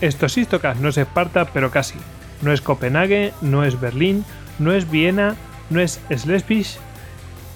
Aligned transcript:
Esto 0.00 0.26
es 0.26 0.38
Istocas, 0.38 0.78
no 0.78 0.90
es 0.90 0.96
Esparta, 0.96 1.46
pero 1.46 1.70
casi. 1.70 1.98
No 2.42 2.52
es 2.52 2.60
Copenhague, 2.60 3.32
no 3.42 3.64
es 3.64 3.80
Berlín, 3.80 4.24
no 4.60 4.72
es 4.72 4.88
Viena, 4.88 5.34
no 5.70 5.80
es 5.80 6.00
Schleswig 6.14 6.66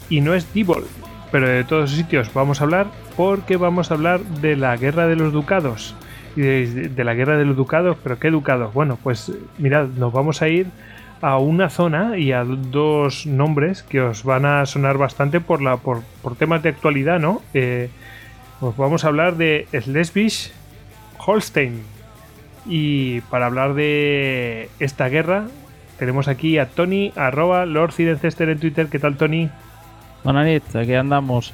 y 0.08 0.20
no 0.20 0.34
es 0.34 0.52
Dibol. 0.52 0.84
Pero 1.30 1.48
de 1.48 1.62
todos 1.62 1.92
sitios 1.92 2.34
vamos 2.34 2.60
a 2.60 2.64
hablar 2.64 2.88
porque 3.16 3.56
vamos 3.56 3.90
a 3.90 3.94
hablar 3.94 4.20
de 4.20 4.56
la 4.56 4.76
guerra 4.76 5.06
de 5.06 5.14
los 5.14 5.32
ducados. 5.32 5.94
Y 6.34 6.40
de, 6.40 7.04
la 7.04 7.14
guerra 7.14 7.36
de 7.36 7.44
los 7.44 7.56
ducados, 7.56 7.96
pero 8.02 8.18
¿qué 8.18 8.30
ducados? 8.30 8.74
Bueno, 8.74 8.98
pues 9.00 9.30
mirad, 9.58 9.86
nos 9.86 10.12
vamos 10.12 10.42
a 10.42 10.48
ir 10.48 10.66
a 11.20 11.38
una 11.38 11.70
zona 11.70 12.18
y 12.18 12.32
a 12.32 12.42
dos 12.42 13.26
nombres 13.26 13.84
que 13.84 14.00
os 14.00 14.24
van 14.24 14.46
a 14.46 14.66
sonar 14.66 14.98
bastante 14.98 15.40
por, 15.40 15.60
temas 16.38 16.62
de 16.62 16.70
actualidad, 16.70 17.20
¿no? 17.20 17.40
Eh, 17.54 17.90
vamos 18.60 19.04
a 19.04 19.08
hablar 19.08 19.36
de 19.36 19.68
Schleswig 19.72 20.52
Holstein, 21.18 21.82
y 22.66 23.20
para 23.22 23.46
hablar 23.46 23.74
de 23.74 24.70
esta 24.78 25.08
guerra, 25.08 25.46
tenemos 25.98 26.28
aquí 26.28 26.58
a 26.58 26.66
Tony, 26.66 27.12
arroba 27.16 27.66
Lord 27.66 27.92
Cirencester 27.92 28.48
en 28.48 28.58
Twitter. 28.58 28.88
¿Qué 28.88 28.98
tal, 28.98 29.16
Tony? 29.16 29.50
Buenas 30.24 30.62
aquí 30.74 30.94
andamos. 30.94 31.52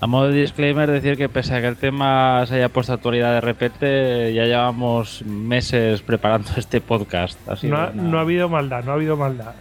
A 0.00 0.06
modo 0.06 0.28
de 0.28 0.40
disclaimer, 0.40 0.90
decir 0.90 1.16
que 1.16 1.30
pese 1.30 1.54
a 1.54 1.60
que 1.62 1.68
el 1.68 1.76
tema 1.76 2.44
se 2.46 2.56
haya 2.56 2.68
puesto 2.68 2.92
actualidad 2.92 3.32
de 3.32 3.40
repente, 3.40 4.34
ya 4.34 4.44
llevamos 4.44 5.24
meses 5.24 6.02
preparando 6.02 6.50
este 6.56 6.80
podcast. 6.80 7.38
no, 7.62 7.76
ha, 7.78 7.90
no, 7.90 8.18
ha, 8.18 8.20
habido 8.20 8.48
maldad, 8.48 8.84
no 8.84 8.90
ha 8.90 8.94
habido 8.94 9.16
maldad. 9.16 9.54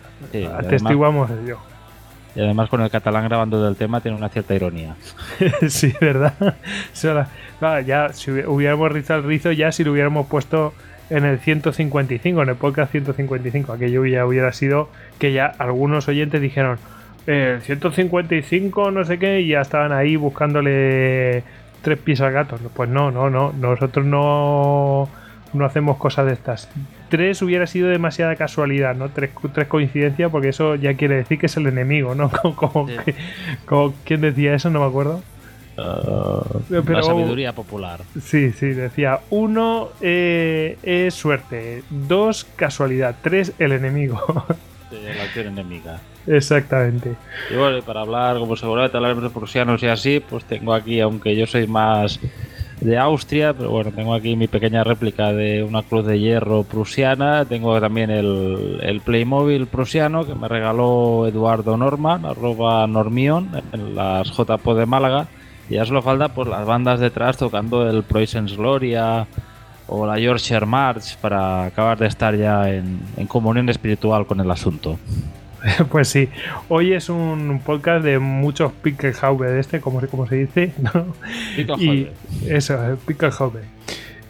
Atestiguamos 0.58 1.30
ello. 1.32 1.60
Y 2.36 2.42
además 2.42 2.70
con 2.70 2.82
el 2.82 2.90
catalán 2.90 3.26
grabando 3.26 3.64
del 3.64 3.76
tema 3.76 4.02
tiene 4.02 4.18
una 4.18 4.30
cierta 4.30 4.56
ironía. 4.56 4.96
sí, 5.68 5.94
¿verdad? 6.02 6.34
ya 7.86 8.14
si 8.14 8.32
hubiéramos 8.32 8.92
rizado 8.92 9.20
el 9.20 9.26
rizo 9.28 9.52
ya 9.52 9.72
si 9.72 9.84
lo 9.84 9.92
hubiéramos 9.92 10.28
puesto 10.28 10.74
en 11.10 11.26
el 11.26 11.40
155, 11.40 12.42
en 12.42 12.50
el 12.50 12.56
podcast 12.56 12.92
155. 12.92 13.74
Aquello 13.74 14.06
ya 14.06 14.26
hubiera 14.26 14.52
sido 14.52 14.90
que 15.20 15.32
ya 15.32 15.46
algunos 15.46 16.08
oyentes 16.08 16.42
dijeron, 16.42 16.80
el 17.28 17.62
155 17.62 18.92
no 18.92 19.06
sé 19.06 19.20
qué, 19.20 19.42
y 19.42 19.50
ya 19.50 19.62
estaban 19.62 19.92
ahí 19.92 20.16
buscándole 20.16 21.44
tres 21.82 22.00
pies 22.00 22.22
al 22.22 22.32
gato. 22.32 22.58
Pues 22.74 22.90
no, 22.90 23.12
no, 23.12 23.30
no, 23.30 23.54
nosotros 23.54 24.06
no, 24.06 25.08
no 25.54 25.66
hacemos 25.66 25.98
cosas 25.98 26.26
de 26.26 26.34
estas 26.34 26.70
tres 27.14 27.44
hubiera 27.44 27.68
sido 27.68 27.90
demasiada 27.90 28.36
casualidad, 28.36 28.96
¿no? 28.96 29.10
Tres, 29.10 29.30
tres 29.54 29.68
coincidencias, 29.68 30.32
porque 30.32 30.50
eso 30.50 30.74
ya 30.74 30.96
quiere 30.96 31.18
decir 31.18 31.38
que 31.38 31.46
es 31.46 31.56
el 31.58 31.68
enemigo, 31.68 32.16
¿no? 32.16 32.32
Como, 32.56 33.94
¿Quién 34.04 34.22
decía 34.22 34.56
eso? 34.56 34.72
No 34.72 34.80
me 34.80 34.88
acuerdo. 34.88 35.22
Uh, 35.78 36.42
la 36.70 37.04
sabiduría 37.04 37.54
popular. 37.54 38.02
Sí, 38.20 38.52
sí, 38.52 38.66
decía 38.70 39.20
uno 39.30 39.90
eh, 40.02 40.80
es 40.82 41.14
suerte, 41.14 41.84
dos 41.92 42.48
casualidad, 42.56 43.16
tres 43.22 43.54
el 43.60 43.74
enemigo. 43.74 44.20
la 44.92 45.24
acción 45.24 45.48
enemiga. 45.50 46.00
Exactamente. 46.26 47.14
Y 47.52 47.56
bueno, 47.56 47.80
para 47.84 48.02
hablar, 48.02 48.40
como 48.40 48.56
seguramente 48.56 48.98
hablaremos 48.98 49.24
de 49.24 49.30
prusianos 49.30 49.84
y 49.84 49.88
así, 49.88 50.20
pues 50.20 50.46
tengo 50.46 50.74
aquí, 50.74 51.00
aunque 51.00 51.36
yo 51.36 51.46
soy 51.46 51.68
más 51.68 52.20
de 52.84 52.98
Austria, 52.98 53.54
pero 53.54 53.72
bueno, 53.72 53.92
tengo 53.92 54.14
aquí 54.14 54.36
mi 54.36 54.48
pequeña 54.48 54.84
réplica 54.84 55.32
de 55.32 55.64
una 55.64 55.84
cruz 55.84 56.06
de 56.06 56.20
hierro 56.20 56.64
prusiana, 56.64 57.46
tengo 57.46 57.80
también 57.80 58.10
el, 58.10 58.80
el 58.82 59.02
Playmobil 59.02 59.68
prusiano 59.68 60.26
que 60.26 60.36
me 60.36 60.48
regaló 60.48 61.26
Eduardo 61.26 61.78
Norman, 61.78 62.26
arroba 62.26 62.86
Normion, 62.88 63.50
en 63.72 63.96
las 63.96 64.30
JPO 64.32 64.76
de 64.76 64.86
Málaga, 64.86 65.28
y 65.70 65.76
ya 65.76 65.86
solo 65.86 66.02
falta 66.02 66.30
pues 66.30 66.50
las 66.50 66.66
bandas 66.66 67.00
detrás 67.00 67.38
tocando 67.38 67.90
el 67.90 68.04
Preußens 68.04 68.58
Gloria 68.58 69.28
o 69.88 70.06
la 70.06 70.20
Yorkshire 70.20 70.66
March 70.66 71.18
para 71.22 71.66
acabar 71.66 71.98
de 71.98 72.08
estar 72.08 72.36
ya 72.36 72.70
en, 72.70 73.00
en 73.16 73.28
comunión 73.28 73.70
espiritual 73.70 74.26
con 74.26 74.42
el 74.42 74.52
asunto. 74.52 74.98
Pues 75.90 76.10
sí, 76.10 76.30
hoy 76.70 76.94
es 76.94 77.10
un 77.10 77.62
podcast 77.64 78.04
de 78.04 78.20
muchos 78.20 78.72
Pickelhaube 78.72 79.50
de 79.50 79.60
este, 79.60 79.82
como, 79.82 80.02
como 80.08 80.28
se 80.28 80.36
dice, 80.36 80.74
¿no? 80.80 81.16
Y 81.80 82.08
eso, 82.48 82.98
Pickelhaube. 83.06 83.62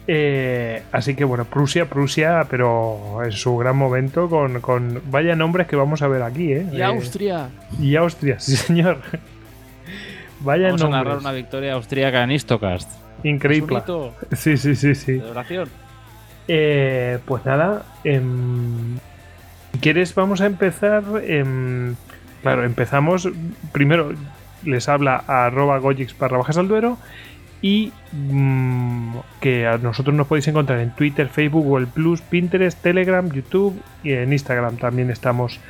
Eh, 0.06 0.82
así 0.92 1.14
que 1.14 1.24
bueno, 1.24 1.46
Prusia, 1.46 1.86
Prusia, 1.86 2.46
pero 2.50 3.22
en 3.24 3.32
su 3.32 3.56
gran 3.56 3.76
momento 3.76 4.28
con, 4.28 4.60
con 4.60 5.00
vaya 5.10 5.34
nombres 5.34 5.66
que 5.66 5.76
vamos 5.76 6.02
a 6.02 6.08
ver 6.08 6.22
aquí, 6.22 6.52
¿eh? 6.52 6.66
Y 6.72 6.82
Austria. 6.82 7.48
Y 7.80 7.96
Austria, 7.96 8.38
sí 8.38 8.56
señor. 8.56 8.98
vaya 10.40 10.66
vamos 10.66 10.82
a 10.82 10.88
narrar 10.88 11.18
una 11.18 11.32
victoria 11.32 11.72
austríaca 11.72 12.22
en 12.22 12.32
Istocast. 12.32 12.90
Increíble. 13.22 13.82
Sí, 14.32 14.58
sí, 14.58 14.74
sí, 14.76 14.94
sí. 14.94 15.22
Eh, 16.46 17.18
pues 17.24 17.46
nada, 17.46 17.86
eh, 19.74 19.78
quieres, 19.80 20.14
vamos 20.14 20.40
a 20.40 20.46
empezar. 20.46 21.04
claro, 22.42 22.64
empezamos. 22.64 23.28
Primero 23.72 24.12
les 24.64 24.88
habla 24.88 25.22
a 25.26 25.46
arroba 25.46 25.78
gojix 25.78 26.14
para 26.14 26.36
bajas 26.36 26.56
al 26.56 26.68
duero. 26.68 26.98
Y 27.62 27.92
mm, 28.12 29.16
que 29.40 29.66
a 29.66 29.78
nosotros 29.78 30.14
nos 30.14 30.26
podéis 30.26 30.48
encontrar 30.48 30.80
en 30.80 30.90
Twitter, 30.94 31.28
Facebook, 31.28 31.64
Google 31.64 31.86
Plus, 31.86 32.20
Pinterest, 32.20 32.80
Telegram, 32.82 33.30
YouTube 33.30 33.80
y 34.02 34.12
en 34.12 34.32
Instagram 34.32 34.76
también 34.76 35.10
estamos. 35.10 35.60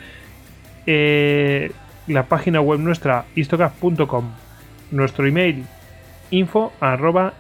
Eh, 0.87 1.71
la 2.07 2.25
página 2.25 2.61
web 2.61 2.81
nuestra, 2.81 3.27
istocast.com. 3.37 4.25
Nuestro 4.91 5.27
email, 5.27 5.65
info 6.31 6.73
arroba. 6.81 7.35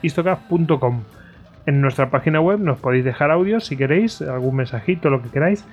En 1.66 1.80
nuestra 1.80 2.10
página 2.10 2.40
web 2.40 2.60
nos 2.60 2.78
podéis 2.78 3.04
dejar 3.04 3.30
audios 3.30 3.66
si 3.66 3.76
queréis, 3.76 4.22
algún 4.22 4.56
mensajito, 4.56 5.10
lo 5.10 5.22
que 5.22 5.30
queráis. 5.30 5.64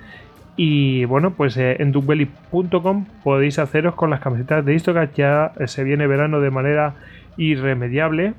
Y 0.56 1.06
bueno, 1.06 1.34
pues 1.34 1.56
eh, 1.56 1.76
en 1.80 1.92
dubbelly.com 1.92 3.06
podéis 3.24 3.58
haceros 3.58 3.94
con 3.94 4.10
las 4.10 4.20
camisetas 4.20 4.64
de 4.64 4.74
Istocast. 4.74 5.14
Ya 5.14 5.52
eh, 5.58 5.66
se 5.66 5.84
viene 5.84 6.06
verano 6.06 6.40
de 6.40 6.50
manera 6.50 6.94
irremediable. 7.36 8.34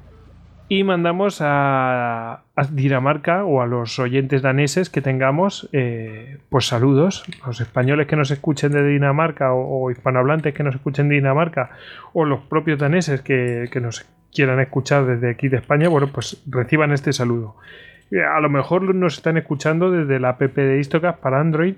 Y 0.70 0.84
mandamos 0.84 1.40
a, 1.42 2.44
Dinamarca 2.72 3.44
o 3.44 3.62
a 3.62 3.68
los 3.68 4.00
oyentes 4.00 4.42
daneses 4.42 4.90
que 4.90 5.02
tengamos, 5.02 5.70
eh, 5.74 6.38
pues 6.50 6.68
saludos. 6.68 7.26
Los 7.46 7.60
españoles 7.60 8.08
que 8.08 8.16
nos 8.16 8.32
escuchen 8.32 8.72
de 8.72 8.88
Dinamarca 8.88 9.54
o, 9.54 9.92
hispanohablantes 9.92 10.54
que 10.54 10.64
nos 10.64 10.74
escuchen 10.74 11.10
de 11.10 11.16
Dinamarca 11.16 11.72
o 12.14 12.26
los 12.26 12.42
propios 12.42 12.80
daneses 12.80 13.22
que, 13.22 13.70
que 13.72 13.82
nos 13.82 14.08
quieran 14.34 14.60
escuchar 14.62 15.06
desde 15.06 15.30
aquí 15.30 15.48
de 15.48 15.58
España, 15.58 15.90
bueno, 15.90 16.08
pues 16.12 16.42
reciban 16.48 16.92
este 16.92 17.14
saludo. 17.14 17.56
A 18.34 18.40
lo 18.40 18.50
mejor 18.50 18.96
nos 18.96 19.16
están 19.16 19.38
escuchando 19.38 19.92
desde 19.92 20.20
la 20.20 20.30
app 20.30 20.42
de 20.42 20.80
Istocast 20.80 21.20
para 21.20 21.40
Android 21.40 21.76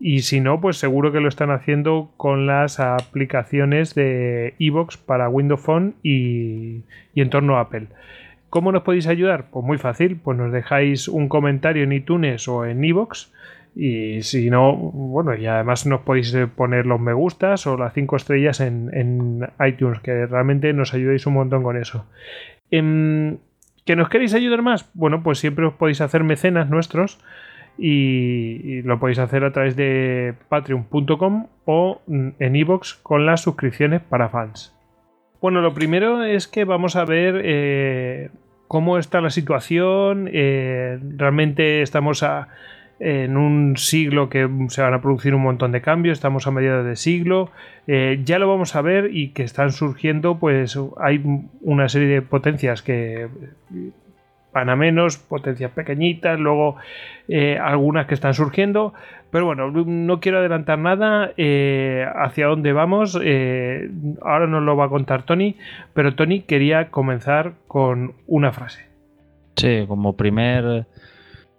y 0.00 0.20
si 0.20 0.40
no, 0.40 0.60
pues 0.60 0.76
seguro 0.76 1.12
que 1.12 1.20
lo 1.20 1.28
están 1.28 1.50
haciendo 1.50 2.12
con 2.16 2.46
las 2.46 2.80
aplicaciones 2.80 3.94
de 3.94 4.54
iVoox 4.58 4.96
para 4.98 5.28
Windows 5.28 5.60
Phone 5.60 5.94
y, 6.02 6.82
y 7.14 7.20
entorno 7.20 7.58
Apple. 7.58 7.88
¿Cómo 8.50 8.70
nos 8.70 8.82
podéis 8.82 9.06
ayudar? 9.06 9.50
Pues 9.50 9.64
muy 9.64 9.78
fácil, 9.78 10.16
pues 10.16 10.38
nos 10.38 10.52
dejáis 10.52 11.08
un 11.08 11.28
comentario 11.28 11.82
en 11.82 11.92
iTunes 11.92 12.46
o 12.46 12.64
en 12.64 12.84
iVoox. 12.84 13.32
Y 13.76 14.22
si 14.22 14.48
no, 14.50 14.76
bueno, 14.76 15.34
y 15.34 15.46
además 15.46 15.86
nos 15.86 16.02
podéis 16.02 16.36
poner 16.54 16.86
los 16.86 17.00
me 17.00 17.12
gustas 17.12 17.66
o 17.66 17.76
las 17.76 17.92
5 17.92 18.14
estrellas 18.14 18.60
en, 18.60 18.90
en, 18.94 19.48
iTunes, 19.66 19.98
que 20.00 20.26
realmente 20.26 20.72
nos 20.72 20.94
ayudéis 20.94 21.26
un 21.26 21.34
montón 21.34 21.64
con 21.64 21.76
eso. 21.76 22.06
Em, 22.70 23.38
¿Que 23.84 23.96
nos 23.96 24.08
queréis 24.08 24.34
ayudar 24.34 24.62
más? 24.62 24.88
Bueno, 24.94 25.22
pues 25.22 25.38
siempre 25.38 25.66
os 25.66 25.74
podéis 25.74 26.00
hacer 26.00 26.22
mecenas 26.22 26.70
nuestros 26.70 27.18
y, 27.78 28.82
lo 28.82 28.98
podéis 28.98 29.18
hacer 29.18 29.44
a 29.44 29.52
través 29.52 29.76
de 29.76 30.34
patreon.com 30.48 31.46
o 31.64 32.00
en 32.06 32.56
iVoox 32.56 32.94
con 33.02 33.26
las 33.26 33.42
suscripciones 33.42 34.02
para 34.02 34.28
fans. 34.28 34.74
Bueno, 35.40 35.60
lo 35.60 35.74
primero 35.74 36.22
es 36.24 36.48
que 36.48 36.64
vamos 36.64 36.96
a 36.96 37.04
ver 37.04 37.40
eh, 37.44 38.30
cómo 38.68 38.98
está 38.98 39.20
la 39.20 39.30
situación. 39.30 40.28
Eh, 40.32 40.98
realmente 41.16 41.82
estamos 41.82 42.24
en 42.98 43.36
un 43.36 43.76
siglo 43.76 44.28
que 44.30 44.48
se 44.68 44.80
van 44.80 44.94
a 44.94 45.02
producir 45.02 45.34
un 45.34 45.42
montón 45.42 45.72
de 45.72 45.82
cambios, 45.82 46.18
estamos 46.18 46.46
a 46.46 46.50
mediados 46.50 46.86
de 46.86 46.96
siglo, 46.96 47.50
eh, 47.86 48.20
ya 48.24 48.38
lo 48.38 48.48
vamos 48.48 48.74
a 48.76 48.82
ver 48.82 49.10
y 49.12 49.30
que 49.32 49.42
están 49.42 49.72
surgiendo, 49.72 50.38
pues 50.38 50.78
hay 50.98 51.22
una 51.60 51.88
serie 51.88 52.08
de 52.08 52.22
potencias 52.22 52.82
que 52.82 53.28
van 54.54 54.70
a 54.70 54.76
menos, 54.76 55.18
potencias 55.18 55.72
pequeñitas, 55.72 56.38
luego 56.38 56.76
eh, 57.28 57.58
algunas 57.58 58.06
que 58.06 58.14
están 58.14 58.32
surgiendo. 58.32 58.94
Pero 59.30 59.46
bueno, 59.46 59.70
no 59.70 60.20
quiero 60.20 60.38
adelantar 60.38 60.78
nada 60.78 61.32
eh, 61.36 62.06
hacia 62.14 62.46
dónde 62.46 62.72
vamos. 62.72 63.18
Eh, 63.20 63.90
ahora 64.22 64.46
nos 64.46 64.62
lo 64.62 64.76
va 64.76 64.86
a 64.86 64.88
contar 64.88 65.24
Tony, 65.24 65.56
pero 65.92 66.14
Tony 66.14 66.42
quería 66.42 66.90
comenzar 66.90 67.54
con 67.66 68.14
una 68.28 68.52
frase. 68.52 68.86
Sí, 69.56 69.84
como 69.88 70.16
primer, 70.16 70.86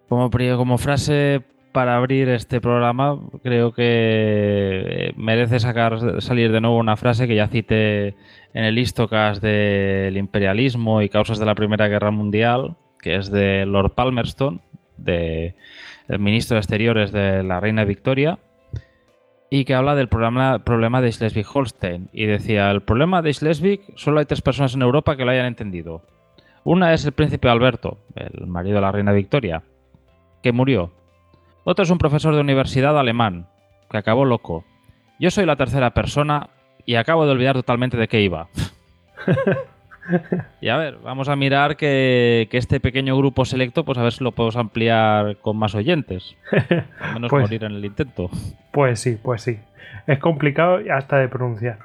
como, 0.07 0.29
como 0.29 0.77
frase 0.77 1.41
para 1.73 1.97
abrir 1.97 2.29
este 2.29 2.61
programa, 2.61 3.19
creo 3.43 3.73
que 3.73 5.13
merece 5.17 5.59
sacar, 5.59 6.21
salir 6.21 6.53
de 6.53 6.61
nuevo 6.61 6.77
una 6.77 6.95
frase 6.95 7.27
que 7.27 7.35
ya 7.35 7.49
cité 7.49 8.15
en 8.53 8.63
el 8.63 8.79
Istocas 8.79 9.41
del 9.41 10.15
imperialismo 10.15 11.01
y 11.01 11.09
causas 11.09 11.37
de 11.37 11.45
la 11.45 11.55
Primera 11.55 11.89
Guerra 11.89 12.11
Mundial, 12.11 12.77
que 13.05 13.17
es 13.17 13.29
de 13.29 13.67
Lord 13.67 13.91
Palmerston, 13.91 14.61
de, 14.97 15.53
el 16.07 16.17
ministro 16.17 16.55
de 16.55 16.61
Exteriores 16.61 17.11
de 17.11 17.43
la 17.43 17.59
Reina 17.59 17.83
Victoria, 17.83 18.39
y 19.51 19.63
que 19.63 19.75
habla 19.75 19.93
del 19.93 20.07
problema, 20.07 20.57
problema 20.63 21.01
de 21.01 21.11
Schleswig-Holstein. 21.11 22.09
Y 22.13 22.25
decía, 22.25 22.71
el 22.71 22.81
problema 22.81 23.21
de 23.21 23.31
Schleswig, 23.31 23.81
solo 23.93 24.19
hay 24.19 24.25
tres 24.25 24.41
personas 24.41 24.73
en 24.73 24.81
Europa 24.81 25.15
que 25.15 25.23
lo 25.23 25.29
hayan 25.29 25.45
entendido. 25.45 26.01
Una 26.63 26.95
es 26.95 27.05
el 27.05 27.11
príncipe 27.11 27.47
Alberto, 27.47 27.99
el 28.15 28.47
marido 28.47 28.77
de 28.77 28.81
la 28.81 28.91
Reina 28.91 29.11
Victoria, 29.11 29.61
que 30.41 30.51
murió. 30.51 30.91
Otro 31.63 31.83
es 31.83 31.91
un 31.91 31.99
profesor 31.99 32.33
de 32.33 32.41
universidad 32.41 32.97
alemán, 32.97 33.47
que 33.87 33.97
acabó 33.99 34.25
loco. 34.25 34.65
Yo 35.19 35.29
soy 35.29 35.45
la 35.45 35.57
tercera 35.57 35.91
persona 35.91 36.49
y 36.87 36.95
acabo 36.95 37.27
de 37.27 37.33
olvidar 37.33 37.55
totalmente 37.55 37.97
de 37.97 38.07
qué 38.07 38.21
iba. 38.21 38.47
Y 40.61 40.69
a 40.69 40.77
ver, 40.77 40.97
vamos 41.03 41.29
a 41.29 41.35
mirar 41.35 41.77
que, 41.77 42.47
este 42.51 42.79
pequeño 42.79 43.17
grupo 43.17 43.45
selecto, 43.45 43.85
pues 43.85 43.97
a 43.97 44.03
ver 44.03 44.13
si 44.13 44.23
lo 44.23 44.31
podemos 44.31 44.55
ampliar 44.55 45.37
con 45.37 45.57
más 45.57 45.75
oyentes. 45.75 46.35
Al 46.99 47.15
menos 47.15 47.29
pues, 47.29 47.43
morir 47.43 47.63
en 47.63 47.73
el 47.73 47.85
intento. 47.85 48.29
Pues 48.71 48.99
sí, 48.99 49.17
pues 49.21 49.41
sí. 49.41 49.59
Es 50.07 50.19
complicado 50.19 50.79
hasta 50.91 51.17
de 51.17 51.27
pronunciar. 51.27 51.79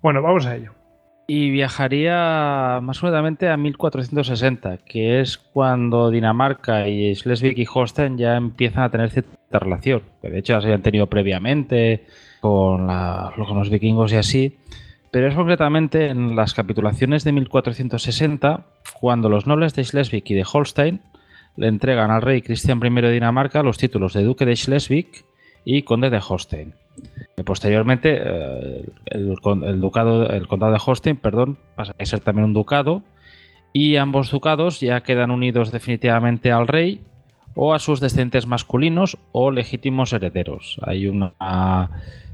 Bueno, 0.00 0.22
vamos 0.22 0.46
a 0.46 0.56
ello. 0.56 0.72
Y 1.26 1.50
viajaría 1.50 2.80
más 2.82 2.98
concretamente 2.98 3.48
a 3.48 3.56
1460, 3.56 4.78
que 4.78 5.20
es 5.20 5.38
cuando 5.38 6.10
Dinamarca 6.10 6.88
y 6.88 7.14
Schleswig 7.14 7.58
y 7.58 7.66
Holstein 7.72 8.18
ya 8.18 8.36
empiezan 8.36 8.82
a 8.82 8.90
tener 8.90 9.10
cierta 9.10 9.58
relación. 9.58 10.02
Que 10.20 10.30
de 10.30 10.40
hecho 10.40 10.54
ya 10.54 10.60
se 10.60 10.66
habían 10.66 10.82
tenido 10.82 11.06
previamente 11.06 12.06
con, 12.40 12.86
con 12.88 13.58
los 13.58 13.70
vikingos 13.70 14.12
y 14.12 14.16
así 14.16 14.58
pero 15.12 15.28
es 15.28 15.34
concretamente 15.34 16.06
en 16.06 16.34
las 16.34 16.54
capitulaciones 16.54 17.22
de 17.22 17.32
1460 17.32 18.64
cuando 18.98 19.28
los 19.28 19.46
nobles 19.46 19.74
de 19.74 19.84
Schleswig 19.84 20.24
y 20.26 20.34
de 20.34 20.46
Holstein 20.50 21.02
le 21.56 21.68
entregan 21.68 22.10
al 22.10 22.22
rey 22.22 22.40
Cristian 22.40 22.80
I 22.82 23.00
de 23.02 23.12
Dinamarca 23.12 23.62
los 23.62 23.76
títulos 23.76 24.14
de 24.14 24.24
duque 24.24 24.46
de 24.46 24.56
Schleswig 24.56 25.26
y 25.66 25.82
conde 25.82 26.08
de 26.08 26.20
Holstein. 26.26 26.74
posteriormente, 27.44 28.20
eh, 28.24 28.84
el, 29.04 29.80
ducado, 29.80 30.30
el 30.30 30.48
condado 30.48 30.72
de 30.72 30.80
Holstein, 30.84 31.16
perdón, 31.16 31.58
pasa 31.76 31.94
a 31.98 32.06
ser 32.06 32.20
también 32.20 32.46
un 32.46 32.54
ducado 32.54 33.02
y 33.74 33.96
ambos 33.96 34.30
ducados 34.30 34.80
ya 34.80 35.02
quedan 35.02 35.30
unidos 35.30 35.72
definitivamente 35.72 36.52
al 36.52 36.68
rey 36.68 37.02
o 37.54 37.74
a 37.74 37.78
sus 37.78 38.00
descendientes 38.00 38.46
masculinos 38.46 39.18
o 39.32 39.50
legítimos 39.50 40.12
herederos. 40.12 40.78
Hay 40.82 41.06
una 41.06 41.90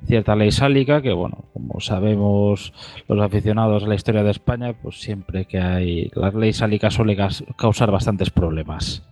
cierta 0.07 0.37
ley 0.37 0.51
sálica 0.51 1.03
que, 1.03 1.13
bueno, 1.13 1.45
como 1.53 1.81
sabemos 1.81 2.73
los 3.09 3.21
aficionados 3.21 3.85
a 3.85 3.89
la 3.89 3.95
historia 3.95 4.23
de 4.23 4.31
España, 4.31 4.75
pues 4.81 5.01
siempre 5.01 5.45
que 5.45 5.59
hay 5.59 6.11
la 6.15 6.31
ley 6.31 6.53
sálica 6.53 6.91
suele 6.91 7.17
causar 7.57 7.91
bastantes 7.91 8.31
problemas. 8.31 9.03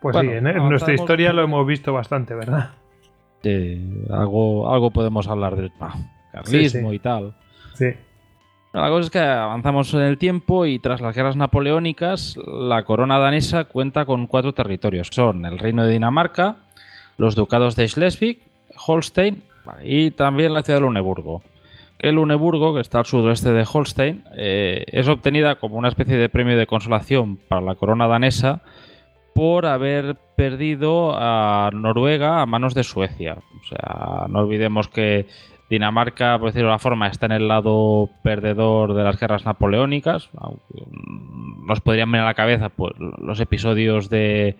Pues 0.00 0.16
sí, 0.16 0.26
en, 0.26 0.44
nuestra 0.44 0.94
historia 0.94 1.32
lo 1.32 1.42
hemos 1.42 1.66
visto 1.66 1.92
bastante, 1.92 2.34
¿verdad? 2.34 2.70
Sí, 3.42 4.04
algo, 4.10 4.72
algo 4.72 4.90
podemos 4.90 5.28
hablar 5.28 5.56
del 5.56 5.72
carlismo 6.32 6.92
y 6.92 6.98
tal. 6.98 7.34
Sí. 7.74 7.86
La 8.80 8.90
cosa 8.90 9.06
es 9.06 9.10
que 9.10 9.18
avanzamos 9.18 9.92
en 9.94 10.02
el 10.02 10.18
tiempo 10.18 10.64
y 10.64 10.78
tras 10.78 11.00
las 11.00 11.14
guerras 11.14 11.34
napoleónicas, 11.34 12.36
la 12.46 12.84
corona 12.84 13.18
danesa 13.18 13.64
cuenta 13.64 14.04
con 14.04 14.28
cuatro 14.28 14.54
territorios. 14.54 15.08
Son 15.10 15.44
el 15.44 15.58
reino 15.58 15.84
de 15.84 15.92
Dinamarca, 15.92 16.56
los 17.16 17.34
ducados 17.34 17.74
de 17.74 17.88
Schleswig, 17.88 18.40
Holstein 18.86 19.42
y 19.82 20.12
también 20.12 20.54
la 20.54 20.62
ciudad 20.62 20.78
de 20.78 20.82
Luneburgo. 20.82 21.42
El 21.98 22.14
Luneburgo, 22.14 22.72
que 22.72 22.80
está 22.80 23.00
al 23.00 23.06
sudoeste 23.06 23.50
de 23.52 23.66
Holstein, 23.70 24.22
eh, 24.36 24.84
es 24.86 25.08
obtenida 25.08 25.56
como 25.56 25.76
una 25.76 25.88
especie 25.88 26.16
de 26.16 26.28
premio 26.28 26.56
de 26.56 26.68
consolación 26.68 27.36
para 27.36 27.60
la 27.60 27.74
corona 27.74 28.06
danesa 28.06 28.62
por 29.34 29.66
haber 29.66 30.16
perdido 30.36 31.16
a 31.16 31.70
Noruega 31.72 32.40
a 32.40 32.46
manos 32.46 32.74
de 32.74 32.84
Suecia. 32.84 33.38
O 33.60 33.66
sea, 33.66 34.26
no 34.28 34.40
olvidemos 34.40 34.86
que 34.88 35.26
Dinamarca, 35.70 36.38
por 36.38 36.48
decirlo 36.48 36.68
de 36.68 36.74
la 36.74 36.78
forma, 36.78 37.08
está 37.08 37.26
en 37.26 37.32
el 37.32 37.48
lado 37.48 38.08
perdedor 38.22 38.94
de 38.94 39.04
las 39.04 39.20
guerras 39.20 39.44
napoleónicas. 39.44 40.30
Nos 41.66 41.80
podrían 41.80 42.10
venir 42.10 42.22
a 42.22 42.26
la 42.26 42.34
cabeza 42.34 42.70
pues, 42.70 42.94
los 42.98 43.38
episodios 43.40 44.08
de, 44.08 44.56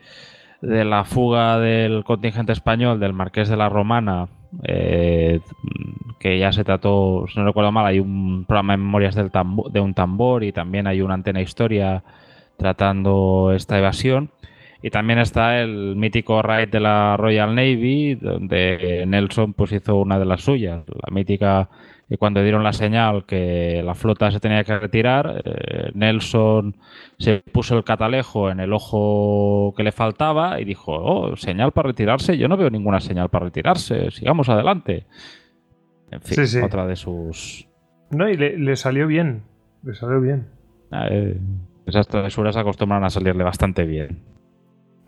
de 0.60 0.84
la 0.84 1.04
fuga 1.04 1.58
del 1.58 2.04
contingente 2.04 2.52
español 2.52 3.00
del 3.00 3.12
Marqués 3.12 3.48
de 3.48 3.56
la 3.56 3.68
Romana, 3.68 4.28
eh, 4.64 5.40
que 6.18 6.38
ya 6.38 6.52
se 6.52 6.64
trató, 6.64 7.24
si 7.32 7.38
no 7.38 7.46
recuerdo 7.46 7.72
mal, 7.72 7.86
hay 7.86 8.00
un 8.00 8.44
programa 8.44 8.74
de 8.74 8.78
memorias 8.78 9.14
del 9.14 9.30
de 9.70 9.80
un 9.80 9.94
tambor 9.94 10.44
y 10.44 10.52
también 10.52 10.86
hay 10.86 11.00
una 11.00 11.14
antena 11.14 11.40
historia 11.40 12.02
tratando 12.56 13.52
esta 13.54 13.78
evasión. 13.78 14.30
Y 14.82 14.90
también 14.90 15.18
está 15.18 15.60
el 15.60 15.96
mítico 15.96 16.40
raid 16.40 16.68
de 16.68 16.80
la 16.80 17.16
Royal 17.16 17.54
Navy, 17.54 18.14
donde 18.14 19.04
Nelson 19.06 19.52
pues 19.54 19.72
hizo 19.72 19.96
una 19.96 20.18
de 20.18 20.24
las 20.24 20.42
suyas, 20.42 20.84
la 20.86 21.12
mítica 21.12 21.68
que 22.08 22.16
cuando 22.16 22.42
dieron 22.42 22.64
la 22.64 22.72
señal 22.72 23.26
que 23.26 23.82
la 23.84 23.94
flota 23.94 24.30
se 24.30 24.40
tenía 24.40 24.64
que 24.64 24.78
retirar, 24.78 25.42
eh, 25.44 25.90
Nelson 25.92 26.74
se 27.18 27.42
puso 27.52 27.76
el 27.76 27.84
catalejo 27.84 28.50
en 28.50 28.60
el 28.60 28.72
ojo 28.72 29.74
que 29.76 29.82
le 29.82 29.92
faltaba 29.92 30.58
y 30.58 30.64
dijo, 30.64 30.92
oh, 30.94 31.36
señal 31.36 31.72
para 31.72 31.88
retirarse, 31.88 32.38
yo 32.38 32.48
no 32.48 32.56
veo 32.56 32.70
ninguna 32.70 33.00
señal 33.00 33.28
para 33.28 33.46
retirarse, 33.46 34.10
sigamos 34.10 34.48
adelante. 34.48 35.06
En 36.10 36.22
fin, 36.22 36.64
otra 36.64 36.86
de 36.86 36.96
sus... 36.96 37.68
No, 38.10 38.26
y 38.26 38.38
le, 38.38 38.76
salió 38.76 39.06
bien, 39.06 39.42
le 39.82 39.94
salió 39.94 40.18
bien. 40.22 40.48
Ah, 40.90 41.08
eh, 41.10 41.38
esas 41.84 42.08
travesuras 42.08 42.56
acostumbran 42.56 43.04
a 43.04 43.10
salirle 43.10 43.44
bastante 43.44 43.84
bien. 43.84 44.22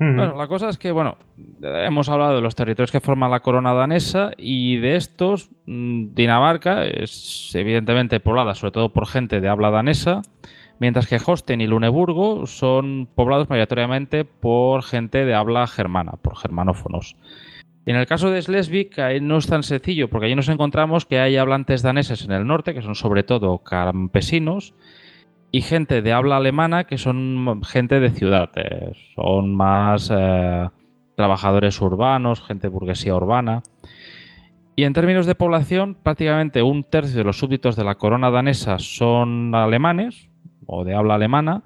Bueno, 0.00 0.34
la 0.34 0.48
cosa 0.48 0.70
es 0.70 0.78
que, 0.78 0.92
bueno, 0.92 1.18
hemos 1.62 2.08
hablado 2.08 2.34
de 2.34 2.40
los 2.40 2.54
territorios 2.54 2.90
que 2.90 3.00
forman 3.00 3.30
la 3.30 3.40
corona 3.40 3.74
danesa 3.74 4.30
y 4.38 4.78
de 4.78 4.96
estos, 4.96 5.50
mm, 5.66 6.14
Dinamarca 6.14 6.86
es 6.86 7.54
evidentemente 7.54 8.18
poblada 8.18 8.54
sobre 8.54 8.72
todo 8.72 8.94
por 8.94 9.06
gente 9.06 9.42
de 9.42 9.48
habla 9.50 9.70
danesa, 9.70 10.22
mientras 10.78 11.06
que 11.06 11.20
Holstein 11.24 11.60
y 11.60 11.66
Luneburgo 11.66 12.46
son 12.46 13.08
poblados 13.14 13.50
mayoritariamente 13.50 14.24
por 14.24 14.84
gente 14.84 15.26
de 15.26 15.34
habla 15.34 15.66
germana, 15.66 16.12
por 16.12 16.34
germanófonos. 16.34 17.16
En 17.84 17.96
el 17.96 18.06
caso 18.06 18.30
de 18.30 18.40
Schleswig 18.40 18.96
no 19.20 19.36
es 19.36 19.48
tan 19.48 19.62
sencillo, 19.62 20.08
porque 20.08 20.26
allí 20.26 20.34
nos 20.34 20.48
encontramos 20.48 21.04
que 21.04 21.18
hay 21.18 21.36
hablantes 21.36 21.82
daneses 21.82 22.24
en 22.24 22.32
el 22.32 22.46
norte, 22.46 22.72
que 22.72 22.80
son 22.80 22.94
sobre 22.94 23.22
todo 23.22 23.58
campesinos, 23.58 24.72
y 25.52 25.62
gente 25.62 26.02
de 26.02 26.12
habla 26.12 26.36
alemana 26.36 26.84
que 26.84 26.98
son 26.98 27.62
gente 27.64 28.00
de 28.00 28.10
ciudad, 28.10 28.50
eh, 28.56 28.92
son 29.14 29.54
más 29.54 30.10
eh, 30.14 30.68
trabajadores 31.16 31.80
urbanos, 31.80 32.42
gente 32.42 32.68
de 32.68 32.72
burguesía 32.72 33.14
urbana. 33.14 33.62
Y 34.76 34.84
en 34.84 34.92
términos 34.92 35.26
de 35.26 35.34
población, 35.34 35.96
prácticamente 36.02 36.62
un 36.62 36.84
tercio 36.84 37.18
de 37.18 37.24
los 37.24 37.38
súbditos 37.38 37.76
de 37.76 37.84
la 37.84 37.96
corona 37.96 38.30
danesa 38.30 38.78
son 38.78 39.54
alemanes 39.54 40.30
o 40.66 40.84
de 40.84 40.94
habla 40.94 41.16
alemana. 41.16 41.64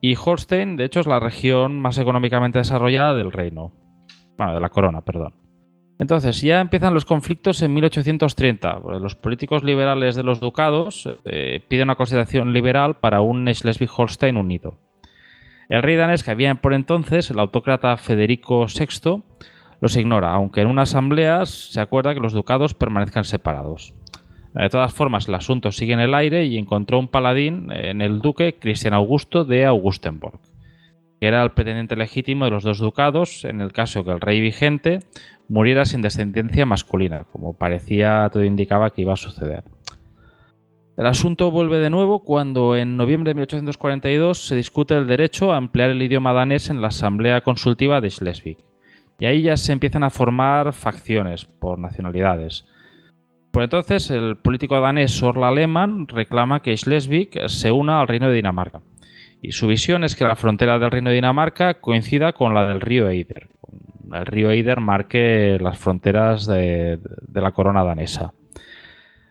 Y 0.00 0.16
Holstein, 0.22 0.76
de 0.76 0.84
hecho, 0.84 1.00
es 1.00 1.06
la 1.06 1.20
región 1.20 1.80
más 1.80 1.96
económicamente 1.96 2.58
desarrollada 2.58 3.14
del 3.14 3.32
reino. 3.32 3.72
Bueno, 4.36 4.54
de 4.54 4.60
la 4.60 4.68
corona, 4.68 5.00
perdón. 5.00 5.43
Entonces, 5.98 6.40
ya 6.40 6.60
empiezan 6.60 6.92
los 6.92 7.04
conflictos 7.04 7.62
en 7.62 7.72
1830. 7.72 8.80
Los 9.00 9.14
políticos 9.14 9.62
liberales 9.62 10.16
de 10.16 10.24
los 10.24 10.40
ducados 10.40 11.08
eh, 11.24 11.62
piden 11.68 11.88
una 11.88 11.94
consideración 11.94 12.52
liberal 12.52 12.96
para 12.96 13.20
un 13.20 13.46
Schleswig-Holstein 13.46 14.36
unido. 14.36 14.78
El 15.68 15.82
rey 15.82 15.96
danés 15.96 16.24
que 16.24 16.30
había 16.30 16.54
por 16.56 16.74
entonces, 16.74 17.30
el 17.30 17.38
autócrata 17.38 17.96
Federico 17.96 18.66
VI, 18.66 19.22
los 19.80 19.96
ignora, 19.96 20.32
aunque 20.32 20.62
en 20.62 20.68
una 20.68 20.82
asamblea 20.82 21.46
se 21.46 21.80
acuerda 21.80 22.14
que 22.14 22.20
los 22.20 22.32
ducados 22.32 22.74
permanezcan 22.74 23.24
separados. 23.24 23.94
De 24.54 24.68
todas 24.68 24.92
formas, 24.94 25.26
el 25.28 25.34
asunto 25.34 25.72
sigue 25.72 25.94
en 25.94 26.00
el 26.00 26.14
aire 26.14 26.44
y 26.44 26.58
encontró 26.58 26.98
un 26.98 27.08
paladín 27.08 27.72
en 27.72 28.00
el 28.00 28.20
duque 28.20 28.56
Cristian 28.58 28.94
Augusto 28.94 29.44
de 29.44 29.64
Augustenborg, 29.64 30.38
que 31.20 31.26
era 31.26 31.42
el 31.42 31.50
pretendiente 31.50 31.96
legítimo 31.96 32.44
de 32.44 32.52
los 32.52 32.62
dos 32.62 32.78
ducados 32.78 33.44
en 33.44 33.60
el 33.60 33.72
caso 33.72 34.04
que 34.04 34.12
el 34.12 34.20
rey 34.20 34.40
vigente 34.40 35.00
muriera 35.48 35.84
sin 35.84 36.02
descendencia 36.02 36.66
masculina, 36.66 37.24
como 37.32 37.54
parecía 37.54 38.28
todo 38.32 38.44
indicaba 38.44 38.90
que 38.90 39.02
iba 39.02 39.12
a 39.12 39.16
suceder. 39.16 39.64
El 40.96 41.06
asunto 41.06 41.50
vuelve 41.50 41.78
de 41.78 41.90
nuevo 41.90 42.22
cuando 42.22 42.76
en 42.76 42.96
noviembre 42.96 43.30
de 43.30 43.34
1842 43.34 44.46
se 44.46 44.54
discute 44.54 44.96
el 44.96 45.08
derecho 45.08 45.52
a 45.52 45.58
emplear 45.58 45.90
el 45.90 46.00
idioma 46.00 46.32
danés 46.32 46.70
en 46.70 46.80
la 46.80 46.88
Asamblea 46.88 47.40
Consultiva 47.40 48.00
de 48.00 48.10
Schleswig. 48.10 48.58
Y 49.18 49.26
ahí 49.26 49.42
ya 49.42 49.56
se 49.56 49.72
empiezan 49.72 50.04
a 50.04 50.10
formar 50.10 50.72
facciones 50.72 51.46
por 51.46 51.80
nacionalidades. 51.80 52.64
Por 53.50 53.64
entonces, 53.64 54.10
el 54.10 54.36
político 54.36 54.80
danés 54.80 55.20
Orla 55.20 55.50
Lehmann 55.50 56.06
reclama 56.06 56.60
que 56.60 56.76
Schleswig 56.76 57.48
se 57.48 57.72
una 57.72 58.00
al 58.00 58.08
reino 58.08 58.28
de 58.28 58.34
Dinamarca. 58.36 58.80
Y 59.44 59.52
su 59.52 59.66
visión 59.66 60.04
es 60.04 60.16
que 60.16 60.24
la 60.24 60.36
frontera 60.36 60.78
del 60.78 60.90
reino 60.90 61.10
de 61.10 61.16
Dinamarca 61.16 61.74
coincida 61.74 62.32
con 62.32 62.54
la 62.54 62.66
del 62.66 62.80
río 62.80 63.10
Eider. 63.10 63.48
El 64.10 64.24
río 64.24 64.50
Eider 64.50 64.80
marque 64.80 65.58
las 65.60 65.76
fronteras 65.76 66.46
de 66.46 66.98
la 67.34 67.52
corona 67.52 67.84
danesa. 67.84 68.32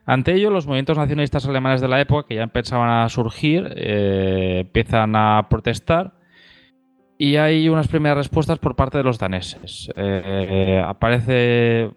Ante 0.06 0.36
ello, 0.36 0.52
los 0.52 0.68
movimientos 0.68 1.00
nacionalistas 1.00 1.48
alemanes 1.48 1.82
de 1.82 1.88
la 1.88 2.00
época, 2.00 2.28
que 2.28 2.36
ya 2.36 2.44
empezaban 2.44 2.90
a 2.92 3.10
surgir, 3.10 3.74
eh, 3.76 4.60
empiezan 4.62 5.16
a 5.16 5.48
protestar 5.50 6.14
y 7.18 7.38
hay 7.38 7.68
unas 7.68 7.88
primeras 7.88 8.18
respuestas 8.18 8.60
por 8.60 8.76
parte 8.76 9.00
de 9.00 9.04
los 9.04 9.18
daneses. 9.18 9.90
Eh, 9.96 10.80
aparece, 10.86 11.90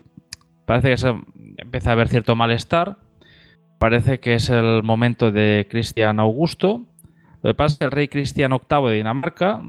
parece 0.64 0.88
que 0.88 0.96
se 0.96 1.14
empieza 1.58 1.90
a 1.90 1.92
haber 1.92 2.08
cierto 2.08 2.34
malestar, 2.34 2.96
parece 3.78 4.20
que 4.20 4.34
es 4.34 4.48
el 4.48 4.82
momento 4.84 5.32
de 5.32 5.66
Cristian 5.68 6.18
Augusto. 6.18 6.86
Lo 7.46 7.52
que 7.52 7.58
pasa 7.58 7.74
es 7.74 7.78
que 7.78 7.84
el 7.84 7.92
rey 7.92 8.08
Cristian 8.08 8.50
VIII 8.50 8.88
de 8.88 8.96
Dinamarca, 8.96 9.62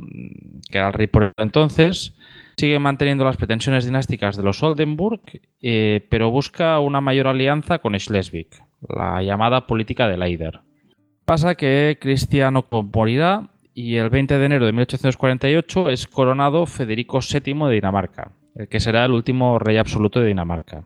que 0.72 0.80
era 0.80 0.88
el 0.88 0.94
rey 0.94 1.06
por 1.06 1.32
entonces, 1.38 2.16
sigue 2.58 2.80
manteniendo 2.80 3.24
las 3.24 3.38
pretensiones 3.38 3.86
dinásticas 3.86 4.36
de 4.36 4.42
los 4.42 4.64
Oldenburg, 4.64 5.22
eh, 5.62 6.04
pero 6.10 6.32
busca 6.32 6.80
una 6.80 7.02
mayor 7.02 7.28
alianza 7.28 7.78
con 7.78 7.94
Schleswig, 7.94 8.48
la 8.90 9.22
llamada 9.22 9.68
política 9.68 10.08
de 10.08 10.18
Leider. 10.18 10.62
Pasa 11.24 11.54
que 11.54 12.00
Cristiano 12.02 12.66
morirá 12.92 13.52
y 13.76 13.98
el 13.98 14.10
20 14.10 14.40
de 14.40 14.46
enero 14.48 14.66
de 14.66 14.72
1848 14.72 15.92
es 15.92 16.08
coronado 16.08 16.66
Federico 16.66 17.20
VII 17.20 17.68
de 17.68 17.76
Dinamarca, 17.76 18.32
el 18.56 18.70
que 18.70 18.80
será 18.80 19.06
el 19.06 19.12
último 19.12 19.60
rey 19.60 19.78
absoluto 19.78 20.20
de 20.20 20.30
Dinamarca. 20.30 20.84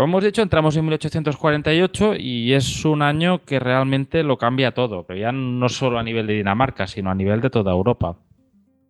Como 0.00 0.12
hemos 0.12 0.24
dicho, 0.24 0.40
entramos 0.40 0.74
en 0.78 0.86
1848 0.86 2.14
y 2.16 2.54
es 2.54 2.86
un 2.86 3.02
año 3.02 3.44
que 3.44 3.60
realmente 3.60 4.22
lo 4.22 4.38
cambia 4.38 4.72
todo, 4.72 5.02
pero 5.02 5.20
ya 5.20 5.30
no 5.30 5.68
solo 5.68 5.98
a 5.98 6.02
nivel 6.02 6.26
de 6.26 6.32
Dinamarca, 6.32 6.86
sino 6.86 7.10
a 7.10 7.14
nivel 7.14 7.42
de 7.42 7.50
toda 7.50 7.72
Europa 7.72 8.16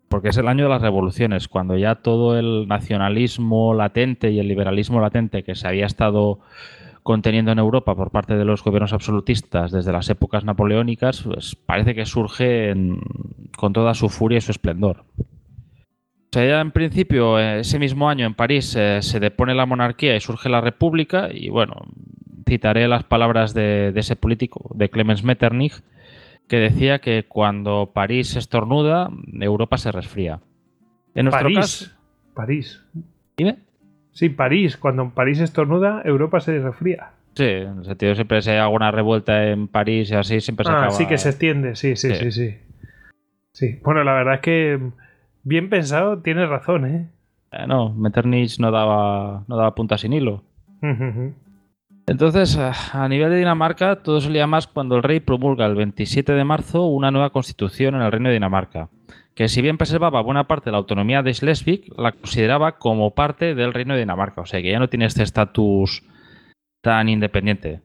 porque 0.09 0.29
es 0.29 0.37
el 0.37 0.47
año 0.47 0.63
de 0.65 0.71
las 0.71 0.83
revoluciones, 0.83 1.49
cuando 1.49 1.77
ya 1.77 1.97
todo 1.97 2.39
el 2.39 2.69
nacionalismo 2.69 3.75
latente 3.75 4.31
y 4.31 4.39
el 4.39 4.47
liberalismo 4.47 5.01
latente 5.01 5.43
que 5.43 5.57
se 5.57 5.67
había 5.67 5.87
estado 5.87 6.39
conteniendo 7.03 7.51
en 7.51 7.59
Europa 7.59 7.97
por 7.97 8.13
parte 8.13 8.37
de 8.37 8.45
los 8.45 8.63
gobiernos 8.63 8.93
absolutistas 8.93 9.73
desde 9.73 9.91
las 9.91 10.09
épocas 10.11 10.45
napoleónicas, 10.45 11.23
pues 11.23 11.57
parece 11.57 11.97
que 11.97 12.07
surge 12.07 12.73
con 13.57 13.73
toda 13.73 13.95
su 13.95 14.09
furia 14.11 14.39
y 14.39 14.43
su 14.43 14.53
esplendor. 14.53 15.03
O 16.31 16.33
sea, 16.33 16.47
ya 16.47 16.61
en 16.61 16.71
principio, 16.71 17.41
ese 17.41 17.81
mismo 17.81 18.09
año 18.09 18.25
en 18.25 18.35
París 18.35 18.77
eh, 18.77 19.03
se 19.03 19.19
depone 19.19 19.53
la 19.53 19.67
monarquía 19.67 20.15
y 20.15 20.21
surge 20.21 20.49
la 20.49 20.61
república, 20.61 21.29
y 21.33 21.49
bueno, 21.49 21.75
citaré 22.49 22.87
las 22.87 23.03
palabras 23.03 23.53
de, 23.53 23.91
de 23.91 23.99
ese 23.99 24.15
político, 24.15 24.71
de 24.75 24.91
Clemens 24.91 25.25
Metternich, 25.25 25.83
que 26.47 26.59
decía 26.59 27.01
que 27.01 27.25
cuando 27.27 27.91
París 27.93 28.37
estornuda, 28.37 29.11
Europa 29.41 29.77
se 29.77 29.91
resfría. 29.91 30.41
En 31.17 31.25
nuestro 31.27 31.45
París. 31.45 31.57
caso. 31.59 31.91
París. 32.35 32.85
¿Dime? 33.37 33.59
Sí, 34.13 34.29
París. 34.29 34.77
Cuando 34.77 35.11
París 35.11 35.41
estornuda, 35.41 36.03
Europa 36.05 36.41
se 36.41 36.61
resfría. 36.61 37.11
Sí, 37.35 37.45
en 37.45 37.79
el 37.79 37.85
sentido 37.85 38.15
siempre 38.15 38.43
si 38.43 38.51
hay 38.51 38.59
alguna 38.59 38.91
revuelta 38.91 39.49
en 39.49 39.69
París 39.69 40.11
y 40.11 40.15
así, 40.15 40.41
siempre 40.41 40.65
se 40.65 40.73
ah, 40.73 40.91
sí 40.91 41.07
que 41.07 41.19
se 41.19 41.29
extiende, 41.31 41.77
sí, 41.77 41.95
sí, 41.95 42.13
sí, 42.15 42.33
sí, 42.33 42.59
sí. 43.53 43.79
bueno, 43.85 44.03
la 44.03 44.15
verdad 44.15 44.35
es 44.35 44.41
que 44.41 44.91
bien 45.43 45.69
pensado, 45.71 46.19
tienes 46.19 46.49
razón, 46.49 46.87
¿eh? 46.87 47.09
eh 47.53 47.67
no, 47.67 47.93
Metternich 47.93 48.59
no 48.59 48.71
daba, 48.71 49.45
no 49.49 49.57
daba 49.57 49.75
punta 49.75 49.99
sin 49.99 50.13
hilo. 50.13 50.43
Entonces, 52.07 52.59
a 52.59 53.09
nivel 53.09 53.31
de 53.31 53.37
Dinamarca, 53.37 54.03
todo 54.03 54.21
se 54.21 54.31
lía 54.31 54.47
más 54.47 54.67
cuando 54.67 54.97
el 54.97 55.03
rey 55.03 55.21
promulga 55.21 55.67
el 55.67 55.77
27 55.77 56.33
de 56.33 56.45
marzo 56.45 56.87
una 56.87 57.11
nueva 57.11 57.31
constitución 57.31 57.95
en 57.95 58.03
el 58.03 58.11
reino 58.11 58.29
de 58.29 58.35
Dinamarca, 58.35 58.89
que 59.35 59.49
si 59.49 59.63
bien 59.63 59.79
preservaba 59.79 60.23
buena 60.23 60.49
parte 60.49 60.67
de 60.67 60.73
la 60.73 60.79
autonomía 60.79 61.23
de 61.23 61.35
Schleswig, 61.35 61.93
la 61.97 62.13
consideraba 62.13 62.79
como 62.79 63.15
parte 63.15 63.55
del 63.55 63.73
reino 63.73 63.95
de 63.95 64.01
Dinamarca, 64.01 64.41
o 64.41 64.47
sea 64.47 64.61
que 64.61 64.73
ya 64.73 64.79
no 64.79 64.89
tiene 64.89 65.05
este 65.05 65.23
estatus 65.23 66.03
tan 66.81 67.09
independiente. 67.09 67.81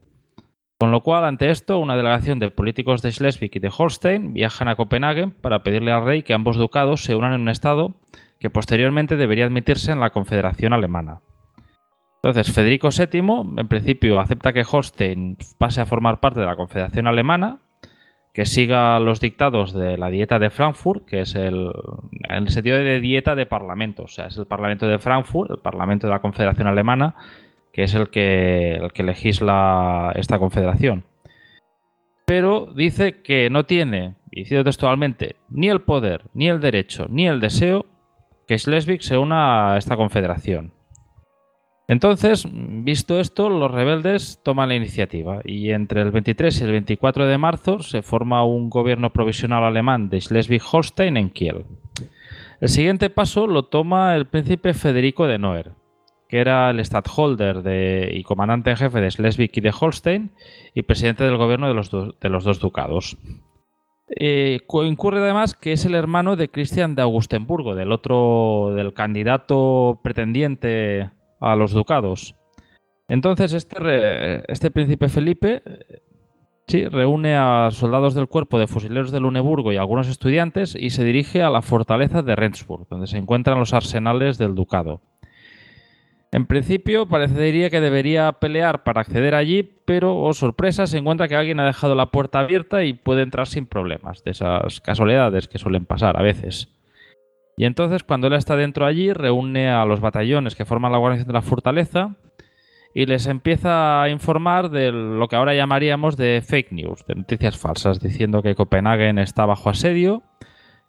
Con 0.78 0.92
lo 0.92 1.02
cual, 1.02 1.24
ante 1.24 1.50
esto, 1.52 1.80
una 1.80 1.96
delegación 1.96 2.40
de 2.40 2.52
políticos 2.52 3.02
de 3.02 3.12
Schleswig 3.12 3.52
y 3.56 3.60
de 3.60 3.72
Holstein 3.76 4.34
viajan 4.34 4.68
a 4.68 4.76
Copenhague 4.76 5.30
para 5.30 5.64
pedirle 5.64 5.92
al 5.92 6.04
rey 6.04 6.24
que 6.24 6.34
ambos 6.34 6.58
ducados 6.58 7.04
se 7.04 7.16
unan 7.16 7.34
en 7.34 7.42
un 7.42 7.50
estado 7.50 7.96
que 8.40 8.50
posteriormente 8.50 9.16
debería 9.16 9.46
admitirse 9.46 9.94
en 9.94 10.02
la 10.02 10.10
Confederación 10.10 10.74
Alemana. 10.74 11.22
Entonces, 12.22 12.54
Federico 12.54 12.90
VII, 12.90 13.60
en 13.62 13.68
principio, 13.68 14.20
acepta 14.20 14.52
que 14.52 14.66
Holstein 14.70 15.38
pase 15.58 15.80
a 15.80 15.86
formar 15.86 16.20
parte 16.20 16.42
de 16.42 16.46
la 16.46 16.56
Confederación 16.56 17.08
Alemana, 17.08 17.60
que 18.34 18.46
siga 18.46 19.00
los 19.00 19.22
dictados 19.22 19.74
de 19.74 19.98
la 19.98 20.10
dieta 20.10 20.40
de 20.40 20.50
Frankfurt, 20.50 21.06
que 21.06 21.22
es 21.22 21.36
el, 21.36 21.72
en 22.28 22.44
el 22.44 22.50
sentido 22.50 22.78
de 22.78 23.00
dieta 23.00 23.34
de 23.34 23.46
parlamento, 23.46 24.04
o 24.04 24.08
sea, 24.10 24.26
es 24.26 24.38
el 24.38 24.46
Parlamento 24.46 24.88
de 24.88 25.00
Frankfurt, 25.00 25.52
el 25.52 25.60
Parlamento 25.60 26.08
de 26.08 26.12
la 26.12 26.20
Confederación 26.20 26.68
Alemana, 26.68 27.16
que 27.76 27.84
es 27.84 27.94
el 27.94 28.10
que, 28.10 28.76
el 28.76 28.94
que 28.94 29.04
legisla 29.04 30.14
esta 30.16 30.40
confederación. 30.40 31.04
Pero 32.26 32.72
dice 32.74 33.22
que 33.22 33.50
no 33.50 33.66
tiene, 33.66 34.16
y 34.32 34.46
cito 34.46 34.64
textualmente, 34.64 35.36
ni 35.50 35.68
el 35.68 35.82
poder, 35.82 36.22
ni 36.34 36.48
el 36.48 36.62
derecho, 36.62 37.08
ni 37.10 37.28
el 37.28 37.42
deseo 37.42 37.86
que 38.48 38.58
Schleswig 38.58 39.04
se 39.04 39.18
una 39.18 39.74
a 39.74 39.78
esta 39.78 39.98
confederación. 39.98 40.72
Entonces, 41.90 42.48
visto 42.50 43.20
esto, 43.20 43.50
los 43.50 43.70
rebeldes 43.70 44.40
toman 44.42 44.70
la 44.70 44.76
iniciativa 44.76 45.42
y 45.44 45.72
entre 45.72 46.02
el 46.02 46.12
23 46.12 46.62
y 46.62 46.64
el 46.64 46.72
24 46.72 47.28
de 47.28 47.38
marzo 47.38 47.80
se 47.80 48.02
forma 48.02 48.46
un 48.46 48.70
gobierno 48.70 49.12
provisional 49.12 49.66
alemán 49.66 50.08
de 50.08 50.22
Schleswig-Holstein 50.22 51.18
en 51.18 51.30
Kiel. 51.30 51.66
El 52.62 52.70
siguiente 52.70 53.10
paso 53.10 53.48
lo 53.48 53.64
toma 53.64 54.16
el 54.16 54.28
príncipe 54.28 54.74
Federico 54.74 55.28
de 55.28 55.40
Noer, 55.40 55.74
que 56.36 56.42
era 56.42 56.70
el 56.70 56.84
stadtholder 56.84 57.64
y 58.14 58.22
comandante 58.24 58.70
en 58.70 58.76
jefe 58.76 59.00
de 59.00 59.10
Schleswig 59.10 59.52
y 59.54 59.62
de 59.62 59.74
Holstein 59.80 60.32
y 60.74 60.82
presidente 60.82 61.24
del 61.24 61.38
gobierno 61.38 61.70
de 61.70 61.74
los, 61.74 62.44
dos 62.44 62.60
ducados. 62.60 63.18
Eh, 64.10 64.60
incurre 64.84 65.20
además 65.20 65.54
que 65.54 65.72
es 65.72 65.86
el 65.86 65.96
hermano 65.96 66.36
de 66.36 66.50
Cristian 66.50 66.94
de 66.94 67.04
Augustenburgo, 67.04 67.74
del 67.74 67.94
otro, 67.94 68.74
del 68.76 68.94
candidato 68.94 70.02
pretendiente 70.04 71.10
a 71.40 71.56
los 71.56 71.72
ducados. 71.72 72.36
Entonces 73.08 73.54
este, 73.54 74.52
este 74.52 74.72
príncipe 74.72 75.08
Felipe 75.08 75.64
sí, 76.68 76.86
reúne 76.90 77.38
a 77.38 77.70
soldados 77.72 78.14
del 78.14 78.28
cuerpo 78.28 78.60
de 78.60 78.68
fusileros 78.68 79.12
de 79.12 79.22
Luneburgo 79.22 79.72
y 79.72 79.78
algunos 79.78 80.10
estudiantes 80.10 80.76
y 80.76 80.90
se 80.90 81.06
dirige 81.06 81.44
a 81.44 81.50
la 81.50 81.62
fortaleza 81.62 82.24
de 82.24 82.36
Rendsburg, 82.36 82.90
donde 82.90 83.08
se 83.08 83.20
encuentran 83.20 83.58
los 83.58 83.74
arsenales 83.74 84.38
del 84.38 84.54
ducado. 84.54 85.00
En 86.36 86.48
principio 86.48 87.08
parecería 87.08 87.70
que 87.70 87.80
debería 87.80 88.30
pelear 88.34 88.84
para 88.84 89.00
acceder 89.00 89.36
allí, 89.36 89.64
pero, 89.64 90.18
oh 90.18 90.34
sorpresa, 90.34 90.86
se 90.86 90.98
encuentra 90.98 91.30
que 91.30 91.38
alguien 91.38 91.62
ha 91.62 91.66
dejado 91.66 91.96
la 91.96 92.08
puerta 92.08 92.42
abierta 92.42 92.84
y 92.84 92.92
puede 92.92 93.22
entrar 93.22 93.48
sin 93.48 93.68
problemas, 93.68 94.22
de 94.26 94.32
esas 94.32 94.82
casualidades 94.82 95.48
que 95.48 95.60
suelen 95.60 95.86
pasar 95.86 96.20
a 96.20 96.22
veces. 96.22 96.68
Y 97.56 97.64
entonces, 97.64 98.04
cuando 98.04 98.28
él 98.28 98.34
está 98.34 98.58
dentro 98.58 98.86
allí, 98.86 99.14
reúne 99.14 99.70
a 99.70 99.86
los 99.86 100.02
batallones 100.02 100.56
que 100.56 100.66
forman 100.66 100.92
la 100.92 100.98
guarnición 100.98 101.28
de 101.28 101.34
la 101.36 101.42
fortaleza 101.42 102.18
y 102.94 103.06
les 103.06 103.28
empieza 103.28 104.04
a 104.04 104.10
informar 104.10 104.70
de 104.70 104.92
lo 104.92 105.30
que 105.30 105.38
ahora 105.38 105.56
llamaríamos 105.56 106.18
de 106.18 106.44
fake 106.46 106.74
news, 106.74 107.06
de 107.08 107.16
noticias 107.16 107.58
falsas, 107.58 108.02
diciendo 108.02 108.42
que 108.42 108.56
Copenhague 108.56 109.10
está 109.22 109.46
bajo 109.46 109.70
asedio, 109.70 110.22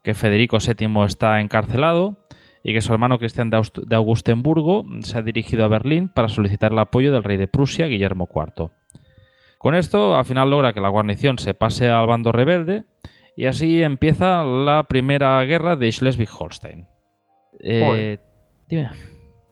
que 0.02 0.14
Federico 0.14 0.58
VII 0.58 1.04
está 1.04 1.40
encarcelado 1.40 2.26
y 2.68 2.73
que 2.73 2.80
su 2.80 2.92
hermano 2.92 3.20
Cristian 3.20 3.49
de 3.49 3.94
Augustenburgo 3.94 4.85
se 5.02 5.16
ha 5.16 5.23
dirigido 5.23 5.64
a 5.64 5.68
Berlín 5.68 6.08
para 6.08 6.28
solicitar 6.28 6.73
el 6.73 6.80
apoyo 6.80 7.12
del 7.12 7.23
rey 7.23 7.37
de 7.37 7.46
Prusia, 7.46 7.87
Guillermo 7.87 8.28
IV. 8.28 8.70
Con 9.56 9.76
esto, 9.76 10.16
al 10.16 10.25
final 10.25 10.50
logra 10.50 10.73
que 10.73 10.80
la 10.80 10.88
guarnición 10.88 11.38
se 11.38 11.54
pase 11.54 11.88
al 11.88 12.08
bando 12.08 12.32
rebelde 12.32 12.82
Y 13.37 13.46
así 13.46 13.85
empieza 13.85 14.42
la 14.42 14.82
primera 14.88 15.40
guerra 15.44 15.76
de 15.76 15.92
Schleswig-Holstein. 15.92 16.88
Eh, 17.61 18.18
dime. 18.68 18.90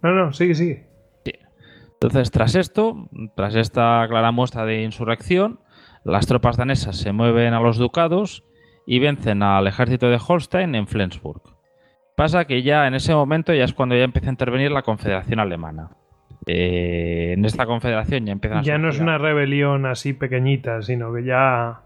No, 0.02 0.10
no, 0.12 0.32
sigue, 0.32 0.56
sigue. 0.56 0.88
Entonces, 1.92 2.32
tras 2.32 2.56
esto, 2.56 3.08
tras 3.36 3.54
esta 3.54 4.04
clara 4.08 4.32
muestra 4.32 4.66
de 4.66 4.82
insurrección, 4.82 5.60
las 6.02 6.26
tropas 6.26 6.56
danesas 6.56 6.96
se 6.96 7.12
mueven 7.12 7.54
a 7.54 7.60
los 7.60 7.78
ducados 7.78 8.42
y 8.88 8.98
vencen 8.98 9.44
al 9.44 9.68
ejército 9.68 10.10
de 10.10 10.18
Holstein 10.26 10.74
en 10.74 10.88
Flensburg. 10.88 11.53
Pasa 12.14 12.44
que 12.44 12.62
ya 12.62 12.86
en 12.86 12.94
ese 12.94 13.14
momento 13.14 13.52
ya 13.52 13.64
es 13.64 13.72
cuando 13.72 13.96
ya 13.96 14.04
empieza 14.04 14.28
a 14.28 14.30
intervenir 14.30 14.70
la 14.70 14.82
Confederación 14.82 15.40
Alemana. 15.40 15.90
Eh, 16.46 17.32
en 17.32 17.44
esta 17.44 17.64
confederación 17.64 18.26
ya 18.26 18.32
empiezan 18.32 18.58
a 18.58 18.62
Ya 18.62 18.76
no 18.76 18.90
es 18.90 19.00
una 19.00 19.16
rebelión 19.16 19.86
así 19.86 20.12
pequeñita, 20.12 20.82
sino 20.82 21.12
que 21.12 21.24
ya 21.24 21.80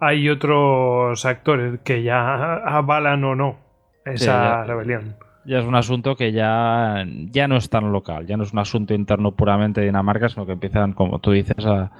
hay 0.00 0.28
otros 0.28 1.24
actores 1.24 1.80
que 1.84 2.02
ya 2.02 2.56
avalan 2.56 3.22
o 3.22 3.36
no 3.36 3.58
esa 4.04 4.64
rebelión 4.64 5.14
ya 5.44 5.58
es 5.58 5.64
un 5.64 5.74
asunto 5.74 6.16
que 6.16 6.32
ya, 6.32 7.04
ya 7.30 7.48
no 7.48 7.56
es 7.56 7.70
tan 7.70 7.92
local, 7.92 8.26
ya 8.26 8.36
no 8.36 8.44
es 8.44 8.52
un 8.52 8.58
asunto 8.58 8.94
interno 8.94 9.32
puramente 9.32 9.80
de 9.80 9.86
Dinamarca, 9.86 10.28
sino 10.28 10.46
que 10.46 10.52
empiezan, 10.52 10.92
como 10.92 11.18
tú 11.18 11.32
dices, 11.32 11.64
a, 11.66 11.90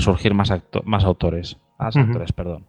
surgir 0.00 0.34
más, 0.34 0.52
más 0.84 1.04
autores. 1.04 1.56
Más 1.78 1.96
actores, 1.96 2.32
perdón. 2.32 2.66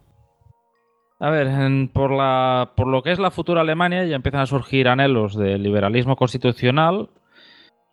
A 1.22 1.30
ver, 1.30 1.48
por, 1.92 2.10
la, 2.10 2.72
por 2.74 2.88
lo 2.88 3.04
que 3.04 3.12
es 3.12 3.20
la 3.20 3.30
futura 3.30 3.60
Alemania 3.60 4.04
ya 4.04 4.16
empiezan 4.16 4.40
a 4.40 4.46
surgir 4.46 4.88
anhelos 4.88 5.36
de 5.36 5.56
liberalismo 5.56 6.16
constitucional 6.16 7.10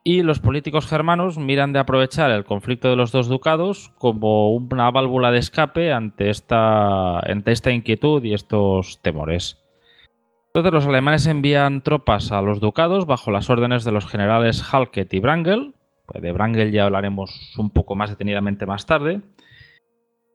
y 0.03 0.23
los 0.23 0.39
políticos 0.39 0.87
germanos 0.87 1.37
miran 1.37 1.71
de 1.71 1.77
aprovechar 1.77 2.31
el 2.31 2.43
conflicto 2.43 2.89
de 2.89 2.95
los 2.95 3.11
dos 3.11 3.27
ducados 3.27 3.93
como 3.99 4.49
una 4.55 4.89
válvula 4.89 5.29
de 5.29 5.37
escape 5.37 5.93
ante 5.93 6.31
esta, 6.31 7.19
ante 7.19 7.51
esta 7.51 7.69
inquietud 7.69 8.23
y 8.23 8.33
estos 8.33 8.99
temores. 9.03 9.59
Entonces 10.47 10.73
los 10.73 10.87
alemanes 10.87 11.27
envían 11.27 11.83
tropas 11.83 12.31
a 12.31 12.41
los 12.41 12.59
ducados 12.59 13.05
bajo 13.05 13.29
las 13.29 13.51
órdenes 13.51 13.83
de 13.83 13.91
los 13.91 14.07
generales 14.07 14.73
Halket 14.73 15.13
y 15.13 15.19
Brangel. 15.19 15.75
Pues 16.07 16.23
de 16.23 16.31
Brangel 16.31 16.71
ya 16.71 16.85
hablaremos 16.85 17.55
un 17.59 17.69
poco 17.69 17.93
más 17.93 18.09
detenidamente 18.09 18.65
más 18.65 18.87
tarde. 18.87 19.21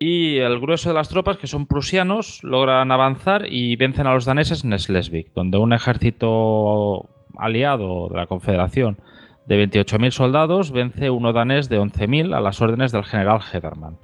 Y 0.06 0.36
el 0.36 0.60
grueso 0.60 0.90
de 0.90 0.94
las 0.94 1.08
tropas, 1.08 1.38
que 1.38 1.46
son 1.46 1.64
prusianos, 1.64 2.44
logran 2.44 2.92
avanzar 2.92 3.46
y 3.50 3.74
vencen 3.76 4.06
a 4.06 4.12
los 4.12 4.26
daneses 4.26 4.62
en 4.62 4.78
Schleswig, 4.78 5.32
donde 5.32 5.56
un 5.56 5.72
ejército 5.72 7.08
aliado 7.38 8.10
de 8.10 8.16
la 8.18 8.26
Confederación 8.26 8.98
de 9.46 9.66
28.000 9.66 10.10
soldados 10.10 10.72
vence 10.72 11.08
uno 11.08 11.32
danés 11.32 11.70
de 11.70 11.80
11.000 11.80 12.36
a 12.36 12.42
las 12.42 12.60
órdenes 12.60 12.92
del 12.92 13.04
general 13.04 13.40
Hedermann, 13.50 13.96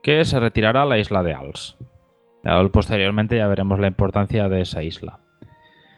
que 0.00 0.24
se 0.24 0.38
retirará 0.38 0.82
a 0.82 0.86
la 0.86 0.98
isla 0.98 1.24
de 1.24 1.34
Als. 1.34 1.76
Posteriormente 2.70 3.36
ya 3.36 3.48
veremos 3.48 3.80
la 3.80 3.88
importancia 3.88 4.48
de 4.48 4.60
esa 4.60 4.84
isla. 4.84 5.18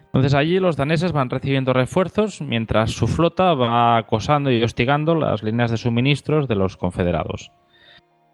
Entonces 0.06 0.32
allí 0.32 0.58
los 0.58 0.78
daneses 0.78 1.12
van 1.12 1.28
recibiendo 1.28 1.74
refuerzos 1.74 2.40
mientras 2.40 2.92
su 2.92 3.06
flota 3.06 3.52
va 3.52 3.98
acosando 3.98 4.50
y 4.50 4.62
hostigando 4.62 5.14
las 5.14 5.42
líneas 5.42 5.70
de 5.70 5.76
suministros 5.76 6.48
de 6.48 6.54
los 6.54 6.78
confederados. 6.78 7.52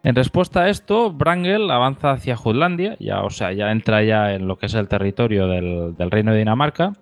En 0.02 0.14
respuesta 0.14 0.62
a 0.62 0.68
esto, 0.70 1.12
Brangel 1.12 1.70
avanza 1.70 2.12
hacia 2.12 2.36
Jutlandia, 2.36 2.96
ya, 2.98 3.22
o 3.22 3.30
sea, 3.30 3.52
ya 3.52 3.70
entra 3.70 4.02
ya 4.02 4.32
en 4.32 4.48
lo 4.48 4.56
que 4.56 4.66
es 4.66 4.74
el 4.74 4.88
territorio 4.88 5.46
del, 5.46 5.94
del 5.96 6.10
reino 6.10 6.32
de 6.32 6.38
Dinamarca, 6.38 6.94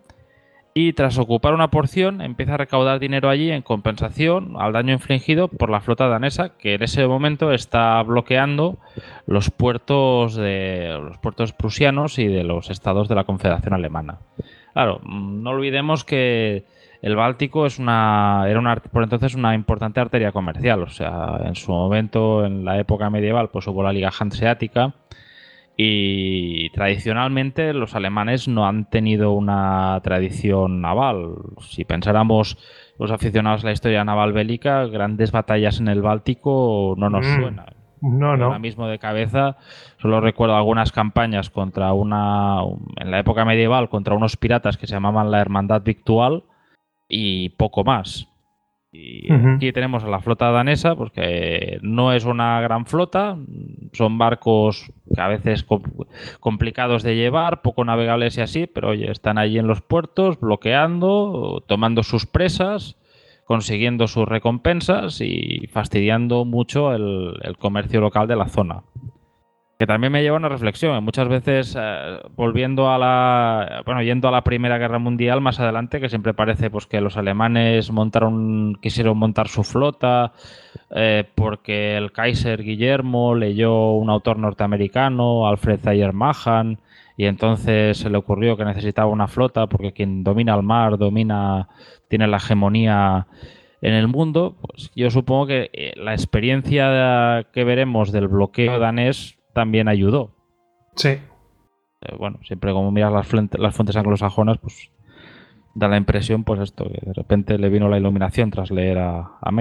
y 0.75 0.93
tras 0.93 1.19
ocupar 1.19 1.55
una 1.55 1.71
porción 1.71 2.21
empieza 2.21 2.55
a 2.55 2.57
recaudar 2.57 3.01
dinero 3.01 3.31
allí 3.31 3.51
en 3.51 3.63
compensación 3.63 4.55
al 4.59 4.73
daño 4.73 4.93
infligido 4.93 5.49
por 5.49 5.71
la 5.71 5.81
flota 5.81 6.07
danesa 6.07 6.57
que 6.57 6.75
en 6.75 6.83
ese 6.85 7.05
momento 7.07 7.53
está 7.53 8.01
bloqueando 8.03 8.79
los 9.27 9.51
puertos 9.51 10.37
de 10.37 10.97
los 11.03 11.19
puertos 11.19 11.53
prusianos 11.53 12.21
y 12.21 12.29
de 12.29 12.45
los 12.45 12.71
estados 12.71 13.09
de 13.09 13.17
la 13.17 13.25
Confederación 13.25 13.75
Alemana. 13.75 14.19
Claro, 14.73 15.01
mm, 15.03 15.43
no 15.43 15.51
olvidemos 15.51 16.05
que 16.05 16.65
el 17.01 17.17
Báltico 17.17 17.67
es 17.67 17.79
una, 17.79 18.45
era 18.49 18.59
una, 18.59 18.77
por 18.77 19.03
entonces 19.03 19.35
una 19.35 19.55
importante 19.55 20.01
arteria 20.01 20.33
comercial. 20.33 20.83
O 20.83 20.89
sea, 20.89 21.41
en 21.45 21.55
su 21.55 21.71
momento, 21.71 22.45
en 22.45 22.65
la 22.65 22.79
época 22.79 23.11
medieval, 23.11 23.51
pues 23.51 23.67
hubo 23.69 23.83
la 23.83 23.93
Liga 23.93 24.11
Hanseática 24.19 24.95
y 25.77 26.71
tradicionalmente 26.71 27.73
los 27.73 27.95
alemanes 27.95 28.49
no 28.49 28.67
han 28.67 28.87
tenido 28.87 29.31
una 29.31 30.01
tradición 30.03 30.81
naval. 30.81 31.35
Si 31.61 31.85
pensáramos 31.85 32.59
los 32.99 33.13
aficionados 33.13 33.63
a 33.63 33.69
la 33.69 33.73
historia 33.73 34.05
naval 34.05 34.33
bélica, 34.33 34.85
grandes 34.87 35.31
batallas 35.31 35.79
en 35.79 35.87
el 35.87 36.03
Báltico 36.03 36.95
no 36.99 37.11
nos 37.11 37.25
mm. 37.25 37.41
suenan. 37.41 37.67
No, 38.01 38.37
no. 38.37 38.47
Ahora 38.47 38.59
mismo 38.59 38.89
de 38.89 38.99
cabeza 38.99 39.57
solo 39.99 40.21
recuerdo 40.21 40.57
algunas 40.57 40.91
campañas 40.91 41.51
contra 41.51 41.93
una, 41.93 42.61
en 42.97 43.11
la 43.13 43.21
época 43.21 43.45
medieval, 43.45 43.89
contra 43.89 44.15
unos 44.15 44.37
piratas 44.37 44.77
que 44.77 44.89
se 44.89 44.95
llamaban 44.95 45.31
la 45.31 45.41
Hermandad 45.41 45.83
Victual 45.83 46.43
y 47.09 47.51
poco 47.51 47.85
más. 47.85 48.29
Y 48.91 49.31
aquí 49.31 49.71
tenemos 49.73 50.03
a 50.03 50.09
la 50.09 50.21
flota 50.21 50.51
danesa, 50.51 50.97
porque 50.97 51.79
no 51.83 52.13
es 52.13 52.25
una 52.25 52.61
gran 52.63 52.87
flota, 52.87 53.37
son 53.93 54.17
barcos 54.17 54.91
que 55.15 55.21
a 55.21 55.29
veces 55.29 55.67
complicados 56.41 57.03
de 57.03 57.15
llevar, 57.15 57.61
poco 57.61 57.85
navegables 57.85 58.39
y 58.39 58.41
así, 58.41 58.67
pero 58.67 58.91
oye, 58.91 59.11
están 59.11 59.37
allí 59.37 59.59
en 59.59 59.67
los 59.67 59.83
puertos 59.83 60.41
bloqueando, 60.41 61.63
tomando 61.67 62.03
sus 62.03 62.25
presas 62.25 62.97
consiguiendo 63.49 64.09
sus 64.09 64.29
recompensas 64.29 65.23
y 65.23 65.69
fastidiando 65.73 66.45
mucho 66.45 66.93
el, 66.93 67.57
comercio 67.59 67.99
local 67.99 68.29
de 68.29 68.37
la 68.37 68.47
zona. 68.47 68.83
Que 69.79 69.87
también 69.87 70.13
me 70.13 70.23
lleva 70.23 70.37
a 70.37 70.41
una 70.41 70.49
reflexión. 70.49 71.05
Muchas 71.05 71.29
veces, 71.29 71.77
eh, 71.79 72.19
volviendo 72.35 72.91
a 72.91 72.99
la. 72.99 73.83
Bueno, 73.87 74.03
yendo 74.03 74.27
a 74.27 74.33
la 74.33 74.43
Primera 74.43 74.77
Guerra 74.77 74.99
Mundial 74.99 75.41
más 75.41 75.61
adelante, 75.61 76.01
que 76.01 76.09
siempre 76.09 76.35
parece 76.35 76.69
pues, 76.69 76.87
que 76.87 77.01
los 77.01 77.17
alemanes 77.17 77.93
montaron, 77.93 78.77
quisieron 78.83 79.17
montar 79.17 79.47
su 79.47 79.63
flota 79.63 80.33
eh, 80.91 81.25
porque 81.35 81.97
el 81.97 82.13
Kaiser 82.13 82.63
Guillermo 82.63 83.35
leyó 83.35 83.93
un 83.93 84.11
autor 84.11 84.39
norteamericano, 84.39 85.47
Alfred 85.47 85.81
Thayer 85.81 86.13
Mahan, 86.13 86.81
y 87.17 87.27
entonces 87.27 87.99
se 87.99 88.11
le 88.11 88.17
ocurrió 88.19 88.57
que 88.57 88.65
necesitaba 88.65 89.11
una 89.11 89.29
flota 89.29 89.67
porque 89.67 89.93
quien 89.93 90.25
domina 90.25 90.55
el 90.55 90.63
mar 90.63 90.97
domina 90.97 91.69
tiene 92.09 92.27
la 92.27 92.39
hegemonía 92.39 93.27
en 93.81 93.95
el 93.95 94.09
mundo, 94.09 94.57
pues 94.61 94.91
yo 94.97 95.11
supongo 95.11 95.47
que 95.47 95.71
eh, 95.73 95.93
la 95.97 96.15
experiencia 96.15 97.47
que 97.53 97.65
veremos 97.65 98.11
del 98.11 98.27
bloqueo 98.27 98.79
danés 98.81 99.38
también 99.53 99.89
ayudó. 99.89 100.31
Sí. 100.97 101.19
Eh, 102.01 102.17
bueno, 102.17 102.39
siempre 102.45 102.73
como 102.73 102.91
miras 102.91 103.13
las, 103.13 103.33
las 103.59 103.75
fuentes 103.75 103.97
anglosajonas, 103.97 104.59
pues 104.59 104.91
da 105.75 105.89
la 105.89 105.97
impresión, 105.97 106.45
pues 106.45 106.61
esto, 106.61 106.85
que 106.85 107.01
de 107.07 107.13
repente 107.13 107.59
le 107.59 107.69
vino 107.69 107.89
la 107.89 107.99
iluminación 107.99 108.51
tras 108.51 108.71
leer 108.71 108.99
a, 108.99 109.33
a 109.41 109.53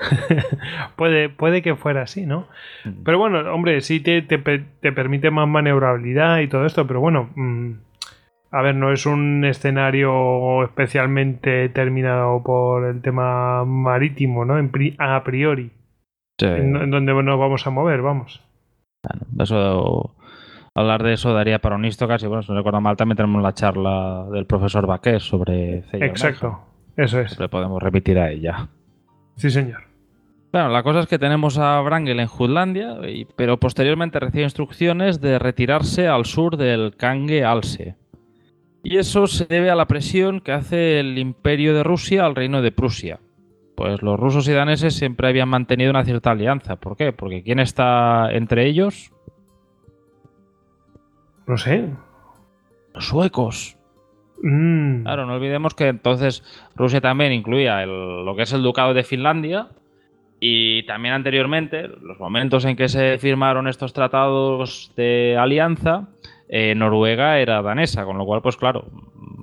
puede, 0.96 1.28
puede 1.28 1.62
que 1.62 1.76
fuera 1.76 2.02
así, 2.02 2.24
¿no? 2.26 2.46
Mm. 2.84 3.02
Pero 3.04 3.18
bueno, 3.18 3.52
hombre, 3.52 3.80
sí 3.80 4.00
te, 4.00 4.22
te, 4.22 4.38
permite 4.38 5.30
más 5.30 5.46
maniobrabilidad 5.48 6.38
y 6.40 6.48
todo 6.48 6.64
esto, 6.64 6.86
pero 6.86 7.00
bueno, 7.00 7.30
mm, 7.34 7.72
a 8.50 8.62
ver, 8.62 8.74
no 8.74 8.92
es 8.92 9.06
un 9.06 9.44
escenario 9.44 10.64
especialmente 10.64 11.68
terminado 11.68 12.42
por 12.42 12.86
el 12.86 13.00
tema 13.02 13.64
marítimo, 13.64 14.44
¿no? 14.44 14.56
a 14.98 15.24
priori. 15.24 15.70
En, 16.38 16.90
donde 16.90 17.12
nos 17.22 17.38
vamos 17.38 17.66
a 17.66 17.70
mover, 17.70 18.00
vamos. 18.00 18.42
Eso, 19.38 20.14
hablar 20.74 21.02
de 21.02 21.14
eso 21.14 21.32
daría 21.32 21.60
para 21.60 21.76
un 21.76 21.84
histo 21.84 22.06
casi. 22.08 22.26
Bueno, 22.26 22.42
si 22.42 22.50
no 22.50 22.58
recuerdo 22.58 22.80
mal, 22.80 22.96
también 22.96 23.16
tenemos 23.16 23.42
la 23.42 23.54
charla 23.54 24.26
del 24.32 24.46
profesor 24.46 24.86
Baqués 24.86 25.22
sobre 25.22 25.84
Exacto, 25.92 26.60
eso 26.96 27.20
es. 27.20 27.38
Le 27.38 27.48
podemos 27.48 27.82
repetir 27.82 28.18
a 28.18 28.30
ella. 28.30 28.68
Sí, 29.36 29.50
señor. 29.50 29.82
Bueno, 30.52 30.68
la 30.68 30.82
cosa 30.82 31.00
es 31.00 31.06
que 31.06 31.18
tenemos 31.18 31.58
a 31.58 31.80
Brangel 31.80 32.18
en 32.18 32.26
Jutlandia, 32.26 32.96
pero 33.36 33.60
posteriormente 33.60 34.18
recibe 34.18 34.44
instrucciones 34.44 35.20
de 35.20 35.38
retirarse 35.38 36.08
al 36.08 36.24
sur 36.24 36.56
del 36.56 36.96
Kange 36.96 37.44
Alse 37.44 37.96
y 38.82 38.96
eso 38.96 39.26
se 39.26 39.46
debe 39.46 39.70
a 39.70 39.74
la 39.74 39.86
presión 39.86 40.40
que 40.40 40.52
hace 40.52 41.00
el 41.00 41.18
imperio 41.18 41.74
de 41.74 41.82
Rusia 41.82 42.24
al 42.24 42.34
reino 42.34 42.62
de 42.62 42.72
Prusia. 42.72 43.20
Pues 43.80 44.02
los 44.02 44.20
rusos 44.20 44.46
y 44.46 44.52
daneses 44.52 44.94
siempre 44.94 45.26
habían 45.26 45.48
mantenido 45.48 45.90
una 45.90 46.04
cierta 46.04 46.32
alianza. 46.32 46.76
¿Por 46.76 46.98
qué? 46.98 47.14
Porque 47.14 47.42
¿quién 47.42 47.58
está 47.58 48.28
entre 48.30 48.66
ellos? 48.66 49.10
No 51.46 51.56
sé. 51.56 51.88
Los 52.92 53.06
suecos. 53.06 53.78
Mm. 54.42 55.04
Claro, 55.04 55.24
no 55.24 55.32
olvidemos 55.32 55.74
que 55.74 55.88
entonces 55.88 56.44
Rusia 56.76 57.00
también 57.00 57.32
incluía 57.32 57.86
lo 57.86 58.36
que 58.36 58.42
es 58.42 58.52
el 58.52 58.60
ducado 58.60 58.92
de 58.92 59.02
Finlandia 59.02 59.68
y 60.40 60.82
también 60.82 61.14
anteriormente, 61.14 61.88
los 61.88 62.20
momentos 62.20 62.66
en 62.66 62.76
que 62.76 62.90
se 62.90 63.16
firmaron 63.16 63.66
estos 63.66 63.94
tratados 63.94 64.92
de 64.94 65.38
alianza, 65.38 66.08
eh, 66.52 66.74
Noruega 66.74 67.38
era 67.38 67.62
danesa, 67.62 68.04
con 68.04 68.18
lo 68.18 68.24
cual, 68.26 68.42
pues 68.42 68.56
claro, 68.56 68.86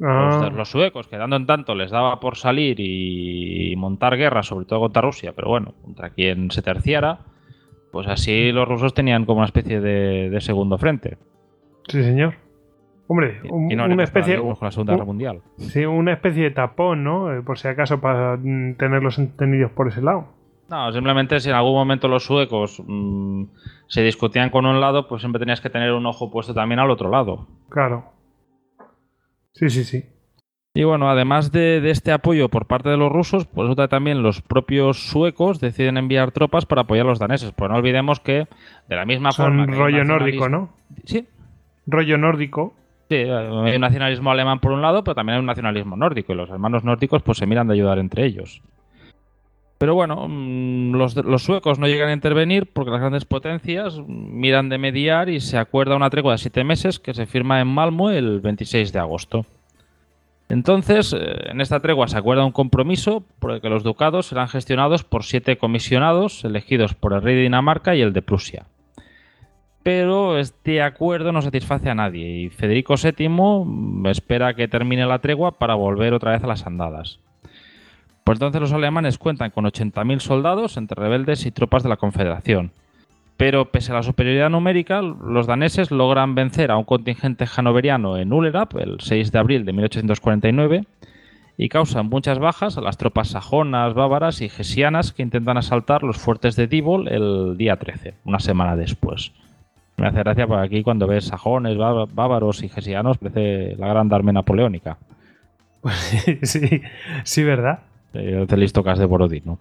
ah. 0.04 0.50
los, 0.54 0.70
suecos, 0.70 1.08
que 1.08 1.15
dando 1.17 1.38
en 1.38 1.46
tanto 1.46 1.74
les 1.74 1.89
daba 1.89 2.20
por 2.20 2.36
salir 2.36 2.76
y 2.80 3.74
montar 3.78 4.17
guerra, 4.17 4.43
sobre 4.43 4.65
todo 4.65 4.82
contra 4.82 5.02
Rusia, 5.02 5.32
pero 5.34 5.48
bueno, 5.50 5.74
contra 5.82 6.10
quien 6.10 6.52
se 6.52 6.62
terciara, 6.62 7.20
pues 7.93 8.08
así 8.08 8.52
los 8.52 8.67
rusos 8.67 8.93
tenían 8.93 9.24
como 9.26 9.38
una 9.38 9.46
especie 9.46 9.80
de, 9.80 10.38
segundo 10.41 10.78
frente. 10.78 11.17
Sí, 11.88 12.04
señor. 12.04 12.34
Hombre, 13.08 13.39
un- 13.50 13.70
no 13.70 13.86
una 13.86 14.04
especie, 14.04 14.38
con 14.38 14.54
la 14.60 14.70
Segunda 14.72 14.91
Guerra 14.91 15.04
un- 15.04 15.08
Mundial. 15.08 15.41
sí, 15.56 15.86
una 15.86 16.12
especie 16.12 16.43
de 16.43 16.52
tapón, 16.52 17.06
¿no? 17.06 17.34
Eh, 17.34 17.41
Por 17.41 17.58
si 17.58 17.70
acaso 17.70 18.02
para 18.02 18.38
tenerlos 18.38 19.17
entendidos 19.17 19.72
por 19.72 19.88
ese 19.88 20.02
lado. 20.02 20.28
No, 20.69 20.91
simplemente 20.91 21.39
si 21.39 21.49
en 21.49 21.56
algún 21.56 21.73
momento 21.73 22.08
los 22.08 22.25
suecos 22.25 22.82
mm, 22.86 23.43
se 23.88 24.01
discutían 24.01 24.49
con 24.49 24.65
un 24.65 24.82
lado, 24.82 25.08
pues 25.08 25.21
siempre 25.21 25.39
tenías 25.39 25.62
que 25.62 25.69
tener 25.69 25.93
un 25.93 26.06
ojo 26.06 26.30
puesto 26.30 26.53
también 26.53 26.80
al 26.80 26.91
otro 26.91 27.10
lado. 27.10 27.47
Claro. 27.69 28.12
Sí, 29.53 29.69
sí, 29.69 29.84
sí. 29.84 30.06
Y 30.73 30.84
bueno, 30.84 31.10
además 31.10 31.51
de, 31.51 31.82
de 31.82 31.89
este 31.89 32.12
apoyo 32.12 32.49
por 32.49 32.67
parte 32.67 32.89
de 32.89 32.97
los 32.97 33.12
rusos, 33.12 33.47
pues 33.47 33.73
también 33.89 34.21
los 34.21 34.41
propios 34.41 35.10
suecos 35.10 35.60
deciden 35.60 35.97
enviar 35.97 36.32
tropas 36.32 36.67
para 36.67 36.82
apoyar 36.82 37.06
a 37.08 37.10
los 37.10 37.19
daneses. 37.19 37.51
Pues 37.51 37.71
no 37.71 37.77
olvidemos 37.77 38.19
que 38.19 38.47
de 38.88 38.95
la 38.95 39.06
misma 39.06 39.32
forma... 39.32 39.65
Son 39.65 39.73
hay 39.73 39.80
rollo 39.80 40.03
nórdico, 40.03 40.49
¿no? 40.49 40.69
Sí, 41.06 41.27
Rollo 41.88 42.17
nórdico. 42.17 42.75
Sí, 43.10 43.15
hay 43.15 43.75
un 43.75 43.82
nacionalismo 43.82 44.30
alemán 44.30 44.60
por 44.60 44.73
un 44.73 44.82
lado, 44.82 45.03
pero 45.03 45.15
también 45.15 45.36
hay 45.36 45.39
un 45.39 45.45
nacionalismo 45.45 45.95
nórdico 45.95 46.34
y 46.34 46.36
los 46.36 46.49
hermanos 46.49 46.84
nórdicos 46.84 47.23
pues 47.23 47.38
se 47.38 47.47
miran 47.47 47.67
de 47.67 47.75
ayudar 47.75 47.97
entre 47.97 48.25
ellos. 48.25 48.62
Pero 49.78 49.94
bueno, 49.94 50.28
mm, 50.28 50.94
los, 50.94 51.44
suecos 51.44 51.80
no 51.80 51.88
llegan 51.88 52.10
a 52.10 52.13
intervenir 52.13 52.68
porque 52.72 52.92
las 52.92 53.00
grandes 53.00 53.26
potencias 53.26 54.00
miran 54.08 54.70
de 54.70 54.78
mediar 54.78 55.30
y 55.30 55.40
se 55.40 55.58
acuerda 55.58 55.96
una 55.96 56.10
tregua 56.10 56.34
de 56.34 56.40
siete 56.40 56.63
meses 56.63 57.00
que 57.00 57.13
se 57.13 57.26
firma 57.26 57.62
en 57.62 57.68
Malmo 57.68 58.10
el 58.10 58.40
26 58.42 58.92
de 58.92 59.00
agosto. 59.00 59.46
Entonces, 60.50 61.13
eh, 61.13 61.52
en 61.52 61.62
esta 61.62 61.80
tregua 61.80 62.08
se 62.08 62.18
acuerda 62.18 62.46
un 62.46 62.54
compromiso 62.54 63.24
por 63.40 63.52
el 63.52 63.62
que 63.62 63.70
los 63.70 63.84
ducados 63.84 64.28
serán 64.28 64.48
gestionados 64.48 65.04
por 65.04 65.24
siete 65.24 65.58
comisionados 65.58 66.44
elegidos 66.46 66.94
por 66.94 67.13
el 67.13 67.22
rey 67.22 67.36
de 67.36 67.44
Dinamarca 67.44 67.96
y 67.96 68.02
el 68.02 68.13
de 68.13 68.22
Prusia 68.22 68.66
pero 69.88 70.38
este 70.38 70.82
acuerdo 70.82 71.32
no 71.32 71.42
satisface 71.42 71.90
a 71.90 71.96
nadie 71.96 72.28
y 72.28 72.50
Federico 72.50 72.96
VII 73.02 74.12
espera 74.12 74.54
que 74.54 74.68
termine 74.68 75.06
la 75.06 75.20
tregua 75.20 75.54
para 75.54 75.76
volver 75.76 76.13
otra 76.13 76.32
vez 76.32 76.44
a 76.44 76.48
las 76.48 76.68
andadas. 76.68 77.22
Pues 78.28 78.36
entonces 78.36 78.60
los 78.60 78.74
alemanes 78.74 79.18
cuentan 79.18 79.52
con 79.52 79.63
80.000 79.63 80.20
soldados 80.20 80.76
entre 80.76 81.02
rebeldes 81.02 81.46
y 81.46 81.52
tropas 81.52 81.84
de 81.84 81.88
la 81.88 81.96
Confederación. 81.96 82.72
Pero 83.38 83.72
pese 83.72 83.94
a 83.94 83.96
la 83.96 84.04
superioridad 84.04 84.50
numérica, 84.50 85.02
los 85.02 85.48
daneses 85.48 85.92
logran 85.92 86.36
vencer 86.36 86.70
a 86.70 86.76
un 86.76 86.84
contingente 86.84 87.46
hanoveriano 87.56 88.18
en 88.18 88.34
Ullerab 88.34 88.68
el 88.80 88.98
6 89.00 89.32
de 89.32 89.40
abril 89.40 89.63
de 89.63 89.72
1849 89.72 90.84
y 91.58 91.70
causan 91.70 92.08
muchas 92.10 92.38
bajas 92.38 92.78
a 92.78 92.82
las 92.82 92.98
tropas 92.98 93.30
sajonas, 93.30 93.94
bávaras 93.94 94.42
y 94.42 94.50
gesianas 94.50 95.13
que 95.13 95.24
intentan 95.24 95.56
asaltar 95.58 96.04
los 96.04 96.18
fuertes 96.18 96.58
de 96.58 96.68
Dibol 96.68 97.08
el 97.08 97.56
día 97.58 97.78
13, 97.78 98.13
una 98.26 98.40
semana 98.42 98.76
después. 98.76 99.32
Me 99.96 100.06
hace 100.06 100.20
gracia 100.20 100.48
porque 100.48 100.66
aquí 100.66 100.84
cuando 100.84 101.08
ves 101.08 101.28
sajones, 101.28 101.78
bá- 101.78 102.10
bávaros 102.13 102.62
y 102.62 102.68
gesianos 102.68 103.20
parece 103.20 103.78
la 103.78 103.88
gran 103.88 104.12
armea 104.13 104.34
napoleónica. 104.34 104.98
sí, 106.44 106.82
sí, 107.24 107.44
¿verdad? 107.46 107.80
Eh, 108.17 108.39
El 108.41 108.47
Celistocas 108.47 108.99
de 108.99 109.06
Borodino. 109.06 109.58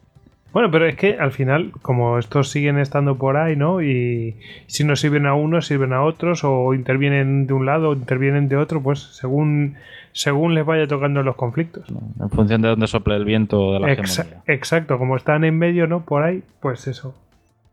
Bueno, 0.53 0.71
pero 0.71 0.87
es 0.87 0.97
que 0.97 1.19
al 1.19 1.33
final, 1.33 1.73
como 1.83 2.19
estos 2.19 2.49
siguen 2.49 2.79
estando 2.79 3.17
por 3.19 3.37
ahí, 3.37 3.57
¿no? 3.57 3.83
Y 3.83 4.37
si 4.67 4.85
no 4.85 4.97
sirven 4.97 5.27
a 5.27 5.35
unos, 5.35 5.67
sirven 5.67 5.93
a 5.93 6.03
otros, 6.03 6.45
o 6.45 6.73
intervienen 6.73 7.47
de 7.47 7.53
un 7.53 7.67
lado, 7.67 7.91
o 7.91 7.93
intervienen 7.95 8.49
de 8.49 8.57
otro, 8.57 8.81
pues 8.83 9.01
según, 9.01 9.75
según 10.13 10.55
les 10.55 10.65
vaya 10.65 10.87
tocando 10.87 11.23
los 11.23 11.37
conflictos. 11.37 11.85
En 12.21 12.31
función 12.31 12.63
de 12.63 12.69
dónde 12.69 12.87
sople 12.87 13.17
el 13.17 13.27
viento 13.27 13.73
de 13.75 13.81
la 13.81 13.89
Exa- 13.93 14.21
hegemonía. 14.23 14.43
exacto, 14.47 14.97
como 14.97 15.17
están 15.17 15.45
en 15.45 15.59
medio, 15.59 15.87
¿no? 15.89 16.07
Por 16.07 16.23
ahí, 16.23 16.43
pues 16.63 16.87
eso. 16.87 17.15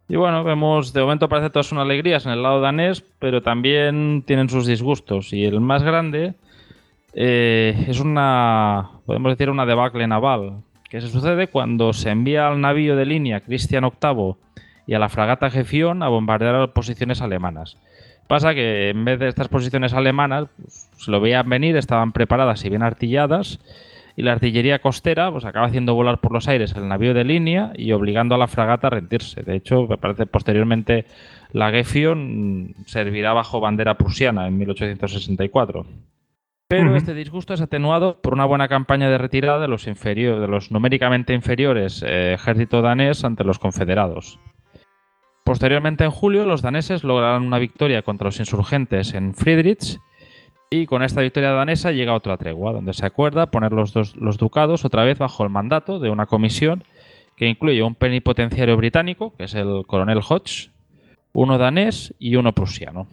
Y 0.09 0.17
bueno, 0.17 0.43
vemos, 0.43 0.91
de 0.91 1.01
momento 1.01 1.29
parece 1.29 1.49
todas 1.51 1.67
son 1.67 1.77
alegrías 1.79 2.25
en 2.25 2.33
el 2.33 2.43
lado 2.43 2.59
danés, 2.59 3.01
pero 3.19 3.41
también 3.41 4.23
tienen 4.27 4.49
sus 4.49 4.67
disgustos. 4.67 5.31
Y 5.31 5.45
el 5.45 5.61
más 5.61 5.83
grande 5.83 6.33
eh, 7.13 7.85
es 7.87 8.01
una, 8.01 8.89
podemos 9.05 9.31
decir, 9.31 9.49
una 9.49 9.65
debacle 9.65 10.05
naval, 10.07 10.55
que 10.93 11.01
se 11.01 11.08
sucede 11.08 11.47
cuando 11.47 11.91
se 11.91 12.12
envía 12.12 12.47
al 12.47 12.62
navío 12.62 12.95
de 12.95 13.08
línea 13.08 13.41
Cristian 13.41 13.84
VIII 13.84 14.36
y 14.86 14.93
a 14.93 14.99
la 14.99 15.10
fragata 15.10 15.49
Gefión 15.49 16.03
a 16.03 16.08
bombardear 16.08 16.53
las 16.53 16.69
posiciones 16.69 17.19
alemanas. 17.19 17.79
Pasa 18.27 18.53
que 18.53 18.89
en 18.89 19.03
vez 19.03 19.17
de 19.17 19.27
estas 19.27 19.47
posiciones 19.47 19.93
alemanas, 19.93 20.49
pues, 20.56 20.91
se 20.97 21.10
lo 21.10 21.19
veían 21.19 21.49
venir, 21.49 21.77
estaban 21.77 22.12
preparadas 22.12 22.63
y 22.63 22.69
bien 22.69 22.84
artilladas, 22.84 23.60
y 24.15 24.21
la 24.21 24.34
artillería 24.34 24.84
costera 24.84 25.32
pues 25.32 25.45
acaba 25.45 25.65
haciendo 25.65 25.95
volar 25.95 26.19
por 26.19 26.32
los 26.32 26.47
aires 26.47 26.75
el 26.75 26.88
navío 26.88 27.15
de 27.15 27.23
línea 27.23 27.73
y 27.75 27.91
obligando 27.93 28.36
a 28.36 28.38
la 28.38 28.45
fragata 28.45 28.86
a 28.86 28.91
rendirse. 28.91 29.41
De 29.41 29.56
hecho, 29.56 29.88
me 29.88 29.97
parece 29.97 30.27
posteriormente 30.27 31.06
la 31.53 31.71
Gefion 31.71 32.75
servirá 32.86 33.34
bajo 33.34 33.60
bandera 33.60 33.97
prusiana 33.97 34.45
en 34.45 34.60
1864. 34.60 35.88
Pero 36.81 36.95
este 36.95 37.13
disgusto 37.13 37.53
es 37.53 37.62
atenuado 37.62 38.19
por 38.21 38.33
una 38.33 38.45
buena 38.45 38.67
campaña 38.67 39.09
de 39.09 39.17
retirada 39.17 39.59
de 39.59 39.67
los, 39.67 39.88
inferior- 39.88 40.39
de 40.39 40.47
los 40.47 40.71
numéricamente 40.71 41.33
inferiores 41.33 42.03
eh, 42.05 42.33
ejército 42.33 42.81
danés 42.81 43.23
ante 43.23 43.43
los 43.43 43.59
confederados. 43.59 44.39
Posteriormente, 45.43 46.03
en 46.03 46.12
julio, 46.12 46.45
los 46.45 46.62
daneses 46.62 47.03
lograron 47.03 47.45
una 47.45 47.59
victoria 47.59 48.01
contra 48.01 48.25
los 48.25 48.39
insurgentes 48.39 49.13
en 49.13 49.33
Friedrich 49.33 49.99
y 50.69 50.86
con 50.86 51.03
esta 51.03 51.21
victoria 51.21 51.51
danesa 51.51 51.91
llega 51.91 52.13
otra 52.13 52.38
tregua, 52.38 52.71
donde 52.71 52.93
se 52.93 53.05
acuerda 53.05 53.51
poner 53.51 53.73
los, 53.73 53.93
dos, 53.93 54.15
los 54.15 54.38
ducados 54.38 54.86
otra 54.86 55.03
vez 55.03 55.19
bajo 55.19 55.43
el 55.43 55.49
mandato 55.49 55.99
de 55.99 56.09
una 56.09 56.25
comisión 56.25 56.83
que 57.36 57.47
incluye 57.47 57.83
un 57.83 57.95
plenipotenciario 57.95 58.77
británico, 58.77 59.33
que 59.38 59.43
es 59.43 59.53
el 59.53 59.83
coronel 59.86 60.21
Hodge, 60.27 60.69
uno 61.33 61.57
danés 61.57 62.13
y 62.19 62.36
uno 62.38 62.53
prusiano. 62.53 63.07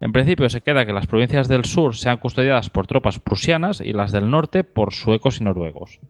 En 0.00 0.12
principio 0.12 0.48
se 0.48 0.60
queda 0.60 0.84
que 0.84 0.92
las 0.92 1.06
provincias 1.06 1.48
del 1.48 1.64
sur 1.64 1.94
sean 1.94 2.18
custodiadas 2.18 2.70
por 2.70 2.86
tropas 2.86 3.18
prusianas 3.18 3.80
y 3.80 3.92
las 3.92 4.12
del 4.12 4.30
norte 4.30 4.64
por 4.64 4.92
suecos 4.92 5.40
y 5.40 5.44
noruegos. 5.44 6.00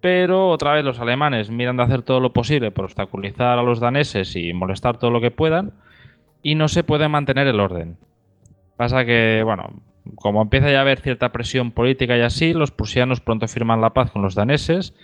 Pero 0.00 0.48
otra 0.48 0.72
vez 0.72 0.84
los 0.84 0.98
alemanes 0.98 1.50
miran 1.50 1.76
de 1.76 1.84
hacer 1.84 2.02
todo 2.02 2.18
lo 2.18 2.32
posible 2.32 2.72
por 2.72 2.86
obstaculizar 2.86 3.58
a 3.58 3.62
los 3.62 3.78
daneses 3.78 4.34
y 4.34 4.52
molestar 4.52 4.98
todo 4.98 5.10
lo 5.10 5.20
que 5.20 5.30
puedan 5.30 5.72
y 6.42 6.56
no 6.56 6.66
se 6.66 6.82
puede 6.82 7.08
mantener 7.08 7.46
el 7.46 7.60
orden. 7.60 7.96
Pasa 8.76 9.04
que, 9.04 9.42
bueno, 9.44 9.80
como 10.16 10.42
empieza 10.42 10.72
ya 10.72 10.78
a 10.78 10.80
haber 10.80 11.00
cierta 11.00 11.30
presión 11.30 11.70
política 11.70 12.18
y 12.18 12.22
así, 12.22 12.52
los 12.52 12.72
prusianos 12.72 13.20
pronto 13.20 13.46
firman 13.46 13.80
la 13.80 13.90
paz 13.90 14.10
con 14.10 14.22
los 14.22 14.34
daneses 14.34 14.94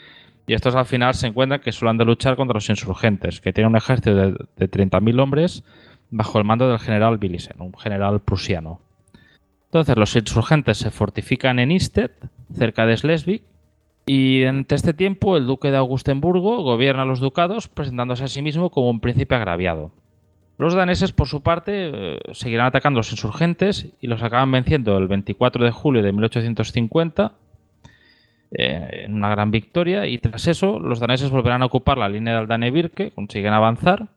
y 0.49 0.55
estos 0.55 0.75
al 0.75 0.87
final 0.87 1.15
se 1.15 1.29
encuentran 1.29 1.61
que 1.61 1.71
solo 1.71 1.91
han 1.91 1.99
de 1.99 2.05
luchar 2.05 2.35
contra 2.35 2.55
los 2.55 2.69
insurgentes, 2.69 3.41
que 3.41 3.53
tienen 3.53 3.71
un 3.71 3.77
ejército 3.77 4.15
de, 4.15 4.33
de 4.57 4.71
30.000 4.71 5.21
hombres 5.21 5.63
bajo 6.11 6.39
el 6.39 6.45
mando 6.45 6.69
del 6.69 6.79
general 6.79 7.19
Bilisen, 7.19 7.61
un 7.61 7.75
general 7.75 8.21
prusiano. 8.21 8.81
Entonces 9.67 9.97
los 9.97 10.17
insurgentes 10.17 10.79
se 10.79 10.91
fortifican 10.91 11.59
en 11.59 11.71
Isted, 11.71 12.11
cerca 12.55 12.87
de 12.87 12.97
Schleswig, 12.97 13.43
y 14.07 14.45
entre 14.45 14.77
este 14.77 14.95
tiempo 14.95 15.37
el 15.37 15.47
duque 15.47 15.71
de 15.71 15.77
Augustenburgo 15.77 16.63
gobierna 16.63 17.05
los 17.05 17.21
ducados 17.21 17.69
presentándose 17.69 18.25
a 18.25 18.29
sí 18.29 18.41
mismo 18.41 18.71
como 18.71 18.89
un 18.89 19.01
príncipe 19.01 19.35
agraviado. 19.35 19.93
Los 20.57 20.75
daneses, 20.75 21.13
por 21.13 21.29
su 21.29 21.43
parte, 21.43 21.91
eh, 21.93 22.19
seguirán 22.33 22.67
atacando 22.67 22.99
a 22.99 23.01
los 23.01 23.13
insurgentes 23.13 23.93
y 24.01 24.07
los 24.07 24.23
acaban 24.23 24.51
venciendo 24.51 24.97
el 24.97 25.07
24 25.07 25.65
de 25.65 25.71
julio 25.71 26.03
de 26.03 26.13
1850 26.13 27.33
eh, 28.51 29.05
en 29.05 29.15
una 29.15 29.29
gran 29.29 29.51
victoria 29.51 30.07
y 30.07 30.17
tras 30.19 30.49
eso 30.49 30.81
los 30.81 31.01
daneses 31.01 31.31
volverán 31.31 31.63
a 31.63 31.67
ocupar 31.67 31.99
la 31.99 32.09
línea 32.09 32.37
del 32.37 32.49
Danevirke, 32.49 33.11
consiguen 33.11 33.53
avanzar 33.53 34.09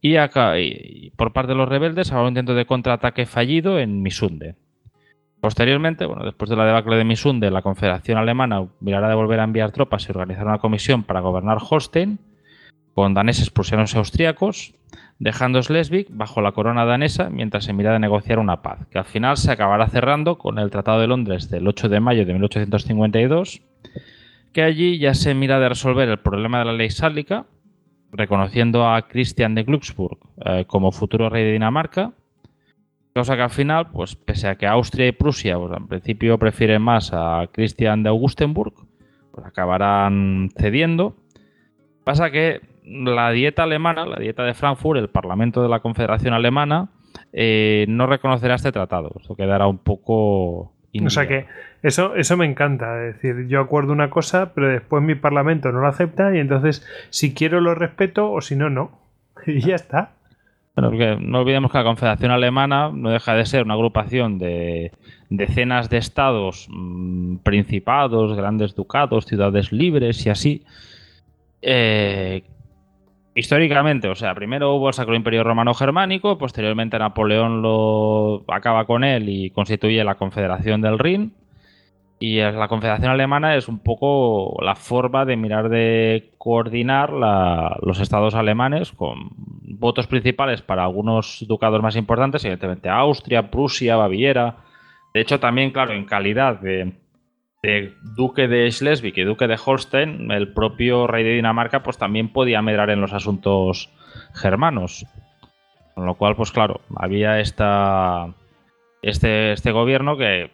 y, 0.00 0.16
acá, 0.16 0.54
por 1.16 1.32
parte 1.32 1.52
de 1.52 1.58
los 1.58 1.68
rebeldes 1.68 2.10
habrá 2.10 2.22
un 2.22 2.28
intento 2.28 2.54
de 2.54 2.66
contraataque 2.66 3.26
fallido 3.26 3.78
en 3.78 4.02
Misunde. 4.02 4.56
Posteriormente, 5.40 6.04
bueno, 6.04 6.24
después 6.24 6.50
de 6.50 6.56
la 6.56 6.66
debacle 6.66 6.96
de 6.96 7.04
Misunde, 7.04 7.50
la 7.50 7.62
Confederación 7.62 8.18
Alemana 8.18 8.66
mirará 8.80 9.08
de 9.08 9.14
volver 9.14 9.40
a 9.40 9.44
enviar 9.44 9.72
tropas 9.72 10.06
y 10.06 10.12
organizar 10.12 10.46
una 10.46 10.58
comisión 10.58 11.02
para 11.02 11.20
gobernar 11.20 11.58
Holstein 11.68 12.18
con 12.94 13.14
daneses, 13.14 13.50
prusianos 13.50 13.94
y 13.94 13.98
austríacos, 13.98 14.74
dejando 15.18 15.62
Schleswig 15.62 16.08
bajo 16.10 16.40
la 16.40 16.52
corona 16.52 16.84
danesa 16.84 17.30
mientras 17.30 17.64
se 17.64 17.72
mira 17.72 17.92
de 17.92 17.98
negociar 17.98 18.38
una 18.38 18.62
paz, 18.62 18.86
que 18.90 18.98
al 18.98 19.04
final 19.04 19.36
se 19.36 19.52
acabará 19.52 19.86
cerrando 19.88 20.36
con 20.36 20.58
el 20.58 20.70
Tratado 20.70 21.00
de 21.00 21.06
Londres 21.06 21.48
del 21.48 21.68
8 21.68 21.88
de 21.88 22.00
mayo 22.00 22.26
de 22.26 22.32
1852, 22.32 23.62
que 24.52 24.62
allí 24.62 24.98
ya 24.98 25.14
se 25.14 25.34
mira 25.34 25.60
de 25.60 25.68
resolver 25.68 26.08
el 26.08 26.18
problema 26.18 26.58
de 26.58 26.64
la 26.66 26.72
ley 26.72 26.90
sálica, 26.90 27.46
reconociendo 28.12 28.88
a 28.88 29.02
Christian 29.08 29.54
de 29.54 29.62
Glücksburg 29.62 30.18
eh, 30.44 30.64
como 30.66 30.92
futuro 30.92 31.28
rey 31.28 31.44
de 31.44 31.52
Dinamarca, 31.52 32.12
cosa 33.14 33.36
que 33.36 33.42
al 33.42 33.50
final, 33.50 33.90
pues 33.90 34.16
pese 34.16 34.48
a 34.48 34.56
que 34.56 34.66
Austria 34.66 35.08
y 35.08 35.12
Prusia 35.12 35.58
pues, 35.58 35.72
en 35.76 35.86
principio 35.86 36.38
prefieren 36.38 36.82
más 36.82 37.10
a 37.12 37.48
Christian 37.52 38.02
de 38.02 38.08
Augustenburg, 38.08 38.74
pues 39.32 39.46
acabarán 39.46 40.50
cediendo. 40.56 41.16
Pasa 42.04 42.30
que 42.30 42.60
la 42.84 43.30
dieta 43.30 43.62
alemana, 43.62 44.06
la 44.06 44.18
dieta 44.18 44.42
de 44.44 44.54
Frankfurt, 44.54 44.98
el 44.98 45.08
Parlamento 45.08 45.62
de 45.62 45.68
la 45.68 45.80
Confederación 45.80 46.34
Alemana, 46.34 46.88
eh, 47.32 47.84
no 47.88 48.06
reconocerá 48.06 48.56
este 48.56 48.72
tratado. 48.72 49.12
Esto 49.20 49.36
quedará 49.36 49.66
un 49.66 49.78
poco... 49.78 50.72
O 51.04 51.10
sea 51.10 51.28
que 51.28 51.46
eso, 51.82 52.16
eso 52.16 52.36
me 52.36 52.46
encanta. 52.46 53.06
Es 53.06 53.14
decir, 53.14 53.46
yo 53.46 53.60
acuerdo 53.60 53.92
una 53.92 54.10
cosa, 54.10 54.52
pero 54.54 54.68
después 54.68 55.02
mi 55.02 55.14
parlamento 55.14 55.70
no 55.72 55.80
lo 55.80 55.86
acepta 55.86 56.34
y 56.34 56.38
entonces 56.38 56.86
si 57.10 57.32
quiero 57.32 57.60
lo 57.60 57.74
respeto 57.74 58.30
o 58.32 58.40
si 58.40 58.56
no, 58.56 58.70
no. 58.70 58.98
Y 59.46 59.60
ya 59.60 59.76
está. 59.76 60.12
porque 60.74 61.16
no 61.20 61.40
olvidemos 61.40 61.70
que 61.70 61.78
la 61.78 61.84
Confederación 61.84 62.30
Alemana 62.30 62.90
no 62.92 63.10
deja 63.10 63.34
de 63.34 63.46
ser 63.46 63.64
una 63.64 63.74
agrupación 63.74 64.38
de 64.38 64.92
decenas 65.28 65.88
de 65.88 65.98
estados, 65.98 66.68
mm, 66.70 67.36
principados, 67.36 68.36
grandes 68.36 68.74
ducados, 68.74 69.26
ciudades 69.26 69.72
libres 69.72 70.26
y 70.26 70.30
así. 70.30 70.64
Eh, 71.62 72.42
históricamente, 73.34 74.08
o 74.08 74.14
sea, 74.14 74.34
primero 74.34 74.74
hubo 74.74 74.88
el 74.88 74.94
Sacro 74.94 75.14
Imperio 75.14 75.44
Romano 75.44 75.74
Germánico, 75.74 76.38
posteriormente 76.38 76.98
Napoleón 76.98 77.62
lo 77.62 78.44
acaba 78.48 78.84
con 78.86 79.04
él 79.04 79.28
y 79.28 79.50
constituye 79.50 80.02
la 80.04 80.16
Confederación 80.16 80.80
del 80.80 80.98
Rin. 80.98 81.34
Y 82.22 82.36
la 82.36 82.68
Confederación 82.68 83.10
Alemana 83.10 83.56
es 83.56 83.66
un 83.66 83.78
poco 83.78 84.58
la 84.62 84.76
forma 84.76 85.24
de 85.24 85.38
mirar 85.38 85.70
de 85.70 86.32
coordinar 86.36 87.10
los 87.80 87.98
estados 87.98 88.34
alemanes 88.34 88.92
con 88.92 89.30
votos 89.78 90.06
principales 90.06 90.60
para 90.60 90.84
algunos 90.84 91.42
ducados 91.48 91.80
más 91.80 91.96
importantes, 91.96 92.44
evidentemente 92.44 92.90
Austria, 92.90 93.50
Prusia, 93.50 93.96
Baviera. 93.96 94.58
De 95.14 95.22
hecho, 95.22 95.40
también, 95.40 95.70
claro, 95.70 95.94
en 95.94 96.04
calidad 96.04 96.60
de, 96.60 96.92
duque 98.16 98.48
de 98.48 98.70
Schleswig 98.70 99.18
y 99.18 99.24
duque 99.24 99.46
de 99.46 99.58
Holstein, 99.62 100.30
el 100.30 100.52
propio 100.52 101.06
rey 101.06 101.24
de 101.24 101.34
Dinamarca 101.34 101.82
pues 101.82 101.98
también 101.98 102.32
podía 102.32 102.62
medrar 102.62 102.90
en 102.90 103.00
los 103.00 103.12
asuntos 103.12 103.90
germanos. 104.34 105.06
Con 105.94 106.06
lo 106.06 106.14
cual, 106.14 106.36
pues 106.36 106.52
claro, 106.52 106.80
había 106.96 107.40
esta, 107.40 108.32
este, 109.02 109.52
este 109.52 109.72
gobierno 109.72 110.16
que 110.16 110.50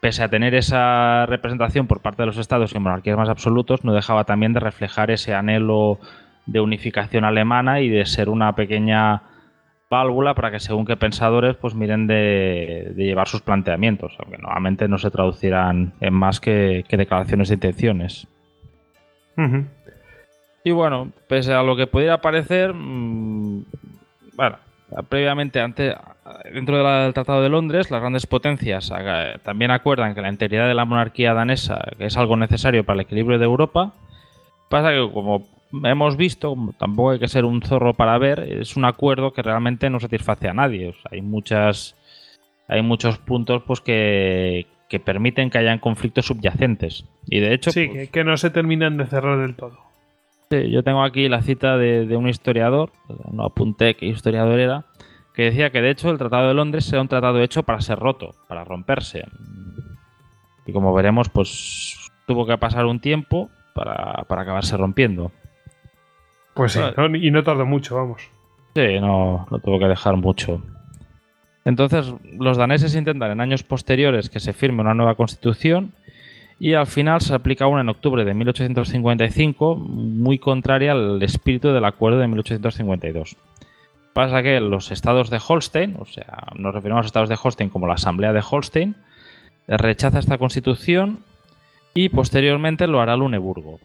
pese 0.00 0.22
a 0.22 0.30
tener 0.30 0.54
esa 0.54 1.26
representación 1.26 1.86
por 1.86 2.00
parte 2.00 2.22
de 2.22 2.26
los 2.26 2.38
estados 2.38 2.74
y 2.74 2.78
monarquías 2.78 3.16
más 3.16 3.28
absolutos, 3.28 3.84
no 3.84 3.92
dejaba 3.92 4.24
también 4.24 4.52
de 4.54 4.60
reflejar 4.60 5.10
ese 5.10 5.34
anhelo 5.34 5.98
de 6.46 6.60
unificación 6.60 7.24
alemana 7.24 7.80
y 7.80 7.88
de 7.90 8.06
ser 8.06 8.28
una 8.28 8.54
pequeña 8.54 9.22
válvula 9.90 10.34
para 10.34 10.50
que 10.50 10.60
según 10.60 10.84
qué 10.84 10.96
pensadores 10.96 11.56
pues 11.56 11.74
miren 11.74 12.06
de, 12.06 12.92
llevar 12.96 13.28
sus 13.28 13.40
planteamientos, 13.40 14.14
aunque 14.18 14.38
normalmente 14.38 14.88
no 14.88 14.98
se 14.98 15.10
traducirán 15.10 15.94
en 16.00 16.14
más 16.14 16.40
que, 16.40 16.84
declaraciones 16.88 17.48
de 17.48 17.54
intenciones. 17.54 18.26
Y 20.64 20.72
bueno, 20.72 21.12
pese 21.28 21.54
a 21.54 21.62
lo 21.62 21.76
que 21.76 21.86
pudiera 21.86 22.20
parecer, 22.20 22.74
mm, 22.74 23.64
bueno, 24.34 24.56
previamente 25.08 25.60
antes 25.60 25.94
dentro 26.52 26.76
del 26.76 27.14
Tratado 27.14 27.42
de 27.42 27.48
Londres, 27.48 27.90
las 27.90 28.00
grandes 28.00 28.26
potencias 28.26 28.92
eh, 28.96 29.38
también 29.42 29.70
acuerdan 29.70 30.14
que 30.14 30.20
la 30.20 30.28
integridad 30.28 30.66
de 30.66 30.74
la 30.74 30.84
monarquía 30.84 31.34
danesa 31.34 31.82
es 31.98 32.16
algo 32.16 32.36
necesario 32.36 32.84
para 32.84 32.94
el 32.94 33.06
equilibrio 33.06 33.38
de 33.38 33.44
Europa. 33.44 33.92
Pasa 34.68 34.90
que, 34.90 35.10
como 35.12 35.46
hemos 35.84 36.16
visto, 36.16 36.56
tampoco 36.78 37.10
hay 37.10 37.18
que 37.18 37.28
ser 37.28 37.44
un 37.44 37.62
zorro 37.62 37.94
para 37.94 38.18
ver, 38.18 38.40
es 38.40 38.76
un 38.76 38.84
acuerdo 38.84 39.32
que 39.32 39.42
realmente 39.42 39.90
no 39.90 40.00
satisface 40.00 40.48
a 40.48 40.54
nadie. 40.54 40.94
hay 41.10 41.22
muchas. 41.22 41.94
Hay 42.70 42.82
muchos 42.82 43.16
puntos 43.18 43.62
pues 43.66 43.80
que, 43.80 44.66
permiten 45.04 45.48
que 45.48 45.56
hayan 45.56 45.78
conflictos 45.78 46.26
subyacentes. 46.26 47.04
Y 47.26 47.40
de 47.40 47.54
hecho. 47.54 47.70
Sí, 47.70 47.88
pues 47.88 48.10
que 48.10 48.24
no 48.24 48.36
se 48.36 48.50
terminan 48.50 48.98
de 48.98 49.06
cerrar 49.06 49.38
del 49.38 49.54
todo. 49.54 49.78
yo 50.50 50.82
tengo 50.82 51.02
aquí 51.02 51.28
la 51.28 51.40
cita 51.40 51.78
de, 51.78 52.06
de 52.06 52.16
un 52.16 52.28
historiador, 52.28 52.92
no 53.32 53.44
apunté 53.44 53.94
qué 53.94 54.06
historiador 54.06 54.60
era, 54.60 54.84
que 55.34 55.44
decía 55.44 55.70
que 55.70 55.80
de 55.80 55.90
hecho 55.90 56.10
el 56.10 56.18
Tratado 56.18 56.48
de 56.48 56.54
Londres 56.54 56.92
era 56.92 57.00
un 57.00 57.08
tratado 57.08 57.40
hecho 57.40 57.62
para 57.62 57.80
ser 57.80 57.98
roto, 57.98 58.34
para 58.48 58.64
romperse. 58.64 59.24
Y 60.66 60.72
como 60.72 60.92
veremos, 60.92 61.30
pues 61.30 61.96
tuvo 62.26 62.44
que 62.44 62.58
pasar 62.58 62.84
un 62.84 63.00
tiempo 63.00 63.48
para, 63.78 64.42
acabarse 64.42 64.76
rompiendo. 64.76 65.32
Pues 66.54 66.72
sí, 66.72 66.80
y 67.20 67.30
no 67.30 67.44
tardó 67.44 67.66
mucho, 67.66 67.96
vamos. 67.96 68.22
Sí, 68.74 69.00
no, 69.00 69.46
no 69.50 69.58
tuvo 69.60 69.78
que 69.78 69.86
dejar 69.86 70.16
mucho. 70.16 70.62
Entonces, 71.64 72.12
los 72.38 72.56
daneses 72.56 72.94
intentan 72.94 73.30
en 73.30 73.40
años 73.40 73.62
posteriores 73.62 74.30
que 74.30 74.40
se 74.40 74.52
firme 74.52 74.80
una 74.80 74.94
nueva 74.94 75.14
constitución 75.14 75.92
y 76.58 76.74
al 76.74 76.86
final 76.86 77.20
se 77.20 77.34
aplica 77.34 77.66
una 77.66 77.82
en 77.82 77.88
octubre 77.88 78.24
de 78.24 78.34
1855, 78.34 79.76
muy 79.76 80.38
contraria 80.38 80.92
al 80.92 81.22
espíritu 81.22 81.68
del 81.68 81.84
acuerdo 81.84 82.18
de 82.18 82.26
1852. 82.26 83.36
Pasa 84.12 84.42
que 84.42 84.58
los 84.60 84.90
estados 84.90 85.30
de 85.30 85.40
Holstein, 85.46 85.96
o 86.00 86.06
sea, 86.06 86.48
nos 86.56 86.74
referimos 86.74 86.98
a 86.98 87.02
los 87.02 87.06
estados 87.06 87.28
de 87.28 87.38
Holstein 87.40 87.70
como 87.70 87.86
la 87.86 87.94
Asamblea 87.94 88.32
de 88.32 88.42
Holstein, 88.48 88.96
rechaza 89.68 90.18
esta 90.18 90.38
constitución 90.38 91.20
y 92.04 92.08
posteriormente 92.10 92.86
lo 92.86 93.00
hará 93.00 93.16
Luneburgo. 93.16 93.80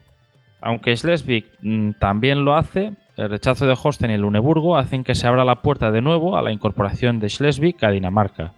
Aunque 0.62 0.96
Schleswig 0.96 1.46
mm, 1.62 1.94
también 2.00 2.46
lo 2.46 2.56
hace, 2.56 2.94
el 3.18 3.30
rechazo 3.30 3.66
de 3.66 3.78
Holstein 3.82 4.12
y 4.12 4.18
Luneburgo 4.18 4.78
hacen 4.78 5.04
que 5.04 5.16
se 5.16 5.28
abra 5.28 5.44
la 5.44 5.62
puerta 5.62 5.92
de 5.92 6.02
nuevo 6.02 6.38
a 6.38 6.42
la 6.42 6.52
incorporación 6.52 7.20
de 7.20 7.30
Schleswig 7.30 7.84
a 7.84 7.92
Dinamarca. 7.92 8.54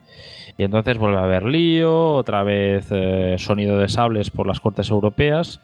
Y 0.57 0.63
entonces 0.63 0.97
vuelve 0.97 1.19
a 1.19 1.23
haber 1.23 1.43
lío, 1.43 2.13
otra 2.13 2.43
vez 2.43 2.87
eh, 2.91 3.35
sonido 3.37 3.77
de 3.77 3.87
sables 3.87 4.29
por 4.29 4.45
las 4.45 4.59
cortes 4.59 4.89
europeas 4.89 5.61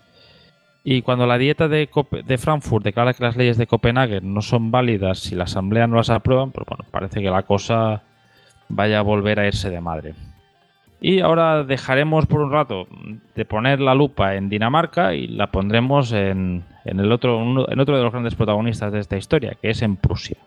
y 0.83 1.03
cuando 1.03 1.27
la 1.27 1.37
dieta 1.37 1.67
de, 1.67 1.87
Frankfurt 2.39 2.83
declara 2.83 3.13
que 3.13 3.23
las 3.23 3.35
leyes 3.35 3.57
de 3.57 3.67
Copenhague 3.67 4.21
no 4.21 4.41
son 4.41 4.71
válidas 4.71 5.19
si 5.19 5.35
la 5.35 5.43
Asamblea 5.43 5.85
no 5.85 5.97
las 5.97 6.09
aprueba, 6.09 6.47
pues 6.47 6.65
bueno, 6.65 6.85
parece 6.89 7.21
que 7.21 7.29
la 7.29 7.43
cosa 7.43 8.01
vaya 8.67 8.99
a 8.99 9.03
volver 9.03 9.39
a 9.39 9.47
irse 9.47 9.69
de 9.69 9.79
madre. 9.79 10.15
Y 11.01 11.19
ahora 11.19 11.63
dejaremos 11.63 12.27
por 12.27 12.41
un 12.41 12.51
rato 12.51 12.87
de 13.35 13.43
poner 13.43 13.81
la 13.81 13.95
lupa 13.95 14.35
en 14.35 14.49
Dinamarca 14.49 15.13
y 15.15 15.27
la 15.27 15.51
pondremos 15.51 16.13
en, 16.13 16.63
el 16.85 17.11
otro, 17.11 17.41
en 17.69 17.79
otro 17.79 17.97
de 17.97 18.03
los 18.03 18.11
grandes 18.11 18.35
protagonistas 18.35 18.93
de 18.93 18.99
esta 18.99 19.17
historia, 19.17 19.57
que 19.59 19.71
es 19.71 19.81
en 19.81 19.97
Prusia. 19.97 20.37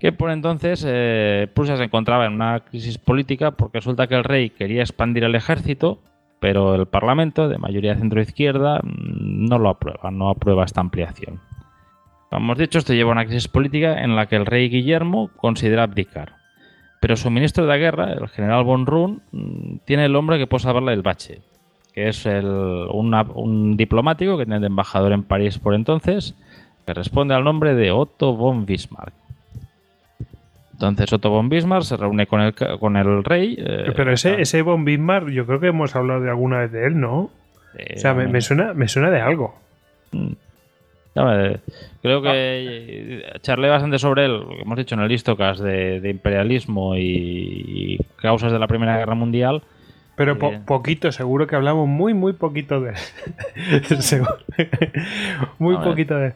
Que 0.00 0.12
por 0.12 0.30
entonces 0.30 0.84
eh, 0.88 1.48
Prusia 1.54 1.76
se 1.76 1.84
encontraba 1.84 2.24
en 2.26 2.32
una 2.32 2.60
crisis 2.60 2.96
política 2.96 3.50
porque 3.50 3.78
resulta 3.78 4.06
que 4.06 4.14
el 4.14 4.24
rey 4.24 4.50
quería 4.50 4.80
expandir 4.80 5.24
el 5.24 5.34
ejército 5.34 6.00
pero 6.40 6.74
el 6.74 6.86
Parlamento, 6.86 7.48
de 7.48 7.58
mayoría 7.58 7.94
centro-izquierda, 7.96 8.80
mm, 8.82 9.46
no 9.46 9.58
lo 9.58 9.68
aprueba, 9.68 10.10
no 10.10 10.30
aprueba 10.30 10.64
esta 10.64 10.80
ampliación. 10.80 11.38
Como 12.30 12.44
hemos 12.44 12.58
dicho, 12.58 12.78
esto 12.78 12.94
lleva 12.94 13.10
a 13.10 13.12
una 13.12 13.26
crisis 13.26 13.48
política 13.48 14.02
en 14.02 14.16
la 14.16 14.26
que 14.26 14.36
el 14.36 14.46
rey 14.46 14.68
Guillermo 14.68 15.30
considera 15.36 15.82
abdicar. 15.84 16.39
Pero 17.00 17.16
su 17.16 17.30
ministro 17.30 17.66
de 17.66 17.78
guerra, 17.78 18.12
el 18.12 18.28
general 18.28 18.64
von 18.64 18.86
Run, 18.86 19.22
mm, 19.32 19.76
tiene 19.86 20.04
el 20.04 20.14
hombre 20.14 20.38
que 20.38 20.46
puede 20.46 20.62
salvarle 20.62 20.92
el 20.92 21.02
bache, 21.02 21.40
que 21.94 22.08
es 22.08 22.26
un 22.26 23.76
diplomático 23.76 24.36
que 24.36 24.44
tiene 24.44 24.60
de 24.60 24.66
embajador 24.66 25.12
en 25.12 25.22
París 25.22 25.58
por 25.58 25.74
entonces, 25.74 26.34
que 26.86 26.92
responde 26.92 27.34
al 27.34 27.42
nombre 27.42 27.74
de 27.74 27.90
Otto 27.90 28.34
von 28.34 28.66
Bismarck. 28.66 29.14
Entonces 30.74 31.12
Otto 31.12 31.30
von 31.30 31.48
Bismarck 31.48 31.84
se 31.84 31.96
reúne 31.96 32.26
con 32.26 32.40
el, 32.40 32.54
con 32.54 32.96
el 32.96 33.24
rey. 33.24 33.56
Eh, 33.58 33.92
Pero 33.94 34.12
ese, 34.12 34.40
ese 34.40 34.62
von 34.62 34.84
Bismarck, 34.84 35.28
yo 35.28 35.46
creo 35.46 35.60
que 35.60 35.68
hemos 35.68 35.96
hablado 35.96 36.20
de 36.20 36.30
alguna 36.30 36.60
vez 36.60 36.72
de 36.72 36.86
él, 36.86 37.00
¿no? 37.00 37.30
o 37.74 37.98
sea, 37.98 38.14
me, 38.14 38.40
suena, 38.40 38.74
me 38.74 38.88
suena 38.88 39.10
de 39.10 39.20
algo. 39.20 39.54
Mm. 40.12 40.32
Creo 41.14 42.22
que 42.22 43.24
charlé 43.40 43.68
bastante 43.68 43.98
sobre 43.98 44.26
él, 44.26 44.38
lo 44.38 44.48
que 44.48 44.62
hemos 44.62 44.78
dicho 44.78 44.94
en 44.94 45.00
el 45.02 45.08
listocast 45.08 45.60
de, 45.60 46.00
de 46.00 46.10
imperialismo 46.10 46.96
y, 46.96 47.98
causas 48.16 48.52
de 48.52 48.58
la 48.58 48.66
Primera 48.66 48.96
Guerra 48.98 49.14
Mundial. 49.14 49.62
Pero 50.20 50.36
poquito, 50.66 51.10
seguro 51.12 51.46
que 51.46 51.56
hablamos 51.56 51.88
muy, 51.88 52.12
muy 52.12 52.34
poquito 52.34 52.82
de 52.82 52.90
él. 52.90 52.96
muy 55.58 55.78
poquito 55.78 56.14
de 56.18 56.26
él. 56.26 56.32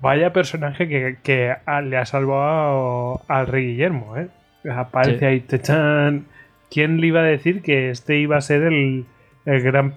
Vaya 0.00 0.32
personaje 0.32 1.18
que, 1.22 1.54
le 1.84 1.96
ha 1.98 2.06
salvado 2.06 3.20
al 3.28 3.46
rey 3.46 3.66
Guillermo, 3.66 4.16
¿eh? 4.16 4.28
Aparece 4.70 5.26
ahí, 5.26 5.40
Techan. 5.40 6.24
¿Quién 6.70 7.02
le 7.02 7.08
iba 7.08 7.20
a 7.20 7.24
decir 7.24 7.60
que 7.60 7.90
este 7.90 8.16
iba 8.18 8.38
a 8.38 8.40
ser 8.40 8.62
el, 8.62 9.04
gran. 9.44 9.96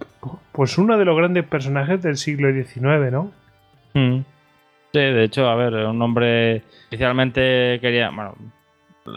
Pues 0.52 0.78
uno 0.78 0.98
de 0.98 1.06
los 1.06 1.16
grandes 1.16 1.46
personajes 1.46 2.02
del 2.02 2.18
siglo 2.18 2.52
XIX, 2.52 3.10
¿no? 3.10 3.32
Mm. 3.94 4.20
Sí, 4.94 5.00
de 5.00 5.24
hecho, 5.24 5.48
a 5.48 5.56
ver, 5.56 5.74
un 5.74 6.02
hombre. 6.02 6.64
Inicialmente 6.92 7.80
quería. 7.82 8.10
Bueno, 8.10 8.36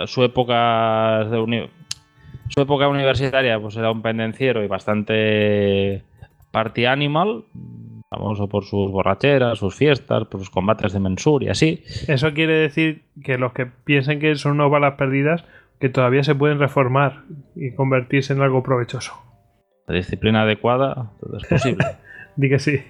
su 0.06 0.24
época 0.24 1.24
de 1.24 1.38
su 2.48 2.60
época 2.60 2.88
universitaria 2.88 3.58
pues 3.58 3.76
era 3.76 3.90
un 3.90 4.02
pendenciero 4.02 4.62
y 4.62 4.68
bastante 4.68 6.02
party 6.52 6.86
animal, 6.86 7.44
famoso 8.08 8.48
por 8.48 8.64
sus 8.64 8.90
borracheras, 8.90 9.58
sus 9.58 9.74
fiestas, 9.74 10.26
por 10.26 10.40
sus 10.40 10.50
combates 10.50 10.92
de 10.92 11.00
mensur 11.00 11.42
y 11.42 11.48
así. 11.48 11.82
Eso 12.06 12.32
quiere 12.32 12.54
decir 12.54 13.02
que 13.22 13.36
los 13.36 13.52
que 13.52 13.66
piensen 13.66 14.20
que 14.20 14.34
son 14.36 14.52
unas 14.52 14.70
balas 14.70 14.94
perdidas, 14.94 15.44
que 15.80 15.88
todavía 15.88 16.22
se 16.22 16.34
pueden 16.34 16.58
reformar 16.58 17.24
y 17.54 17.74
convertirse 17.74 18.32
en 18.32 18.42
algo 18.42 18.62
provechoso. 18.62 19.12
La 19.86 19.94
disciplina 19.94 20.42
adecuada, 20.42 21.12
todo 21.20 21.36
es 21.36 21.46
posible. 21.46 21.84
Di 22.36 22.48
que 22.48 22.58
sí. 22.58 22.80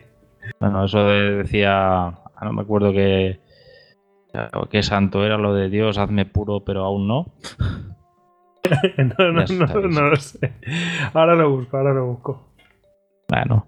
Bueno, 0.61 0.85
eso 0.85 1.05
decía, 1.07 2.07
ah, 2.07 2.45
no 2.45 2.53
me 2.53 2.63
acuerdo 2.63 2.93
qué, 2.93 3.41
qué 4.71 4.83
santo 4.83 5.25
era 5.25 5.39
lo 5.39 5.55
de 5.55 5.69
Dios, 5.69 5.99
hazme 5.99 6.27
puro, 6.27 6.65
pero 6.65 6.85
aún 6.85 7.09
no. 7.09 7.27
no, 9.19 9.33
no, 9.33 9.89
no, 9.89 10.11
lo 10.11 10.17
sé. 10.17 10.53
Ahora 11.15 11.35
lo 11.35 11.51
busco, 11.51 11.77
ahora 11.77 11.93
lo 11.95 12.07
busco. 12.07 12.49
Bueno. 13.29 13.67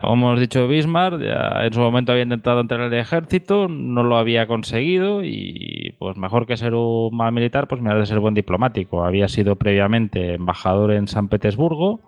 Como 0.00 0.28
hemos 0.28 0.40
dicho, 0.40 0.66
Bismarck 0.66 1.20
en 1.20 1.72
su 1.74 1.80
momento 1.80 2.12
había 2.12 2.24
intentado 2.24 2.60
entrar 2.60 2.80
en 2.80 2.86
el 2.86 2.98
ejército, 2.98 3.68
no 3.68 4.02
lo 4.02 4.16
había 4.16 4.46
conseguido 4.46 5.22
y 5.22 5.94
pues 5.98 6.16
mejor 6.16 6.46
que 6.46 6.56
ser 6.56 6.72
un 6.72 7.14
mal 7.14 7.32
militar, 7.32 7.68
pues 7.68 7.82
me 7.82 7.94
de 7.94 8.06
ser 8.06 8.18
buen 8.18 8.32
diplomático. 8.32 9.04
Había 9.04 9.28
sido 9.28 9.56
previamente 9.56 10.34
embajador 10.34 10.92
en 10.92 11.06
San 11.06 11.28
Petersburgo, 11.28 12.00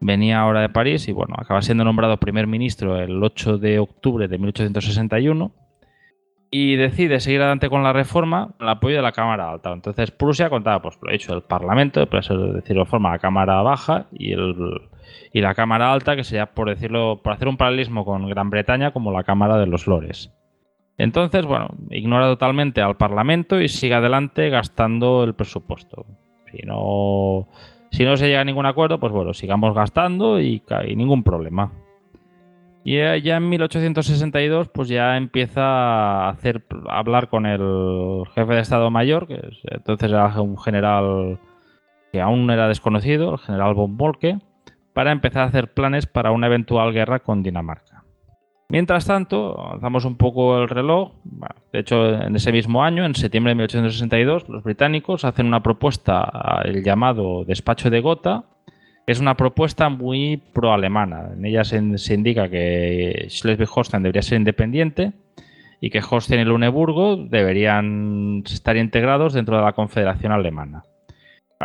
venía 0.00 0.40
ahora 0.40 0.60
de 0.60 0.68
París 0.68 1.08
y 1.08 1.12
bueno, 1.12 1.34
acaba 1.38 1.62
siendo 1.62 1.84
nombrado 1.84 2.18
primer 2.18 2.46
ministro 2.46 3.00
el 3.00 3.22
8 3.22 3.58
de 3.58 3.78
octubre 3.78 4.28
de 4.28 4.38
1861 4.38 5.52
y 6.50 6.76
decide 6.76 7.18
seguir 7.18 7.40
adelante 7.40 7.68
con 7.68 7.82
la 7.82 7.92
reforma 7.92 8.54
con 8.56 8.66
el 8.66 8.68
apoyo 8.68 8.96
de 8.96 9.02
la 9.02 9.10
Cámara 9.10 9.50
Alta. 9.50 9.72
Entonces 9.72 10.12
Prusia 10.12 10.50
contaba, 10.50 10.80
pues 10.80 10.96
lo 11.02 11.10
he 11.10 11.14
dicho, 11.14 11.34
el 11.34 11.42
Parlamento, 11.42 12.06
por 12.08 12.22
decirlo 12.22 12.84
de 12.84 12.88
forma, 12.88 13.10
la 13.10 13.18
Cámara 13.18 13.60
Baja 13.62 14.06
y, 14.12 14.32
el, 14.32 14.54
y 15.32 15.40
la 15.40 15.54
Cámara 15.54 15.92
Alta, 15.92 16.14
que 16.14 16.22
sería, 16.22 16.46
por 16.46 16.68
decirlo, 16.68 17.20
por 17.24 17.32
hacer 17.32 17.48
un 17.48 17.56
paralelismo 17.56 18.04
con 18.04 18.28
Gran 18.28 18.50
Bretaña, 18.50 18.92
como 18.92 19.10
la 19.10 19.24
Cámara 19.24 19.56
de 19.58 19.66
los 19.66 19.88
Lores. 19.88 20.32
Entonces, 20.96 21.44
bueno, 21.44 21.70
ignora 21.90 22.26
totalmente 22.26 22.80
al 22.80 22.96
Parlamento 22.96 23.60
y 23.60 23.68
sigue 23.68 23.94
adelante 23.94 24.48
gastando 24.48 25.24
el 25.24 25.34
presupuesto. 25.34 26.06
Si 26.52 26.58
no, 26.64 27.48
si 27.94 28.04
no 28.04 28.16
se 28.16 28.26
llega 28.26 28.40
a 28.40 28.44
ningún 28.44 28.66
acuerdo, 28.66 28.98
pues 28.98 29.12
bueno, 29.12 29.32
sigamos 29.34 29.72
gastando 29.72 30.40
y, 30.40 30.64
y 30.84 30.96
ningún 30.96 31.22
problema. 31.22 31.70
Y 32.82 32.96
ya 32.96 33.36
en 33.36 33.48
1862, 33.48 34.68
pues 34.68 34.88
ya 34.88 35.16
empieza 35.16 35.62
a 35.62 36.28
hacer 36.30 36.64
hablar 36.90 37.28
con 37.28 37.46
el 37.46 38.24
jefe 38.34 38.54
de 38.54 38.60
Estado 38.60 38.90
Mayor, 38.90 39.28
que 39.28 39.40
entonces 39.70 40.10
era 40.10 40.26
un 40.42 40.58
general 40.58 41.38
que 42.10 42.20
aún 42.20 42.50
era 42.50 42.66
desconocido, 42.66 43.34
el 43.34 43.38
general 43.38 43.74
von 43.74 43.96
Molke, 43.96 44.38
para 44.92 45.12
empezar 45.12 45.42
a 45.42 45.46
hacer 45.46 45.72
planes 45.72 46.06
para 46.06 46.32
una 46.32 46.48
eventual 46.48 46.92
guerra 46.92 47.20
con 47.20 47.44
Dinamarca. 47.44 47.83
Mientras 48.68 49.06
tanto, 49.06 49.60
avanzamos 49.60 50.04
un 50.04 50.16
poco 50.16 50.62
el 50.62 50.68
reloj. 50.68 51.12
de 51.72 51.78
hecho, 51.78 52.14
en 52.14 52.34
ese 52.34 52.50
mismo 52.50 52.82
año, 52.82 53.04
en 53.04 53.14
septiembre 53.14 53.50
de 53.50 53.56
1862, 53.56 54.48
los 54.48 54.62
británicos 54.62 55.24
hacen 55.24 55.46
una 55.46 55.62
propuesta, 55.62 56.62
el 56.64 56.82
llamado 56.82 57.44
Despacho 57.44 57.90
de 57.90 58.00
Gotha, 58.00 58.44
es 59.06 59.20
una 59.20 59.36
propuesta 59.36 59.88
muy 59.90 60.38
pro-alemana. 60.38 61.32
En 61.36 61.44
ella 61.44 61.64
se, 61.64 61.76
indica 62.14 62.48
que 62.48 63.26
Schleswig-Holstein 63.28 64.02
debería 64.02 64.22
ser 64.22 64.38
independiente 64.38 65.12
y 65.80 65.90
que 65.90 66.02
Holstein 66.08 66.40
y 66.40 66.44
Luneburgo 66.44 67.16
deberían 67.16 68.42
estar 68.46 68.76
integrados 68.78 69.34
dentro 69.34 69.58
de 69.58 69.62
la 69.62 69.74
Confederación 69.74 70.32
Alemana. 70.32 70.84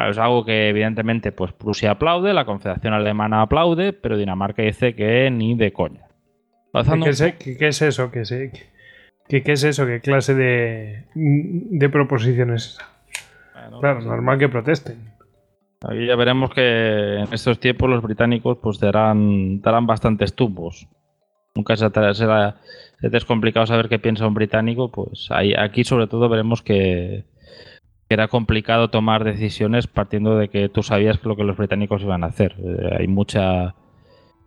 es 0.10 0.18
algo 0.18 0.44
que 0.44 0.68
evidentemente 0.68 1.32
pues 1.32 1.54
Prusia 1.54 1.92
aplaude, 1.92 2.34
la 2.34 2.44
Confederación 2.44 2.94
Alemana 2.94 3.42
aplaude, 3.42 3.94
pero 3.94 4.18
Dinamarca 4.18 4.62
dice 4.62 4.94
que 4.94 5.32
ni 5.32 5.56
de 5.56 5.72
coña. 5.72 6.09
¿Qué, 6.74 7.10
es, 7.10 7.82
eso? 7.82 8.12
¿Qué, 8.12 8.32
es 9.46 9.64
eso? 9.64 9.86
¿Qué 9.86 10.02
clase 10.02 10.34
de, 10.34 11.06
de 11.16 11.90
proposición 11.90 12.54
es 12.54 12.68
esa? 12.74 12.90
claro, 13.80 13.98
pues, 13.98 14.06
normal 14.06 14.40
que 14.40 14.50
protesten. 14.50 15.14
Aquí 15.82 16.08
ya 16.08 16.16
veremos 16.16 16.52
que 16.54 17.20
en 17.20 17.34
estos 17.34 17.60
tiempos 17.60 17.90
los 17.90 18.04
británicos 18.04 18.58
pues 18.62 18.80
darán, 18.80 19.62
darán 19.62 19.88
bastantes 19.88 20.36
tumbos. 20.36 20.88
Nunca 21.56 21.76
será, 21.76 22.14
será, 22.14 22.58
es 23.02 23.26
complicado 23.26 23.66
saber 23.66 23.90
qué 23.90 23.98
piensa 23.98 24.28
un 24.28 24.34
británico, 24.34 24.92
pues 24.92 25.28
ahí, 25.32 25.54
aquí 25.54 25.84
sobre 25.84 26.08
todo 26.08 26.30
veremos 26.30 26.62
que, 26.62 27.26
era 28.10 28.28
complicado 28.28 28.90
tomar 28.90 29.24
decisiones 29.24 29.86
partiendo 29.86 30.36
de 30.36 30.50
que 30.50 30.68
tú 30.68 30.82
sabías 30.82 31.24
lo 31.24 31.36
que 31.36 31.44
los 31.44 31.58
británicos 31.58 32.02
iban 32.02 32.24
a 32.24 32.28
hacer. 32.28 32.56
Eh, 32.58 32.98
hay 33.00 33.08
mucha... 33.08 33.76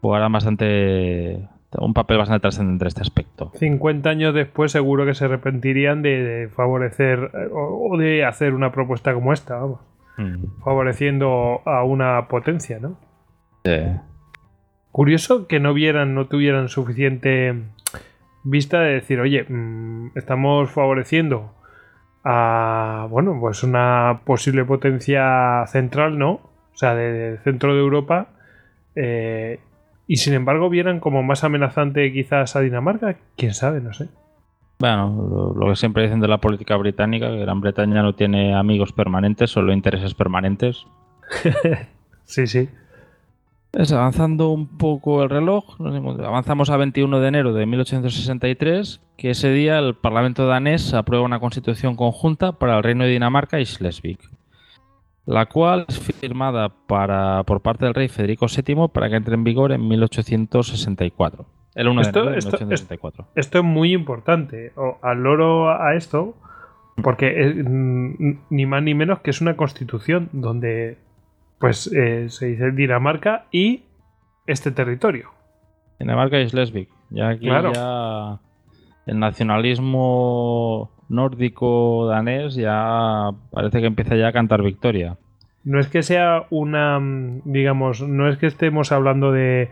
jugarán 0.00 0.32
bastante... 0.32 1.48
un 1.78 1.94
papel 1.94 2.18
bastante 2.18 2.40
trascendente 2.40 2.84
en 2.84 2.88
este 2.88 3.02
aspecto. 3.02 3.52
50 3.54 4.08
años 4.08 4.34
después 4.34 4.72
seguro 4.72 5.06
que 5.06 5.14
se 5.14 5.24
arrepentirían 5.24 6.02
de, 6.02 6.50
favorecer 6.54 7.30
eh, 7.34 7.48
o, 7.52 7.96
de 7.96 8.24
hacer 8.24 8.54
una 8.54 8.72
propuesta 8.72 9.14
como 9.14 9.32
esta, 9.32 9.56
vamos. 9.56 9.80
Mm. 10.18 10.60
favoreciendo 10.62 11.62
a 11.64 11.84
una 11.84 12.28
potencia, 12.28 12.78
¿no? 12.78 12.98
Sí. 13.64 13.80
Curioso 14.90 15.46
que 15.46 15.58
no 15.58 15.72
vieran, 15.72 16.14
no 16.14 16.26
tuvieran 16.26 16.68
suficiente 16.68 17.54
vista 18.44 18.80
de 18.80 18.94
decir, 18.94 19.20
oye, 19.20 19.44
mm, 19.48 20.10
estamos 20.16 20.70
favoreciendo 20.70 21.54
a, 22.24 23.06
bueno, 23.08 23.38
pues 23.40 23.62
una 23.62 24.20
posible 24.24 24.64
potencia 24.64 25.64
central, 25.66 26.18
¿no? 26.18 26.32
O 26.32 26.76
sea, 26.76 26.94
del 26.94 27.38
centro 27.38 27.74
de 27.74 27.80
Europa. 27.80 28.28
Eh, 28.94 29.60
y 30.12 30.18
sin 30.18 30.34
embargo 30.34 30.68
vieran 30.68 31.00
como 31.00 31.22
más 31.22 31.42
amenazante 31.42 32.12
quizás 32.12 32.54
a 32.54 32.60
Dinamarca. 32.60 33.16
Quién 33.34 33.54
sabe, 33.54 33.80
no 33.80 33.94
sé. 33.94 34.10
Bueno, 34.78 35.54
lo, 35.56 35.70
que 35.70 35.74
siempre 35.74 36.02
dicen 36.02 36.20
de 36.20 36.28
la 36.28 36.36
política 36.36 36.76
británica, 36.76 37.30
que 37.30 37.38
Gran 37.38 37.62
Bretaña 37.62 38.02
no 38.02 38.14
tiene 38.14 38.54
amigos 38.54 38.92
permanentes, 38.92 39.50
solo 39.50 39.72
intereses 39.72 40.12
permanentes. 40.12 40.84
sí, 42.24 42.46
sí. 42.46 42.68
Es 43.72 43.90
avanzando 43.90 44.50
un 44.50 44.76
poco 44.76 45.22
el 45.22 45.30
reloj, 45.30 45.80
avanzamos 45.80 46.68
a 46.68 46.76
21 46.76 47.18
de 47.18 47.28
enero 47.28 47.54
de 47.54 47.64
1863, 47.64 49.00
que 49.16 49.30
ese 49.30 49.50
día 49.50 49.78
el 49.78 49.94
Parlamento 49.94 50.46
danés 50.46 50.92
aprueba 50.92 51.24
una 51.24 51.40
constitución 51.40 51.96
conjunta 51.96 52.52
para 52.52 52.76
el 52.76 52.82
Reino 52.82 53.04
de 53.04 53.12
Dinamarca 53.12 53.60
y 53.60 53.64
Schleswig, 53.64 54.18
la 55.26 55.46
cual 55.46 55.86
es 55.88 55.98
firmada 55.98 56.70
para, 56.86 57.42
por 57.44 57.60
parte 57.60 57.84
del 57.84 57.94
rey 57.94 58.08
Federico 58.08 58.46
VII 58.46 58.88
para 58.92 59.08
que 59.08 59.16
entre 59.16 59.34
en 59.34 59.44
vigor 59.44 59.72
en 59.72 59.86
1864. 59.86 61.46
El 61.74 61.88
1 61.88 62.00
esto, 62.02 62.24
de 62.26 62.38
esto, 62.38 62.58
esto, 63.34 63.58
es 63.58 63.64
muy 63.64 63.94
importante. 63.94 64.72
al 65.00 65.22
loro 65.22 65.70
a 65.70 65.94
esto, 65.94 66.34
porque 67.02 67.40
es, 67.40 67.56
ni 67.64 68.66
más 68.66 68.82
ni 68.82 68.94
menos 68.94 69.20
que 69.20 69.30
es 69.30 69.40
una 69.40 69.56
constitución 69.56 70.28
donde 70.32 70.98
pues 71.58 71.86
eh, 71.92 72.28
se 72.28 72.46
dice 72.46 72.72
Dinamarca 72.72 73.46
y 73.52 73.84
este 74.46 74.70
territorio. 74.72 75.30
Dinamarca 75.98 76.40
y 76.40 76.48
Schleswig. 76.48 76.88
Ya 77.10 77.28
aquí 77.28 77.46
ya 77.46 78.40
el 79.06 79.18
nacionalismo 79.18 80.90
nórdico 81.08 82.06
danés 82.06 82.54
ya 82.54 83.30
parece 83.50 83.80
que 83.80 83.86
empieza 83.86 84.16
ya 84.16 84.28
a 84.28 84.32
cantar 84.32 84.62
victoria. 84.62 85.16
No 85.64 85.78
es 85.78 85.88
que 85.88 86.02
sea 86.02 86.46
una, 86.50 86.98
digamos, 87.44 88.02
no 88.02 88.28
es 88.28 88.36
que 88.36 88.46
estemos 88.46 88.90
hablando 88.90 89.30
de 89.30 89.70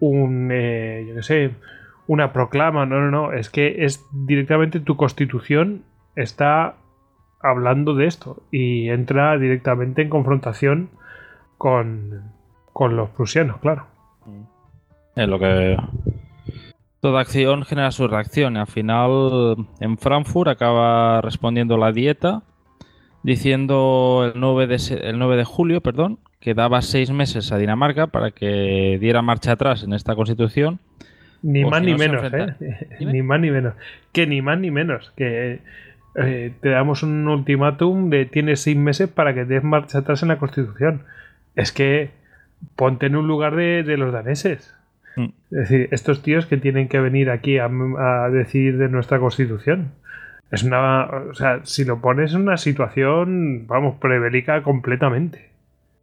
un, 0.00 0.50
eh, 0.52 1.04
yo 1.08 1.14
qué 1.16 1.22
sé, 1.22 1.50
una 2.06 2.32
proclama, 2.32 2.86
no, 2.86 3.00
no, 3.00 3.10
no, 3.10 3.32
es 3.32 3.50
que 3.50 3.84
es 3.84 4.04
directamente 4.12 4.80
tu 4.80 4.96
constitución 4.96 5.84
está 6.16 6.74
hablando 7.40 7.94
de 7.94 8.06
esto 8.06 8.42
y 8.50 8.88
entra 8.88 9.38
directamente 9.38 10.02
en 10.02 10.08
confrontación 10.08 10.90
con, 11.56 12.32
con 12.72 12.96
los 12.96 13.10
prusianos, 13.10 13.58
claro. 13.58 13.86
Es 15.14 15.28
lo 15.28 15.38
que 15.38 15.76
toda 17.00 17.20
acción 17.20 17.64
genera 17.64 17.90
su 17.90 18.08
reacción. 18.08 18.56
Al 18.56 18.66
final, 18.66 19.56
en 19.80 19.98
Frankfurt 19.98 20.48
acaba 20.48 21.20
respondiendo 21.20 21.76
la 21.76 21.92
dieta 21.92 22.42
diciendo 23.22 24.30
el 24.32 24.40
9 24.40 24.66
de, 24.66 25.00
el 25.02 25.18
9 25.18 25.36
de 25.36 25.44
julio, 25.44 25.80
perdón, 25.80 26.18
que 26.40 26.54
daba 26.54 26.82
seis 26.82 27.10
meses 27.10 27.52
a 27.52 27.58
Dinamarca 27.58 28.06
para 28.06 28.30
que 28.30 28.96
diera 29.00 29.22
marcha 29.22 29.52
atrás 29.52 29.82
en 29.82 29.92
esta 29.92 30.14
constitución. 30.14 30.78
Ni 31.42 31.64
más 31.64 31.82
ni 31.82 31.94
menos, 31.94 32.32
¿eh? 32.32 32.54
Ni 33.00 33.22
más 33.22 33.40
ni 33.40 33.50
menos. 33.50 33.74
Que 34.12 34.26
ni 34.26 34.42
más 34.42 34.58
ni 34.58 34.70
menos. 34.70 35.12
Que 35.16 35.60
eh, 36.16 36.52
te 36.60 36.68
damos 36.70 37.02
un 37.02 37.28
ultimátum 37.28 38.10
de 38.10 38.26
tienes 38.26 38.60
seis 38.60 38.76
meses 38.76 39.08
para 39.08 39.34
que 39.34 39.44
des 39.44 39.62
marcha 39.62 39.98
atrás 39.98 40.22
en 40.22 40.28
la 40.28 40.38
constitución. 40.38 41.02
Es 41.54 41.72
que 41.72 42.10
ponte 42.76 43.06
en 43.06 43.16
un 43.16 43.28
lugar 43.28 43.54
de, 43.54 43.96
los 43.96 44.12
daneses. 44.12 44.74
Es 45.18 45.58
decir, 45.68 45.88
estos 45.90 46.22
tíos 46.22 46.46
que 46.46 46.56
tienen 46.56 46.88
que 46.88 47.00
venir 47.00 47.30
aquí 47.30 47.58
a, 47.58 47.66
a 47.66 48.30
decidir 48.30 48.78
de 48.78 48.88
nuestra 48.88 49.18
constitución. 49.18 49.92
Es 50.50 50.62
una. 50.62 51.04
O 51.30 51.34
sea, 51.34 51.60
si 51.64 51.84
lo 51.84 52.00
pones 52.00 52.34
en 52.34 52.42
una 52.42 52.56
situación, 52.56 53.66
vamos, 53.66 53.96
prebélica 54.00 54.62
completamente. 54.62 55.48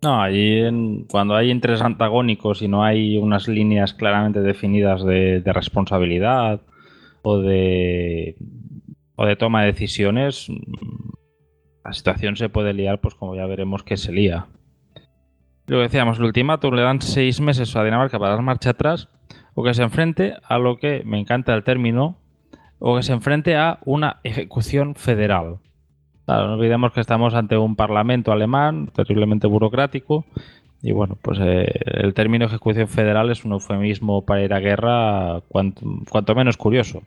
No, 0.05 0.22
allí 0.22 0.61
cuando 1.09 1.36
hay 1.36 1.49
intereses 1.49 1.84
antagónicos 1.84 2.61
y 2.61 2.68
no 2.68 2.84
hay 2.84 3.18
unas 3.18 3.47
líneas 3.47 3.93
claramente 3.95 4.41
definidas 4.41 5.03
de, 5.03 5.41
responsabilidad 5.45 6.61
o 7.24 7.39
de, 7.39 8.36
o 9.16 9.26
de 9.26 9.36
toma 9.36 9.61
de 9.61 9.72
decisiones, 9.72 10.47
la 11.84 11.93
situación 11.93 12.36
se 12.36 12.49
puede 12.49 12.74
liar, 12.74 13.01
pues 13.01 13.16
como 13.16 13.36
ya 13.36 13.47
veremos 13.47 13.82
que 13.82 13.97
se 13.97 14.11
lía. 14.11 14.45
Lo 15.68 15.78
que 15.78 15.84
decíamos, 15.84 16.20
el 16.20 16.26
ultimátum 16.26 16.76
le 16.76 16.84
dan 16.84 17.01
seis 17.01 17.41
meses 17.41 17.76
a 17.76 17.84
Dinamarca 17.84 18.20
para 18.20 18.34
dar 18.34 18.41
marcha 18.41 18.72
atrás 18.72 19.09
o 19.55 19.63
que 19.63 19.74
se 19.74 19.84
enfrente 19.84 20.36
a 20.47 20.57
lo 20.57 20.78
que, 20.78 21.01
me 21.05 21.20
encanta 21.20 21.53
el 21.53 21.63
término, 21.63 22.18
o 22.80 22.97
que 22.97 23.03
se 23.03 23.13
enfrente 23.13 23.55
a 23.55 23.80
una 23.86 24.20
ejecución 24.24 24.95
federal. 24.95 25.57
Claro, 26.26 26.47
no 26.47 26.53
olvidemos 26.55 26.91
que 26.91 26.99
estamos 26.99 27.34
ante 27.34 27.57
un 27.57 27.76
parlamento 27.76 28.32
alemán 28.32 28.89
terriblemente 28.93 29.47
burocrático 29.47 30.26
y 30.82 30.91
bueno, 30.91 31.18
pues 31.22 31.39
eh, 31.41 31.66
el 31.84 32.13
término 32.13 32.45
ejecución 32.45 32.88
federal 32.88 33.32
es 33.32 33.43
un 33.43 33.53
eufemismo 33.53 34.24
para 34.24 34.43
ir 34.43 34.53
a 34.53 34.59
guerra 34.59 35.41
cuanto, 35.47 36.36
menos 36.36 36.57
curioso. 36.57 37.01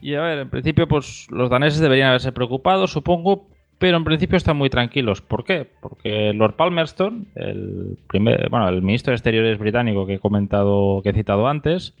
Y 0.00 0.14
a 0.14 0.22
ver, 0.22 0.38
en 0.38 0.50
principio, 0.50 0.88
pues 0.88 1.26
los 1.30 1.50
daneses 1.50 1.80
deberían 1.80 2.08
haberse 2.08 2.32
preocupado, 2.32 2.86
supongo, 2.86 3.46
pero 3.78 3.96
en 3.96 4.04
principio 4.04 4.36
están 4.36 4.56
muy 4.56 4.70
tranquilos. 4.70 5.22
¿Por 5.22 5.44
qué? 5.44 5.70
Porque 5.80 6.32
Lord 6.32 6.56
Palmerston, 6.56 7.28
el 7.34 7.98
primer, 8.08 8.48
bueno, 8.50 8.68
el 8.68 8.82
ministro 8.82 9.12
de 9.12 9.16
Exteriores 9.16 9.58
británico 9.58 10.06
que 10.06 10.14
he 10.14 10.18
comentado, 10.18 11.00
que 11.02 11.10
he 11.10 11.14
citado 11.14 11.48
antes, 11.48 11.94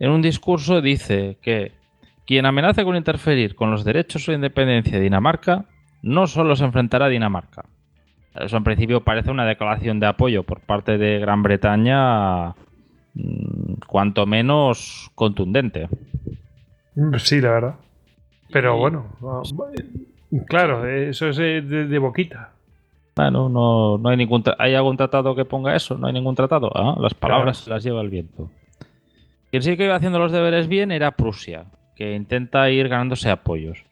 en 0.00 0.10
un 0.10 0.22
discurso 0.22 0.80
dice 0.80 1.38
que 1.40 1.72
quien 2.26 2.46
amenace 2.46 2.84
con 2.84 2.96
interferir 2.96 3.54
con 3.54 3.70
los 3.70 3.84
derechos 3.84 4.28
o 4.28 4.32
independencia 4.32 4.98
de 4.98 5.04
Dinamarca 5.04 5.66
no 6.02 6.26
solo 6.26 6.56
se 6.56 6.64
enfrentará 6.64 7.06
a 7.06 7.08
Dinamarca. 7.08 7.64
Eso 8.34 8.56
en 8.56 8.64
principio 8.64 9.02
parece 9.02 9.30
una 9.30 9.46
declaración 9.46 10.00
de 10.00 10.06
apoyo 10.06 10.42
por 10.42 10.60
parte 10.60 10.98
de 10.98 11.18
Gran 11.18 11.42
Bretaña 11.42 12.50
mm, 13.14 13.80
cuanto 13.86 14.26
menos 14.26 15.10
contundente. 15.14 15.88
Sí, 17.18 17.40
la 17.40 17.50
verdad. 17.50 17.74
Pero 18.50 18.76
bueno, 18.76 19.06
claro, 20.46 20.86
eso 20.86 21.28
es 21.28 21.38
eh, 21.38 21.62
de, 21.62 21.86
de 21.86 21.98
boquita. 21.98 22.52
Bueno, 23.16 23.48
no, 23.48 23.98
no 23.98 24.08
hay 24.10 24.16
ningún 24.16 24.44
¿hay 24.58 24.74
algún 24.74 24.96
tratado 24.96 25.34
que 25.34 25.44
ponga 25.44 25.74
eso? 25.74 25.98
No 25.98 26.06
hay 26.06 26.12
ningún 26.12 26.36
tratado. 26.36 26.70
Ah, 26.72 26.96
las 27.00 27.14
palabras 27.14 27.58
se 27.58 27.70
las 27.70 27.82
lleva 27.82 28.00
el 28.00 28.10
viento. 28.10 28.48
Quien 29.50 29.62
sí 29.62 29.76
que 29.76 29.86
iba 29.86 29.96
haciendo 29.96 30.18
los 30.18 30.30
deberes 30.30 30.68
bien 30.68 30.92
era 30.92 31.12
Prusia, 31.12 31.64
que 31.96 32.14
intenta 32.14 32.70
ir 32.70 32.88
ganándose 32.88 33.28
apoyos. 33.28 33.84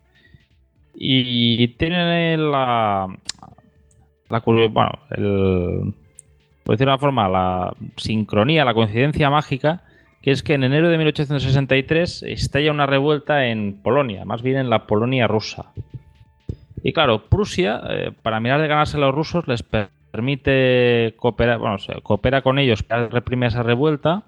Y 0.95 1.67
tiene 1.77 2.37
la, 2.37 3.09
la 4.29 4.43
bueno, 4.45 4.93
el, 5.11 5.93
por 6.63 6.75
decirlo 6.75 6.93
de 6.93 6.95
una 6.95 6.99
forma, 6.99 7.29
la 7.29 7.75
sincronía, 7.97 8.65
la 8.65 8.75
coincidencia 8.75 9.29
mágica, 9.29 9.83
que 10.23 10.31
es 10.31 10.43
que 10.43 10.55
en 10.55 10.65
enero 10.65 10.89
de 10.89 10.99
1863 10.99 12.23
estalla 12.25 12.71
una 12.71 12.87
revuelta 12.87 13.47
en 13.47 13.81
Polonia, 13.83 14.25
más 14.25 14.43
bien 14.43 14.57
en 14.59 14.71
la 14.71 14.87
Polonia 14.87 15.27
rusa. 15.27 15.73
Y 16.87 16.93
claro, 16.93 17.25
Prusia, 17.29 17.81
eh, 17.91 18.13
para 18.23 18.39
mirar 18.39 18.61
de 18.61 18.69
ganarse 18.69 18.97
a 18.97 19.01
los 19.01 19.13
rusos, 19.13 19.49
les 19.49 19.65
per- 19.65 19.89
permite 20.13 21.15
cooperar, 21.17 21.59
bueno, 21.59 21.79
se 21.79 22.01
coopera 22.01 22.43
con 22.43 22.61
ellos 22.61 22.85
para 22.85 23.09
reprimir 23.09 23.49
esa 23.49 23.65
revuelta, 23.65 24.23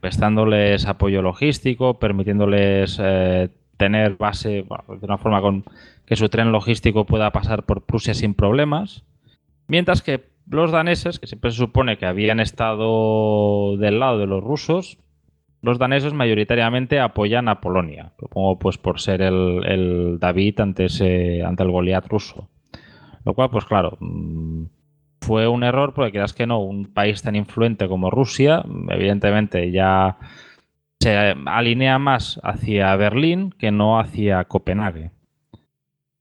prestándoles 0.00 0.86
apoyo 0.86 1.20
logístico, 1.20 1.98
permitiéndoles 1.98 2.98
eh, 3.02 3.50
tener 3.76 4.16
base, 4.16 4.64
de 4.64 5.04
una 5.06 5.18
forma 5.18 5.42
con 5.42 5.64
que 6.06 6.16
su 6.16 6.30
tren 6.30 6.52
logístico 6.52 7.04
pueda 7.04 7.32
pasar 7.32 7.64
por 7.64 7.82
Prusia 7.82 8.14
sin 8.14 8.32
problemas. 8.32 9.04
Mientras 9.66 10.00
que 10.00 10.24
los 10.48 10.72
daneses, 10.72 11.18
que 11.18 11.26
siempre 11.26 11.50
se 11.50 11.58
supone 11.58 11.98
que 11.98 12.06
habían 12.06 12.40
estado 12.40 13.76
del 13.76 14.00
lado 14.00 14.16
de 14.16 14.26
los 14.26 14.42
rusos, 14.42 14.96
los 15.64 15.78
daneses 15.78 16.12
mayoritariamente 16.12 17.00
apoyan 17.00 17.48
a 17.48 17.60
Polonia, 17.60 18.12
supongo 18.20 18.58
pues 18.58 18.76
por 18.76 19.00
ser 19.00 19.22
el, 19.22 20.18
David 20.20 20.60
ante, 20.60 20.84
ese, 20.84 21.42
ante 21.42 21.62
el 21.62 21.70
Goliat 21.70 22.06
ruso. 22.06 22.50
Lo 23.24 23.32
cual, 23.32 23.48
pues 23.48 23.64
claro, 23.64 23.96
mm, 23.98 24.64
fue 25.22 25.48
un 25.48 25.64
error 25.64 25.94
porque 25.94 26.10
quieras 26.10 26.34
que 26.34 26.46
no, 26.46 26.60
un 26.60 26.92
país 26.92 27.22
tan 27.22 27.34
influente 27.34 27.88
como 27.88 28.10
Rusia, 28.10 28.62
evidentemente 28.90 29.70
ya 29.70 30.18
se 31.00 31.34
alinea 31.46 31.98
más 31.98 32.38
hacia 32.42 32.94
Berlín 32.96 33.50
que 33.50 33.70
no 33.70 33.98
hacia 33.98 34.44
Copenhague. 34.44 35.12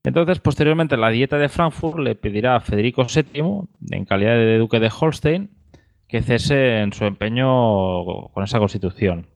Entonces, 0.06 0.40
posteriormente, 0.40 0.98
la 0.98 1.10
dieta 1.10 1.38
de 1.38 1.50
Frankfurt 1.50 2.00
le 2.00 2.16
pedirá 2.16 2.56
a 2.56 2.62
Federico 2.62 3.06
VII, 3.06 3.68
en 3.92 4.06
calidad 4.06 4.36
de 4.36 4.58
duque 4.58 4.80
de 4.80 4.92
Holstein, 4.98 5.50
que 6.08 6.22
cese 6.22 6.82
en 6.82 6.94
su 6.94 7.06
empeño 7.06 8.30
con 8.34 8.44
esa 8.44 8.60
constitución. 8.60 9.33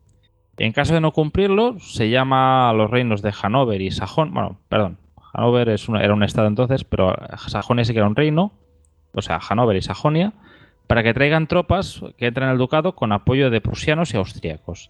En 0.58 0.72
caso 0.74 0.94
de 0.94 1.02
no 1.02 1.12
cumplirlo, 1.12 1.80
se 1.80 2.10
llama 2.10 2.70
a 2.70 2.74
los 2.74 2.90
reinos 2.90 3.22
de 3.22 3.32
Hannover 3.32 3.82
y 3.82 3.92
Sajón. 3.92 4.34
Bueno, 4.34 4.58
perdón, 4.70 4.98
una- 5.34 6.02
era 6.04 6.14
un 6.14 6.24
estado 6.24 6.48
entonces, 6.48 6.84
pero 6.84 7.16
Sajonia 7.48 7.86
sí 7.86 7.94
que 7.94 8.00
era 8.00 8.08
un 8.08 8.16
reino, 8.16 8.54
o 9.14 9.22
sea, 9.22 9.40
Hannover 9.40 9.76
y 9.78 9.82
Sajonia, 9.82 10.34
para 10.88 11.04
que 11.04 11.14
traigan 11.14 11.48
tropas 11.48 12.02
que 12.18 12.28
entren 12.28 12.50
al 12.50 12.58
ducado 12.58 12.96
con 12.96 13.12
apoyo 13.12 13.50
de 13.50 13.62
prusianos 13.62 14.14
y 14.14 14.18
austríacos. 14.18 14.90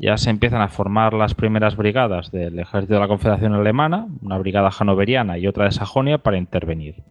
Ya 0.00 0.16
se 0.16 0.30
empiezan 0.30 0.60
a 0.60 0.68
formar 0.68 1.14
las 1.14 1.34
primeras 1.34 1.76
brigadas 1.76 2.30
del 2.30 2.58
ejército 2.58 2.94
de 2.94 3.00
la 3.00 3.08
Confederación 3.08 3.54
Alemana, 3.54 4.06
una 4.22 4.38
brigada 4.38 4.70
hanoveriana 4.78 5.38
y 5.38 5.46
otra 5.46 5.64
de 5.64 5.72
Sajonia 5.72 6.18
para 6.18 6.36
intervenir. 6.38 7.02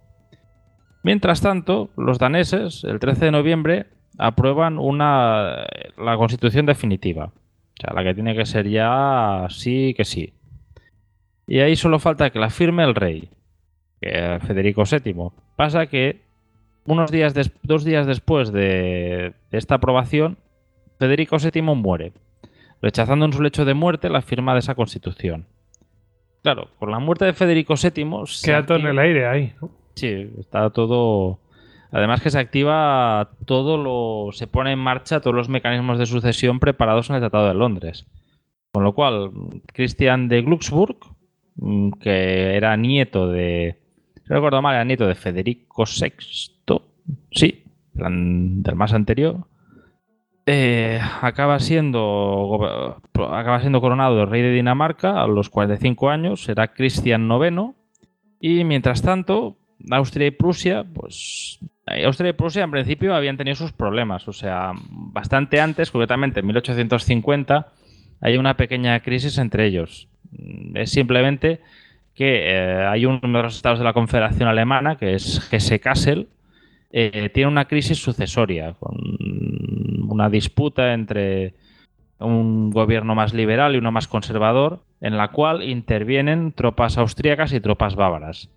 Mientras 1.04 1.42
tanto, 1.42 1.90
los 1.98 2.20
daneses, 2.20 2.84
el 2.84 3.00
13 3.00 3.26
de 3.26 3.32
noviembre, 3.32 3.88
aprueban 4.18 4.78
una, 4.78 5.66
la 5.98 6.18
constitución 6.18 6.66
definitiva. 6.66 7.32
O 7.80 7.82
sea, 7.82 7.94
la 7.94 8.04
que 8.04 8.14
tiene 8.14 8.36
que 8.36 8.46
ser 8.46 8.68
ya 8.68 9.46
sí 9.50 9.94
que 9.96 10.06
sí. 10.06 10.34
Y 11.46 11.60
ahí 11.60 11.76
solo 11.76 12.00
falta 12.00 12.30
que 12.30 12.40
la 12.40 12.50
firme 12.50 12.84
el 12.84 12.96
rey, 12.96 13.30
que 14.02 14.40
Federico 14.46 14.84
VII. 14.84 15.30
Pasa 15.56 15.88
que 15.88 16.22
unos 16.86 17.12
días 17.12 17.34
des- 17.34 17.52
dos 17.64 17.84
días 17.84 18.08
después 18.08 18.52
de, 18.52 19.34
de 19.52 19.58
esta 19.58 19.76
aprobación, 19.76 20.38
Federico 21.00 21.38
VII 21.38 21.62
muere, 21.62 22.14
rechazando 22.82 23.26
en 23.26 23.34
su 23.34 23.42
lecho 23.42 23.64
de 23.66 23.74
muerte 23.74 24.10
la 24.10 24.22
firma 24.22 24.54
de 24.54 24.60
esa 24.60 24.76
constitución. 24.76 25.46
Claro, 26.44 26.70
con 26.80 26.92
la 26.92 27.00
muerte 27.00 27.26
de 27.26 27.34
Federico 27.34 27.76
VII... 27.76 28.06
se 28.26 28.48
Queda 28.48 28.66
todo 28.66 28.78
en 28.80 28.88
el 28.88 29.00
aire 29.00 29.28
ahí. 29.28 29.54
¿no? 29.62 29.70
Sí, 29.96 30.30
está 30.40 30.70
todo. 30.70 31.40
Además 31.92 32.22
que 32.22 32.30
se 32.30 32.40
activa 32.40 33.32
todo 33.46 33.78
lo. 33.78 34.32
se 34.32 34.48
pone 34.48 34.74
en 34.74 34.80
marcha 34.80 35.22
todos 35.22 35.36
los 35.36 35.50
mecanismos 35.50 35.98
de 35.98 36.06
sucesión 36.06 36.60
preparados 36.60 37.10
en 37.10 37.16
el 37.16 37.22
Tratado 37.22 37.48
de 37.48 37.54
Londres. 37.54 38.06
Con 38.72 38.84
lo 38.84 38.94
cual, 38.94 39.32
Christian 39.74 40.28
de 40.28 40.42
Glucksburg, 40.42 40.98
mm, 41.56 41.92
que 41.94 42.56
era 42.56 42.76
nieto 42.78 43.30
de. 43.30 43.80
Si 44.16 44.30
no 44.30 44.36
recuerdo 44.36 44.62
mal, 44.62 44.76
era 44.76 44.84
nieto 44.84 45.08
de 45.08 45.16
Federico 45.16 45.86
VI. 45.86 46.14
Sí, 47.32 47.64
del 47.94 48.76
más 48.76 48.94
anterior. 48.94 49.48
eh, 50.46 51.00
acaba 51.22 51.60
siendo 51.60 53.02
acaba 53.14 53.60
siendo 53.60 53.82
coronado 53.82 54.26
rey 54.26 54.42
de 54.42 54.54
Dinamarca 54.54 55.22
a 55.22 55.28
los 55.28 55.50
45 55.50 56.10
años, 56.10 56.44
será 56.44 56.74
Cristian 56.74 57.30
IX 57.30 57.74
y 58.40 58.64
mientras 58.64 59.02
tanto, 59.02 59.58
Austria 59.92 60.28
y 60.28 60.32
Prusia, 60.32 60.84
pues 60.84 61.60
eh, 61.88 62.06
Austria 62.06 62.30
y 62.30 62.34
Prusia 62.34 62.64
en 62.64 62.72
principio 62.72 63.16
habían 63.16 63.38
tenido 63.38 63.56
sus 63.56 63.72
problemas, 63.72 64.28
o 64.28 64.34
sea, 64.34 64.74
bastante 64.90 65.60
antes, 65.60 65.92
concretamente 65.92 66.40
en 66.40 66.48
1850, 66.48 67.68
hay 68.22 68.38
una 68.38 68.58
pequeña 68.58 69.00
crisis 69.02 69.38
entre 69.38 69.66
ellos. 69.66 70.08
Mm, 70.32 70.78
Es 70.78 70.92
simplemente 70.92 71.62
que 72.14 72.50
eh, 72.50 72.86
hay 72.86 73.06
uno 73.06 73.20
de 73.22 73.44
los 73.44 73.56
estados 73.56 73.80
de 73.80 73.86
la 73.86 73.94
Confederación 73.94 74.50
Alemana, 74.50 74.98
que 74.98 75.14
es 75.14 75.48
Hesse-Kassel, 75.52 76.28
eh, 76.90 77.30
tiene 77.34 77.50
una 77.50 77.66
crisis 77.66 78.00
sucesoria, 78.00 78.74
con 78.80 78.98
una 80.10 80.30
disputa 80.30 80.94
entre 80.94 81.54
un 82.20 82.72
gobierno 82.72 83.14
más 83.14 83.34
liberal 83.34 83.76
y 83.76 83.78
uno 83.78 83.92
más 83.92 84.08
conservador, 84.08 84.82
en 85.02 85.18
la 85.18 85.28
cual 85.30 85.62
intervienen 85.64 86.54
tropas 86.54 86.98
austríacas 86.98 87.54
y 87.54 87.60
tropas 87.60 87.96
bávaras. 87.96 88.50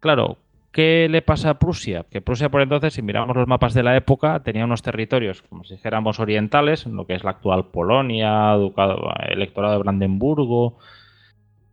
Claro, 0.00 0.38
¿qué 0.74 1.06
le 1.08 1.22
pasa 1.22 1.50
a 1.50 1.58
Prusia? 1.58 2.04
Que 2.10 2.20
Prusia 2.20 2.50
por 2.50 2.60
entonces, 2.60 2.92
si 2.92 3.00
miramos 3.00 3.36
los 3.36 3.46
mapas 3.46 3.72
de 3.72 3.84
la 3.84 3.96
época, 3.96 4.42
tenía 4.42 4.64
unos 4.64 4.82
territorios, 4.82 5.40
como 5.42 5.64
si 5.64 5.74
dijéramos 5.74 6.18
orientales, 6.20 6.84
en 6.84 6.96
lo 6.96 7.06
que 7.06 7.14
es 7.14 7.24
la 7.24 7.30
actual 7.30 7.66
Polonia, 7.66 8.50
Ducado, 8.54 9.08
electorado 9.28 9.74
de 9.74 9.78
Brandenburgo, 9.78 10.76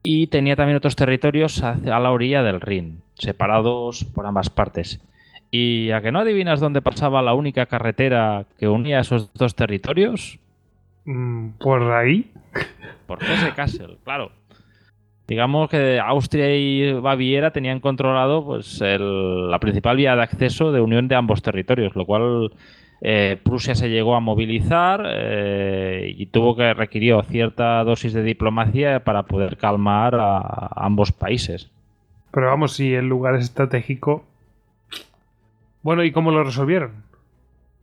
y 0.04 0.28
tenía 0.28 0.56
también 0.56 0.78
otros 0.78 0.96
territorios 0.96 1.62
a 1.64 1.76
la 1.76 2.12
orilla 2.12 2.44
del 2.44 2.62
Rin, 2.62 3.02
separados 3.16 4.06
por 4.06 4.26
ambas 4.26 4.50
partes. 4.50 5.02
¿Y 5.50 5.92
a 5.92 6.02
que 6.02 6.12
no 6.12 6.20
adivinas 6.20 6.60
dónde 6.60 6.82
pasaba 6.82 7.22
la 7.22 7.34
única 7.34 7.66
carretera 7.66 8.46
que 8.58 8.70
unía 8.70 9.00
esos 9.02 9.34
dos 9.34 9.56
territorios? 9.56 10.40
Mm, 11.06 11.50
Por 11.60 11.92
ahí. 11.92 12.32
Por 13.08 13.22
Hesse 13.24 13.54
Kassel, 13.54 13.98
claro. 14.04 14.32
Digamos 15.28 15.70
que 15.70 16.00
Austria 16.00 16.54
y 16.56 16.94
Baviera 16.94 17.52
tenían 17.52 17.80
controlado 17.80 18.44
pues, 18.44 18.82
el- 18.82 19.50
la 19.50 19.60
principal 19.60 19.96
vía 19.98 20.16
de 20.16 20.24
acceso 20.24 20.72
de 20.72 20.82
unión 20.82 21.08
de 21.08 21.16
ambos 21.16 21.42
territorios, 21.42 21.96
lo 21.96 22.06
cual 22.06 22.52
eh, 23.02 23.40
Prusia 23.42 23.74
se 23.74 23.90
llegó 23.90 24.16
a 24.16 24.20
movilizar 24.20 25.04
eh, 25.08 26.14
y 26.18 26.26
tuvo 26.28 26.56
que 26.56 26.74
requirió 26.74 27.24
cierta 27.24 27.84
dosis 27.84 28.14
de 28.14 28.24
diplomacia 28.24 29.04
para 29.04 29.24
poder 29.24 29.58
calmar 29.58 30.16
a, 30.16 30.38
a 30.38 30.86
ambos 30.86 31.12
países. 31.12 31.70
Pero 32.32 32.48
vamos, 32.48 32.74
si 32.74 32.94
el 32.94 33.08
lugar 33.08 33.36
es 33.36 33.44
estratégico. 33.44 34.24
Bueno, 35.82 36.04
¿y 36.04 36.12
cómo 36.12 36.32
lo 36.32 36.44
resolvieron? 36.44 36.92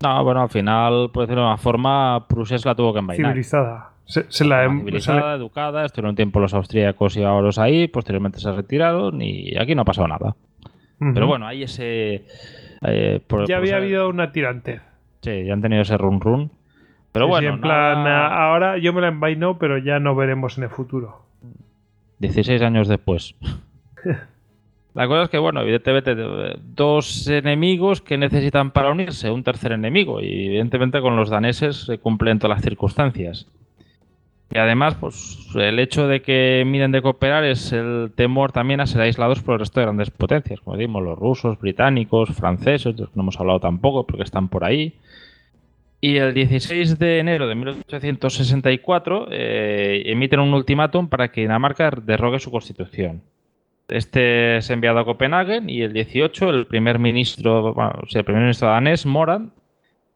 No, 0.03 0.23
bueno, 0.23 0.43
al 0.43 0.49
final, 0.51 1.11
por 1.13 1.23
decirlo 1.25 1.43
de 1.43 1.49
una 1.49 1.57
forma, 1.57 2.27
Prusia 2.29 2.59
se 2.59 2.69
la 2.69 2.75
tuvo 2.77 2.93
que 2.93 3.01
envainar. 3.01 3.33
Civilizada. 3.33 3.91
Se, 4.09 4.25
se 4.31 4.45
la 4.45 4.67
civilizada, 4.69 5.35
educada, 5.35 5.85
estuvieron 5.85 6.11
un 6.11 6.17
tiempo 6.17 6.41
los 6.41 6.55
austríacos 6.55 7.17
y 7.17 7.21
bávaros 7.21 7.59
ahí, 7.59 7.89
posteriormente 7.89 8.41
se 8.41 8.51
retiraron 8.51 9.21
y 9.23 9.57
aquí 9.59 9.75
no 9.75 9.83
ha 9.83 9.85
pasado 9.85 10.09
nada. 10.09 10.35
Pero 10.99 11.27
bueno, 11.27 11.47
hay 11.47 11.63
ese... 11.63 12.25
eh, 12.83 13.21
por- 13.27 13.47
Ya 13.47 13.57
por 13.57 13.65
había 13.65 13.77
habido 13.77 14.09
una 14.09 14.33
tirantez. 14.33 14.81
Sí, 15.23 15.45
ya 15.45 15.53
han 15.53 15.61
tenido 15.61 15.83
ese 15.83 15.97
run 15.99 16.21
run. 16.21 16.51
Pero 17.13 17.27
Sí, 17.27 17.29
sí, 17.29 17.33
bueno, 17.35 17.55
en 17.55 17.61
plan, 17.61 18.03
nada- 18.05 18.47
ahora 18.47 18.79
yo 18.79 18.93
me 18.93 19.01
la 19.03 19.09
envaino, 19.09 19.59
pero 19.59 19.79
ya 19.79 20.01
no 20.01 20.15
veremos 20.17 20.57
en 20.59 20.65
el 20.65 20.71
futuro. 20.71 21.23
16 22.19 22.63
años 22.63 22.89
después. 22.89 23.35
La 24.95 25.07
cosa 25.07 25.25
es 25.25 25.29
que, 25.29 25.39
bueno, 25.39 25.61
evidentemente, 25.61 26.15
de- 26.15 26.59
dos 26.75 27.29
enemigos 27.29 28.01
que 28.01 28.19
necesitan 28.19 28.71
para 28.73 28.91
unirse, 28.91 29.31
un 29.31 29.45
tercer 29.45 29.73
enemigo, 29.73 30.21
y 30.21 30.47
evidentemente 30.47 31.01
con 31.01 31.15
los 31.15 31.31
daneses 31.31 31.85
se 31.85 31.99
cumplen 31.99 32.39
todas 32.39 32.57
las 32.57 32.65
circunstancias. 32.65 33.47
Y 34.51 34.59
además, 34.59 34.95
pues 34.95 35.47
el 35.55 35.79
hecho 35.79 36.09
de 36.09 36.23
que 36.23 36.63
miren 36.67 36.91
de 36.91 37.03
cooperar 37.03 37.45
es 37.45 37.73
el 37.73 38.11
temor 38.15 38.51
también 38.51 38.81
a 38.81 38.87
ser 38.87 39.03
aislados 39.03 39.43
por 39.43 39.55
el 39.55 39.61
resto 39.61 39.81
de 39.81 39.87
grandes 39.87 40.11
potencias, 40.11 40.61
como 40.61 40.77
decimos, 40.77 41.03
los 41.03 41.19
rusos, 41.19 41.59
británicos, 41.59 42.31
franceses, 42.31 42.97
de 42.97 43.03
los 43.03 43.11
que 43.11 43.17
no 43.17 43.23
hemos 43.23 43.39
hablado 43.39 43.61
tampoco, 43.61 44.07
porque 44.07 44.23
están 44.23 44.49
por 44.49 44.65
ahí. 44.65 44.95
Y 46.01 46.17
el 46.17 46.33
16 46.33 46.99
de 46.99 47.19
enero 47.19 47.47
de 47.47 47.57
1864 47.57 49.29
eh, 49.31 50.03
emiten 50.07 50.41
un 50.41 50.55
ultimátum 50.55 51.09
para 51.09 51.31
que 51.31 51.43
Dinamarca 51.43 51.91
derrogue 51.91 52.39
su 52.39 52.51
constitución. 52.51 53.23
Este 53.89 54.59
es 54.59 54.71
enviado 54.71 54.99
a 54.99 55.05
Copenhague 55.05 55.61
y 55.67 55.83
el 55.83 55.93
18 55.93 56.51
el 56.51 56.67
primer 56.67 56.99
ministro, 56.99 57.75
bueno, 57.75 57.93
o 58.03 58.07
sea, 58.07 58.21
el 58.21 58.25
primer 58.25 58.43
ministro 58.43 58.69
danés, 58.69 59.05
Morand, 59.07 59.51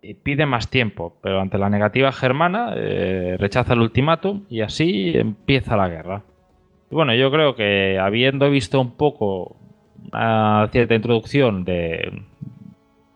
eh, 0.02 0.16
pide 0.20 0.46
más 0.46 0.68
tiempo, 0.68 1.16
pero 1.22 1.40
ante 1.40 1.58
la 1.58 1.70
negativa 1.70 2.12
germana 2.12 2.74
eh, 2.76 3.36
rechaza 3.38 3.74
el 3.74 3.80
ultimátum 3.80 4.44
y 4.48 4.60
así 4.60 5.12
empieza 5.14 5.76
la 5.76 5.88
guerra. 5.88 6.22
Y 6.90 6.94
bueno, 6.94 7.14
yo 7.14 7.30
creo 7.30 7.54
que 7.54 7.98
habiendo 7.98 8.50
visto 8.50 8.80
un 8.80 8.96
poco 8.96 9.56
cierta 10.72 10.94
introducción 10.94 11.64
de, 11.64 12.22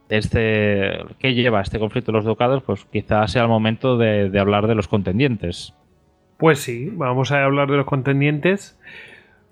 de 0.09 0.17
este 0.17 0.93
que 1.19 1.35
lleva 1.35 1.61
este 1.61 1.79
conflicto 1.79 2.13
de 2.13 2.19
los 2.19 2.25
ducados, 2.25 2.63
pues 2.63 2.85
quizás 2.87 3.33
sea 3.33 3.43
el 3.43 3.49
momento 3.49 3.99
de 3.99 4.39
hablar 4.39 4.67
de 4.67 4.77
los 4.77 4.89
contendientes. 4.89 5.75
Pues 6.39 6.59
sí, 6.61 6.91
vamos 6.93 7.33
a 7.33 7.45
hablar 7.45 7.71
de 7.71 7.79
los 7.79 7.87
contendientes. 7.87 8.79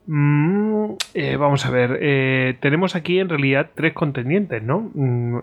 Mm, 0.06 0.96
eh, 1.14 1.36
vamos 1.36 1.64
a 1.64 1.70
ver, 1.70 1.98
eh, 2.02 2.56
tenemos 2.60 2.94
aquí 2.94 3.18
en 3.20 3.30
realidad 3.30 3.70
tres 3.74 3.94
contendientes, 3.94 4.62
¿no? 4.62 4.90
Mm, 4.94 5.38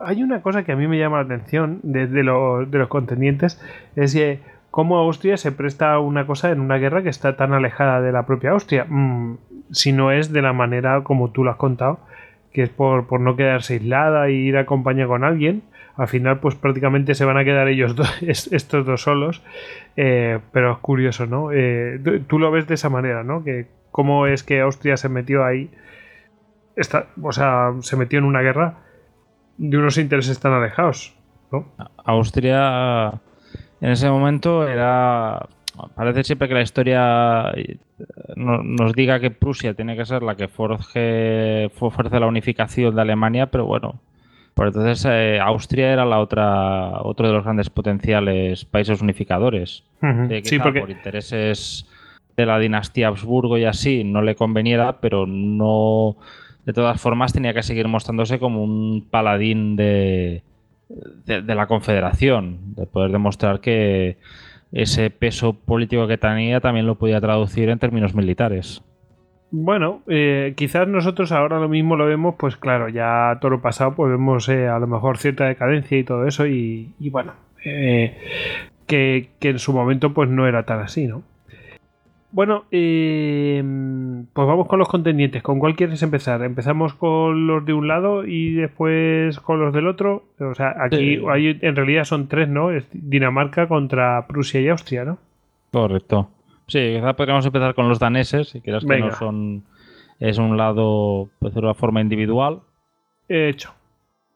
hay 0.00 0.22
una 0.22 0.42
cosa 0.42 0.64
que 0.64 0.72
a 0.72 0.76
mí 0.76 0.86
me 0.86 0.98
llama 0.98 1.16
la 1.18 1.24
atención 1.24 1.80
de, 1.82 2.06
los- 2.22 2.68
contendientes, 2.88 3.58
es 3.96 4.12
que 4.14 4.40
cómo 4.70 4.98
Austria 4.98 5.38
se 5.38 5.50
presta 5.50 5.94
a 5.94 5.98
una 5.98 6.26
cosa 6.26 6.50
en 6.50 6.60
una 6.60 6.76
guerra 6.76 7.02
que 7.02 7.08
está 7.08 7.36
tan 7.36 7.54
alejada 7.54 8.02
de 8.02 8.12
la 8.12 8.26
propia 8.26 8.50
Austria, 8.50 8.84
Mm, 8.86 9.36
si 9.70 9.92
no 9.92 10.12
es 10.12 10.30
de 10.32 10.42
la 10.42 10.52
manera 10.52 11.02
como 11.04 11.30
tú 11.30 11.42
lo 11.44 11.50
has 11.50 11.56
contado, 11.56 12.00
que 12.52 12.64
es 12.64 12.68
por, 12.68 13.06
no 13.20 13.34
quedarse 13.36 13.74
aislada 13.74 14.28
y 14.28 14.34
ir 14.34 14.58
acompañada 14.58 15.08
con 15.08 15.24
alguien. 15.24 15.62
Al 15.96 16.08
final, 16.08 16.38
pues 16.40 16.54
prácticamente 16.54 17.14
se 17.14 17.24
van 17.24 17.38
a 17.38 17.44
quedar 17.44 17.68
ellos 17.68 17.96
dos, 17.96 18.22
es- 18.22 18.52
estos 18.52 18.84
dos 18.84 19.00
solos. 19.02 19.42
Eh, 19.96 20.38
pero 20.52 20.72
es 20.72 20.78
curioso, 20.78 21.24
¿no? 21.26 21.50
Eh, 21.52 21.98
tú- 22.04 22.20
tú 22.20 22.38
lo 22.38 22.50
ves 22.50 22.66
de 22.66 22.74
esa 22.74 22.90
manera, 22.90 23.24
¿no? 23.24 23.42
Que 23.42 23.66
cómo 23.92 24.26
es 24.26 24.42
que 24.42 24.60
Austria 24.60 24.96
se 24.96 25.08
metió 25.08 25.44
ahí. 25.44 25.70
Está, 26.74 27.06
o 27.22 27.30
sea, 27.32 27.70
se 27.82 27.96
metió 27.96 28.18
en 28.18 28.24
una 28.24 28.40
guerra 28.40 28.78
de 29.58 29.76
unos 29.78 29.98
intereses 29.98 30.40
tan 30.40 30.52
alejados, 30.52 31.14
¿no? 31.52 31.66
Austria 32.04 33.12
en 33.80 33.90
ese 33.90 34.08
momento 34.10 34.66
era. 34.66 35.46
Parece 35.94 36.24
siempre 36.24 36.48
que 36.48 36.54
la 36.54 36.60
historia 36.62 37.50
eh, 37.54 37.76
no- 38.36 38.62
nos 38.62 38.92
diga 38.92 39.20
que 39.20 39.30
Prusia 39.30 39.72
tiene 39.74 39.96
que 39.96 40.04
ser 40.04 40.22
la 40.22 40.34
que 40.36 40.48
fuerce 40.48 41.70
la 42.20 42.26
unificación 42.26 42.94
de 42.94 43.00
Alemania, 43.02 43.46
pero 43.46 43.64
bueno. 43.66 44.00
Por 44.54 44.66
entonces 44.66 45.06
eh, 45.08 45.40
Austria 45.40 45.92
era 45.94 46.04
la 46.04 46.18
otra 46.18 47.00
otro 47.02 47.26
de 47.26 47.32
los 47.32 47.42
grandes 47.44 47.70
potenciales 47.70 48.66
países 48.66 49.00
unificadores. 49.00 49.82
Que 50.28 50.42
Sí, 50.44 50.58
porque 50.58 50.80
por 50.80 50.90
intereses 50.90 51.86
de 52.36 52.46
la 52.46 52.58
dinastía 52.58 53.08
Habsburgo 53.08 53.58
y 53.58 53.64
así 53.64 54.04
no 54.04 54.22
le 54.22 54.34
conveniera, 54.34 55.00
pero 55.00 55.26
no 55.26 56.16
de 56.64 56.72
todas 56.72 57.00
formas 57.00 57.32
tenía 57.32 57.54
que 57.54 57.62
seguir 57.62 57.88
mostrándose 57.88 58.38
como 58.38 58.62
un 58.62 59.06
paladín 59.10 59.76
de, 59.76 60.42
de, 61.26 61.54
la 61.54 61.66
Confederación, 61.66 62.74
de 62.74 62.86
poder 62.86 63.10
demostrar 63.10 63.60
que 63.60 64.16
ese 64.72 65.10
peso 65.10 65.54
político 65.54 66.06
que 66.06 66.18
tenía 66.18 66.60
también 66.60 66.86
lo 66.86 66.96
podía 66.96 67.20
traducir 67.20 67.68
en 67.68 67.78
términos 67.78 68.14
militares. 68.14 68.82
Bueno, 69.50 70.00
eh, 70.06 70.54
quizás 70.56 70.88
nosotros 70.88 71.30
ahora 71.30 71.58
lo 71.58 71.68
mismo 71.68 71.96
lo 71.96 72.06
vemos, 72.06 72.36
pues 72.38 72.56
claro, 72.56 72.88
ya 72.88 73.36
todo 73.40 73.50
lo 73.50 73.60
pasado, 73.60 73.94
pues 73.94 74.10
vemos 74.10 74.48
eh, 74.48 74.66
a 74.66 74.78
lo 74.78 74.86
mejor 74.86 75.18
cierta 75.18 75.44
decadencia 75.44 75.98
y 75.98 76.04
todo 76.04 76.26
eso, 76.26 76.46
y, 76.46 76.94
y 76.98 77.10
bueno, 77.10 77.34
eh, 77.64 78.16
que, 78.86 79.28
que 79.40 79.50
en 79.50 79.58
su 79.58 79.74
momento 79.74 80.14
pues 80.14 80.30
no 80.30 80.46
era 80.46 80.64
tan 80.64 80.80
así, 80.80 81.06
¿no? 81.06 81.22
Bueno, 82.32 82.64
eh, 82.70 83.62
pues 84.32 84.46
vamos 84.48 84.66
con 84.66 84.78
los 84.78 84.88
contendientes. 84.88 85.42
¿Con 85.42 85.58
cuál 85.58 85.76
quieres 85.76 86.02
empezar? 86.02 86.42
¿Empezamos 86.42 86.94
con 86.94 87.46
los 87.46 87.64
de 87.66 87.74
un 87.74 87.86
lado 87.88 88.24
y 88.26 88.54
después 88.54 89.38
con 89.40 89.60
los 89.60 89.74
del 89.74 89.86
otro? 89.86 90.24
O 90.40 90.54
sea, 90.54 90.74
aquí 90.80 91.16
Sí. 91.18 91.22
hay, 91.30 91.58
en 91.60 91.76
realidad 91.76 92.04
son 92.04 92.28
tres, 92.28 92.48
¿no? 92.48 92.70
Es 92.70 92.88
Dinamarca 92.92 93.68
contra 93.68 94.26
Prusia 94.26 94.60
y 94.62 94.68
Austria, 94.68 95.04
¿no? 95.04 95.18
Correcto. 95.72 96.30
Sí, 96.68 96.94
quizá 96.96 97.12
podríamos 97.14 97.44
empezar 97.44 97.74
con 97.74 97.88
los 97.90 97.98
daneses, 97.98 98.48
si 98.48 98.60
quieres 98.62 98.84
que 98.84 98.98
no 98.98 99.10
son... 99.12 99.64
Es 100.18 100.38
un 100.38 100.56
lado, 100.56 101.28
pues, 101.38 101.52
de 101.52 101.60
una 101.60 101.74
forma 101.74 102.00
individual. 102.00 102.60
He 103.28 103.48
hecho. 103.48 103.74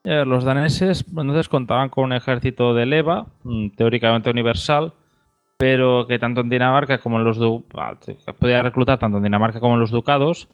Eh, 0.05 0.25
los 0.27 0.45
daneses 0.45 1.05
entonces 1.09 1.49
contaban 1.49 1.89
con 1.89 2.05
un 2.05 2.13
ejército 2.13 2.75
de 2.75 2.87
leva, 2.87 3.27
mm, 3.45 3.71
teóricamente 3.71 4.29
universal, 4.31 4.93
pero 5.57 6.07
que 6.07 6.19
tanto 6.19 6.41
en 6.43 6.49
Dinamarca 6.51 6.99
como 6.99 7.19
en 7.19 7.25
los 7.25 7.39
du- 7.39 7.65
ah, 7.75 7.95
podía 8.39 8.63
reclutar 8.63 8.99
tanto 8.99 9.19
en 9.19 9.25
Dinamarca 9.25 9.61
como 9.61 9.75
en 9.75 9.81
los 9.81 9.91
ducados, 9.91 10.49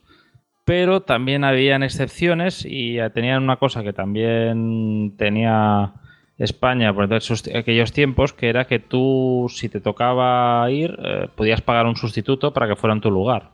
pero 0.65 1.01
también 1.03 1.43
habían 1.45 1.83
excepciones 1.83 2.65
y 2.69 2.99
tenían 3.15 3.43
una 3.43 3.57
cosa 3.57 3.83
que 3.83 3.93
también 3.93 5.15
tenía 5.17 5.93
España 6.39 6.93
por 6.95 7.09
aquellos 7.13 7.93
tiempos, 7.93 8.33
que 8.33 8.49
era 8.49 8.67
que 8.67 8.79
tú, 8.79 9.47
si 9.51 9.69
te 9.69 9.81
tocaba 9.81 10.69
ir, 10.71 10.97
eh, 11.03 11.29
podías 11.35 11.61
pagar 11.61 11.87
un 11.87 11.97
sustituto 11.97 12.53
para 12.53 12.69
que 12.69 12.77
fuera 12.77 12.95
en 12.95 13.01
tu 13.01 13.11
lugar. 13.11 13.51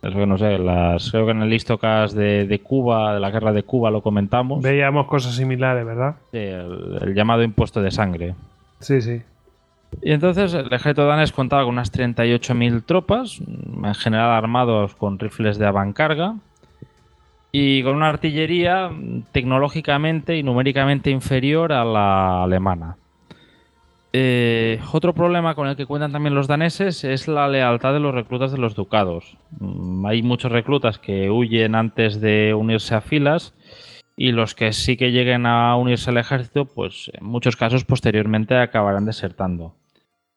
Eso 0.00 0.16
que 0.16 0.26
no 0.26 0.38
sé, 0.38 0.58
las, 0.58 1.10
creo 1.10 1.24
que 1.26 1.32
en 1.32 1.42
el 1.42 1.50
listocast 1.50 2.16
de, 2.16 2.46
de 2.46 2.60
Cuba, 2.60 3.14
de 3.14 3.20
la 3.20 3.30
guerra 3.30 3.52
de 3.52 3.64
Cuba, 3.64 3.90
lo 3.90 4.00
comentamos. 4.00 4.62
Veíamos 4.62 5.06
cosas 5.06 5.34
similares, 5.34 5.84
¿verdad? 5.84 6.16
Sí, 6.30 6.38
el, 6.38 6.98
el 7.02 7.14
llamado 7.14 7.42
impuesto 7.42 7.82
de 7.82 7.90
sangre. 7.90 8.34
Sí, 8.80 9.00
sí. 9.02 9.22
Y 10.02 10.12
entonces 10.12 10.54
el 10.54 10.66
ejército 10.66 11.06
danés 11.06 11.32
contaba 11.32 11.64
con 11.64 11.74
unas 11.74 11.92
38.000 11.92 12.84
tropas, 12.84 13.40
en 13.40 13.94
general 13.94 14.30
armados 14.30 14.94
con 14.94 15.18
rifles 15.18 15.58
de 15.58 15.66
avancarga, 15.66 16.36
y 17.50 17.82
con 17.82 17.96
una 17.96 18.08
artillería 18.08 18.90
tecnológicamente 19.32 20.36
y 20.36 20.42
numéricamente 20.42 21.10
inferior 21.10 21.72
a 21.72 21.84
la 21.84 22.44
alemana. 22.44 22.96
Eh, 24.12 24.80
otro 24.92 25.12
problema 25.12 25.54
con 25.54 25.68
el 25.68 25.76
que 25.76 25.84
cuentan 25.84 26.12
también 26.12 26.34
los 26.34 26.46
daneses 26.46 27.04
es 27.04 27.28
la 27.28 27.46
lealtad 27.46 27.92
de 27.92 28.00
los 28.00 28.14
reclutas 28.14 28.52
de 28.52 28.58
los 28.58 28.74
ducados. 28.74 29.36
Mm, 29.60 30.06
Hay 30.06 30.22
muchos 30.22 30.50
reclutas 30.50 30.98
que 30.98 31.30
huyen 31.30 31.74
antes 31.74 32.20
de 32.20 32.54
unirse 32.54 32.94
a 32.94 33.00
filas 33.00 33.54
y 34.18 34.32
los 34.32 34.56
que 34.56 34.72
sí 34.72 34.96
que 34.96 35.12
lleguen 35.12 35.46
a 35.46 35.76
unirse 35.76 36.10
al 36.10 36.18
ejército, 36.18 36.64
pues 36.64 37.08
en 37.14 37.24
muchos 37.24 37.54
casos 37.54 37.84
posteriormente 37.84 38.56
acabarán 38.56 39.06
desertando. 39.06 39.76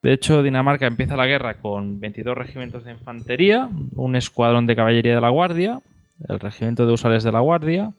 De 0.03 0.13
hecho, 0.13 0.43
Dinamarca 0.43 0.86
empieza 0.86 1.17
la 1.17 1.25
guerra 1.25 1.55
con 1.55 1.99
22 1.99 2.38
regimientos 2.38 2.84
de 2.86 2.91
infantería, 2.91 3.69
un 3.95 4.15
escuadrón 4.15 4.67
de 4.67 4.75
caballería 4.75 5.15
de 5.15 5.21
la 5.21 5.29
Guardia, 5.29 5.82
el 6.29 6.39
regimiento 6.39 6.86
de 6.86 6.93
husales 6.93 7.23
de 7.23 7.32
la 7.32 7.39
Guardia, 7.39 7.91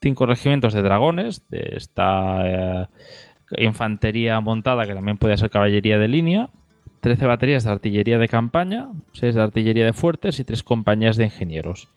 cinco 0.00 0.24
regimientos 0.24 0.72
de 0.72 0.82
dragones, 0.82 1.48
de 1.50 1.72
esta 1.74 2.82
eh, 2.82 2.86
infantería 3.56 4.40
montada 4.40 4.86
que 4.86 4.94
también 4.94 5.18
puede 5.18 5.36
ser 5.36 5.50
caballería 5.50 5.98
de 5.98 6.06
línea, 6.06 6.48
13 7.00 7.26
baterías 7.26 7.64
de 7.64 7.70
artillería 7.70 8.18
de 8.18 8.28
campaña, 8.28 8.88
6 9.14 9.34
de 9.34 9.42
artillería 9.42 9.84
de 9.84 9.92
fuertes 9.92 10.38
y 10.38 10.44
3 10.44 10.62
compañías 10.62 11.16
de 11.16 11.24
ingenieros. 11.24 11.88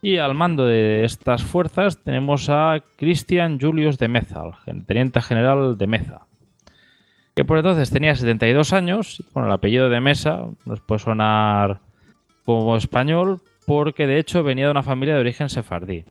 Y 0.00 0.18
al 0.18 0.34
mando 0.34 0.64
de 0.64 1.04
estas 1.04 1.42
fuerzas 1.42 2.02
tenemos 2.02 2.48
a 2.48 2.82
Christian 2.96 3.58
Julius 3.60 3.98
de 3.98 4.08
Meza, 4.08 4.42
el 4.66 4.86
teniente 4.86 5.20
general 5.20 5.76
de 5.76 5.86
Meza, 5.88 6.26
que 7.34 7.44
por 7.44 7.58
entonces 7.58 7.90
tenía 7.90 8.14
72 8.14 8.72
años. 8.72 9.24
Bueno, 9.34 9.48
el 9.48 9.54
apellido 9.54 9.88
de 9.88 10.00
Mesa 10.00 10.46
nos 10.64 10.80
puede 10.80 11.00
sonar 11.00 11.80
como 12.44 12.76
español 12.76 13.40
porque 13.66 14.06
de 14.06 14.18
hecho 14.18 14.44
venía 14.44 14.66
de 14.66 14.70
una 14.70 14.82
familia 14.84 15.14
de 15.14 15.20
origen 15.20 15.48
sefardí. 15.48 16.04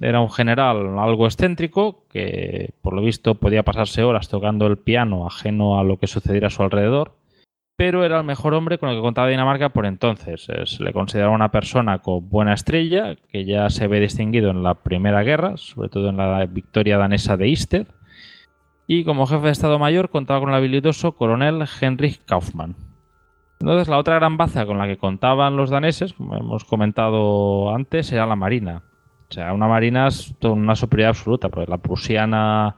Era 0.00 0.20
un 0.20 0.30
general 0.30 0.98
algo 0.98 1.26
excéntrico 1.26 2.04
que 2.10 2.74
por 2.82 2.92
lo 2.92 3.02
visto 3.02 3.36
podía 3.36 3.62
pasarse 3.62 4.02
horas 4.02 4.28
tocando 4.28 4.66
el 4.66 4.78
piano 4.78 5.26
ajeno 5.26 5.78
a 5.78 5.84
lo 5.84 5.98
que 5.98 6.08
sucediera 6.08 6.48
a 6.48 6.50
su 6.50 6.64
alrededor 6.64 7.12
pero 7.76 8.04
era 8.04 8.18
el 8.18 8.24
mejor 8.24 8.54
hombre 8.54 8.78
con 8.78 8.88
el 8.88 8.96
que 8.96 9.02
contaba 9.02 9.28
Dinamarca 9.28 9.70
por 9.70 9.86
entonces. 9.86 10.48
Se 10.64 10.82
le 10.82 10.92
consideraba 10.92 11.34
una 11.34 11.50
persona 11.50 11.98
con 11.98 12.28
buena 12.28 12.54
estrella, 12.54 13.16
que 13.28 13.44
ya 13.44 13.68
se 13.70 13.88
ve 13.88 14.00
distinguido 14.00 14.50
en 14.50 14.62
la 14.62 14.74
Primera 14.74 15.22
Guerra, 15.22 15.56
sobre 15.56 15.88
todo 15.88 16.08
en 16.08 16.16
la 16.16 16.46
victoria 16.46 16.98
danesa 16.98 17.36
de 17.36 17.48
Isted. 17.48 17.86
Y 18.86 19.04
como 19.04 19.26
jefe 19.26 19.46
de 19.46 19.52
Estado 19.52 19.78
Mayor 19.78 20.10
contaba 20.10 20.40
con 20.40 20.50
el 20.50 20.54
habilidoso 20.54 21.12
coronel 21.12 21.64
Heinrich 21.80 22.24
Kaufmann. 22.24 22.76
Entonces, 23.58 23.88
la 23.88 23.98
otra 23.98 24.16
gran 24.16 24.36
baza 24.36 24.66
con 24.66 24.78
la 24.78 24.86
que 24.86 24.98
contaban 24.98 25.56
los 25.56 25.70
daneses, 25.70 26.12
como 26.12 26.36
hemos 26.36 26.64
comentado 26.64 27.74
antes, 27.74 28.12
era 28.12 28.26
la 28.26 28.36
marina. 28.36 28.82
O 29.30 29.32
sea, 29.32 29.52
una 29.54 29.66
marina 29.66 30.06
es 30.06 30.34
una 30.42 30.76
superioridad 30.76 31.16
absoluta, 31.16 31.48
porque 31.48 31.70
la 31.70 31.78
prusiana 31.78 32.76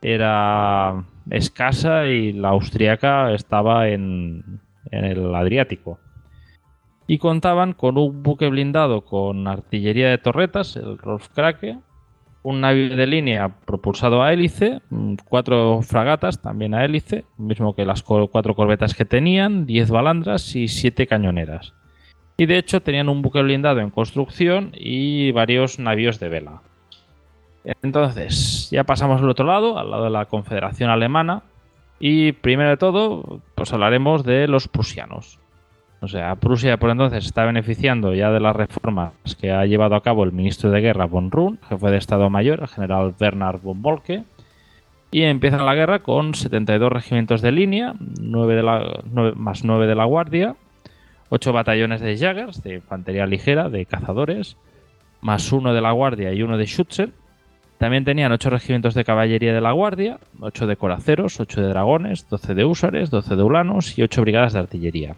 era 0.00 1.04
escasa 1.28 2.06
y 2.06 2.32
la 2.32 2.50
austríaca 2.50 3.32
estaba 3.32 3.88
en, 3.88 4.60
el 4.90 5.34
Adriático. 5.34 5.98
Y 7.06 7.18
contaban 7.18 7.72
con 7.72 7.98
un 7.98 8.22
buque 8.22 8.48
blindado 8.48 9.04
con 9.04 9.48
artillería 9.48 10.10
de 10.10 10.18
torretas, 10.18 10.76
el 10.76 10.96
Rolf 10.96 11.28
Krake, 11.28 11.78
un 12.42 12.60
navío 12.60 12.96
de 12.96 13.06
línea 13.06 13.48
propulsado 13.66 14.22
a 14.22 14.32
hélice, 14.32 14.80
mm, 14.90 15.14
cuatro 15.24 15.82
fragatas 15.82 16.40
también 16.40 16.74
a 16.74 16.84
hélice, 16.84 17.24
mismo 17.36 17.74
que 17.74 17.84
las 17.84 18.02
cuatro 18.02 18.54
corbetas 18.54 18.94
que 18.94 19.04
tenían, 19.04 19.66
diez 19.66 19.90
balandras 19.90 20.54
y 20.56 20.68
siete 20.68 21.06
cañoneras. 21.06 21.74
Y 22.36 22.46
de 22.46 22.56
hecho 22.56 22.80
tenían 22.80 23.10
un 23.10 23.20
buque 23.20 23.42
blindado 23.42 23.80
en 23.80 23.90
construcción 23.90 24.72
y 24.74 25.32
varios 25.32 25.78
navíos 25.78 26.18
de 26.20 26.28
vela. 26.30 26.62
Entonces, 27.82 28.68
ya 28.70 28.84
pasamos 28.84 29.20
al 29.20 29.28
otro 29.28 29.46
lado, 29.46 29.78
al 29.78 29.90
lado 29.90 30.04
de 30.04 30.10
la 30.10 30.26
Confederación 30.26 30.90
Alemana, 30.90 31.42
y 31.98 32.32
primero 32.32 32.70
de 32.70 32.76
todo, 32.78 33.40
pues 33.54 33.72
hablaremos 33.72 34.24
de 34.24 34.48
los 34.48 34.68
prusianos. 34.68 35.38
O 36.02 36.08
sea, 36.08 36.34
Prusia 36.36 36.78
por 36.78 36.88
entonces 36.88 37.26
está 37.26 37.44
beneficiando 37.44 38.14
ya 38.14 38.30
de 38.30 38.40
las 38.40 38.56
reformas 38.56 39.12
que 39.38 39.52
ha 39.52 39.66
llevado 39.66 39.94
a 39.94 40.02
cabo 40.02 40.24
el 40.24 40.32
ministro 40.32 40.70
de 40.70 40.80
Guerra 40.80 41.04
von 41.04 41.30
Run, 41.30 41.58
jefe 41.68 41.90
de 41.90 41.98
Estado 41.98 42.30
Mayor, 42.30 42.60
el 42.60 42.68
general 42.68 43.14
Bernard 43.18 43.60
von 43.60 43.82
Molke, 43.82 44.24
y 45.10 45.22
empieza 45.22 45.62
la 45.62 45.74
guerra 45.74 45.98
con 45.98 46.34
72 46.34 46.90
regimientos 46.90 47.42
de 47.42 47.52
línea, 47.52 47.94
9 47.98 48.54
de 48.54 48.62
la, 48.62 49.02
más 49.34 49.62
9 49.62 49.86
de 49.86 49.94
la 49.94 50.04
Guardia, 50.04 50.56
8 51.28 51.52
batallones 51.52 52.00
de 52.00 52.16
Jaggers, 52.16 52.62
de 52.62 52.76
infantería 52.76 53.26
ligera, 53.26 53.68
de 53.68 53.84
cazadores, 53.84 54.56
más 55.20 55.52
uno 55.52 55.74
de 55.74 55.82
la 55.82 55.92
Guardia 55.92 56.32
y 56.32 56.42
uno 56.42 56.56
de 56.56 56.66
Schützen. 56.66 57.12
También 57.80 58.04
tenían 58.04 58.30
8 58.30 58.50
regimientos 58.50 58.92
de 58.92 59.06
caballería 59.06 59.54
de 59.54 59.60
la 59.62 59.72
Guardia, 59.72 60.18
8 60.38 60.66
de 60.66 60.76
coraceros, 60.76 61.40
8 61.40 61.62
de 61.62 61.68
dragones, 61.68 62.28
12 62.28 62.54
de 62.54 62.66
húsares, 62.66 63.08
12 63.08 63.36
de 63.36 63.42
ulanos 63.42 63.96
y 63.96 64.02
8 64.02 64.20
brigadas 64.20 64.52
de 64.52 64.58
artillería. 64.58 65.16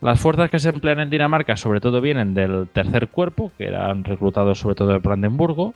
Las 0.00 0.20
fuerzas 0.20 0.48
que 0.48 0.60
se 0.60 0.68
emplean 0.68 1.00
en 1.00 1.10
Dinamarca 1.10 1.56
sobre 1.56 1.80
todo 1.80 2.00
vienen 2.00 2.34
del 2.34 2.68
tercer 2.68 3.08
cuerpo, 3.08 3.50
que 3.58 3.66
eran 3.66 4.04
reclutados 4.04 4.60
sobre 4.60 4.76
todo 4.76 4.92
de 4.92 4.98
Brandenburgo, 4.98 5.74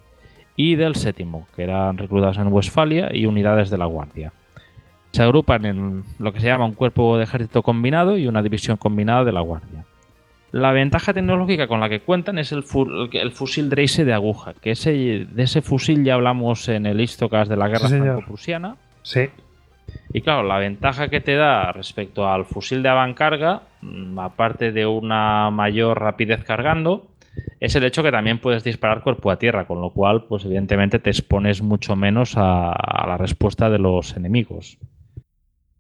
y 0.55 0.77
del 0.77 0.95
séptimo, 0.95 1.49
que 1.57 1.65
eran 1.65 1.99
reclutados 1.99 2.39
en 2.39 2.53
Westfalia 2.53 3.09
y 3.13 3.27
unidades 3.27 3.69
de 3.69 3.79
la 3.79 3.87
Guardia. 3.87 4.33
Se 5.11 5.25
agrupan 5.25 5.67
en 5.67 6.05
lo 6.21 6.33
que 6.33 6.39
se 6.39 6.47
llama 6.47 6.67
un 6.67 6.75
cuerpo 6.75 7.19
de 7.19 7.25
ejército 7.25 7.65
combinado 7.65 8.17
y 8.17 8.29
una 8.29 8.45
división 8.45 8.77
combinada 8.77 9.25
de 9.25 9.33
la 9.33 9.41
Guardia. 9.41 9.85
La 10.53 10.73
ventaja 10.73 11.15
tecnológica 11.15 11.69
con 11.69 11.81
la 11.81 11.89
que 11.89 12.01
cuentan 12.01 12.39
es 12.39 12.51
el, 12.51 12.65
fusil 12.65 13.71
Dreise 13.71 14.05
de 14.05 14.13
aguja, 14.13 14.55
que 14.55 14.73
ese, 14.73 14.91
de 14.91 15.43
ese 15.43 15.63
fusil 15.63 16.05
ya 16.05 16.15
hablamos 16.15 16.69
en 16.69 16.87
el 16.87 17.01
Istocas 17.01 17.49
de 17.49 17.57
la 17.57 17.69
guerra 17.69 17.89
franco-prusiana. 17.89 18.77
Sí. 19.03 19.29
Y 20.13 20.23
claro, 20.23 20.43
la 20.43 20.59
ventaja 20.59 21.09
que 21.09 21.21
te 21.21 21.37
da 21.37 21.73
respecto 21.73 22.29
al 22.29 22.47
fusil 22.47 22.83
de 22.83 22.89
avancarga, 22.89 23.63
mm, 23.81 24.19
aparte 24.19 24.73
de 24.73 24.87
una 24.87 25.51
mayor 25.51 26.01
rapidez 26.01 26.43
cargando, 26.43 27.07
es 27.61 27.77
el 27.77 27.85
hecho 27.85 28.03
que 28.03 28.11
también 28.11 28.41
puedes 28.41 28.65
disparar 28.65 29.03
cuerpo 29.03 29.31
a 29.31 29.39
tierra, 29.39 29.67
con 29.67 29.81
lo 29.81 29.91
cual, 29.91 30.25
pues 30.25 30.45
evidentemente 30.45 30.99
te 30.99 31.11
expones 31.11 31.63
mucho 31.63 31.95
menos 31.95 32.37
a, 32.37 32.73
a 32.73 33.07
la 33.07 33.17
respuesta 33.17 33.71
de 33.71 33.79
los 33.79 34.17
enemigos. 34.17 34.79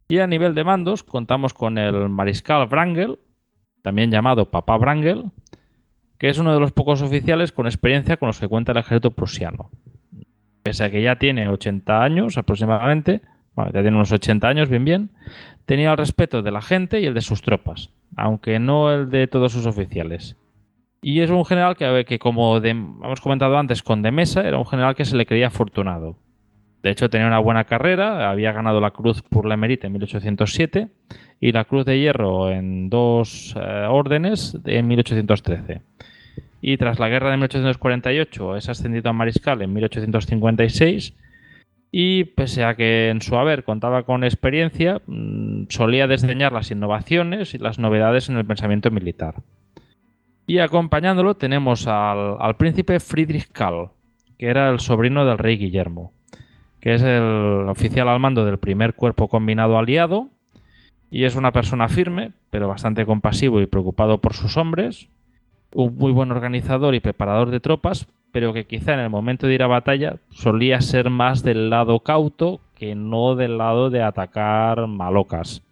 Y 0.09 0.18
a 0.18 0.29
nivel 0.29 0.55
de 0.55 0.64
mandos, 0.64 1.03
contamos 1.03 1.55
con 1.55 1.77
el 1.77 2.09
mariscal 2.09 2.68
Wrangel, 2.68 3.18
también 3.83 4.11
llamado 4.11 4.51
Papá 4.51 4.76
Wrangel, 4.76 5.31
que 6.18 6.28
es 6.28 6.39
uno 6.39 6.53
de 6.53 6.61
los 6.61 6.72
pocos 6.72 7.03
oficiales 7.03 7.53
con 7.53 7.66
experiencia 7.66 8.16
con 8.16 8.26
los 8.26 8.39
que 8.39 8.49
cuenta 8.49 8.72
el 8.72 8.78
ejército 8.78 9.11
prusiano. 9.11 9.70
Pese 10.62 10.85
a 10.85 10.91
que 10.91 11.03
ya 11.03 11.16
tiene 11.16 11.49
80 11.49 12.03
años 12.03 12.37
aproximadamente, 12.37 13.22
ya 13.57 13.83
tiene 13.83 13.97
unos 13.97 14.12
80 14.12 14.47
años, 14.47 14.68
bien, 14.68 14.85
bien, 14.85 15.11
tenía 15.64 15.93
el 15.93 15.97
respeto 15.97 16.43
de 16.43 16.51
la 16.51 16.62
gente 16.62 17.01
y 17.01 17.07
el 17.07 17.14
de 17.14 17.20
sus 17.20 17.43
tropas, 17.43 17.91
aunque 18.16 18.59
no 18.59 18.93
el 18.93 19.11
de 19.11 19.26
todos 19.26 19.53
sus 19.53 19.66
oficiales. 19.66 20.37
Y 21.03 21.20
es 21.20 21.31
un 21.31 21.45
general 21.47 21.76
que, 21.76 22.05
que 22.07 22.18
como 22.18 22.59
hemos 22.59 23.20
comentado 23.22 23.57
antes 23.57 23.83
con 23.83 24.03
De 24.03 24.11
Mesa, 24.11 24.47
era 24.47 24.59
un 24.59 24.66
general 24.66 24.95
que 24.95 25.07
se 25.07 25.16
le 25.16 25.24
creía 25.24 25.47
afortunado. 25.47 26.16
De 26.83 26.91
hecho, 26.91 27.11
tenía 27.11 27.26
una 27.26 27.39
buena 27.39 27.64
carrera, 27.64 28.31
había 28.31 28.53
ganado 28.53 28.81
la 28.81 28.91
Cruz 28.91 29.22
por 29.22 29.47
la 29.47 29.55
Emerita 29.55 29.87
en 29.87 29.93
1807 29.95 30.89
y 31.41 31.53
la 31.53 31.64
Cruz 31.64 31.85
de 31.85 31.99
Hierro 31.99 32.51
en 32.51 32.89
dos 32.89 33.55
eh, 33.57 33.87
órdenes 33.89 34.57
en 34.64 34.89
1813. 34.89 35.83
Y 36.62 36.76
tras 36.76 36.99
la 36.99 37.09
guerra 37.09 37.31
de 37.31 37.37
1848 37.37 38.57
es 38.57 38.68
ascendido 38.68 39.11
a 39.11 39.12
mariscal 39.12 39.62
en 39.62 39.72
1856 39.72 41.14
y 41.93 42.24
pese 42.24 42.64
a 42.64 42.76
que 42.76 43.09
en 43.09 43.20
su 43.20 43.37
haber 43.37 43.64
contaba 43.64 44.05
con 44.05 44.24
experiencia, 44.24 45.01
mm, 45.07 45.64
solía 45.68 46.07
desdeñar 46.07 46.53
las 46.53 46.70
innovaciones 46.70 47.55
y 47.55 47.59
las 47.59 47.78
novedades 47.78 48.28
en 48.28 48.37
el 48.37 48.47
pensamiento 48.47 48.91
militar. 48.91 49.37
Y 50.47 50.59
acompañándolo 50.59 51.35
tenemos 51.37 51.87
al, 51.87 52.57
príncipe 52.57 53.01
Friedrich 53.01 53.51
Karl, 53.53 53.91
que 54.39 54.47
era 54.47 54.70
el 54.70 54.81
sobrino 54.81 55.24
del 55.24 55.39
rey 55.39 55.57
Guillermo, 55.57 56.12
que 56.81 56.95
es 56.95 57.03
el 57.03 57.66
oficial 57.68 58.09
al 58.09 58.20
mando 58.20 58.45
del 58.45 58.59
primer 58.59 58.95
cuerpo 58.95 59.28
combinado 59.28 59.78
aliado, 59.78 60.28
y 61.11 61.24
es 61.24 61.37
una 61.37 61.53
persona 61.53 61.89
firme, 61.89 62.33
pero 62.51 62.68
bastante 62.68 63.05
compasivo 63.05 63.61
y 63.61 63.66
preocupado 63.66 64.18
por 64.18 64.35
sus 64.35 64.57
hombres, 64.57 65.09
un 65.74 65.97
muy 65.97 66.12
buen 66.12 66.31
organizador 66.31 66.95
y 66.95 67.01
preparador 67.01 67.51
de 67.51 67.61
tropas, 67.61 68.07
pero 68.33 68.53
que 68.53 68.66
quizá 68.66 68.95
en 68.95 69.01
el 69.01 69.11
momento 69.11 69.47
de 69.47 69.55
ir 69.55 69.62
a 69.62 69.66
batalla 69.66 70.16
solía 70.31 70.81
ser 70.81 71.11
más 71.11 71.43
del 71.43 71.70
lado 71.70 72.01
cauto 72.01 72.61
que 72.76 72.95
no 72.95 73.35
del 73.35 73.59
lado 73.59 73.91
de 73.91 74.03
atacar 74.03 74.87
malocas. 74.87 75.62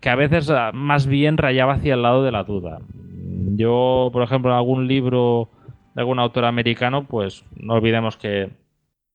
Que 0.00 0.10
a 0.10 0.16
veces 0.16 0.50
ah, 0.50 0.70
más 0.74 1.06
bien 1.06 1.38
rayaba 1.38 1.74
hacia 1.74 1.94
el 1.94 2.02
lado 2.02 2.22
de 2.22 2.32
la 2.32 2.44
duda. 2.44 2.80
Yo, 3.56 4.10
por 4.12 4.22
ejemplo, 4.22 4.50
en 4.50 4.56
algún 4.58 4.86
libro 4.86 5.48
de 5.94 6.02
algún 6.02 6.18
autor 6.18 6.44
americano, 6.44 7.04
pues 7.04 7.44
no 7.56 7.74
olvidemos 7.74 8.16
que 8.16 8.50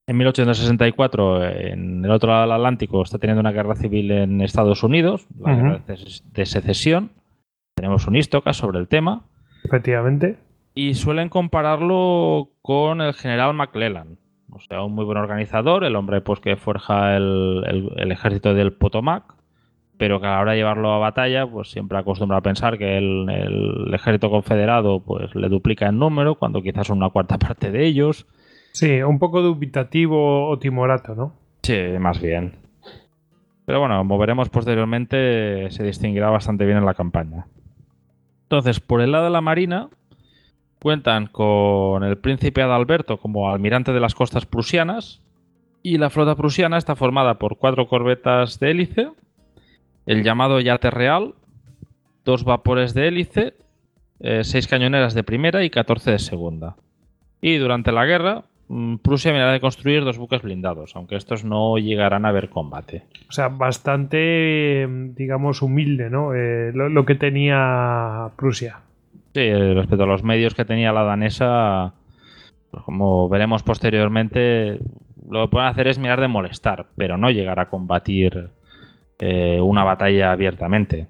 en 0.06 0.16
1864, 0.16 1.44
en 1.46 2.04
el 2.04 2.10
otro 2.10 2.30
lado 2.30 2.42
del 2.42 2.52
Atlántico, 2.52 3.02
está 3.02 3.18
teniendo 3.18 3.40
una 3.40 3.52
guerra 3.52 3.74
civil 3.74 4.10
en 4.10 4.40
Estados 4.40 4.82
Unidos, 4.82 5.26
la 5.40 5.54
guerra 5.54 5.82
de 5.86 6.46
secesión. 6.46 7.10
Tenemos 7.74 8.06
un 8.06 8.16
Istoca 8.16 8.52
sobre 8.52 8.78
el 8.78 8.88
tema. 8.88 9.22
Efectivamente 9.64 10.38
y 10.74 10.94
suelen 10.94 11.28
compararlo 11.28 12.50
con 12.60 13.00
el 13.00 13.14
general 13.14 13.54
McClellan. 13.54 14.18
O 14.50 14.60
sea, 14.60 14.82
un 14.82 14.94
muy 14.94 15.04
buen 15.04 15.18
organizador, 15.18 15.84
el 15.84 15.96
hombre 15.96 16.20
pues 16.20 16.40
que 16.40 16.56
forja 16.56 17.16
el, 17.16 18.10
ejército 18.10 18.54
del 18.54 18.72
Potomac, 18.72 19.34
pero 19.96 20.20
que 20.20 20.26
a 20.26 20.32
la 20.32 20.40
hora 20.40 20.52
de 20.52 20.58
llevarlo 20.58 20.92
a 20.92 20.98
batalla, 20.98 21.46
pues 21.46 21.70
siempre 21.70 21.98
acostumbra 21.98 22.38
a 22.38 22.42
pensar 22.42 22.78
que 22.78 22.98
el, 22.98 23.90
ejército 23.92 24.30
confederado 24.30 25.00
pues 25.00 25.34
le 25.34 25.48
duplica 25.48 25.88
en 25.88 25.98
número, 25.98 26.36
cuando 26.36 26.62
quizás 26.62 26.88
son 26.88 26.98
una 26.98 27.10
cuarta 27.10 27.38
parte 27.38 27.70
de 27.70 27.84
ellos. 27.84 28.26
Sí, 28.74 29.02
un 29.02 29.18
poco 29.18 29.40
dubitativo 29.40 30.48
o 30.48 30.58
timorato, 30.58 31.14
¿no? 31.14 31.32
Sí, 31.62 31.80
más 31.98 32.20
bien. 32.20 32.52
Pero 33.64 33.80
bueno, 33.80 33.96
como 33.96 34.18
veremos 34.18 34.50
posteriormente, 34.50 35.70
se 35.70 35.82
distinguirá 35.82 36.28
bastante 36.28 36.66
bien 36.66 36.76
en 36.76 36.84
la 36.84 36.92
campaña. 36.92 37.46
Entonces, 38.42 38.80
por 38.80 39.00
el 39.00 39.12
lado 39.12 39.24
de 39.24 39.30
la 39.30 39.40
Marina, 39.40 39.88
Cuentan 40.84 41.28
con 41.28 42.04
el 42.04 42.18
príncipe 42.18 42.60
Adalberto 42.60 43.16
como 43.16 43.48
almirante 43.48 43.94
de 43.94 44.00
las 44.00 44.14
costas 44.14 44.44
prusianas 44.44 45.22
y 45.82 45.96
la 45.96 46.10
flota 46.10 46.36
prusiana 46.36 46.76
está 46.76 46.94
formada 46.94 47.38
por 47.38 47.56
cuatro 47.56 47.88
corbetas 47.88 48.60
de 48.60 48.70
hélice, 48.70 49.08
el 50.04 50.22
llamado 50.22 50.60
yate 50.60 50.90
real, 50.90 51.36
dos 52.26 52.44
vapores 52.44 52.92
de 52.92 53.08
hélice, 53.08 53.54
eh, 54.20 54.44
seis 54.44 54.68
cañoneras 54.68 55.14
de 55.14 55.24
primera 55.24 55.64
y 55.64 55.70
14 55.70 56.10
de 56.10 56.18
segunda. 56.18 56.76
Y 57.40 57.56
durante 57.56 57.90
la 57.90 58.04
guerra, 58.04 58.44
Prusia 59.02 59.32
mirará 59.32 59.52
de 59.52 59.60
construir 59.60 60.04
dos 60.04 60.16
buques 60.16 60.40
blindados, 60.40 60.96
aunque 60.96 61.16
estos 61.16 61.44
no 61.44 61.76
llegarán 61.76 62.24
a 62.24 62.32
ver 62.32 62.48
combate. 62.48 63.04
O 63.28 63.32
sea, 63.32 63.48
bastante, 63.48 64.88
digamos, 65.14 65.60
humilde, 65.60 66.08
¿no? 66.08 66.34
Eh, 66.34 66.72
lo, 66.72 67.04
que 67.04 67.14
tenía 67.14 68.30
Prusia. 68.36 68.80
Sí, 69.34 69.52
respecto 69.52 70.04
a 70.04 70.06
los 70.06 70.22
medios 70.22 70.54
que 70.54 70.64
tenía 70.64 70.92
la 70.92 71.02
danesa, 71.02 71.92
pues 72.70 72.82
como 72.84 73.28
veremos 73.28 73.62
posteriormente, 73.62 74.78
lo 75.28 75.42
que 75.42 75.50
pueden 75.50 75.68
hacer 75.68 75.88
es 75.88 75.98
mirar 75.98 76.20
de 76.20 76.28
molestar, 76.28 76.86
pero 76.96 77.18
no 77.18 77.30
llegar 77.30 77.60
a 77.60 77.68
combatir 77.68 78.48
eh, 79.18 79.60
una 79.60 79.84
batalla 79.84 80.32
abiertamente. 80.32 81.08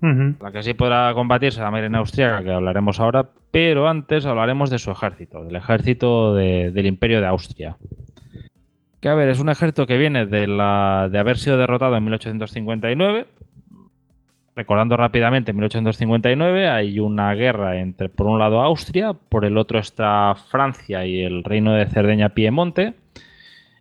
La 0.00 0.50
que 0.50 0.62
sí 0.62 0.74
podrá 0.74 1.12
combatir 1.12 1.52
será 1.52 1.66
la 1.66 1.70
marina 1.72 1.98
austríaca, 1.98 2.42
que 2.42 2.52
hablaremos 2.52 2.98
ahora, 3.00 3.26
pero 3.50 3.88
antes 3.88 4.24
hablaremos 4.24 4.70
de 4.70 4.78
su 4.78 4.90
ejército, 4.90 5.44
del 5.44 5.56
ejército 5.56 6.34
del 6.34 6.86
Imperio 6.86 7.20
de 7.20 7.26
Austria. 7.26 7.76
Que 9.00 9.08
a 9.08 9.14
ver, 9.14 9.28
es 9.28 9.40
un 9.40 9.48
ejército 9.48 9.86
que 9.86 9.98
viene 9.98 10.26
de, 10.26 10.46
la, 10.46 11.08
de 11.10 11.18
haber 11.18 11.38
sido 11.38 11.56
derrotado 11.56 11.96
en 11.96 12.04
1859. 12.04 13.26
Recordando 14.56 14.96
rápidamente, 14.96 15.52
en 15.52 15.56
1859 15.56 16.68
hay 16.68 16.98
una 16.98 17.32
guerra 17.34 17.78
entre, 17.78 18.08
por 18.08 18.26
un 18.26 18.38
lado, 18.38 18.60
Austria, 18.60 19.12
por 19.14 19.44
el 19.44 19.56
otro 19.56 19.78
está 19.78 20.34
Francia 20.50 21.06
y 21.06 21.22
el 21.22 21.44
reino 21.44 21.72
de 21.72 21.86
Cerdeña-Piemonte. 21.86 22.94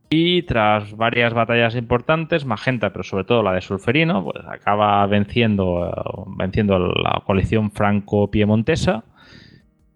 Y 0.10 0.42
tras 0.44 0.98
varias 0.98 1.34
batallas 1.34 1.76
importantes, 1.76 2.44
Magenta, 2.44 2.92
pero 2.92 3.04
sobre 3.04 3.26
todo 3.26 3.44
la 3.44 3.54
de 3.54 3.62
Sulferino, 3.62 4.24
pues 4.24 4.44
acaba 4.48 5.06
venciendo, 5.06 6.26
venciendo 6.36 6.80
la 6.80 7.22
coalición 7.26 7.72
franco-piemontesa. 7.72 9.04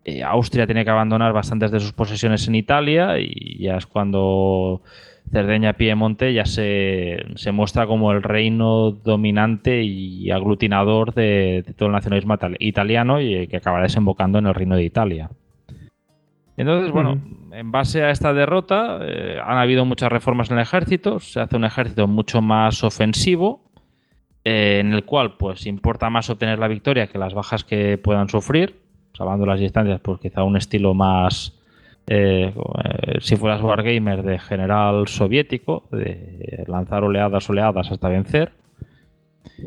Eh, 0.06 0.22
Austria 0.22 0.68
tiene 0.68 0.84
que 0.84 0.92
abandonar 0.92 1.34
bastantes 1.34 1.72
de 1.72 1.80
sus 1.80 1.94
posesiones 1.94 2.48
en 2.48 2.56
Italia 2.56 3.18
y 3.18 3.58
ya 3.58 3.78
es 3.78 3.88
cuando 3.88 4.84
Cerdeña 5.32 5.74
Piemonte 5.74 6.34
ya 6.34 6.46
se, 6.46 7.24
muestra 7.52 7.88
como 7.88 8.12
el 8.12 8.22
reino 8.22 8.92
dominante 8.92 9.82
y 9.82 10.30
aglutinador 10.30 11.16
de, 11.16 11.66
todo 11.76 11.88
el 11.88 11.94
nacionalismo 11.94 12.38
italiano 12.60 13.20
y 13.20 13.48
que 13.48 13.58
acabará 13.58 13.84
desembocando 13.84 14.38
en 14.38 14.46
el 14.46 14.54
reino 14.54 14.76
de 14.76 14.84
Italia. 14.84 15.32
Entonces, 16.56 16.92
bueno, 16.92 17.20
en 17.52 17.72
base 17.72 18.04
a 18.04 18.12
esta 18.12 18.34
derrota 18.34 19.00
eh, 19.02 19.40
han 19.44 19.58
habido 19.58 19.86
muchas 19.86 20.12
reformas 20.12 20.52
en 20.52 20.58
el 20.58 20.64
ejército, 20.64 21.20
se 21.20 21.40
hace 21.40 21.56
un 21.56 21.66
ejército 21.66 22.08
mucho 22.08 22.42
más 22.42 22.84
ofensivo, 22.84 23.64
eh, 24.46 24.80
en 24.80 24.94
el 24.94 25.04
cual 25.06 25.38
pues 25.38 25.66
importa 25.66 26.10
más 26.10 26.30
obtener 26.30 26.60
la 26.60 26.68
victoria 26.68 27.08
que 27.08 27.18
las 27.18 27.34
bajas 27.34 27.64
que 27.64 27.98
puedan 27.98 28.30
sufrir, 28.30 28.82
salvando 29.14 29.46
las 29.46 29.60
distancias, 29.60 30.00
pues 30.02 30.20
quizá 30.20 30.44
un 30.44 30.58
estilo 30.58 30.94
más 30.94 31.60
eh, 32.08 32.54
eh, 32.84 33.18
si 33.22 33.38
fueras 33.38 33.62
Wargamer 33.62 34.24
de 34.24 34.38
general 34.40 35.08
soviético, 35.08 35.84
de 35.92 36.66
lanzar 36.68 37.04
oleadas, 37.04 37.50
oleadas 37.50 37.92
hasta 37.92 38.10
vencer. 38.10 38.52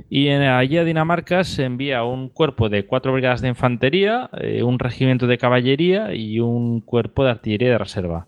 Y 0.09 0.29
en, 0.29 0.43
allí 0.43 0.79
a 0.79 0.85
Dinamarca 0.85 1.45
se 1.45 1.65
envía 1.65 2.05
un 2.05 2.29
cuerpo 2.29 2.69
de 2.69 2.87
cuatro 2.87 3.13
brigadas 3.13 3.41
de 3.41 3.49
infantería, 3.49 4.31
eh, 4.41 4.63
un 4.63 4.79
regimiento 4.79 5.27
de 5.27 5.39
caballería 5.39 6.15
y 6.15 6.41
un 6.41 6.81
cuerpo 6.81 7.25
de 7.25 7.31
artillería 7.31 7.71
de 7.71 7.79
reserva. 7.79 8.27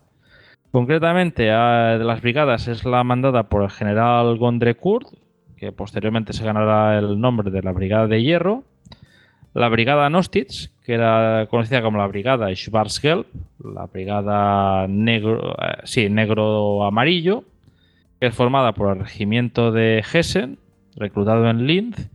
Concretamente, 0.71 1.43
de 1.43 2.03
las 2.03 2.21
brigadas 2.21 2.67
es 2.67 2.85
la 2.85 3.03
mandada 3.03 3.49
por 3.49 3.63
el 3.63 3.71
general 3.71 4.37
Gondrecourt, 4.37 5.07
que 5.57 5.71
posteriormente 5.71 6.31
se 6.33 6.45
ganará 6.45 6.99
el 6.99 7.19
nombre 7.19 7.49
de 7.49 7.63
la 7.63 7.71
Brigada 7.71 8.07
de 8.07 8.21
Hierro, 8.21 8.63
la 9.53 9.67
Brigada 9.67 10.09
Nostitz, 10.09 10.71
que 10.85 10.93
era 10.93 11.47
conocida 11.49 11.81
como 11.81 11.97
la 11.97 12.07
Brigada 12.07 12.53
Schwarzgelb, 12.53 13.25
la 13.63 13.87
Brigada 13.87 14.87
Negro, 14.87 15.53
eh, 15.53 15.81
sí, 15.85 16.07
Negro 16.09 16.83
Amarillo, 16.83 17.43
que 18.19 18.27
es 18.27 18.35
formada 18.35 18.73
por 18.73 18.95
el 18.95 19.03
Regimiento 19.03 19.71
de 19.71 20.03
Hessen, 20.13 20.59
reclutado 20.99 21.49
en 21.49 21.65
Linz, 21.65 22.09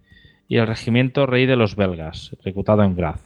y 0.47 0.59
el 0.59 0.67
Regimiento 0.67 1.27
Rey 1.27 1.47
de 1.47 1.57
los 1.57 1.75
Belgas, 1.75 2.37
reclutado 2.45 2.83
en 2.83 2.95
Graz. 2.95 3.21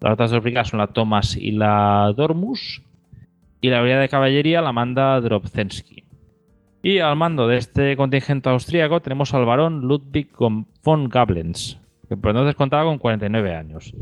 Las 0.00 0.14
otras 0.14 0.30
dos 0.30 0.42
brigadas 0.42 0.68
son 0.68 0.78
la 0.78 0.86
Thomas 0.86 1.36
y 1.36 1.50
la 1.50 2.12
Dormus, 2.16 2.82
y 3.60 3.68
la 3.68 3.82
Brigada 3.82 4.02
de 4.02 4.08
Caballería 4.08 4.62
la 4.62 4.72
manda 4.72 5.20
Drobzensky. 5.20 6.04
Y 6.82 6.98
al 7.00 7.16
mando 7.16 7.46
de 7.46 7.58
este 7.58 7.96
contingente 7.96 8.48
austríaco 8.48 9.00
tenemos 9.00 9.34
al 9.34 9.44
barón 9.44 9.82
Ludwig 9.82 10.28
von 10.38 11.08
Gablens, 11.10 11.78
que 12.08 12.16
por 12.16 12.30
entonces 12.30 12.54
contaba 12.54 12.84
con 12.84 12.98
49 12.98 13.54
años. 13.54 13.92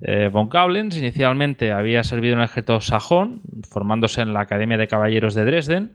Eh, 0.00 0.28
von 0.32 0.48
Kablens 0.48 0.96
inicialmente 0.96 1.72
había 1.72 2.02
servido 2.02 2.34
en 2.34 2.40
el 2.40 2.46
ejército 2.46 2.80
sajón, 2.80 3.40
formándose 3.68 4.22
en 4.22 4.32
la 4.32 4.40
Academia 4.40 4.76
de 4.76 4.88
Caballeros 4.88 5.34
de 5.34 5.44
Dresden, 5.44 5.92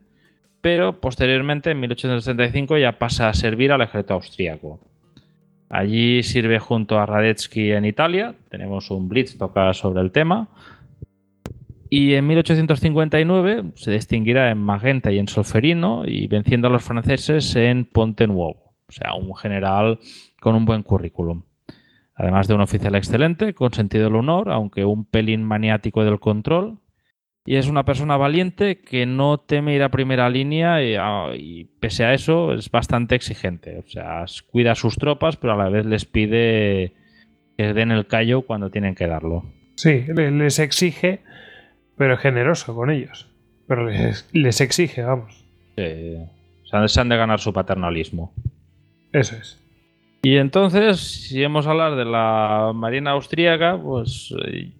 pero 0.63 1.01
posteriormente, 1.01 1.71
en 1.71 1.81
1865, 1.81 2.77
ya 2.77 2.97
pasa 2.97 3.27
a 3.27 3.33
servir 3.33 3.73
al 3.73 3.81
ejército 3.81 4.13
austríaco. 4.13 4.79
Allí 5.69 6.23
sirve 6.23 6.57
junto 6.57 6.97
a 6.97 7.05
Radetzky 7.05 7.73
en 7.73 7.83
Italia, 7.83 8.33
tenemos 8.49 8.89
un 8.89 9.09
blitz 9.09 9.37
toca 9.37 9.73
sobre 9.73 9.99
el 10.01 10.13
tema, 10.13 10.47
y 11.89 12.13
en 12.13 12.25
1859 12.27 13.73
se 13.75 13.91
distinguirá 13.91 14.51
en 14.51 14.59
Magenta 14.59 15.11
y 15.11 15.19
en 15.19 15.27
Solferino 15.27 16.03
y 16.07 16.27
venciendo 16.27 16.69
a 16.69 16.71
los 16.71 16.83
franceses 16.83 17.53
en 17.57 17.83
Ponte 17.83 18.25
Nuevo, 18.25 18.73
o 18.87 18.91
sea, 18.91 19.15
un 19.15 19.35
general 19.35 19.99
con 20.39 20.55
un 20.55 20.63
buen 20.63 20.81
currículum 20.83 21.43
además 22.15 22.47
de 22.47 22.53
un 22.53 22.61
oficial 22.61 22.95
excelente, 22.95 23.53
con 23.53 23.73
sentido 23.73 24.05
del 24.05 24.15
honor, 24.15 24.51
aunque 24.51 24.85
un 24.85 25.05
pelín 25.05 25.43
maniático 25.43 26.03
del 26.03 26.19
control. 26.19 26.79
Y 27.45 27.57
es 27.57 27.67
una 27.67 27.83
persona 27.83 28.15
valiente 28.15 28.79
que 28.79 29.05
no 29.05 29.37
teme 29.37 29.75
ir 29.75 29.83
a 29.83 29.89
primera 29.89 30.29
línea 30.29 30.81
y, 30.81 30.95
ah, 30.95 31.31
pese 31.79 32.05
a 32.05 32.13
eso 32.13 32.53
es 32.53 32.71
bastante 32.71 33.15
exigente. 33.15 33.79
O 33.79 33.89
sea, 33.89 34.23
cuida 34.49 34.71
a 34.71 34.75
sus 34.75 34.95
tropas, 34.95 35.35
pero 35.35 35.53
a 35.53 35.57
la 35.57 35.69
vez 35.69 35.85
les 35.85 36.05
pide 36.05 36.93
que 37.57 37.73
den 37.73 37.91
el 37.91 38.07
callo 38.07 38.43
cuando 38.43 38.69
tienen 38.69 38.95
que 38.95 39.07
darlo. 39.07 39.43
Sí, 39.75 40.05
les 40.15 40.59
exige, 40.59 41.21
pero 41.97 42.13
es 42.13 42.21
generoso 42.21 42.75
con 42.75 42.89
ellos. 42.89 43.27
Pero 43.67 43.89
les, 43.89 44.61
exige, 44.61 45.03
vamos. 45.03 45.43
Sí. 45.77 46.17
se 46.87 47.01
han 47.01 47.09
de 47.09 47.17
ganar 47.17 47.39
su 47.39 47.51
paternalismo. 47.51 48.33
Eso 49.11 49.35
es. 49.35 49.59
Y 50.21 50.37
entonces, 50.37 50.99
si 50.99 51.43
hemos 51.43 51.67
hablar 51.67 51.95
de 51.95 52.05
la 52.05 52.71
Marina 52.73 53.11
Austríaca, 53.11 53.77
pues 53.77 54.33
eh, 54.45 54.71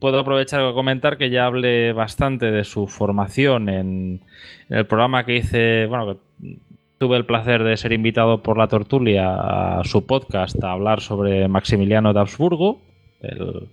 puedo 0.00 0.18
aprovechar 0.18 0.60
para 0.60 0.72
comentar 0.72 1.18
que 1.18 1.30
ya 1.30 1.46
hablé 1.46 1.92
bastante 1.92 2.50
de 2.50 2.64
su 2.64 2.86
formación 2.86 3.68
en, 3.68 4.20
el 4.68 4.86
programa 4.86 5.24
que 5.24 5.36
hice, 5.36 5.86
bueno, 5.86 6.14
que 6.40 6.56
tuve 6.98 7.16
el 7.16 7.26
placer 7.26 7.62
de 7.62 7.76
ser 7.76 7.92
invitado 7.92 8.42
por 8.42 8.58
la 8.58 8.68
Tortulia 8.68 9.78
a 9.78 9.84
su 9.84 10.06
podcast 10.06 10.62
a 10.64 10.72
hablar 10.72 11.00
sobre 11.00 11.48
Maximiliano 11.48 12.12
de 12.12 12.20
Habsburgo, 12.20 12.80
el 13.20 13.68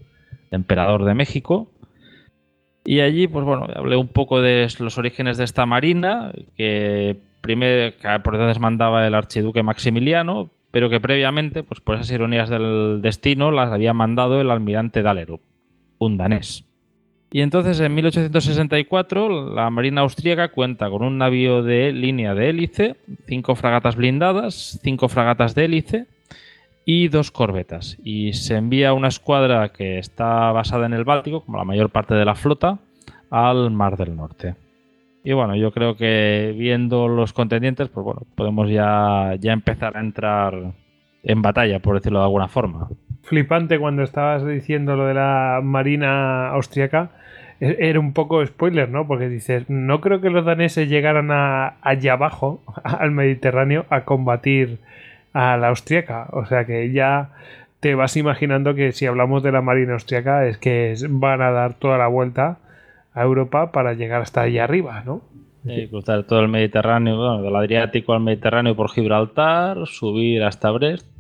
emperador 0.52 1.06
de 1.06 1.14
México. 1.14 1.68
Y 2.86 3.02
allí, 3.02 3.28
pues 3.28 3.44
bueno, 3.44 3.68
hablé 3.76 3.98
un 3.98 4.08
poco 4.08 4.42
de 4.42 4.68
los 4.80 4.98
orígenes 4.98 5.38
de 5.38 5.44
esta 5.44 5.66
marina, 5.66 6.32
que 6.56 7.18
primero, 7.42 7.94
por 8.24 8.36
entonces 8.36 8.60
mandaba 8.60 9.06
el 9.06 9.14
archiduque 9.14 9.62
Maximiliano, 9.62 10.50
pero 10.72 10.90
que 10.90 11.00
previamente, 11.02 11.64
pues 11.64 11.82
por 11.82 11.96
esas 11.96 12.12
ironías 12.12 12.50
del 12.50 13.02
destino, 13.02 13.52
las 13.52 13.72
había 13.72 13.94
mandado 13.94 14.40
el 14.40 14.52
almirante 14.52 15.02
Dalerup, 15.02 15.42
un 16.00 16.18
danés. 16.18 16.64
Y 17.32 17.42
entonces 17.42 17.80
en 17.80 17.94
1864 17.94 19.54
la 19.54 19.70
Marina 19.70 20.02
Austríaca 20.02 20.50
cuenta 20.50 20.90
con 20.90 21.04
un 21.04 21.18
navío 21.18 21.62
de 21.62 21.92
línea 21.92 22.34
de 22.34 22.50
hélice, 22.50 22.96
cinco 23.28 23.56
fragatas 23.56 23.96
blindadas, 23.96 24.80
cinco 24.82 25.10
fragatas 25.10 25.54
de 25.54 25.66
hélice 25.66 26.06
y 26.86 27.10
dos 27.10 27.32
corbetas. 27.32 27.98
Y 28.04 28.32
se 28.32 28.56
envía 28.56 28.94
una 28.94 29.10
escuadra 29.10 29.74
que 29.74 30.00
está 30.00 30.54
basada 30.54 30.86
en 30.86 30.94
el 30.94 31.04
Báltico, 31.04 31.42
como 31.42 31.58
la 31.58 31.66
mayor 31.66 31.90
parte 31.90 32.16
de 32.16 32.24
la 32.24 32.36
flota, 32.36 32.80
al 33.30 33.72
Mar 33.72 33.98
del 33.98 34.16
Norte. 34.16 34.56
Y 35.22 35.34
bueno, 35.34 35.58
yo 35.58 35.72
creo 35.72 35.98
que 35.98 36.56
viendo 36.58 37.10
los 37.10 37.34
contendientes, 37.34 37.90
pues 37.90 38.06
bueno, 38.06 38.22
podemos 38.36 38.70
ya, 38.70 39.36
ya 39.38 39.52
empezar 39.52 39.98
a 39.98 40.00
entrar 40.00 40.74
en 41.24 41.42
batalla, 41.42 41.80
por 41.80 41.96
decirlo 41.96 42.20
de 42.20 42.26
alguna 42.26 42.48
forma. 42.48 42.88
Flipante 43.28 43.78
cuando 43.78 44.04
estabas 44.04 44.46
diciendo 44.46 44.96
lo 44.96 45.06
de 45.06 45.14
la 45.14 45.60
Marina 45.62 46.48
Austriaca. 46.50 47.10
E-, 47.60 47.76
era 47.80 48.00
un 48.00 48.14
poco 48.14 48.46
spoiler, 48.46 48.90
¿no? 48.90 49.06
Porque 49.06 49.28
dices, 49.28 49.70
no 49.70 50.00
creo 50.00 50.22
que 50.22 50.30
los 50.30 50.46
daneses 50.46 50.88
llegaran 50.88 51.30
a, 51.32 51.76
allá 51.82 52.14
abajo, 52.14 52.62
al 52.84 53.12
Mediterráneo, 53.12 53.86
a 53.90 54.06
combatir 54.06 54.80
a 55.34 55.58
la 55.58 55.68
austriaca. 55.68 56.28
O 56.32 56.46
sea 56.46 56.66
que 56.66 56.94
ya 56.94 57.32
te 57.82 57.96
vas 57.96 58.16
imaginando 58.16 58.76
que 58.76 58.94
si 58.94 59.06
hablamos 59.06 59.44
de 59.44 59.52
la 59.52 59.62
Marina 59.62 59.94
Austriaca 59.94 60.48
es 60.48 60.58
que 60.58 60.96
van 61.10 61.42
a 61.42 61.52
dar 61.52 61.74
toda 61.74 61.98
la 61.98 62.08
vuelta 62.08 62.60
a 63.14 63.24
Europa 63.24 63.74
para 63.74 63.94
llegar 63.94 64.22
hasta 64.22 64.42
allá 64.42 64.64
arriba, 64.64 65.04
¿no? 65.06 65.22
Y 65.66 65.88
cruzar 65.88 66.24
todo 66.24 66.40
el 66.40 66.48
Mediterráneo, 66.48 67.18
bueno, 67.18 67.42
del 67.42 67.56
Adriático 67.58 68.14
al 68.14 68.22
Mediterráneo 68.22 68.74
por 68.74 68.90
Gibraltar, 68.90 69.86
subir 69.86 70.44
hasta 70.44 70.72
Brest. 70.72 71.17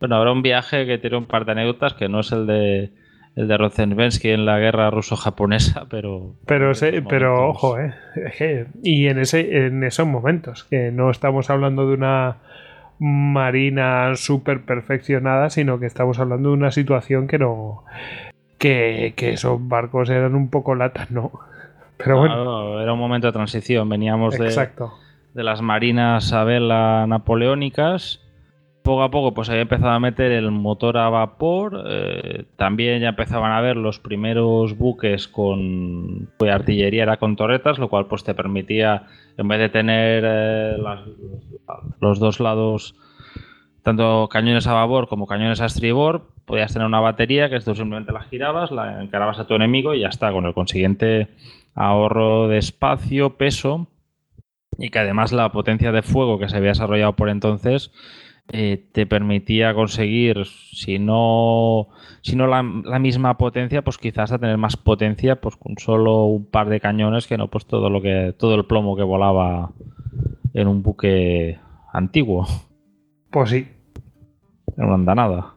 Bueno, 0.00 0.16
habrá 0.16 0.32
un 0.32 0.42
viaje 0.42 0.86
que 0.86 0.98
tiene 0.98 1.16
un 1.16 1.26
par 1.26 1.44
de 1.44 1.52
anécdotas 1.52 1.94
que 1.94 2.08
no 2.08 2.20
es 2.20 2.32
el 2.32 2.46
de 2.46 2.90
el 3.36 3.46
de 3.46 3.56
Rozenbensky 3.56 4.30
en 4.30 4.46
la 4.46 4.58
guerra 4.58 4.90
ruso-japonesa, 4.90 5.86
pero 5.88 6.34
pero 6.44 6.72
pero 7.08 7.50
ojo, 7.50 7.78
eh, 7.78 8.66
y 8.82 9.06
en 9.06 9.18
ese 9.18 9.66
en 9.66 9.84
esos 9.84 10.06
momentos 10.06 10.64
que 10.64 10.90
no 10.90 11.10
estamos 11.10 11.48
hablando 11.48 11.86
de 11.86 11.94
una 11.94 12.38
marina 12.98 14.16
súper 14.16 14.62
perfeccionada, 14.62 15.50
sino 15.50 15.78
que 15.78 15.86
estamos 15.86 16.18
hablando 16.18 16.48
de 16.48 16.56
una 16.56 16.72
situación 16.72 17.28
que 17.28 17.38
no 17.38 17.84
que, 18.58 19.14
esos 19.16 19.68
barcos 19.68 20.10
eran 20.10 20.34
un 20.34 20.50
poco 20.50 20.74
latas, 20.74 21.10
¿no? 21.10 21.30
Pero 21.96 22.18
bueno. 22.18 22.80
era 22.80 22.92
un 22.92 22.98
momento 22.98 23.28
de 23.28 23.32
transición. 23.32 23.88
Veníamos 23.88 24.36
de, 24.36 24.68
de 25.34 25.42
las 25.44 25.62
marinas 25.62 26.32
a 26.32 26.44
vela 26.44 27.06
napoleónicas, 27.06 28.20
poco 28.88 29.02
a 29.02 29.10
poco 29.10 29.34
pues 29.34 29.50
había 29.50 29.60
empezado 29.60 29.90
a 29.92 30.00
meter 30.00 30.32
el 30.32 30.50
motor 30.50 30.96
a 30.96 31.10
vapor. 31.10 31.84
eh, 31.86 32.46
también 32.56 33.02
ya 33.02 33.10
empezaban 33.10 33.52
a 33.52 33.60
ver 33.60 33.76
los 33.76 34.00
primeros 34.00 34.78
buques 34.78 35.28
con 35.28 36.30
pues, 36.38 36.50
artillería 36.50 37.02
era 37.02 37.18
con 37.18 37.36
torretas, 37.36 37.78
lo 37.78 37.90
cual 37.90 38.06
pues 38.06 38.24
te 38.24 38.32
permitía, 38.32 39.02
en 39.36 39.46
vez 39.46 39.58
de 39.58 39.68
tener 39.68 40.24
eh, 40.26 40.78
los 42.00 42.18
dos 42.18 42.40
lados, 42.40 42.94
tanto 43.82 44.26
cañones 44.30 44.66
a 44.66 44.72
babor 44.72 45.06
como 45.06 45.26
cañones 45.26 45.60
a 45.60 45.66
estribor, 45.66 46.30
podías 46.46 46.72
tener 46.72 46.86
una 46.86 47.00
batería 47.00 47.50
que 47.50 47.60
tú 47.60 47.74
simplemente 47.74 48.10
la 48.12 48.22
girabas, 48.22 48.70
la 48.70 49.02
encarabas 49.02 49.38
a 49.38 49.46
tu 49.46 49.54
enemigo 49.54 49.92
y 49.92 50.00
ya 50.00 50.08
está, 50.08 50.32
con 50.32 50.46
el 50.46 50.54
consiguiente 50.54 51.28
ahorro 51.74 52.48
de 52.48 52.56
espacio, 52.56 53.36
peso 53.36 53.86
y 54.78 54.88
que 54.88 54.98
además 54.98 55.32
la 55.32 55.52
potencia 55.52 55.92
de 55.92 56.00
fuego 56.00 56.38
que 56.38 56.48
se 56.48 56.56
había 56.56 56.70
desarrollado 56.70 57.12
por 57.12 57.28
entonces 57.28 57.90
eh, 58.50 58.86
te 58.92 59.06
permitía 59.06 59.74
conseguir, 59.74 60.44
si 60.46 60.98
no, 60.98 61.88
si 62.22 62.34
no 62.36 62.46
la, 62.46 62.62
la 62.62 62.98
misma 62.98 63.36
potencia, 63.38 63.82
pues 63.82 63.98
quizás 63.98 64.32
a 64.32 64.38
tener 64.38 64.56
más 64.56 64.76
potencia 64.76 65.40
pues 65.40 65.56
con 65.56 65.76
solo 65.78 66.24
un 66.24 66.46
par 66.46 66.68
de 66.68 66.80
cañones 66.80 67.26
que 67.26 67.36
no 67.38 67.48
pues 67.48 67.66
todo 67.66 67.90
lo 67.90 68.00
que 68.00 68.34
todo 68.38 68.54
el 68.54 68.64
plomo 68.66 68.96
que 68.96 69.02
volaba 69.02 69.72
en 70.54 70.66
un 70.68 70.82
buque 70.82 71.58
antiguo, 71.92 72.46
Pues 73.30 73.50
sí. 73.50 73.68
en 74.76 74.84
una 74.84 74.94
andanada. 74.94 75.54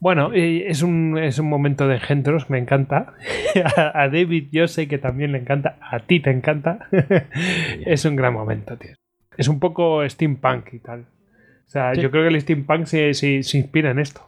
Bueno, 0.00 0.30
es 0.32 0.82
un, 0.82 1.18
es 1.18 1.40
un 1.40 1.48
momento 1.48 1.88
de 1.88 1.94
engendros, 1.96 2.50
me 2.50 2.58
encanta. 2.58 3.14
a, 3.76 4.02
a 4.02 4.08
David 4.08 4.48
yo 4.52 4.68
sé 4.68 4.86
que 4.86 4.98
también 4.98 5.32
le 5.32 5.38
encanta, 5.38 5.76
a 5.80 6.00
ti 6.00 6.20
te 6.20 6.30
encanta. 6.30 6.88
es 7.86 8.04
un 8.04 8.14
gran 8.14 8.32
momento, 8.34 8.76
tío. 8.76 8.92
Es 9.36 9.48
un 9.48 9.58
poco 9.58 10.08
steampunk 10.08 10.74
y 10.74 10.78
tal. 10.80 11.06
O 11.68 11.70
sea, 11.70 11.94
Sí. 11.94 12.00
yo 12.00 12.10
creo 12.10 12.22
que 12.24 12.34
el 12.34 12.40
steampunk 12.40 12.86
se, 12.86 13.14
se- 13.14 13.42
se 13.44 13.58
inspira 13.58 13.90
en 13.90 13.98
esto. 14.00 14.22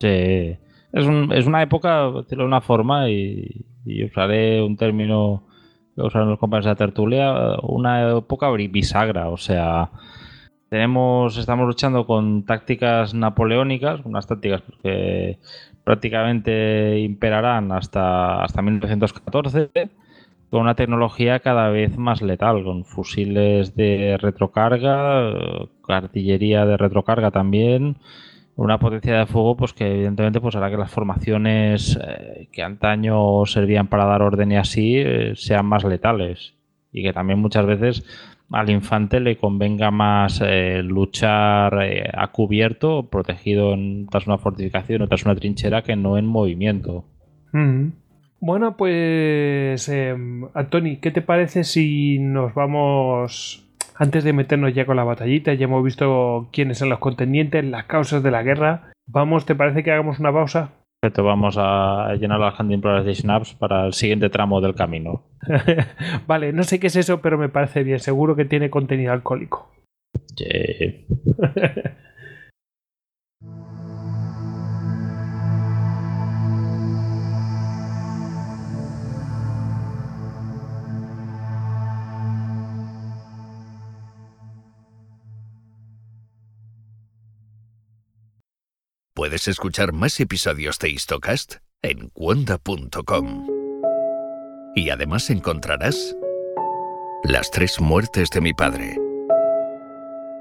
Sí. 0.00 0.56
Es, 0.92 1.04
un- 1.06 1.32
es 1.32 1.46
una 1.46 1.60
época, 1.62 2.10
decirlo 2.10 2.44
de 2.44 2.48
una 2.48 2.60
forma, 2.62 3.10
y, 3.10 3.66
y 3.84 4.04
usaré 4.04 4.62
un 4.62 4.76
término 4.76 5.42
que 5.96 6.02
usaron 6.02 6.30
los 6.30 6.38
compañeros 6.38 6.66
de 6.66 6.70
la 6.70 6.76
tertulia, 6.76 7.34
una 7.62 8.16
época 8.18 8.48
bisagra. 8.52 9.28
O 9.28 9.36
sea, 9.36 9.90
tenemos, 10.70 11.36
estamos 11.36 11.66
luchando 11.66 12.06
con 12.06 12.44
tácticas 12.44 13.12
napoleónicas, 13.12 14.00
unas 14.04 14.26
tácticas 14.28 14.62
que 14.82 15.38
prácticamente 15.82 17.00
imperarán 17.00 17.72
hasta, 17.72 18.42
hasta 18.44 18.62
1914, 18.62 19.70
con 20.50 20.60
una 20.62 20.74
tecnología 20.76 21.40
cada 21.40 21.70
vez 21.70 21.98
más 21.98 22.22
letal, 22.22 22.62
con 22.64 22.84
fusiles 22.84 23.74
de 23.74 24.16
retrocarga, 24.20 25.32
artillería 25.96 26.64
de 26.66 26.76
retrocarga 26.76 27.30
también, 27.30 27.96
una 28.56 28.78
potencia 28.78 29.18
de 29.18 29.26
fuego 29.26 29.56
pues 29.56 29.72
que 29.72 29.86
evidentemente 29.86 30.40
pues 30.40 30.56
hará 30.56 30.70
que 30.70 30.76
las 30.76 30.90
formaciones 30.90 31.98
eh, 32.02 32.48
que 32.52 32.62
antaño 32.62 33.46
servían 33.46 33.88
para 33.88 34.04
dar 34.04 34.22
orden 34.22 34.52
y 34.52 34.56
así 34.56 34.96
eh, 34.96 35.32
sean 35.36 35.66
más 35.66 35.84
letales 35.84 36.54
y 36.92 37.02
que 37.02 37.12
también 37.12 37.38
muchas 37.38 37.66
veces 37.66 38.04
al 38.50 38.70
infante 38.70 39.20
le 39.20 39.36
convenga 39.36 39.90
más 39.90 40.42
eh, 40.44 40.82
luchar 40.82 41.78
a 42.14 42.28
cubierto, 42.32 43.08
protegido 43.10 43.74
en, 43.74 44.06
tras 44.06 44.26
una 44.26 44.38
fortificación 44.38 45.02
o 45.02 45.08
tras 45.08 45.24
una 45.24 45.36
trinchera 45.36 45.82
que 45.82 45.96
no 45.96 46.16
en 46.16 46.26
movimiento. 46.26 47.04
Bueno, 48.40 48.76
pues, 48.76 49.88
eh, 49.88 50.16
Antoni, 50.54 50.98
¿qué 50.98 51.10
te 51.10 51.22
parece 51.22 51.64
si 51.64 52.18
nos 52.20 52.54
vamos, 52.54 53.67
antes 53.98 54.24
de 54.24 54.32
meternos 54.32 54.72
ya 54.74 54.86
con 54.86 54.96
la 54.96 55.04
batallita, 55.04 55.52
ya 55.54 55.64
hemos 55.64 55.84
visto 55.84 56.48
quiénes 56.52 56.78
son 56.78 56.88
los 56.88 57.00
contendientes, 57.00 57.64
las 57.64 57.84
causas 57.84 58.22
de 58.22 58.30
la 58.30 58.42
guerra, 58.42 58.92
vamos, 59.06 59.44
¿te 59.44 59.54
parece 59.54 59.82
que 59.82 59.90
hagamos 59.90 60.20
una 60.20 60.32
pausa? 60.32 60.70
Perfecto, 61.00 61.24
vamos 61.24 61.56
a 61.58 62.14
llenar 62.14 62.40
las 62.40 62.58
Hand 62.58 62.72
Improvisation 62.72 63.30
Apps 63.30 63.54
para 63.54 63.86
el 63.86 63.92
siguiente 63.92 64.30
tramo 64.30 64.60
del 64.60 64.74
camino. 64.74 65.22
vale, 66.26 66.52
no 66.52 66.62
sé 66.62 66.80
qué 66.80 66.88
es 66.88 66.96
eso, 66.96 67.20
pero 67.20 67.38
me 67.38 67.48
parece 67.48 67.82
bien, 67.82 68.00
seguro 68.00 68.34
que 68.36 68.44
tiene 68.44 68.70
contenido 68.70 69.12
alcohólico. 69.12 69.68
Yeah. 70.36 70.94
Puedes 89.28 89.46
escuchar 89.46 89.92
más 89.92 90.18
episodios 90.20 90.78
de 90.78 90.88
Histocast 90.88 91.56
en 91.82 92.08
cuonda.com. 92.08 93.46
Y 94.74 94.88
además 94.88 95.28
encontrarás 95.28 96.16
las 97.24 97.50
tres 97.50 97.78
muertes 97.78 98.30
de 98.30 98.40
mi 98.40 98.54
padre, 98.54 98.96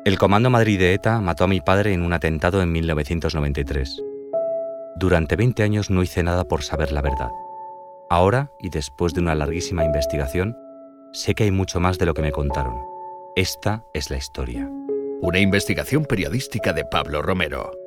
El 0.06 0.18
Comando 0.18 0.50
Madrid 0.50 0.80
de 0.80 0.94
ETA 0.94 1.20
mató 1.20 1.44
a 1.44 1.48
mi 1.48 1.60
padre 1.60 1.92
en 1.92 2.02
un 2.02 2.14
atentado 2.14 2.62
en 2.62 2.72
1993. 2.72 4.02
Durante 4.96 5.36
20 5.36 5.64
años 5.64 5.90
no 5.90 6.02
hice 6.02 6.24
nada 6.24 6.46
por 6.46 6.64
saber 6.64 6.94
la 6.94 7.02
verdad. 7.02 7.32
Ahora, 8.10 8.54
y 8.62 8.70
después 8.70 9.14
de 9.14 9.20
una 9.20 9.36
larguísima 9.36 9.84
investigación, 9.84 10.56
sé 11.12 11.36
que 11.36 11.44
hay 11.44 11.52
mucho 11.52 11.82
más 11.82 11.98
de 11.98 12.06
lo 12.06 12.14
que 12.14 12.22
me 12.22 12.32
contaron. 12.32 12.80
Esta 13.36 13.84
es 13.94 14.10
la 14.10 14.16
historia. 14.16 14.66
una 15.20 15.40
investigación 15.40 16.06
periodística 16.06 16.72
de 16.72 16.86
Pablo 16.86 17.22
Romero. 17.22 17.87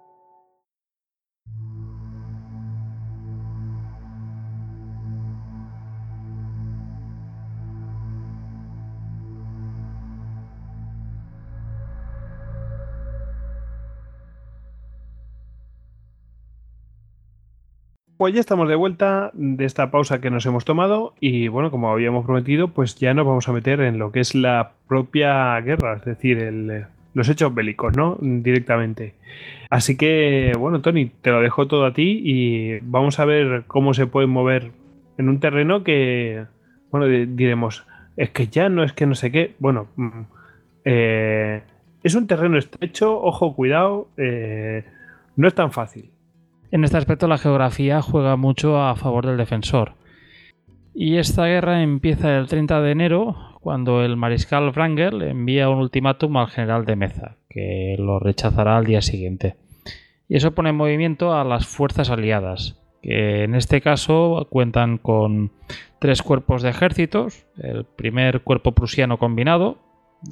Pues 18.21 18.35
ya 18.35 18.39
estamos 18.39 18.69
de 18.69 18.75
vuelta 18.75 19.31
de 19.33 19.65
esta 19.65 19.89
pausa 19.89 20.21
que 20.21 20.29
nos 20.29 20.45
hemos 20.45 20.63
tomado 20.63 21.15
y 21.19 21.47
bueno, 21.47 21.71
como 21.71 21.89
habíamos 21.89 22.23
prometido, 22.23 22.67
pues 22.67 22.93
ya 22.93 23.15
nos 23.15 23.25
vamos 23.25 23.49
a 23.49 23.51
meter 23.51 23.81
en 23.81 23.97
lo 23.97 24.11
que 24.11 24.19
es 24.19 24.35
la 24.35 24.73
propia 24.87 25.59
guerra, 25.61 25.95
es 25.95 26.05
decir, 26.05 26.85
los 27.15 27.29
hechos 27.29 27.55
bélicos, 27.55 27.97
¿no? 27.97 28.19
Directamente. 28.21 29.15
Así 29.71 29.97
que, 29.97 30.51
bueno, 30.55 30.81
Tony, 30.81 31.07
te 31.07 31.31
lo 31.31 31.41
dejo 31.41 31.65
todo 31.67 31.83
a 31.83 31.93
ti 31.93 32.21
y 32.23 32.77
vamos 32.81 33.19
a 33.19 33.25
ver 33.25 33.63
cómo 33.65 33.95
se 33.95 34.05
puede 34.05 34.27
mover 34.27 34.69
en 35.17 35.27
un 35.27 35.39
terreno 35.39 35.83
que, 35.83 36.45
bueno, 36.91 37.07
di- 37.07 37.25
diremos, 37.25 37.87
es 38.17 38.29
que 38.29 38.45
ya 38.45 38.69
no 38.69 38.83
es 38.83 38.93
que 38.93 39.07
no 39.07 39.15
sé 39.15 39.31
qué, 39.31 39.55
bueno, 39.57 39.87
mm, 39.95 40.21
eh, 40.85 41.63
es 42.03 42.13
un 42.13 42.27
terreno 42.27 42.59
estrecho, 42.59 43.19
ojo, 43.19 43.55
cuidado, 43.55 44.09
eh, 44.17 44.83
no 45.35 45.47
es 45.47 45.55
tan 45.55 45.71
fácil. 45.71 46.11
En 46.71 46.85
este 46.85 46.97
aspecto 46.97 47.27
la 47.27 47.37
geografía 47.37 48.01
juega 48.01 48.37
mucho 48.37 48.81
a 48.81 48.95
favor 48.95 49.25
del 49.25 49.35
defensor. 49.35 49.95
Y 50.93 51.17
esta 51.17 51.45
guerra 51.45 51.83
empieza 51.83 52.37
el 52.37 52.47
30 52.47 52.81
de 52.81 52.91
enero, 52.91 53.35
cuando 53.59 54.03
el 54.03 54.15
mariscal 54.15 54.71
Wrangel 54.71 55.21
envía 55.21 55.69
un 55.69 55.79
ultimátum 55.79 56.37
al 56.37 56.47
general 56.47 56.85
de 56.85 56.95
Meza, 56.95 57.35
que 57.49 57.95
lo 57.99 58.19
rechazará 58.19 58.77
al 58.77 58.85
día 58.85 59.01
siguiente. 59.01 59.55
Y 60.29 60.37
eso 60.37 60.55
pone 60.55 60.69
en 60.69 60.77
movimiento 60.77 61.33
a 61.33 61.43
las 61.43 61.67
fuerzas 61.67 62.09
aliadas, 62.09 62.79
que 63.01 63.43
en 63.43 63.53
este 63.53 63.81
caso 63.81 64.47
cuentan 64.49 64.97
con 64.97 65.51
tres 65.99 66.21
cuerpos 66.21 66.61
de 66.61 66.69
ejércitos, 66.69 67.45
el 67.61 67.83
primer 67.83 68.43
cuerpo 68.43 68.71
prusiano 68.71 69.17
combinado, 69.17 69.77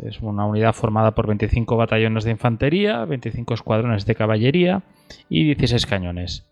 es 0.03 0.21
una 0.21 0.45
unidad 0.45 0.73
formada 0.73 1.15
por 1.15 1.27
25 1.27 1.77
batallones 1.77 2.23
de 2.23 2.31
infantería, 2.31 3.05
25 3.05 3.53
escuadrones 3.53 4.05
de 4.05 4.15
caballería 4.15 4.83
y 5.29 5.43
16 5.45 5.85
cañones. 5.85 6.45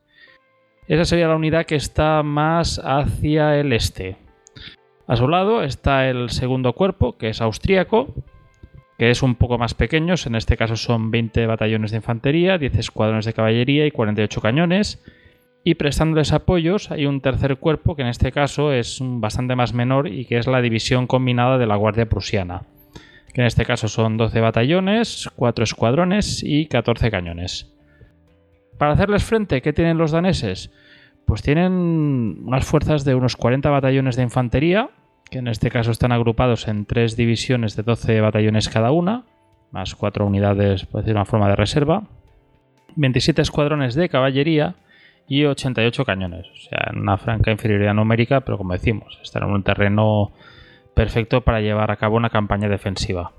Esa 0.88 1.05
sería 1.05 1.27
la 1.27 1.35
unidad 1.35 1.65
que 1.65 1.75
está 1.75 2.23
más 2.23 2.81
hacia 2.83 3.59
el 3.59 3.73
este. 3.73 4.17
A 5.05 5.15
su 5.15 5.27
lado 5.27 5.63
está 5.63 6.09
el 6.09 6.29
segundo 6.29 6.73
cuerpo, 6.73 7.17
que 7.17 7.29
es 7.29 7.41
austríaco, 7.41 8.13
que 8.97 9.11
es 9.11 9.21
un 9.21 9.35
poco 9.35 9.57
más 9.57 9.73
pequeños, 9.73 10.25
en 10.25 10.35
este 10.35 10.57
caso 10.57 10.75
son 10.75 11.11
20 11.11 11.45
batallones 11.45 11.91
de 11.91 11.97
infantería, 11.97 12.57
10 12.57 12.77
escuadrones 12.77 13.25
de 13.25 13.33
caballería 13.33 13.85
y 13.85 13.91
48 13.91 14.41
cañones. 14.41 15.03
Y 15.63 15.75
prestándoles 15.75 16.31
apoyos 16.31 16.91
hay 16.91 17.05
un 17.05 17.21
tercer 17.21 17.57
cuerpo 17.57 17.95
que 17.95 18.01
en 18.01 18.07
este 18.07 18.31
caso 18.31 18.71
es 18.71 18.99
bastante 19.01 19.55
más 19.55 19.73
menor 19.73 20.07
y 20.07 20.25
que 20.25 20.38
es 20.38 20.47
la 20.47 20.61
división 20.61 21.07
combinada 21.07 21.57
de 21.57 21.67
la 21.67 21.75
Guardia 21.75 22.07
Prusiana, 22.07 22.63
en 23.41 23.47
este 23.47 23.65
caso 23.65 23.88
son 23.88 24.17
12 24.17 24.39
batallones, 24.41 25.29
4 25.35 25.63
escuadrones 25.63 26.43
y 26.43 26.65
14 26.65 27.11
cañones. 27.11 27.71
Para 28.77 28.93
hacerles 28.93 29.23
frente, 29.23 29.61
¿qué 29.61 29.73
tienen 29.73 29.97
los 29.97 30.11
daneses? 30.11 30.71
Pues 31.25 31.41
tienen 31.41 31.73
unas 32.45 32.65
fuerzas 32.65 33.03
de 33.03 33.15
unos 33.15 33.35
40 33.35 33.69
batallones 33.69 34.15
de 34.15 34.23
infantería, 34.23 34.89
que 35.29 35.39
en 35.39 35.47
este 35.47 35.69
caso 35.69 35.91
están 35.91 36.11
agrupados 36.11 36.67
en 36.67 36.85
tres 36.85 37.15
divisiones 37.15 37.75
de 37.75 37.83
12 37.83 38.21
batallones 38.21 38.69
cada 38.69 38.91
una, 38.91 39.25
más 39.71 39.93
cuatro 39.95 40.25
unidades, 40.25 40.85
por 40.85 41.01
decir 41.01 41.15
una 41.15 41.25
forma 41.25 41.49
de 41.49 41.55
reserva, 41.55 42.03
27 42.95 43.41
escuadrones 43.41 43.93
de 43.95 44.09
caballería 44.09 44.75
y 45.27 45.43
88 45.45 46.05
cañones. 46.05 46.47
O 46.47 46.69
sea, 46.69 46.91
en 46.91 46.99
una 46.99 47.17
franca 47.17 47.51
inferioridad 47.51 47.93
numérica, 47.93 48.41
pero 48.41 48.57
como 48.57 48.73
decimos, 48.73 49.19
están 49.21 49.43
en 49.43 49.51
un 49.51 49.63
terreno 49.63 50.31
perfecto 50.98 51.41
para 51.41 51.62
llevar 51.62 51.91
a 51.91 51.98
cabo 51.98 52.18
una 52.18 52.32
campaña 52.32 52.68
defensiva. 52.68 53.32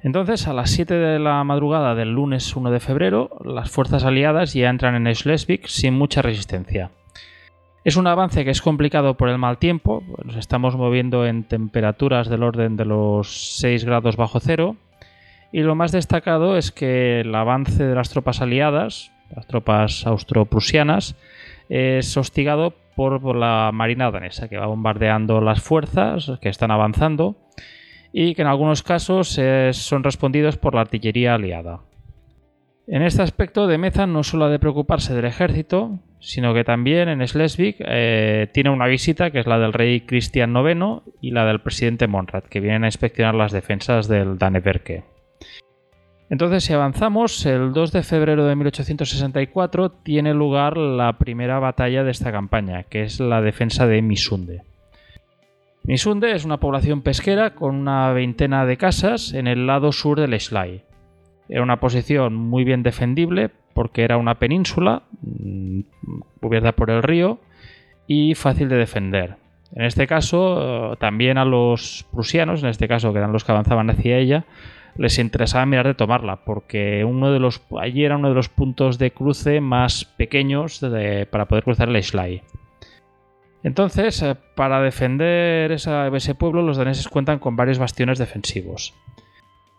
Entonces, 0.00 0.46
a 0.46 0.52
las 0.52 0.70
7 0.70 0.94
de 0.94 1.18
la 1.18 1.42
madrugada 1.42 1.96
del 1.96 2.12
lunes 2.12 2.54
1 2.54 2.70
de 2.70 2.78
febrero, 2.78 3.30
las 3.44 3.68
fuerzas 3.68 4.04
aliadas 4.04 4.54
ya 4.54 4.70
entran 4.70 4.94
en 4.94 5.12
Schleswig 5.12 5.68
sin 5.68 5.94
mucha 5.94 6.22
resistencia. 6.22 6.92
Es 7.82 7.96
un 7.96 8.06
avance 8.06 8.44
que 8.44 8.52
es 8.52 8.62
complicado 8.62 9.16
por 9.16 9.28
el 9.28 9.38
mal 9.38 9.58
tiempo, 9.58 10.04
nos 10.24 10.36
estamos 10.36 10.76
moviendo 10.76 11.26
en 11.26 11.42
temperaturas 11.42 12.28
del 12.28 12.44
orden 12.44 12.76
de 12.76 12.84
los 12.84 13.56
6 13.58 13.84
grados 13.84 14.16
bajo 14.16 14.38
cero, 14.38 14.76
y 15.52 15.62
lo 15.62 15.74
más 15.74 15.90
destacado 15.90 16.56
es 16.56 16.70
que 16.70 17.22
el 17.22 17.34
avance 17.34 17.82
de 17.82 17.94
las 17.96 18.08
tropas 18.10 18.40
aliadas, 18.40 19.10
las 19.34 19.48
tropas 19.48 20.06
austro-prusianas, 20.06 21.16
es 21.68 22.16
hostigado 22.16 22.74
por, 22.94 23.36
la 23.36 23.70
Marina 23.72 24.10
danesa, 24.10 24.48
que 24.48 24.58
va 24.58 24.66
bombardeando 24.66 25.40
las 25.40 25.62
fuerzas 25.62 26.32
que 26.40 26.48
están 26.48 26.70
avanzando 26.70 27.36
y 28.12 28.34
que 28.34 28.42
en 28.42 28.48
algunos 28.48 28.82
casos 28.82 29.38
son 29.72 30.04
respondidos 30.04 30.56
por 30.56 30.74
la 30.74 30.82
artillería 30.82 31.34
aliada. 31.34 31.80
En 32.86 33.02
este 33.02 33.22
aspecto, 33.22 33.66
de 33.66 33.78
Meza 33.78 34.06
no 34.06 34.22
solo 34.22 34.46
ha 34.46 34.50
de 34.50 34.58
preocuparse 34.58 35.14
del 35.14 35.24
ejército, 35.24 36.00
sino 36.18 36.52
que 36.52 36.64
también 36.64 37.08
en 37.08 37.26
Schleswig 37.26 37.76
eh, 37.78 38.48
tiene 38.52 38.70
una 38.70 38.86
visita 38.86 39.30
que 39.30 39.40
es 39.40 39.46
la 39.46 39.58
del 39.58 39.72
rey 39.72 40.00
Cristian 40.02 40.54
IX 40.54 41.02
y 41.20 41.30
la 41.30 41.44
del 41.44 41.60
presidente 41.60 42.06
Monrad, 42.06 42.44
que 42.44 42.60
vienen 42.60 42.84
a 42.84 42.88
inspeccionar 42.88 43.34
las 43.34 43.52
defensas 43.52 44.08
del 44.08 44.36
Daneberke. 44.36 45.11
Entonces, 46.32 46.64
si 46.64 46.72
avanzamos, 46.72 47.44
el 47.44 47.74
2 47.74 47.92
de 47.92 48.02
febrero 48.02 48.46
de 48.46 48.56
1864 48.56 49.90
tiene 49.90 50.32
lugar 50.32 50.78
la 50.78 51.18
primera 51.18 51.58
batalla 51.58 52.04
de 52.04 52.10
esta 52.10 52.32
campaña, 52.32 52.84
que 52.84 53.02
es 53.02 53.20
la 53.20 53.42
defensa 53.42 53.86
de 53.86 54.00
Misunde. 54.00 54.62
Misunde 55.82 56.32
es 56.32 56.46
una 56.46 56.56
población 56.56 57.02
pesquera 57.02 57.54
con 57.54 57.74
una 57.74 58.14
veintena 58.14 58.64
de 58.64 58.78
casas 58.78 59.34
en 59.34 59.46
el 59.46 59.66
lado 59.66 59.92
sur 59.92 60.18
del 60.18 60.40
Schlei. 60.40 60.84
Era 61.50 61.62
una 61.62 61.80
posición 61.80 62.34
muy 62.34 62.64
bien 62.64 62.82
defendible 62.82 63.50
porque 63.74 64.02
era 64.02 64.16
una 64.16 64.36
península 64.36 65.02
mm, 65.20 65.80
cubierta 66.40 66.72
por 66.72 66.88
el 66.88 67.02
río 67.02 67.40
y 68.06 68.36
fácil 68.36 68.70
de 68.70 68.76
defender. 68.76 69.36
En 69.74 69.84
este 69.84 70.06
caso, 70.06 70.96
también 70.98 71.36
a 71.36 71.44
los 71.44 72.06
prusianos, 72.10 72.62
en 72.62 72.70
este 72.70 72.88
caso 72.88 73.12
que 73.12 73.18
eran 73.18 73.32
los 73.32 73.44
que 73.44 73.52
avanzaban 73.52 73.90
hacia 73.90 74.16
ella, 74.16 74.46
les 74.96 75.18
interesaba 75.18 75.66
mirar 75.66 75.86
de 75.86 75.94
tomarla, 75.94 76.44
porque 76.44 77.04
uno 77.04 77.32
de 77.32 77.38
los, 77.38 77.62
allí 77.80 78.04
era 78.04 78.16
uno 78.16 78.28
de 78.28 78.34
los 78.34 78.48
puntos 78.48 78.98
de 78.98 79.10
cruce 79.10 79.60
más 79.60 80.04
pequeños 80.04 80.80
para 81.30 81.46
poder 81.46 81.64
cruzar 81.64 81.88
el 81.88 82.02
Schlei. 82.02 82.42
Entonces, 83.62 84.20
eh, 84.22 84.36
para 84.54 84.82
defender 84.82 85.70
ese 85.72 86.34
pueblo, 86.34 86.62
los 86.62 86.76
daneses 86.76 87.08
cuentan 87.08 87.38
con 87.38 87.56
varios 87.56 87.78
bastiones 87.78 88.18
defensivos. 88.18 88.94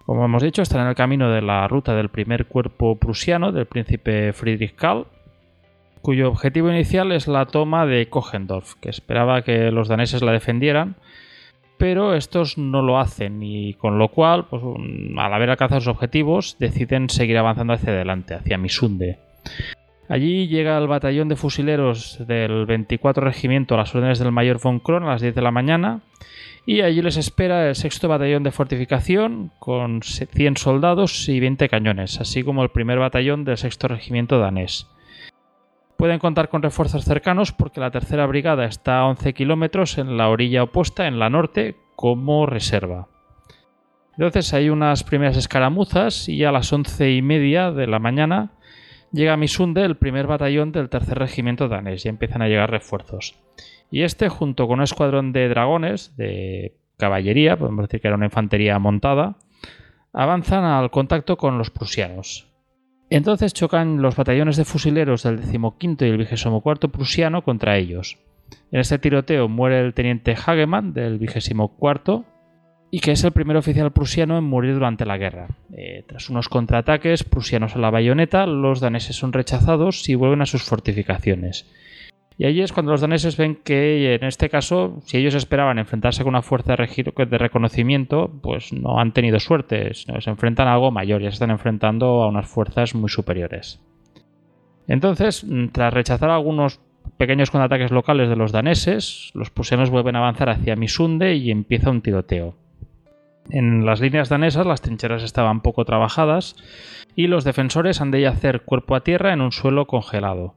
Como 0.06 0.26
hemos 0.26 0.44
dicho, 0.44 0.62
están 0.62 0.82
en 0.82 0.88
el 0.88 0.96
camino 0.96 1.30
de 1.32 1.42
la 1.42 1.68
ruta 1.68 1.96
del 1.96 2.10
primer 2.10 2.46
cuerpo 2.46 2.98
prusiano 2.98 3.52
del 3.52 3.66
príncipe 3.66 4.34
Friedrich 4.34 4.76
Karl, 4.76 5.08
cuyo 6.02 6.28
objetivo 6.28 6.70
inicial 6.70 7.14
es 7.14 7.28
la 7.28 7.46
toma 7.46 7.86
de 7.86 8.10
Kochendorf, 8.10 8.76
que 8.76 8.90
esperaba 8.90 9.44
que 9.44 9.72
los 9.72 9.88
daneses 9.88 10.22
la 10.22 10.34
defendieran, 10.34 10.98
pero 11.84 12.16
estos 12.16 12.58
no 12.58 12.82
lo 12.82 12.98
hacen 12.98 13.44
y 13.44 13.74
con 13.74 14.00
lo 14.00 14.08
cual, 14.08 14.46
pues, 14.46 14.64
al 15.18 15.34
haber 15.34 15.50
alcanzado 15.50 15.82
sus 15.82 15.90
objetivos, 15.90 16.56
deciden 16.58 17.10
seguir 17.10 17.38
avanzando 17.38 17.74
hacia 17.74 17.92
adelante, 17.92 18.36
hacia 18.36 18.58
Misunde. 18.58 19.20
Allí 20.08 20.48
llega 20.48 20.78
el 20.78 20.88
batallón 20.88 21.28
de 21.28 21.36
fusileros 21.36 22.26
del 22.26 22.66
24 22.66 23.26
Regimiento 23.26 23.76
a 23.76 23.80
las 23.80 23.94
órdenes 23.94 24.20
del 24.20 24.32
mayor 24.32 24.62
von 24.62 24.80
Kron 24.80 25.04
a 25.04 25.08
las 25.08 25.22
10 25.22 25.36
de 25.36 25.42
la 25.42 25.52
mañana 25.52 26.00
y 26.66 26.80
allí 26.80 27.02
les 27.02 27.18
espera 27.18 27.68
el 27.68 27.76
sexto 27.76 28.08
batallón 28.08 28.44
de 28.44 28.52
fortificación 28.52 29.52
con 29.60 30.04
100 30.04 30.56
soldados 30.56 31.28
y 31.28 31.42
20 31.42 31.68
cañones, 31.68 32.22
así 32.22 32.44
como 32.44 32.64
el 32.64 32.70
primer 32.70 33.00
batallón 33.00 33.44
del 33.44 33.58
sexto 33.58 33.90
regimiento 33.90 34.40
danés. 34.40 34.88
Pueden 35.98 36.20
contar 36.20 36.50
con 36.50 36.62
refuerzos 36.62 37.06
cercanos 37.06 37.52
porque 37.52 37.80
la 37.80 37.92
tercera 37.92 38.26
brigada 38.26 38.66
está 38.66 39.00
a 39.00 39.08
11 39.08 39.34
kilómetros 39.34 39.98
en 39.98 40.18
la 40.18 40.30
orilla 40.30 40.64
opuesta, 40.64 41.08
en 41.08 41.20
la 41.20 41.30
norte, 41.30 41.76
como 41.96 42.46
reserva. 42.46 43.08
Entonces 44.18 44.54
hay 44.54 44.70
unas 44.70 45.04
primeras 45.04 45.38
escaramuzas 45.38 46.30
y 46.30 46.44
a 46.44 46.52
las 46.52 46.72
once 46.72 47.12
y 47.12 47.22
media 47.22 47.72
de 47.72 47.88
la 47.88 48.00
mañana 48.00 48.52
llega 49.12 49.34
a 49.34 49.38
Misunde 49.38 49.84
el 49.84 49.98
primer 49.98 50.28
batallón 50.28 50.72
del 50.72 50.90
tercer 50.90 51.18
regimiento 51.18 51.68
danés 51.68 52.06
y 52.06 52.10
empiezan 52.10 52.42
a 52.42 52.48
llegar 52.48 52.70
refuerzos. 52.70 53.36
Y 53.90 54.02
este, 54.02 54.30
junto 54.30 54.68
con 54.68 54.80
un 54.80 54.84
escuadrón 54.84 55.34
de 55.34 55.48
dragones, 55.50 56.16
de 56.18 56.76
caballería, 56.98 57.58
podemos 57.58 57.88
decir 57.88 58.02
que 58.02 58.08
era 58.08 58.18
una 58.18 58.26
infantería 58.26 58.78
montada, 58.80 59.38
avanzan 60.12 60.64
al 60.64 60.92
contacto 60.92 61.38
con 61.38 61.58
los 61.58 61.70
prusianos. 61.70 62.53
Entonces 63.16 63.54
chocan 63.54 64.02
los 64.02 64.16
batallones 64.16 64.58
de 64.58 64.66
fusileros 64.66 65.22
del 65.22 65.40
decimoquinto 65.40 66.04
y 66.04 66.10
el 66.10 66.18
cuarto 66.64 66.90
prusiano 66.90 67.44
contra 67.44 67.78
ellos. 67.78 68.18
En 68.72 68.80
este 68.80 68.98
tiroteo 68.98 69.48
muere 69.48 69.82
el 69.82 69.94
teniente 69.94 70.32
Hagemann 70.32 70.94
del 70.94 71.20
cuarto 71.78 72.26
y 72.90 73.02
que 73.02 73.12
es 73.12 73.24
el 73.24 73.32
primer 73.32 73.56
oficial 73.56 73.92
prusiano 73.92 74.36
en 74.40 74.46
morir 74.46 74.74
durante 74.74 75.06
la 75.06 75.20
guerra. 75.20 75.50
Eh, 75.78 76.04
tras 76.08 76.32
unos 76.32 76.50
contraataques 76.50 77.24
prusianos 77.24 77.76
a 77.76 77.80
la 77.80 77.92
bayoneta, 77.92 78.48
los 78.48 78.80
daneses 78.80 79.16
son 79.16 79.32
rechazados 79.32 80.10
y 80.10 80.16
vuelven 80.16 80.42
a 80.42 80.48
sus 80.48 80.64
fortificaciones. 80.64 81.68
Y 82.38 82.46
allí 82.46 82.62
es 82.62 82.74
cuando 82.74 82.92
los 82.92 83.02
daneses 83.02 83.38
ven 83.38 83.56
que 83.56 84.16
en 84.16 84.24
este 84.24 84.50
caso, 84.50 85.00
si 85.06 85.18
ellos 85.18 85.36
esperaban 85.36 85.78
enfrentarse 85.78 86.24
con 86.24 86.30
una 86.30 86.42
fuerza 86.42 86.76
de 86.76 87.38
reconocimiento, 87.38 88.32
pues 88.42 88.74
no 88.74 89.00
han 89.00 89.14
tenido 89.14 89.40
suerte, 89.40 89.94
se 89.94 90.30
enfrentan 90.30 90.68
a 90.68 90.74
algo 90.74 90.92
mayor, 90.92 91.22
ya 91.22 91.30
se 91.30 91.36
están 91.36 91.52
enfrentando 91.52 92.24
a 92.24 92.28
unas 92.28 92.48
fuerzas 92.48 92.96
muy 92.96 93.10
superiores. 93.10 93.80
Entonces, 94.88 95.44
mm, 95.44 95.68
tras 95.68 95.94
rechazar 95.94 96.30
algunos 96.30 96.80
pequeños 97.18 97.52
contraataques 97.52 97.92
locales 97.92 98.30
de 98.30 98.36
los 98.36 98.52
daneses, 98.52 99.32
los 99.34 99.50
prusianos 99.50 99.90
vuelven 99.90 100.16
a 100.16 100.20
avanzar 100.20 100.50
hacia 100.50 100.76
Misunde 100.76 101.36
y 101.36 101.52
empieza 101.52 101.92
un 101.92 102.02
tiroteo. 102.02 102.56
En 103.50 103.86
las 103.86 104.00
líneas 104.00 104.30
danesas 104.30 104.66
las 104.66 104.82
trincheras 104.82 105.24
estaban 105.24 105.62
poco 105.62 105.84
trabajadas 105.86 106.56
y 107.16 107.28
los 107.28 107.44
defensores 107.44 108.02
han 108.02 108.12
de 108.12 108.22
yacer 108.22 108.62
cuerpo 108.62 108.96
a 108.96 109.02
tierra 109.02 109.34
en 109.34 109.42
un 109.42 109.52
suelo 109.52 109.86
congelado. 109.86 110.56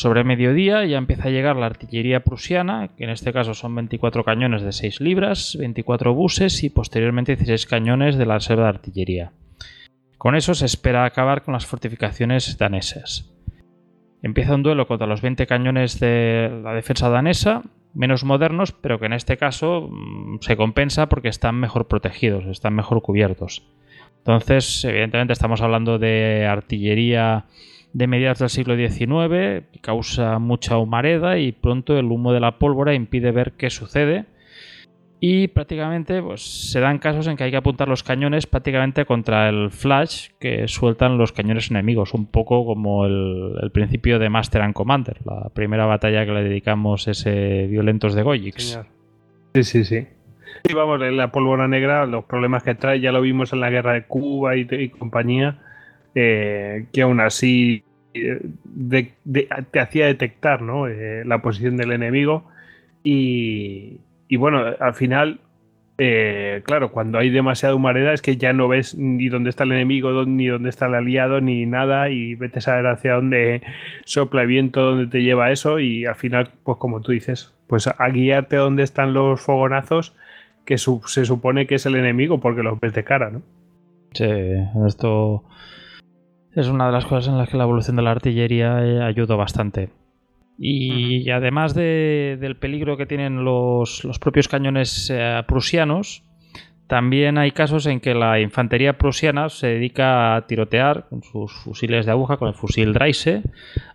Sobre 0.00 0.24
mediodía 0.24 0.86
ya 0.86 0.96
empieza 0.96 1.28
a 1.28 1.30
llegar 1.30 1.56
la 1.56 1.66
artillería 1.66 2.20
prusiana, 2.20 2.88
que 2.96 3.04
en 3.04 3.10
este 3.10 3.34
caso 3.34 3.52
son 3.52 3.74
24 3.74 4.24
cañones 4.24 4.62
de 4.62 4.72
6 4.72 4.98
libras, 5.02 5.58
24 5.60 6.14
buses 6.14 6.64
y 6.64 6.70
posteriormente 6.70 7.36
16 7.36 7.66
cañones 7.66 8.16
de 8.16 8.24
la 8.24 8.36
reserva 8.36 8.62
de 8.62 8.68
artillería. 8.70 9.32
Con 10.16 10.36
eso 10.36 10.54
se 10.54 10.64
espera 10.64 11.04
acabar 11.04 11.42
con 11.42 11.52
las 11.52 11.66
fortificaciones 11.66 12.56
danesas. 12.56 13.30
Empieza 14.22 14.54
un 14.54 14.62
duelo 14.62 14.86
contra 14.86 15.06
los 15.06 15.20
20 15.20 15.46
cañones 15.46 16.00
de 16.00 16.62
la 16.64 16.72
defensa 16.72 17.10
danesa, 17.10 17.64
menos 17.92 18.24
modernos, 18.24 18.72
pero 18.72 18.98
que 18.98 19.04
en 19.04 19.12
este 19.12 19.36
caso 19.36 19.90
mm, 19.92 20.38
se 20.40 20.56
compensa 20.56 21.10
porque 21.10 21.28
están 21.28 21.56
mejor 21.56 21.88
protegidos, 21.88 22.46
están 22.46 22.72
mejor 22.72 23.02
cubiertos. 23.02 23.66
Entonces, 24.16 24.82
evidentemente 24.82 25.34
estamos 25.34 25.60
hablando 25.60 25.98
de 25.98 26.46
artillería 26.46 27.44
de 27.92 28.06
mediados 28.06 28.38
del 28.38 28.50
siglo 28.50 28.76
XIX, 28.76 29.64
causa 29.80 30.38
mucha 30.38 30.78
humareda 30.78 31.38
y 31.38 31.52
pronto 31.52 31.98
el 31.98 32.06
humo 32.06 32.32
de 32.32 32.40
la 32.40 32.58
pólvora 32.58 32.94
impide 32.94 33.32
ver 33.32 33.52
qué 33.52 33.70
sucede. 33.70 34.26
Y 35.22 35.48
prácticamente 35.48 36.22
pues, 36.22 36.70
se 36.70 36.80
dan 36.80 36.98
casos 36.98 37.26
en 37.26 37.36
que 37.36 37.44
hay 37.44 37.50
que 37.50 37.58
apuntar 37.58 37.88
los 37.88 38.02
cañones 38.02 38.46
prácticamente 38.46 39.04
contra 39.04 39.50
el 39.50 39.70
flash 39.70 40.28
que 40.38 40.66
sueltan 40.66 41.18
los 41.18 41.32
cañones 41.32 41.70
enemigos, 41.70 42.14
un 42.14 42.24
poco 42.24 42.64
como 42.64 43.04
el, 43.04 43.70
principio 43.72 44.18
de 44.18 44.30
Master 44.30 44.62
and 44.62 44.72
Commander, 44.72 45.18
la 45.26 45.50
primera 45.52 45.84
batalla 45.84 46.24
que 46.24 46.32
le 46.32 46.44
dedicamos 46.44 47.06
ese 47.06 47.66
Violentos 47.66 48.14
de 48.14 48.22
Goyix. 48.22 48.80
Sí, 49.54 49.62
sí, 49.62 49.84
sí. 49.84 50.06
Y 50.66 50.72
vamos, 50.72 51.00
la 51.00 51.30
pólvora 51.30 51.68
negra, 51.68 52.06
los 52.06 52.24
problemas 52.24 52.62
que 52.62 52.74
trae, 52.74 53.00
ya 53.00 53.12
lo 53.12 53.20
vimos 53.20 53.52
en 53.52 53.60
la 53.60 53.68
guerra 53.68 53.92
de 53.92 54.04
Cuba 54.04 54.56
y 54.56 54.88
compañía 54.88 55.58
eh, 56.14 56.86
que 56.92 57.02
aún 57.02 57.20
así 57.20 57.84
eh, 58.14 58.40
te 59.72 59.80
hacía 59.80 60.06
detectar 60.06 60.60
eh, 60.88 61.22
la 61.24 61.42
posición 61.42 61.76
del 61.76 61.92
enemigo 61.92 62.44
y, 63.02 63.98
bueno, 64.36 64.64
al 64.78 64.94
final 64.94 65.40
claro, 66.64 66.92
cuando 66.92 67.18
hay 67.18 67.28
demasiada 67.28 67.74
humareda 67.74 68.14
es 68.14 68.22
que 68.22 68.38
ya 68.38 68.54
no 68.54 68.68
ves 68.68 68.94
ni 68.94 69.28
dónde 69.28 69.50
está 69.50 69.64
el 69.64 69.72
enemigo, 69.72 70.24
ni 70.24 70.46
dónde 70.46 70.70
está 70.70 70.86
el 70.86 70.94
aliado, 70.94 71.42
ni 71.42 71.66
nada, 71.66 72.08
y 72.08 72.36
vete 72.36 72.60
a 72.60 72.62
saber 72.62 72.86
hacia 72.86 73.16
dónde 73.16 73.60
sopla 74.06 74.40
el 74.40 74.48
viento, 74.48 74.80
dónde 74.80 75.08
te 75.08 75.22
lleva 75.22 75.50
eso, 75.50 75.78
y 75.78 76.06
al 76.06 76.14
final, 76.14 76.52
pues 76.64 76.78
como 76.78 77.02
tú 77.02 77.12
dices, 77.12 77.52
pues 77.66 77.86
a 77.86 78.08
guiarte 78.08 78.56
a 78.56 78.60
dónde 78.60 78.82
están 78.82 79.12
los 79.12 79.42
fogonazos, 79.42 80.14
que 80.64 80.78
se 80.78 81.24
supone 81.26 81.66
que 81.66 81.74
es 81.74 81.84
el 81.84 81.96
enemigo, 81.96 82.40
porque 82.40 82.62
los 82.62 82.80
ves 82.80 82.94
de 82.94 83.04
cara, 83.04 83.30
¿no? 83.30 83.42
Sí, 84.12 84.24
esto 84.86 85.44
es 86.54 86.68
una 86.68 86.86
de 86.86 86.92
las 86.92 87.06
cosas 87.06 87.28
en 87.28 87.38
las 87.38 87.48
que 87.48 87.56
la 87.56 87.64
evolución 87.64 87.96
de 87.96 88.02
la 88.02 88.10
artillería 88.10 88.84
eh, 88.84 89.02
ayudó 89.02 89.36
bastante. 89.36 89.90
Y, 90.62 91.30
además 91.30 91.74
del 91.74 92.56
peligro 92.60 92.98
que 92.98 93.06
tienen 93.06 93.44
los, 93.44 94.02
propios 94.20 94.46
cañones 94.46 95.10
eh, 95.10 95.42
prusianos, 95.46 96.22
también 96.86 97.38
hay 97.38 97.52
casos 97.52 97.86
en 97.86 98.00
que 98.00 98.14
la 98.14 98.40
infantería 98.40 98.98
prusiana 98.98 99.48
se 99.48 99.68
dedica 99.68 100.36
a 100.36 100.46
tirotear 100.46 101.06
con 101.08 101.22
sus 101.22 101.52
fusiles 101.52 102.04
de 102.04 102.12
aguja, 102.12 102.36
con 102.36 102.48
el 102.48 102.54
fusil 102.54 102.92
Dreise, 102.92 103.42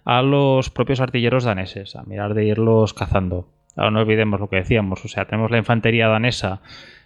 a 0.05 0.23
los 0.23 0.71
propios 0.71 1.01
artilleros 1.01 1.43
daneses, 1.43 1.95
a 1.95 2.03
mirar 2.03 2.33
de 2.33 2.45
irlos 2.45 2.93
cazando. 2.95 3.47
Ahora 3.75 3.91
no 3.91 3.99
olvidemos 3.99 4.39
lo 4.39 4.49
que 4.49 4.55
decíamos, 4.55 5.03
o 5.03 5.07
sea, 5.07 5.25
tenemos 5.25 5.51
la 5.51 5.57
infantería 5.57 6.07
danesa 6.07 6.61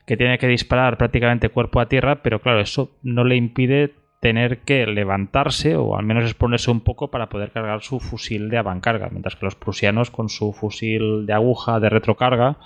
que 0.05 0.15
tiene 0.15 0.37
que 0.37 0.47
disparar 0.47 0.97
prácticamente 0.97 1.49
cuerpo 1.49 1.79
a 1.79 1.89
tierra, 1.89 2.21
pero 2.21 2.39
claro, 2.39 2.61
eso 2.61 2.91
no 3.01 3.23
le 3.23 3.35
impide 3.35 3.93
tener 4.19 4.59
que 4.59 4.85
levantarse 4.85 5.75
o 5.75 5.97
al 5.97 6.05
menos 6.05 6.25
exponerse 6.25 6.71
un 6.71 6.81
poco 6.81 7.09
para 7.09 7.29
poder 7.29 7.51
cargar 7.51 7.81
su 7.81 7.99
fusil 7.99 8.49
de 8.49 8.57
avancarga, 8.57 9.09
mientras 9.09 9.35
que 9.35 9.45
los 9.45 9.55
prusianos 9.55 10.11
con 10.11 10.29
su 10.29 10.51
fusil 10.53 11.25
de 11.25 11.33
aguja 11.33 11.79
de 11.79 11.89
retrocarga 11.89 12.57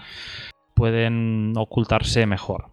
pueden 0.74 1.54
ocultarse 1.56 2.26
mejor. 2.26 2.66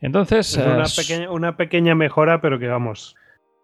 Entonces... 0.00 0.56
una, 0.56 0.84
pequeña, 0.84 1.30
una, 1.30 1.56
pequeña, 1.56 1.94
mejora, 1.94 2.40
pero 2.40 2.58
que 2.58 2.68
vamos, 2.68 3.16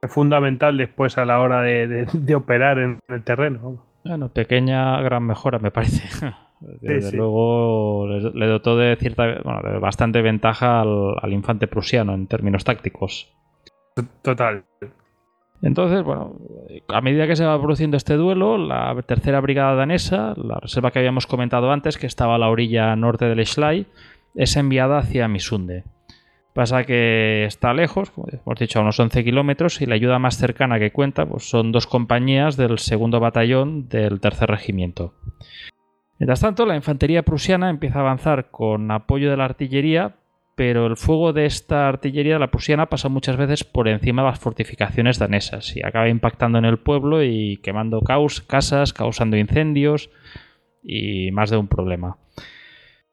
es 0.02 0.12
fundamental 0.12 0.76
después 0.76 1.18
a 1.18 1.24
la 1.24 1.40
hora 1.40 1.62
de, 1.62 2.34
operar 2.34 2.78
en 2.78 3.00
el 3.08 3.22
terreno. 3.22 3.84
Bueno, 4.04 4.28
pequeña 4.28 5.00
gran 5.00 5.24
mejora 5.24 5.58
me 5.58 5.70
parece. 5.70 6.02
Desde 6.60 7.16
luego 7.16 8.06
le, 8.06 8.46
dotó 8.46 8.76
de 8.76 8.96
cierta, 8.96 9.40
bueno, 9.42 9.60
de 9.62 9.78
bastante 9.78 10.22
ventaja 10.22 10.80
al 10.80 11.32
infante 11.32 11.66
prusiano 11.66 12.14
en 12.14 12.26
términos 12.26 12.64
tácticos. 12.64 13.34
Total. 14.22 14.64
Entonces, 15.62 16.02
bueno, 16.02 16.36
a 16.88 17.00
medida 17.00 17.26
que 17.26 17.36
se 17.36 17.44
va 17.44 17.58
produciendo 17.58 17.96
este 17.96 18.14
duelo, 18.14 18.58
la 18.58 18.94
tercera 19.06 19.40
brigada 19.40 19.74
danesa, 19.74 20.34
la 20.36 20.58
reserva 20.60 20.90
que 20.90 20.98
habíamos 20.98 21.26
comentado 21.26 21.70
antes, 21.70 21.96
que 21.96 22.06
estaba 22.06 22.34
a 22.34 22.38
la 22.38 22.50
orilla 22.50 22.94
norte 22.96 23.24
del 23.24 23.46
Schlei, 23.46 23.86
es 24.34 24.56
enviada 24.56 24.98
hacia 24.98 25.28
Misunde. 25.28 25.84
Pasa 26.52 26.84
que 26.84 27.46
está 27.46 27.72
lejos, 27.72 28.10
como 28.10 28.28
hemos 28.30 28.58
dicho, 28.58 28.78
a 28.78 28.82
unos 28.82 29.00
11 29.00 29.24
kilómetros, 29.24 29.80
y 29.80 29.86
la 29.86 29.94
ayuda 29.94 30.18
más 30.18 30.36
cercana 30.36 30.78
que 30.78 30.92
cuenta 30.92 31.26
pues 31.26 31.48
son 31.48 31.72
dos 31.72 31.86
compañías 31.86 32.56
del 32.56 32.78
segundo 32.78 33.18
batallón 33.18 33.88
del 33.88 34.20
tercer 34.20 34.50
regimiento. 34.50 35.14
Mientras 36.18 36.40
tanto, 36.40 36.66
la 36.66 36.76
infantería 36.76 37.22
prusiana 37.22 37.70
empieza 37.70 37.98
a 37.98 38.02
avanzar 38.02 38.50
con 38.50 38.90
apoyo 38.90 39.30
de 39.30 39.36
la 39.36 39.46
artillería 39.46 40.16
pero 40.54 40.86
el 40.86 40.96
fuego 40.96 41.32
de 41.32 41.46
esta 41.46 41.88
artillería 41.88 42.34
de 42.34 42.40
la 42.40 42.50
prusiana 42.50 42.88
pasa 42.88 43.08
muchas 43.08 43.36
veces 43.36 43.64
por 43.64 43.88
encima 43.88 44.22
de 44.22 44.30
las 44.30 44.38
fortificaciones 44.38 45.18
danesas 45.18 45.76
y 45.76 45.84
acaba 45.84 46.08
impactando 46.08 46.58
en 46.58 46.64
el 46.64 46.78
pueblo 46.78 47.22
y 47.22 47.58
quemando 47.58 48.00
caos, 48.00 48.40
casas, 48.40 48.92
causando 48.92 49.36
incendios 49.36 50.10
y 50.82 51.30
más 51.32 51.50
de 51.50 51.56
un 51.56 51.68
problema. 51.68 52.18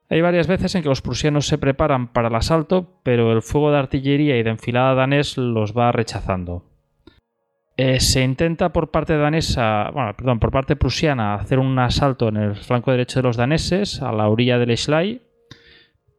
Hay 0.10 0.22
varias 0.22 0.48
veces 0.48 0.76
en 0.76 0.84
que 0.84 0.90
los 0.90 1.02
prusianos 1.02 1.48
se 1.48 1.58
preparan 1.58 2.10
para 2.10 2.28
el 2.28 2.36
asalto, 2.36 3.00
pero 3.02 3.32
el 3.32 3.42
fuego 3.42 3.72
de 3.72 3.80
artillería 3.80 4.38
y 4.38 4.44
de 4.44 4.50
enfilada 4.50 4.94
danés 4.94 5.38
los 5.38 5.74
va 5.76 5.92
rechazando. 5.94 6.66
Eh, 7.78 8.02
se 8.02 8.22
intenta 8.22 8.74
por 8.74 8.92
parte 8.92 9.18
danesa, 9.18 9.90
bueno, 9.92 10.14
perdón, 10.16 10.40
por 10.40 10.52
parte 10.52 10.76
prusiana 10.76 11.36
hacer 11.36 11.60
un 11.60 11.80
asalto 11.80 12.28
en 12.28 12.38
el 12.38 12.56
flanco 12.56 12.92
derecho 12.92 13.20
de 13.20 13.24
los 13.24 13.38
daneses, 13.38 14.02
a 14.02 14.12
la 14.12 14.28
orilla 14.28 14.60
del 14.60 14.78
Schlei, 14.78 15.22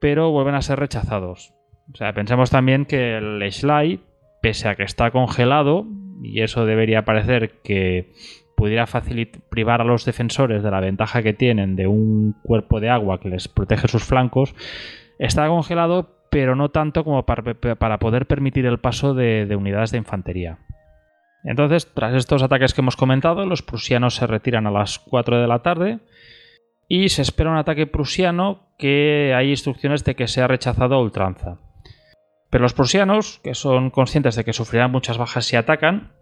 pero 0.03 0.33
vuelven 0.33 0.57
a 0.57 0.63
ser 0.63 0.81
rechazados. 0.81 1.55
O 1.93 1.97
sea, 1.97 2.13
pensemos 2.13 2.51
también 2.51 2.87
que 2.87 3.19
el 3.19 3.41
Schlei, 3.53 4.01
pese 4.43 4.69
a 4.69 4.75
que 4.75 4.83
está 4.83 5.13
congelado, 5.13 5.87
y 6.21 6.43
eso 6.43 6.67
debería 6.67 7.05
parecer 7.05 7.63
que 7.63 8.13
pudiera 8.57 8.85
privar 9.49 9.81
a 9.81 9.85
los 9.85 10.05
defensores 10.05 10.65
de 10.65 10.71
la 10.73 10.81
ventaja 10.81 11.23
que 11.23 11.35
tienen 11.35 11.77
de 11.77 11.87
un 11.87 12.35
cuerpo 12.43 12.81
de 12.81 12.91
agua 12.91 13.21
que 13.21 13.29
les 13.29 13.47
protege 13.47 13.87
sus 13.87 14.03
flancos, 14.03 14.57
está 15.21 15.47
congelado, 15.47 16.17
pero 16.33 16.57
no 16.57 16.71
tanto 16.71 17.05
como 17.05 17.25
para, 17.25 17.99
poder 18.01 18.27
permitir 18.27 18.67
el 18.67 18.81
paso 18.81 19.15
de, 19.15 19.47
de 19.47 19.55
unidades 19.55 19.93
de 19.93 19.99
infantería. 19.99 20.59
Entonces, 21.45 21.93
tras 21.95 22.15
estos 22.15 22.43
ataques 22.43 22.75
que 22.75 22.81
hemos 22.81 22.97
comentado, 22.97 23.47
los 23.47 23.63
prusianos 23.63 24.17
se 24.17 24.27
retiran 24.27 24.67
a 24.67 24.73
las 24.73 24.99
4 24.99 25.41
de 25.41 25.47
la 25.47 25.61
tarde 25.61 26.01
y 26.95 27.09
se 27.09 27.23
espera 27.23 27.51
un 27.51 27.57
ataque 27.57 27.87
prusiano 27.87 28.67
que 28.77 29.33
hay 29.35 29.49
instrucciones 29.49 30.05
de 30.05 30.15
que 30.15 30.29
sea 30.29 30.47
rechazado 30.47 30.95
a 30.95 31.01
ultranza. 31.01 31.57
Pero 32.51 32.65
los 32.65 32.75
prusianos, 32.75 33.41
que 33.43 33.55
son 33.55 33.89
conscientes 33.89 34.37
de 34.37 34.45
que 34.45 34.53
sufrirán 34.53 34.93
muchas 34.93 35.17
bajas 35.17 35.47
si 35.47 35.57
atacan, 35.57 36.13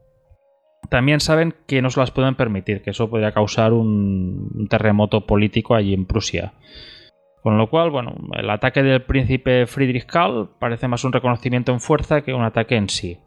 también 0.89 1.18
saben 1.18 1.57
que 1.66 1.83
no 1.83 1.91
se 1.91 1.99
las 1.99 2.12
pueden 2.12 2.37
permitir, 2.37 2.83
que 2.83 2.91
eso 2.91 3.11
podría 3.11 3.33
causar 3.33 3.73
un, 3.73 4.68
terremoto 4.71 5.27
político 5.27 5.75
allí 5.75 5.93
en 5.93 6.07
Prusia. 6.07 6.53
Con 7.43 7.59
lo 7.59 7.68
cual, 7.68 7.91
bueno, 7.91 8.14
el 8.35 8.49
ataque 8.49 8.85
del 8.85 9.03
príncipe 9.03 9.66
Friedrich 9.66 10.07
Karl 10.07 10.51
parece 10.61 10.87
más 10.87 11.03
un 11.03 11.12
reconocimiento 11.12 11.73
en 11.73 11.81
fuerza 11.81 12.21
que 12.21 12.33
un 12.33 12.45
ataque 12.45 12.77
en 12.77 12.89
sí. 12.89 13.18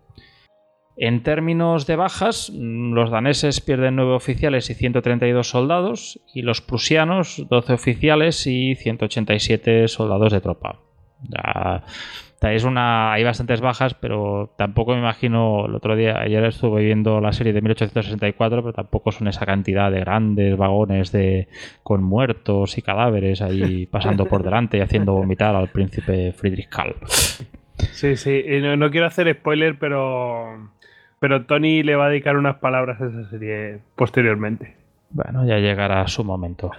En 0.96 1.24
términos 1.24 1.88
de 1.88 1.96
bajas, 1.96 2.52
los 2.54 3.10
daneses 3.10 3.62
pierden 3.62 3.96
9 3.96 4.14
oficiales 4.14 4.70
y 4.70 4.76
132 4.76 5.50
soldados, 5.50 6.20
y 6.34 6.44
los 6.44 6.62
prusianos 6.62 7.46
12 7.50 7.74
oficiales 7.74 8.46
y 8.46 8.76
187 8.76 9.88
soldados 9.88 10.32
de 10.32 10.42
tropa. 10.42 10.80
Ya, 11.30 11.84
una, 12.66 13.14
hay 13.14 13.24
bastantes 13.24 13.62
bajas, 13.62 13.94
pero 13.94 14.54
tampoco 14.58 14.94
me 14.94 15.00
imagino, 15.00 15.66
el 15.66 15.76
otro 15.76 15.96
día, 15.96 16.20
ayer 16.20 16.44
estuve 16.44 16.84
viendo 16.84 17.22
la 17.22 17.32
serie 17.32 17.54
de 17.54 17.62
1864, 17.62 18.62
pero 18.62 18.74
tampoco 18.74 19.12
son 19.12 19.30
esa 19.30 19.46
cantidad 19.46 19.90
de 19.90 20.02
grandes 20.02 20.58
vagones 20.58 21.12
de, 21.12 21.48
con 21.84 22.04
muertos 22.04 22.78
y 22.78 22.82
cadáveres 22.82 23.42
ahí 23.42 23.86
pasando 23.92 24.26
por 24.26 24.44
delante 24.44 24.78
y 24.78 24.82
haciendo 24.82 25.14
vomitar 25.14 25.56
al 25.56 25.70
príncipe 25.70 26.34
Friedrich 26.34 26.68
Karl. 26.68 26.96
Sí, 27.92 28.18
sí, 28.18 28.44
no, 28.62 28.76
no 28.76 28.92
quiero 28.92 29.08
hacer 29.08 29.34
spoiler, 29.34 29.80
pero 29.80 30.70
pero 31.24 31.46
Tony 31.46 31.84
le 31.84 31.96
va 31.96 32.08
a 32.08 32.10
dedicar 32.10 32.36
unas 32.36 32.58
palabras 32.58 33.00
a 33.00 33.06
esa 33.06 33.30
serie 33.30 33.80
posteriormente. 33.96 34.76
Bueno, 35.10 35.46
ya 35.46 35.58
llegará 35.58 36.06
su 36.10 36.26
momento. 36.26 36.70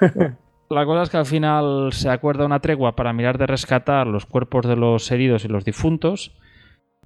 La 0.68 0.84
cosa 0.84 1.02
es 1.02 1.10
que 1.10 1.16
al 1.16 1.26
final 1.26 1.92
se 1.92 2.10
acuerda 2.10 2.44
una 2.44 2.58
tregua 2.58 2.96
para 2.96 3.12
mirar 3.12 3.38
de 3.38 3.46
rescatar 3.46 4.08
los 4.08 4.26
cuerpos 4.26 4.66
de 4.66 4.74
los 4.74 5.08
heridos 5.12 5.44
y 5.44 5.48
los 5.48 5.64
difuntos, 5.64 6.36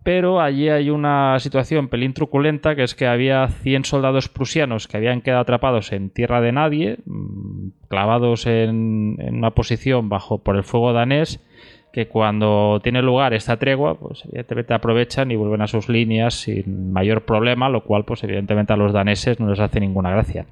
pero 0.03 0.41
allí 0.41 0.71
hay 0.71 0.89
una 0.89 1.39
situación 1.41 1.89
pelín 1.89 2.15
truculenta, 2.15 2.75
que 2.75 2.85
es 2.85 2.95
que 2.95 3.07
había 3.07 3.47
100 3.49 3.85
soldados 3.85 4.31
prusianos 4.31 4.89
que 4.89 4.97
habían 4.97 5.21
quedado 5.21 5.43
atrapados 5.43 5.93
en 5.93 6.09
tierra 6.09 6.41
de 6.41 6.53
nadie, 6.53 7.01
mm, 7.05 7.69
clavados 7.91 8.47
en, 8.47 9.17
en 9.19 9.35
una 9.37 9.51
posición 9.51 10.09
bajo 10.09 10.43
por 10.43 10.57
el 10.57 10.65
fuego 10.65 10.95
danés, 10.95 11.39
que 11.93 12.09
cuando 12.09 12.81
tiene 12.83 13.03
lugar 13.03 13.35
esta 13.35 13.59
tregua, 13.59 13.99
pues 13.99 14.25
evidentemente 14.25 14.75
aprovechan 14.75 15.31
y 15.31 15.37
vuelven 15.37 15.61
a 15.61 15.67
sus 15.67 15.89
líneas 15.89 16.35
sin 16.35 16.93
mayor 16.93 17.25
problema, 17.25 17.69
lo 17.69 17.85
cual 17.85 18.05
pues 18.05 18.25
evidentemente 18.25 18.73
a 18.73 18.77
los 18.77 18.93
daneses 18.93 19.39
no 19.39 19.51
les 19.51 19.61
hace 19.61 19.79
ninguna 19.79 20.11
gracia. 20.11 20.47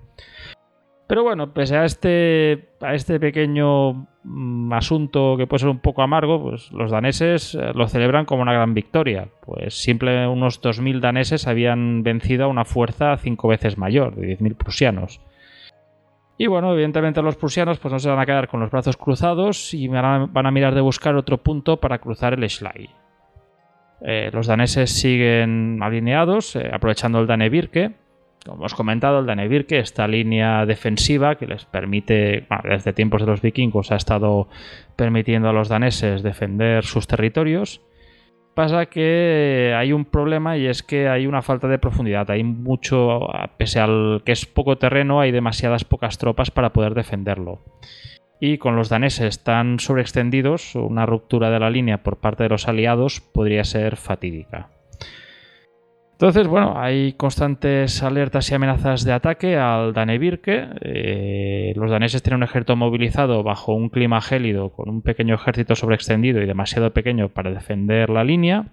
Pero 1.11 1.25
bueno, 1.25 1.53
pese 1.53 1.77
a 1.77 1.85
este, 1.85 2.69
a 2.81 2.95
este 2.95 3.19
pequeño 3.19 4.07
mm, 4.23 4.73
asunto 4.73 5.37
que 5.37 5.49
puede 5.49 5.59
ser 5.59 5.69
un 5.71 5.81
poco 5.81 6.03
amargo, 6.03 6.41
pues 6.41 6.71
los 6.71 6.93
daneses 6.93 7.57
eh, 7.57 7.73
lo 7.75 7.89
celebran 7.89 8.27
como 8.27 8.43
una 8.43 8.53
gran 8.53 8.75
victoria. 8.75 9.27
Pues 9.45 9.75
simplemente 9.75 10.29
unos 10.29 10.63
2.000 10.63 11.01
daneses 11.01 11.49
habían 11.49 12.05
vencido 12.05 12.45
a 12.45 12.49
una 12.49 12.65
fuerza 12.65 13.17
cinco 13.17 13.49
veces 13.49 13.77
mayor, 13.77 14.15
de 14.15 14.39
10.000 14.39 14.55
prusianos. 14.55 15.21
Y 16.41 16.47
bueno, 16.47 16.73
evidentemente 16.73 17.21
los 17.21 17.37
prusianos 17.37 17.79
pues 17.81 17.93
no 17.93 17.99
se 17.99 18.09
van 18.09 18.19
a 18.19 18.25
quedar 18.25 18.49
con 18.49 18.61
los 18.61 18.71
brazos 18.71 18.97
cruzados 18.97 19.75
y 19.75 19.89
van 19.89 20.31
a, 20.35 20.51
mirar 20.51 20.75
de 20.75 20.81
buscar 20.81 21.15
otro 21.15 21.37
punto 21.37 21.77
para 21.77 21.99
cruzar 21.99 22.33
el 22.33 22.49
Schlei. 22.49 22.89
Eh, 24.01 24.31
los 24.33 24.47
daneses 24.47 24.91
siguen 24.91 25.83
alineados, 25.83 26.57
eh, 26.57 26.71
aprovechando 26.73 27.21
el 27.21 27.27
Danevirke. 27.27 27.93
Como 28.43 28.57
hemos 28.57 28.73
comentado, 28.73 29.19
el 29.19 29.27
Danevirke, 29.27 29.81
esta 29.81 30.09
línea 30.09 30.65
defensiva 30.65 31.35
que 31.35 31.47
les 31.47 31.67
permite, 31.67 32.47
desde 32.65 32.95
tiempos 32.95 33.21
de 33.21 33.27
los 33.27 33.43
vikingos 33.43 33.93
ha 33.93 33.97
estado 33.97 34.49
permitiendo 34.97 35.51
a 35.51 35.53
los 35.53 35.69
daneses 35.69 36.23
defender 36.23 36.85
sus 36.85 37.07
territorios. 37.07 37.83
Pasa 38.55 38.87
que 38.87 39.75
hay 39.77 39.93
un 39.93 40.05
problema 40.05 40.57
y 40.59 40.67
es 40.67 40.83
que 40.83 41.09
hay 41.09 41.27
una 41.27 41.41
falta 41.41 41.69
de 41.69 41.79
profundidad. 41.79 42.31
Hay 42.31 42.43
mucho, 42.43 43.29
pese 43.57 43.81
al 43.81 44.23
que 44.25 44.33
es 44.33 44.45
poco 44.45 44.77
terreno, 44.77 45.21
hay 45.21 45.31
demasiadas 45.31 45.85
pocas 45.85 46.19
tropas 46.19 46.51
para 46.51 46.73
poder 46.73 46.95
defenderlo. 46.95 47.61
y 48.43 48.57
con 48.57 48.75
los 48.75 48.89
daneses 48.89 49.45
tan 49.45 49.79
sobreextendidos, 49.81 50.75
una 50.75 51.05
ruptura 51.05 51.51
de 51.51 51.61
la 51.61 51.69
línea 51.69 52.03
por 52.03 52.17
parte 52.17 52.45
de 52.45 52.49
los 52.49 52.69
aliados 52.69 53.21
podría 53.21 53.65
ser 53.65 53.97
fatídica. 53.97 54.71
Entonces, 56.21 56.49
bueno, 56.49 56.75
hay 56.77 57.15
constantes 57.15 58.03
alertas 58.03 58.51
y 58.51 58.55
amenazas 58.55 59.05
de 59.05 59.13
ataque 59.13 59.57
al 59.57 59.95
Danevirke. 59.95 60.69
Eh, 60.83 61.73
los 61.77 61.91
daneses 61.91 62.23
tienen 62.23 62.41
un 62.41 62.43
ejército 62.43 62.77
movilizado 62.77 63.43
bajo 63.43 63.73
un 63.73 63.89
clima 63.89 64.21
gélido, 64.21 64.69
con 64.69 64.91
un 64.91 65.01
pequeño 65.01 65.35
ejército 65.35 65.75
sobreextendido 65.75 66.43
y 66.43 66.47
demasiado 66.47 66.93
pequeño 66.93 67.31
para 67.31 67.51
defender 67.51 68.11
la 68.11 68.23
línea. 68.23 68.67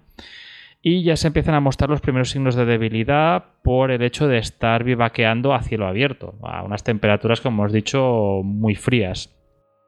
Y 0.82 1.04
ya 1.04 1.16
se 1.16 1.28
empiezan 1.28 1.54
a 1.54 1.60
mostrar 1.60 1.88
los 1.88 2.02
primeros 2.02 2.28
signos 2.28 2.54
de 2.54 2.66
debilidad 2.66 3.44
por 3.62 3.92
el 3.92 4.02
hecho 4.02 4.28
de 4.28 4.36
estar 4.36 4.84
vivaqueando 4.84 5.54
a 5.54 5.62
cielo 5.62 5.86
abierto, 5.86 6.34
a 6.42 6.62
unas 6.62 6.84
temperaturas, 6.84 7.40
como 7.40 7.62
hemos 7.62 7.72
dicho, 7.72 8.42
muy 8.44 8.74
frías. 8.74 9.34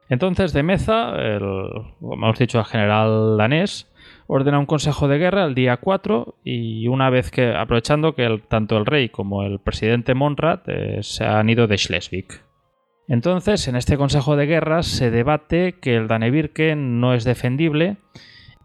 Entonces, 0.09 0.51
de 0.53 0.63
Meza, 0.63 1.13
como 1.99 2.13
hemos 2.15 2.39
dicho, 2.39 2.57
el 2.57 2.65
general 2.65 3.37
danés, 3.37 3.90
ordena 4.33 4.59
un 4.59 4.65
consejo 4.65 5.09
de 5.09 5.17
guerra 5.17 5.43
el 5.43 5.55
día 5.55 5.75
4 5.75 6.35
y 6.45 6.87
una 6.87 7.09
vez 7.09 7.31
que, 7.31 7.53
aprovechando 7.53 8.15
que 8.15 8.41
tanto 8.47 8.77
el 8.77 8.85
rey 8.85 9.09
como 9.09 9.43
el 9.43 9.59
presidente 9.59 10.13
Monrad 10.13 10.61
eh, 10.67 10.99
se 11.01 11.25
han 11.25 11.49
ido 11.49 11.67
de 11.67 11.77
Schleswig. 11.77 12.27
Entonces, 13.09 13.67
en 13.67 13.75
este 13.75 13.97
consejo 13.97 14.37
de 14.37 14.45
guerra 14.45 14.83
se 14.83 15.11
debate 15.11 15.79
que 15.81 15.97
el 15.97 16.07
Danevirke 16.07 16.77
no 16.77 17.13
es 17.13 17.25
defendible 17.25 17.97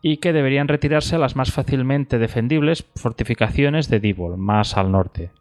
y 0.03 0.19
que 0.19 0.33
deberían 0.33 0.69
retirarse 0.69 1.19
las 1.19 1.35
más 1.35 1.51
fácilmente 1.51 2.21
defendibles 2.21 2.87
fortificaciones 2.95 3.89
de 3.89 3.99
Dibol, 3.99 4.39
más 4.39 4.77
al 4.77 4.93
norte. 4.93 5.33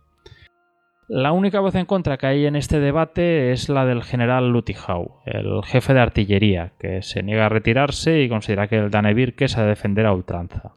La 1.07 1.33
única 1.33 1.59
voz 1.59 1.75
en 1.75 1.85
contra 1.85 2.17
que 2.17 2.25
hay 2.25 2.47
en 2.47 2.55
este 2.55 2.79
debate 2.79 3.51
es 3.51 3.69
la 3.69 3.85
del 3.85 4.01
general 4.01 4.49
Lutihau, 4.49 5.19
el 5.25 5.61
jefe 5.63 5.93
de 5.93 5.99
artillería, 5.99 6.71
que 6.79 7.03
se 7.03 7.21
niega 7.21 7.45
a 7.45 7.49
retirarse 7.49 8.23
y 8.23 8.29
considera 8.29 8.67
que 8.67 8.77
el 8.77 8.89
Danevirke 8.89 9.47
se 9.47 9.59
ha 9.59 9.63
de 9.63 9.69
defender 9.69 10.07
a 10.07 10.13
ultranza. 10.13 10.73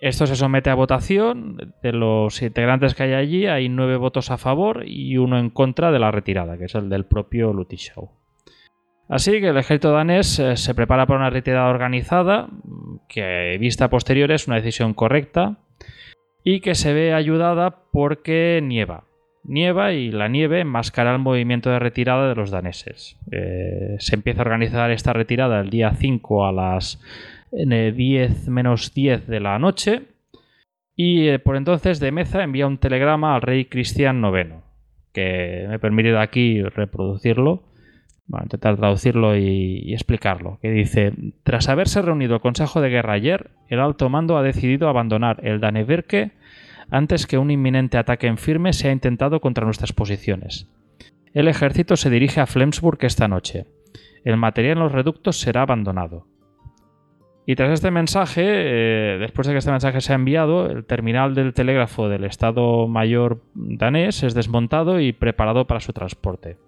Esto 0.00 0.26
se 0.26 0.36
somete 0.36 0.70
a 0.70 0.74
votación. 0.74 1.74
De 1.82 1.92
los 1.92 2.40
integrantes 2.40 2.94
que 2.94 3.02
hay 3.02 3.12
allí, 3.12 3.46
hay 3.46 3.68
nueve 3.68 3.98
votos 3.98 4.30
a 4.30 4.38
favor 4.38 4.84
y 4.86 5.18
uno 5.18 5.38
en 5.38 5.50
contra 5.50 5.92
de 5.92 5.98
la 5.98 6.10
retirada, 6.10 6.56
que 6.56 6.64
es 6.64 6.74
el 6.74 6.88
del 6.88 7.04
propio 7.04 7.52
Lutishau. 7.52 8.12
Así 9.06 9.32
que 9.32 9.48
el 9.48 9.58
ejército 9.58 9.92
danés 9.92 10.38
eh, 10.38 10.56
se 10.56 10.74
prepara 10.74 11.04
para 11.04 11.20
una 11.20 11.30
retirada 11.30 11.68
organizada, 11.68 12.48
que 13.06 13.58
vista 13.60 13.90
posterior 13.90 14.32
es 14.32 14.46
una 14.46 14.56
decisión 14.56 14.94
correcta, 14.94 15.58
y 16.42 16.60
que 16.60 16.74
se 16.74 16.94
ve 16.94 17.12
ayudada 17.12 17.82
porque 17.92 18.60
nieva 18.62 19.09
nieva 19.44 19.92
y 19.92 20.10
la 20.10 20.28
nieve 20.28 20.60
enmascara 20.60 21.12
el 21.12 21.18
movimiento 21.18 21.70
de 21.70 21.78
retirada 21.78 22.28
de 22.28 22.34
los 22.34 22.50
daneses. 22.50 23.18
Eh, 23.30 23.96
se 23.98 24.14
empieza 24.14 24.40
a 24.40 24.44
organizar 24.44 24.90
esta 24.90 25.12
retirada 25.12 25.60
el 25.60 25.70
día 25.70 25.92
5 25.92 26.46
a 26.46 26.52
las 26.52 27.00
10 27.52 28.48
menos 28.48 28.94
10 28.94 29.26
de 29.26 29.40
la 29.40 29.58
noche 29.58 30.02
y 31.02 31.28
eh, 31.28 31.38
por 31.38 31.56
entonces 31.56 31.98
de 31.98 32.12
Meza 32.12 32.42
envía 32.42 32.66
un 32.66 32.78
telegrama 32.78 33.34
al 33.34 33.42
rey 33.42 33.64
Cristian 33.64 34.22
IX, 34.22 34.56
que 35.12 35.66
me 35.68 35.78
permite 35.78 36.16
aquí 36.16 36.62
reproducirlo. 36.62 37.62
Intentar 38.42 38.76
traducirlo 38.76 39.34
y, 39.34 39.80
y, 39.82 39.92
explicarlo. 39.92 40.60
Que 40.62 40.70
dice: 40.70 41.12
Tras 41.42 41.68
haberse 41.68 42.00
reunido 42.00 42.34
el 42.34 42.40
Consejo 42.40 42.80
de 42.80 42.88
Guerra 42.88 43.14
ayer, 43.14 43.50
el 43.68 43.80
alto 43.80 44.08
mando 44.08 44.36
ha 44.36 44.42
decidido 44.42 44.88
abandonar 44.88 45.40
el 45.42 45.58
Danevirke 45.58 46.30
antes 46.90 47.26
que 47.26 47.38
un 47.38 47.50
inminente 47.50 47.98
ataque 47.98 48.26
en 48.26 48.38
firme 48.38 48.72
sea 48.72 48.92
intentado 48.92 49.40
contra 49.40 49.64
nuestras 49.64 49.92
posiciones. 49.92 50.68
El 51.32 51.48
ejército 51.48 51.96
se 51.96 52.10
dirige 52.10 52.40
a 52.40 52.46
Flensburg 52.46 52.98
esta 53.02 53.28
noche. 53.28 53.66
El 54.24 54.36
material 54.36 54.78
en 54.78 54.84
los 54.84 54.92
reductos 54.92 55.38
será 55.38 55.62
abandonado. 55.62 56.26
Y 57.46 57.56
tras 57.56 57.72
este 57.72 57.90
mensaje, 57.90 58.42
eh, 58.44 59.18
después 59.18 59.46
de 59.46 59.54
que 59.54 59.58
este 59.58 59.70
mensaje 59.70 60.00
sea 60.00 60.16
enviado, 60.16 60.66
el 60.66 60.84
terminal 60.84 61.34
del 61.34 61.54
telégrafo 61.54 62.08
del 62.08 62.24
Estado 62.24 62.86
Mayor 62.86 63.42
danés 63.54 64.22
es 64.22 64.34
desmontado 64.34 65.00
y 65.00 65.12
preparado 65.12 65.66
para 65.66 65.80
su 65.80 65.92
transporte. 65.92 66.58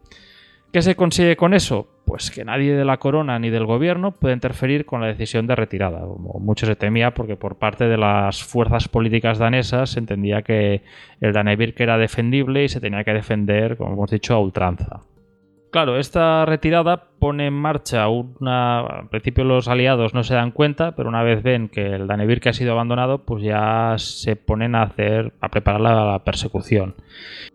¿Qué 0.72 0.80
se 0.80 0.96
consigue 0.96 1.36
con 1.36 1.52
eso? 1.52 1.86
Pues 2.06 2.30
que 2.30 2.46
nadie 2.46 2.74
de 2.74 2.86
la 2.86 2.96
corona 2.96 3.38
ni 3.38 3.50
del 3.50 3.66
gobierno 3.66 4.12
puede 4.12 4.32
interferir 4.32 4.86
con 4.86 5.02
la 5.02 5.08
decisión 5.08 5.46
de 5.46 5.54
retirada, 5.54 6.00
como 6.00 6.40
mucho 6.40 6.64
se 6.64 6.76
temía 6.76 7.12
porque 7.12 7.36
por 7.36 7.56
parte 7.56 7.84
de 7.84 7.98
las 7.98 8.42
fuerzas 8.42 8.88
políticas 8.88 9.36
danesas 9.36 9.90
se 9.90 9.98
entendía 9.98 10.40
que 10.40 10.82
el 11.20 11.34
Danevirke 11.34 11.82
era 11.82 11.98
defendible 11.98 12.64
y 12.64 12.70
se 12.70 12.80
tenía 12.80 13.04
que 13.04 13.12
defender, 13.12 13.76
como 13.76 13.92
hemos 13.92 14.10
dicho, 14.10 14.32
a 14.32 14.38
ultranza. 14.38 15.02
Claro, 15.72 15.98
esta 15.98 16.44
retirada 16.44 17.06
pone 17.18 17.46
en 17.46 17.54
marcha 17.54 18.06
una. 18.08 18.80
Al 18.80 19.08
principio 19.08 19.42
los 19.42 19.68
aliados 19.68 20.12
no 20.12 20.22
se 20.22 20.34
dan 20.34 20.50
cuenta, 20.50 20.94
pero 20.94 21.08
una 21.08 21.22
vez 21.22 21.42
ven 21.42 21.70
que 21.70 21.94
el 21.94 22.06
Danevirke 22.06 22.50
ha 22.50 22.52
sido 22.52 22.72
abandonado, 22.72 23.24
pues 23.24 23.42
ya 23.42 23.94
se 23.96 24.36
ponen 24.36 24.74
a 24.74 24.82
hacer. 24.82 25.32
a 25.40 25.48
preparar 25.48 25.80
la, 25.80 26.22
persecución. 26.26 26.94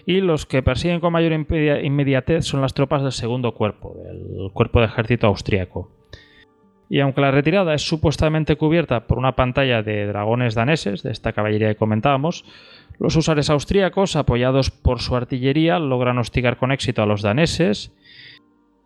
Y 0.07 0.21
los 0.21 0.47
que 0.47 0.63
persiguen 0.63 0.99
con 0.99 1.13
mayor 1.13 1.31
inmediatez 1.31 2.43
son 2.43 2.59
las 2.59 2.73
tropas 2.73 3.03
del 3.03 3.11
segundo 3.11 3.53
cuerpo, 3.53 3.95
del 4.03 4.51
cuerpo 4.51 4.79
de 4.79 4.87
ejército 4.87 5.27
austríaco. 5.27 5.91
Y 6.89 7.01
aunque 7.01 7.21
la 7.21 7.29
retirada 7.29 7.75
es 7.75 7.87
supuestamente 7.87 8.55
cubierta 8.55 9.05
por 9.05 9.19
una 9.19 9.35
pantalla 9.35 9.83
de 9.83 10.07
dragones 10.07 10.55
daneses, 10.55 11.03
de 11.03 11.11
esta 11.11 11.33
caballería 11.33 11.67
que 11.67 11.75
comentábamos, 11.75 12.45
los 12.97 13.15
usares 13.15 13.51
austríacos, 13.51 14.15
apoyados 14.15 14.71
por 14.71 15.01
su 15.01 15.15
artillería, 15.15 15.77
logran 15.77 16.17
hostigar 16.17 16.57
con 16.57 16.71
éxito 16.71 17.03
a 17.03 17.05
los 17.05 17.21
daneses 17.21 17.93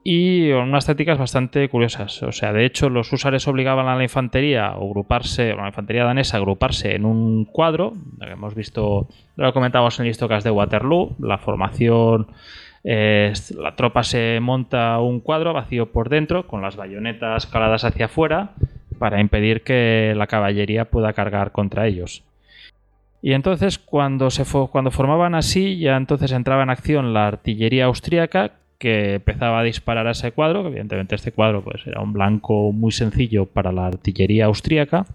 y 0.03 0.52
unas 0.52 0.86
tácticas 0.86 1.18
bastante 1.18 1.69
curiosas. 1.69 2.23
O 2.23 2.32
sea, 2.32 2.53
de 2.53 2.65
hecho, 2.65 2.90
los 2.90 3.11
usares 3.14 3.48
obligaban 3.48 3.88
a 3.88 3.95
la 3.95 4.03
infantería 4.03 4.68
a 4.68 4.73
agruparse, 4.73 5.52
a 5.52 5.56
la 5.56 5.68
infantería 5.68 6.03
danesa 6.03 6.38
a 6.38 6.40
agruparse 6.40 6.95
en 6.95 7.06
un 7.06 7.45
cuadro. 7.45 7.94
hemos 8.22 8.56
visto, 8.56 9.07
lo 9.36 9.53
comentamos 9.53 9.99
en 9.99 10.07
el 10.07 10.15
de 10.15 10.52
Waterloo, 10.52 11.15
la 11.19 11.38
formación. 11.38 12.28
la 12.84 13.76
tropa 13.76 14.03
se 14.03 14.40
monta 14.41 14.99
un 14.99 15.19
cuadro 15.19 15.53
vacío 15.53 15.91
por 15.91 16.10
dentro, 16.10 16.48
con 16.48 16.61
las 16.64 16.76
bayonetas 16.76 17.45
caladas 17.45 17.84
hacia 17.84 18.06
afuera, 18.06 18.52
para 18.98 19.19
impedir 19.19 19.61
que 19.61 20.14
la 20.15 20.28
caballería 20.28 20.86
pueda 20.86 21.14
cargar 21.14 21.52
contra 21.52 21.86
ellos. 21.86 22.23
Y 23.22 23.34
entonces, 23.34 23.78
cuando, 23.78 24.32
se 24.32 24.45
cuando 24.69 24.90
formaban 24.90 25.36
así, 25.36 25.78
ya 25.78 25.95
entonces 25.95 26.32
entraba 26.32 26.64
en 26.64 26.72
acción 26.72 27.14
la 27.14 27.28
artillería 27.28 27.86
austríaca, 27.86 28.53
que 28.81 29.13
empezaba 29.13 29.59
a 29.59 29.63
disparar 29.63 30.07
a 30.07 30.11
ese 30.11 30.31
cuadro, 30.31 30.63
que 30.63 30.69
evidentemente 30.69 31.13
este 31.13 31.31
cuadro 31.31 31.63
pues, 31.63 31.85
era 31.85 32.01
un 32.01 32.13
blanco 32.13 32.71
muy 32.71 32.91
sencillo 32.91 33.45
para 33.45 33.71
la 33.71 33.85
artillería 33.85 34.45
austríaca, 34.45 35.05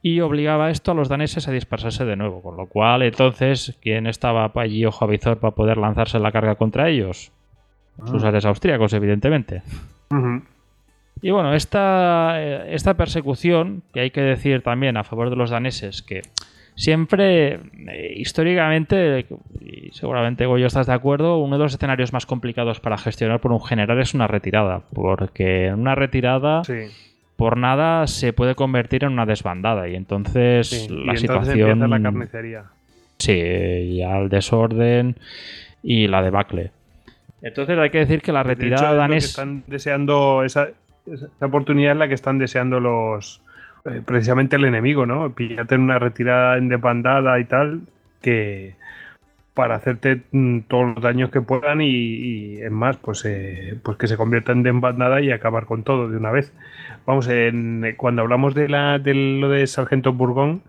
y 0.00 0.20
obligaba 0.20 0.70
esto 0.70 0.92
a 0.92 0.94
los 0.94 1.08
daneses 1.08 1.48
a 1.48 1.50
dispersarse 1.50 2.04
de 2.04 2.14
nuevo, 2.14 2.40
con 2.40 2.56
lo 2.56 2.66
cual 2.66 3.02
entonces, 3.02 3.76
¿quién 3.82 4.06
estaba 4.06 4.52
allí 4.54 4.84
ojo 4.84 5.04
a 5.04 5.08
visor 5.08 5.38
para 5.40 5.56
poder 5.56 5.76
lanzarse 5.76 6.20
la 6.20 6.30
carga 6.30 6.54
contra 6.54 6.88
ellos? 6.88 7.32
Sus 8.06 8.22
ah. 8.22 8.28
ares 8.28 8.44
austríacos, 8.44 8.92
evidentemente. 8.92 9.62
Y 11.20 11.32
bueno, 11.32 11.54
esta, 11.54 12.34
eh, 12.36 12.76
esta 12.76 12.94
persecución, 12.94 13.82
que 13.92 13.98
hay 13.98 14.12
que 14.12 14.20
decir 14.20 14.62
también 14.62 14.96
a 14.96 15.02
favor 15.02 15.30
de 15.30 15.36
los 15.36 15.50
daneses, 15.50 16.02
que 16.02 16.22
siempre, 16.78 17.54
eh, 17.88 18.14
históricamente, 18.16 19.26
y 19.60 19.90
seguramente 19.92 20.46
Goyo 20.46 20.66
estás 20.66 20.86
de 20.86 20.94
acuerdo, 20.94 21.38
uno 21.38 21.58
de 21.58 21.64
los 21.64 21.74
escenarios 21.74 22.12
más 22.12 22.24
complicados 22.24 22.78
para 22.78 22.96
gestionar 22.96 23.40
por 23.40 23.52
un 23.52 23.60
general 23.60 24.00
es 24.00 24.14
una 24.14 24.26
retirada, 24.26 24.82
porque 24.94 25.66
en 25.66 25.80
una 25.80 25.94
retirada... 25.94 26.62
Por 27.36 27.56
nada 27.56 28.08
se 28.08 28.32
puede 28.32 28.56
convertir 28.56 29.04
en 29.04 29.12
una 29.12 29.24
desbandada 29.24 29.88
y 29.88 29.94
entonces 29.94 30.90
la 30.90 31.14
situación. 31.14 31.88
la 31.88 32.02
carnicería. 32.02 32.64
Sí, 33.16 33.94
ya 33.96 34.18
el 34.18 34.28
desorden 34.28 35.14
y 35.84 36.08
la 36.08 36.20
debacle. 36.20 36.72
Entonces 37.40 37.78
hay 37.78 37.90
que 37.90 37.98
decir 37.98 38.22
que 38.22 38.32
la 38.32 38.42
retirada 38.42 38.92
danesa. 38.92 39.28
Están 39.28 39.62
deseando 39.68 40.42
esa, 40.42 40.70
esa 41.06 41.28
oportunidad 41.46 41.92
es 41.92 41.98
la 41.98 42.08
que 42.08 42.14
están 42.14 42.40
deseando 42.40 42.80
los, 42.80 43.40
eh, 43.90 44.02
precisamente 44.04 44.56
el 44.56 44.64
enemigo, 44.64 45.06
¿no? 45.06 45.32
Píllate 45.34 45.74
en 45.74 45.82
una 45.82 45.98
retirada 45.98 46.56
en 46.56 46.72
y 46.72 47.44
tal, 47.44 47.82
que 48.22 48.74
para 49.54 49.74
hacerte 49.74 50.22
mm, 50.30 50.60
todos 50.68 50.94
los 50.94 51.02
daños 51.02 51.30
que 51.30 51.40
puedan 51.40 51.80
y, 51.80 52.58
es 52.58 52.70
más, 52.70 52.96
pues, 52.96 53.24
eh, 53.24 53.76
pues 53.82 53.96
que 53.98 54.06
se 54.06 54.16
convierta 54.16 54.52
en 54.52 54.62
desbandada 54.62 55.20
y 55.20 55.32
acabar 55.32 55.66
con 55.66 55.82
todo 55.82 56.08
de 56.08 56.16
una 56.16 56.30
vez. 56.30 56.52
Vamos, 57.06 57.26
en, 57.28 57.94
cuando 57.96 58.22
hablamos 58.22 58.54
de, 58.54 58.68
la, 58.68 59.00
de 59.00 59.14
lo 59.14 59.48
de 59.48 59.66
Sargento 59.66 60.12
Burgón, 60.12 60.62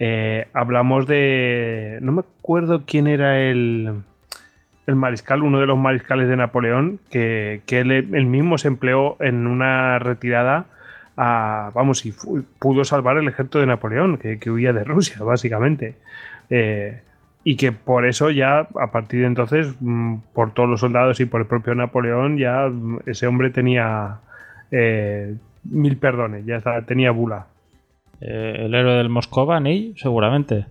eh, 0.00 0.48
hablamos 0.54 1.06
de... 1.06 1.98
No 2.02 2.10
me 2.10 2.22
acuerdo 2.22 2.82
quién 2.84 3.06
era 3.06 3.38
el, 3.40 4.02
el 4.88 4.96
mariscal, 4.96 5.42
uno 5.42 5.60
de 5.60 5.66
los 5.66 5.78
mariscales 5.78 6.28
de 6.28 6.36
Napoleón, 6.36 6.98
que, 7.10 7.62
que 7.66 7.78
él, 7.80 8.26
mismo 8.26 8.58
se 8.58 8.68
empleó 8.68 9.16
en 9.20 9.46
una 9.46 10.00
retirada 10.00 10.66
vamos, 11.16 12.04
y 12.06 12.12
pudo 12.58 12.84
salvar 12.84 13.16
el 13.18 13.28
ejército 13.28 13.58
de 13.58 13.66
Napoleón, 13.66 14.18
que, 14.18 14.50
huía 14.50 14.72
de 14.72 14.84
Rusia, 14.84 15.16
básicamente. 15.24 15.96
Eh, 16.50 17.00
y 17.44 17.56
que 17.56 17.72
por 17.72 18.06
eso 18.06 18.30
ya, 18.30 18.68
a 18.80 18.92
partir 18.92 19.20
de 19.20 19.26
entonces, 19.26 19.74
mm, 19.80 20.16
por 20.32 20.52
todos 20.52 20.68
los 20.68 20.80
soldados 20.80 21.18
y 21.20 21.26
por 21.26 21.40
el 21.40 21.46
propio 21.46 21.74
Napoleón, 21.74 22.38
ya 22.38 22.68
mm, 22.68 23.00
ese 23.06 23.26
hombre 23.26 23.50
tenía 23.50 24.20
eh, 24.70 25.34
mil 25.64 25.96
perdones, 25.96 26.46
ya 26.46 26.60
tenía 26.86 27.10
bula. 27.10 27.46
Eh, 28.20 28.66
el 28.66 28.74
héroe 28.74 28.94
del 28.94 29.08
Moscova, 29.08 29.58
Ney, 29.58 29.94
seguramente. 29.96 30.66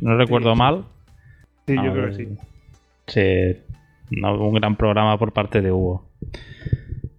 No 0.00 0.16
recuerdo 0.16 0.56
mal. 0.56 0.84
Sí, 1.66 1.76
yo 1.76 1.92
creo 1.92 2.06
que 2.06 2.14
sí. 2.14 2.28
Sí, 3.06 4.22
un 4.22 4.54
gran 4.54 4.74
programa 4.76 5.16
por 5.18 5.32
parte 5.32 5.60
de 5.60 5.70
Hugo. 5.70 6.04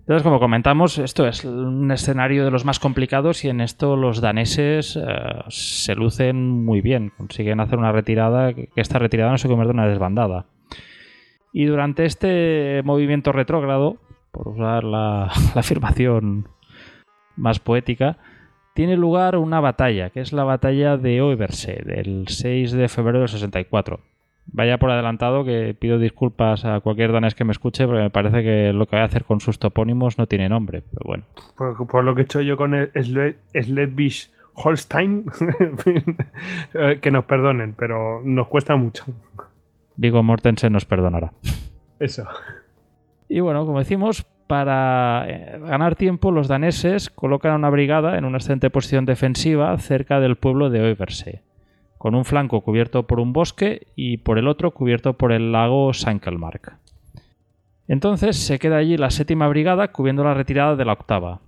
Entonces, 0.01 0.23
como 0.23 0.39
comentamos, 0.39 0.97
esto 0.97 1.27
es 1.27 1.45
un 1.45 1.91
escenario 1.91 2.43
de 2.43 2.51
los 2.51 2.65
más 2.65 2.79
complicados 2.79 3.45
y 3.45 3.49
en 3.49 3.61
esto 3.61 3.95
los 3.95 4.19
daneses 4.19 4.95
eh, 4.97 5.01
se 5.49 5.95
lucen 5.95 6.65
muy 6.65 6.81
bien. 6.81 7.13
Consiguen 7.15 7.59
hacer 7.59 7.77
una 7.77 7.91
retirada 7.91 8.53
que 8.53 8.69
esta 8.75 8.97
retirada 8.97 9.31
no 9.31 9.37
se 9.37 9.47
convierte 9.47 9.71
en 9.71 9.79
una 9.79 9.87
desbandada. 9.87 10.47
Y 11.53 11.65
durante 11.65 12.05
este 12.05 12.81
movimiento 12.83 13.31
retrógrado, 13.31 13.97
por 14.31 14.47
usar 14.47 14.83
la, 14.83 15.25
afirmación 15.55 16.47
más 17.35 17.59
poética, 17.59 18.17
tiene 18.73 18.97
lugar 18.97 19.37
una 19.37 19.59
batalla, 19.59 20.09
que 20.09 20.21
es 20.21 20.33
la 20.33 20.43
batalla 20.43 20.97
de 20.97 21.21
Oeverse, 21.21 21.83
del 21.85 22.27
6 22.27 22.71
de 22.71 22.89
febrero 22.89 23.19
del 23.19 23.29
64. 23.29 23.99
Vaya 24.53 24.77
por 24.77 24.91
adelantado 24.91 25.45
que 25.45 25.75
pido 25.79 25.97
disculpas 25.97 26.65
a 26.65 26.81
cualquier 26.81 27.13
danés 27.13 27.35
que 27.35 27.45
me 27.45 27.53
escuche 27.53 27.85
porque 27.85 28.01
me 28.01 28.09
parece 28.09 28.43
que 28.43 28.73
lo 28.73 28.85
que 28.85 28.97
voy 28.97 29.03
a 29.03 29.05
hacer 29.05 29.23
con 29.23 29.39
sus 29.39 29.59
topónimos 29.59 30.17
no 30.17 30.27
tiene 30.27 30.49
nombre, 30.49 30.83
pero 30.91 31.01
bueno. 31.05 31.23
Por, 31.87 32.03
lo 32.03 32.15
que 32.15 32.21
he 32.21 32.25
hecho 32.25 32.41
yo 32.41 32.57
con 32.57 32.73
el 32.73 32.91
Sledbish 33.53 34.29
Holstein, 34.53 35.25
eh, 36.73 36.99
que 37.01 37.11
nos 37.11 37.23
perdonen, 37.25 37.73
pero 37.77 38.21
nos 38.25 38.47
cuesta 38.47 38.75
mucho. 38.75 39.05
Vigo 39.95 40.21
Mortensen 40.21 40.73
nos 40.73 40.85
perdonará. 40.85 41.31
Eso. 41.99 42.25
Y 43.29 43.39
bueno, 43.39 43.65
como 43.65 43.79
decimos, 43.79 44.25
para 44.47 45.25
eh, 45.29 45.59
ganar 45.61 45.95
tiempo, 45.95 46.31
los 46.31 46.49
daneses 46.49 47.09
colocan 47.09 47.55
una 47.55 47.69
brigada 47.69 48.17
en 48.17 48.25
una 48.25 48.37
excelente 48.37 48.69
posición 48.69 49.05
defensiva 49.05 49.77
cerca 49.77 50.19
del 50.19 50.35
pueblo 50.35 50.69
de 50.69 50.81
Oeverse 50.81 51.41
con 52.01 52.15
un 52.15 52.25
flanco 52.25 52.61
cubierto 52.61 53.03
por 53.05 53.19
un 53.19 53.31
bosque 53.31 53.85
y 53.95 54.17
por 54.17 54.39
el 54.39 54.47
otro 54.47 54.71
cubierto 54.71 55.13
por 55.13 55.31
el 55.31 55.51
lago 55.51 55.93
Sankelmark. 55.93 56.73
Entonces 57.87 58.37
se 58.37 58.57
queda 58.57 58.77
allí 58.77 58.97
la 58.97 59.11
séptima 59.11 59.47
brigada 59.47 59.89
cubriendo 59.89 60.23
la 60.23 60.33
retirada 60.33 60.75
de 60.75 60.83
la 60.83 60.93
octava. 60.93 61.41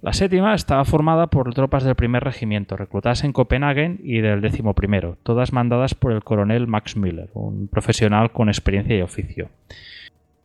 La 0.00 0.12
séptima 0.12 0.54
estaba 0.54 0.84
formada 0.84 1.28
por 1.28 1.54
tropas 1.54 1.84
del 1.84 1.94
primer 1.94 2.24
regimiento, 2.24 2.76
reclutadas 2.76 3.22
en 3.22 3.32
Copenhague 3.32 3.98
y 4.02 4.18
del 4.18 4.40
décimo 4.40 4.74
primero, 4.74 5.18
todas 5.22 5.52
mandadas 5.52 5.94
por 5.94 6.10
el 6.10 6.24
coronel 6.24 6.66
Max 6.66 6.96
Müller, 6.96 7.30
un 7.34 7.68
profesional 7.68 8.32
con 8.32 8.48
experiencia 8.48 8.98
y 8.98 9.02
oficio. 9.02 9.50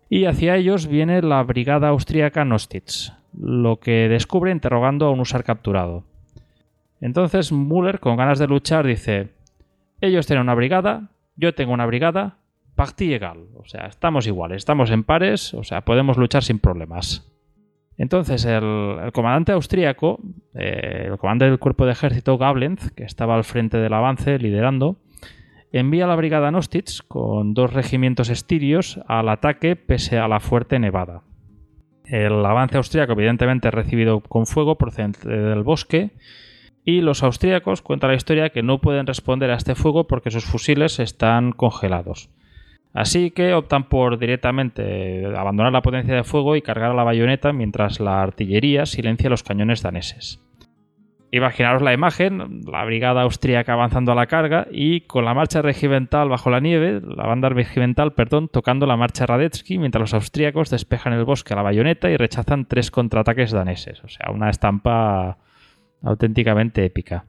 Y 0.07 0.25
hacia 0.25 0.55
ellos 0.55 0.85
viene 0.85 1.19
la 1.23 1.41
brigada 1.41 1.87
austríaca 1.87 2.45
Nostitz, 2.45 3.11
lo 3.35 3.79
que 3.79 4.07
descubre 4.07 4.51
interrogando 4.51 5.07
a 5.07 5.09
un 5.09 5.19
usar 5.19 5.43
capturado. 5.43 6.03
Entonces 7.01 7.51
Müller, 7.51 7.99
con 7.99 8.15
ganas 8.15 8.39
de 8.39 8.47
luchar, 8.47 8.85
dice, 8.85 9.29
ellos 9.99 10.27
tienen 10.27 10.43
una 10.43 10.55
brigada, 10.55 11.09
yo 11.35 11.53
tengo 11.53 11.73
una 11.73 11.85
brigada, 11.85 12.37
parti 12.75 13.13
egal, 13.13 13.47
o 13.55 13.65
sea, 13.65 13.87
estamos 13.87 14.27
iguales, 14.27 14.57
estamos 14.57 14.91
en 14.91 15.03
pares, 15.03 15.53
o 15.53 15.63
sea, 15.63 15.81
podemos 15.81 16.17
luchar 16.17 16.43
sin 16.43 16.59
problemas. 16.59 17.27
Entonces 17.97 18.45
el, 18.45 19.11
comandante 19.13 19.51
austríaco, 19.51 20.19
eh, 20.55 21.07
el 21.11 21.17
comandante 21.17 21.45
del 21.45 21.59
cuerpo 21.59 21.85
de 21.85 21.91
ejército 21.91 22.37
Gablenz, 22.37 22.91
que 22.91 23.03
estaba 23.03 23.35
al 23.35 23.43
frente 23.43 23.77
del 23.77 23.93
avance 23.93 24.39
liderando, 24.39 24.97
envía 25.71 26.05
a 26.05 26.07
la 26.07 26.15
brigada 26.15 26.51
Nostitz 26.51 27.01
con 27.01 27.53
dos 27.53 27.73
regimientos 27.73 28.29
estirios 28.29 28.99
al 29.07 29.29
ataque 29.29 29.75
pese 29.75 30.17
a 30.17 30.27
la 30.27 30.39
fuerte 30.39 30.79
nevada. 30.79 31.21
El 32.05 32.45
avance 32.45 32.77
austríaco 32.77 33.13
evidentemente 33.13 33.71
recibido 33.71 34.21
con 34.21 34.45
fuego 34.45 34.77
procedente 34.77 35.29
del 35.29 35.63
bosque 35.63 36.11
y 36.83 37.01
los 37.01 37.23
austríacos 37.23 37.81
cuenta 37.81 38.07
la 38.07 38.15
historia 38.15 38.49
que 38.49 38.63
no 38.63 38.79
pueden 38.79 39.07
responder 39.07 39.51
a 39.51 39.55
este 39.55 39.75
fuego 39.75 40.07
porque 40.07 40.31
sus 40.31 40.45
fusiles 40.45 40.99
están 40.99 41.51
congelados. 41.51 42.29
Así 42.93 43.31
que 43.31 43.53
optan 43.53 43.85
por 43.85 44.19
directamente 44.19 45.25
abandonar 45.37 45.71
la 45.71 45.81
potencia 45.81 46.13
de 46.13 46.23
fuego 46.23 46.55
y 46.55 46.61
cargar 46.61 46.91
a 46.91 46.95
la 46.95 47.03
bayoneta 47.03 47.53
mientras 47.53 47.99
la 47.99 48.21
artillería 48.21 48.85
silencia 48.85 49.29
los 49.29 49.43
cañones 49.43 49.81
daneses. 49.81 50.41
Imaginaros 51.33 51.81
la 51.81 51.93
imagen, 51.93 52.59
la 52.69 52.83
brigada 52.83 53.21
austríaca 53.21 53.71
avanzando 53.71 54.11
a 54.11 54.15
la 54.15 54.27
carga 54.27 54.67
y 54.69 55.01
con 55.01 55.23
la 55.23 55.33
marcha 55.33 55.61
regimental 55.61 56.27
bajo 56.27 56.49
la 56.49 56.59
nieve, 56.59 56.99
la 57.01 57.25
banda 57.25 57.47
regimental, 57.47 58.11
perdón, 58.11 58.49
tocando 58.49 58.85
la 58.85 58.97
marcha 58.97 59.25
Radetzky 59.25 59.77
mientras 59.77 60.01
los 60.01 60.13
austríacos 60.13 60.69
despejan 60.69 61.13
el 61.13 61.23
bosque 61.23 61.53
a 61.53 61.55
la 61.55 61.61
bayoneta 61.61 62.09
y 62.09 62.17
rechazan 62.17 62.65
tres 62.65 62.91
contraataques 62.91 63.51
daneses. 63.51 64.03
O 64.03 64.09
sea, 64.09 64.29
una 64.29 64.49
estampa 64.49 65.37
auténticamente 66.01 66.85
épica. 66.85 67.25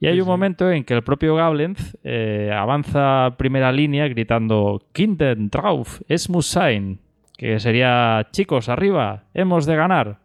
Y 0.00 0.06
hay 0.06 0.20
un 0.20 0.28
momento 0.28 0.70
en 0.70 0.84
que 0.84 0.94
el 0.94 1.02
propio 1.02 1.34
Gablenz 1.34 1.96
eh, 2.04 2.52
avanza 2.54 3.26
a 3.26 3.36
primera 3.36 3.72
línea 3.72 4.06
gritando 4.06 4.82
Kinden, 4.92 5.50
drauf, 5.50 6.00
es 6.08 6.30
muss 6.30 6.46
sein, 6.46 7.00
que 7.36 7.58
sería 7.58 8.28
chicos, 8.30 8.68
arriba, 8.68 9.24
hemos 9.34 9.66
de 9.66 9.76
ganar. 9.76 10.18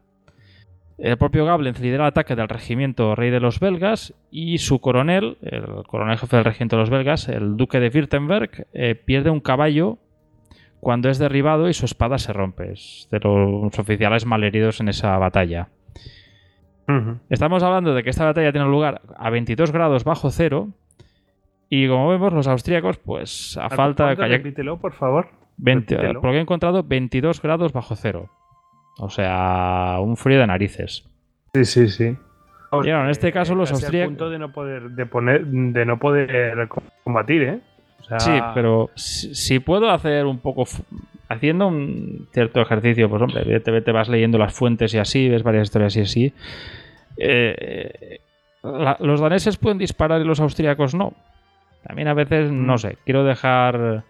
El 1.00 1.18
propio 1.18 1.46
Gablenz 1.46 1.80
lidera 1.80 2.04
el 2.04 2.10
ataque 2.10 2.36
del 2.36 2.50
regimiento 2.50 3.16
rey 3.16 3.32
de 3.32 3.40
los 3.40 3.60
belgas 3.60 4.14
y 4.30 4.60
su 4.60 4.80
coronel, 4.80 5.38
el 5.42 5.84
coronel 5.88 6.20
jefe 6.20 6.36
del 6.36 6.46
regimiento 6.46 6.76
de 6.76 6.82
los 6.82 6.90
belgas, 6.92 7.28
el 7.28 7.58
duque 7.58 7.80
de 7.80 7.90
Württemberg, 7.90 8.68
eh, 8.74 8.94
pierde 8.94 9.32
un 9.32 9.40
caballo 9.40 9.98
cuando 10.80 11.10
es 11.10 11.18
derribado 11.18 11.68
y 11.68 11.74
su 11.74 11.86
espada 11.86 12.20
se 12.20 12.32
rompe. 12.32 12.74
Es 12.74 13.08
de 13.10 13.20
los 13.20 13.78
oficiales 13.80 14.28
malheridos 14.28 14.82
en 14.82 14.90
esa 14.90 15.18
batalla. 15.18 15.70
Estamos 17.30 17.64
hablando 17.64 17.94
de 17.94 18.04
que 18.04 18.10
esta 18.10 18.26
batalla 18.26 18.52
tiene 18.52 18.68
lugar 18.68 19.02
a 19.18 19.30
22 19.30 19.72
grados 19.72 20.04
bajo 20.04 20.30
cero. 20.30 20.70
Y 21.70 21.88
como 21.88 22.10
vemos, 22.10 22.34
los 22.34 22.48
austríacos, 22.48 22.98
pues 22.98 23.58
a, 23.60 23.70
falta 23.70 24.14
de 24.14 24.16
Repítelo, 24.16 24.78
por 24.78 24.94
favor. 24.94 25.30
porque 26.22 26.38
he 26.38 26.42
encontrado 26.42 26.84
22 26.84 27.42
grados 27.42 27.74
bajo 27.74 27.96
cero. 27.96 28.30
O 29.00 29.10
sea, 29.10 29.98
un 30.00 30.18
frío 30.18 30.40
de 30.40 30.48
narices. 30.48 31.10
Sí, 31.54 31.66
sí, 31.66 31.88
sí. 31.88 32.18
Y 32.84 32.90
en 32.90 33.10
este 33.10 33.32
caso 33.32 33.56
los 33.56 33.72
austríacos... 33.72 34.10
punto 34.10 34.30
de 34.30 34.40
no 34.40 34.52
poder, 34.52 34.90
de 34.92 35.06
poner, 35.06 35.46
de 35.46 35.86
no 35.86 36.00
poder 36.00 36.68
combatir, 37.04 37.44
¿eh? 37.44 37.60
Sí, 38.18 38.32
pero 38.54 38.90
si, 38.96 39.60
puedo 39.60 39.90
hacer 39.90 40.26
un 40.26 40.40
poco... 40.40 40.66
Haciendo 41.34 41.68
un 41.68 42.28
cierto 42.32 42.62
ejercicio, 42.62 43.10
pues 43.10 43.22
hombre, 43.22 43.60
te, 43.60 43.92
vas 43.92 44.10
leyendo 44.10 44.38
las 44.38 44.54
fuentes 44.54 44.94
y 44.94 44.98
así, 44.98 45.30
ves 45.30 45.44
varias 45.44 45.64
historias 45.64 45.96
y 45.98 46.02
así. 46.02 46.34
Eh, 47.18 48.20
los 48.62 49.20
daneses 49.20 49.58
pueden 49.58 49.78
disparar 49.78 50.22
y 50.22 50.26
los 50.26 50.40
austríacos 50.40 50.96
no. 50.96 51.14
También 51.86 52.08
a 52.08 52.14
veces, 52.14 52.52
no 52.52 52.76
mm. 52.76 52.78
sé, 52.78 52.98
quiero 53.06 53.24
dejar... 53.24 54.04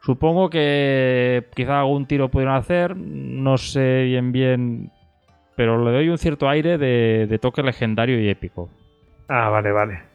Supongo 0.00 0.50
que 0.50 1.44
quizá 1.54 1.80
algún 1.80 2.04
tiro 2.06 2.28
pudieron 2.28 2.56
hacer, 2.56 2.94
no 2.94 3.56
sé 3.56 4.02
bien 4.02 4.32
bien, 4.32 4.90
pero 5.56 5.82
le 5.82 5.92
doy 5.92 6.10
un 6.10 6.18
cierto 6.18 6.46
aire 6.46 6.76
de 6.76 7.38
toque 7.40 7.62
legendario 7.62 8.20
y 8.20 8.28
épico. 8.28 8.68
Ah, 9.28 9.48
vale, 9.48 9.72
vale. 9.72 10.13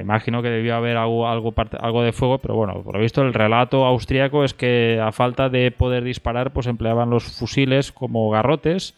Imagino 0.00 0.42
que 0.42 0.50
debió 0.50 0.74
haber 0.74 0.96
algo, 0.96 2.02
de 2.02 2.12
fuego, 2.12 2.38
pero 2.38 2.56
bueno, 2.56 2.82
por 2.82 2.96
lo 2.96 3.00
visto 3.00 3.22
el 3.22 3.32
relato 3.32 3.86
austríaco 3.86 4.42
es 4.42 4.52
que 4.52 5.00
a 5.00 5.12
falta 5.12 5.48
de 5.48 5.70
poder 5.70 6.02
disparar, 6.02 6.52
pues 6.52 6.66
empleaban 6.66 7.08
los 7.08 7.38
fusiles 7.38 7.92
como 7.92 8.28
garrotes 8.30 8.94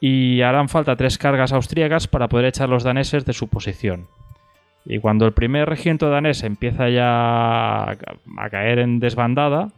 y 0.00 0.40
harán 0.40 0.70
falta 0.70 0.96
tres 0.96 1.18
cargas 1.18 1.52
austríacas 1.52 2.08
para 2.08 2.28
poder 2.28 2.46
echar 2.46 2.70
los 2.70 2.82
daneses 2.82 3.26
de 3.26 3.34
su 3.34 3.48
posición. 3.48 4.06
Y 4.86 4.98
cuando 5.00 5.26
el 5.26 5.32
primer 5.32 5.68
regimiento 5.68 6.08
danés 6.08 6.42
empieza 6.44 6.88
ya 6.88 7.82
a 7.90 8.50
caer 8.50 8.78
en 8.78 9.00
desbandada, 9.00 9.68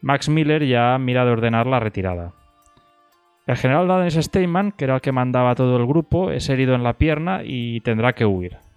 Max 0.00 0.28
Miller 0.28 0.64
ya 0.64 0.96
mira 0.98 1.24
de 1.24 1.32
ordenar 1.32 1.66
la 1.66 1.80
retirada. 1.80 2.32
El 3.48 3.56
general 3.56 3.88
danés 3.88 4.14
Steinman, 4.14 4.70
que 4.70 4.84
era 4.84 4.94
el 4.94 5.00
que 5.00 5.10
mandaba 5.10 5.56
todo 5.56 5.76
el 5.78 5.86
grupo, 5.86 6.30
es 6.30 6.48
herido 6.48 6.76
en 6.76 6.84
la 6.84 6.92
pierna 6.92 7.40
y 7.42 7.80
tendrá 7.80 8.12
que 8.12 8.24
huir. 8.24 8.67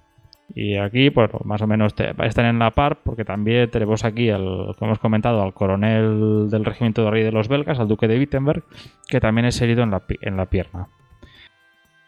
Y 0.53 0.75
aquí, 0.75 1.09
pues 1.09 1.29
más 1.45 1.61
o 1.61 1.67
menos 1.67 1.93
están 2.23 2.45
en 2.45 2.59
la 2.59 2.71
par, 2.71 2.99
porque 3.03 3.25
también 3.25 3.69
tenemos 3.69 4.03
aquí, 4.03 4.29
al, 4.29 4.75
como 4.77 4.91
hemos 4.91 4.99
comentado, 4.99 5.41
al 5.41 5.53
coronel 5.53 6.49
del 6.49 6.65
regimiento 6.65 7.03
de 7.03 7.11
rey 7.11 7.23
de 7.23 7.31
los 7.31 7.47
belgas, 7.47 7.79
al 7.79 7.87
duque 7.87 8.07
de 8.07 8.19
Wittenberg, 8.19 8.63
que 9.07 9.19
también 9.19 9.45
es 9.45 9.61
herido 9.61 9.83
en 9.83 9.91
la, 9.91 10.03
en 10.21 10.37
la 10.37 10.47
pierna. 10.47 10.89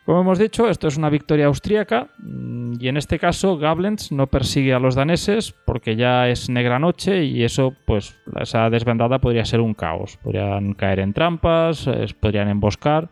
Como 0.05 0.19
hemos 0.19 0.37
dicho, 0.37 0.67
esto 0.67 0.89
es 0.89 0.97
una 0.97 1.09
victoria 1.09 1.45
austríaca 1.45 2.09
mm, 2.19 2.73
y 2.77 2.89
en 2.89 2.97
este 2.97 3.19
caso 3.19 3.57
Gablenz 3.57 4.11
no 4.11 4.27
persigue 4.27 4.73
a 4.73 4.79
los 4.79 4.95
daneses 4.95 5.55
porque 5.65 5.95
ya 5.95 6.27
es 6.27 6.49
negra 6.49 6.77
noche 6.77 7.23
y 7.23 7.43
eso, 7.43 7.73
pues, 7.85 8.19
esa 8.37 8.69
desbandada 8.69 9.19
podría 9.19 9.45
ser 9.45 9.61
un 9.61 9.73
caos. 9.73 10.17
Podrían 10.17 10.73
caer 10.73 10.99
en 10.99 11.13
trampas, 11.13 11.89
podrían 12.19 12.49
emboscar 12.49 13.09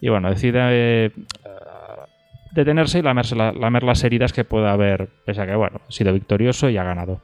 y 0.00 0.08
bueno, 0.08 0.28
decide 0.28 1.12
detenerse 2.56 2.98
y 2.98 3.02
lamerse 3.02 3.36
lamer 3.36 3.82
las 3.82 4.02
heridas 4.02 4.32
que 4.32 4.44
pueda 4.44 4.72
haber, 4.72 5.08
pese 5.24 5.42
a 5.42 5.46
que, 5.46 5.54
bueno, 5.54 5.80
ha 5.86 5.92
sido 5.92 6.12
victorioso 6.12 6.68
y 6.68 6.76
ha 6.76 6.84
ganado. 6.84 7.20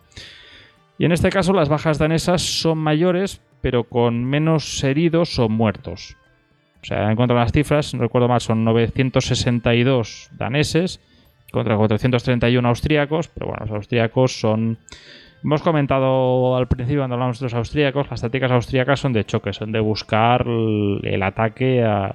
Y 0.99 1.05
en 1.05 1.13
este 1.13 1.31
caso 1.31 1.53
las 1.53 1.69
bajas 1.69 1.99
danesas 1.99 2.43
son 2.43 2.79
mayores, 2.79 3.41
pero 3.61 3.85
con 3.85 4.25
menos 4.25 4.85
heridos 4.85 5.39
o 5.39 5.49
muertos. 5.49 6.17
O 6.83 6.85
sea, 6.85 7.11
en 7.11 7.17
cuanto 7.17 7.35
a 7.35 7.41
las 7.41 7.53
cifras, 7.53 7.95
no 7.95 8.03
recuerdo 8.03 8.29
mal, 8.29 8.41
son 8.41 8.65
962 8.65 10.31
daneses 10.33 11.01
contra 11.51 11.77
431 11.77 12.69
austríacos, 12.69 13.29
pero 13.29 13.47
bueno, 13.47 13.67
los 13.67 13.75
austríacos 13.75 14.39
son... 14.39 14.79
Hemos 15.45 15.63
comentado 15.63 16.57
al 16.57 16.69
principio 16.69 17.01
cuando 17.01 17.15
hablamos 17.15 17.41
de 17.41 17.47
los 17.47 17.55
austríacos, 17.55 18.09
las 18.11 18.21
tácticas 18.21 18.53
austríacas 18.53 19.01
son 19.01 19.13
de 19.13 19.25
choque, 19.25 19.53
son 19.53 19.73
de 19.73 19.81
buscar 19.81 20.47
el 20.47 21.23
ataque 21.23 21.83
a, 21.83 22.15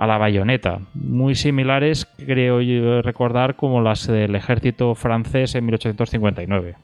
a 0.00 0.06
la 0.06 0.16
bayoneta, 0.16 0.80
muy 0.94 1.34
similares 1.34 2.06
creo 2.16 2.62
yo 2.62 3.02
recordar 3.02 3.56
como 3.56 3.82
las 3.82 4.06
del 4.06 4.34
ejército 4.34 4.94
francés 4.94 5.54
en 5.54 5.66
1859. 5.66 6.74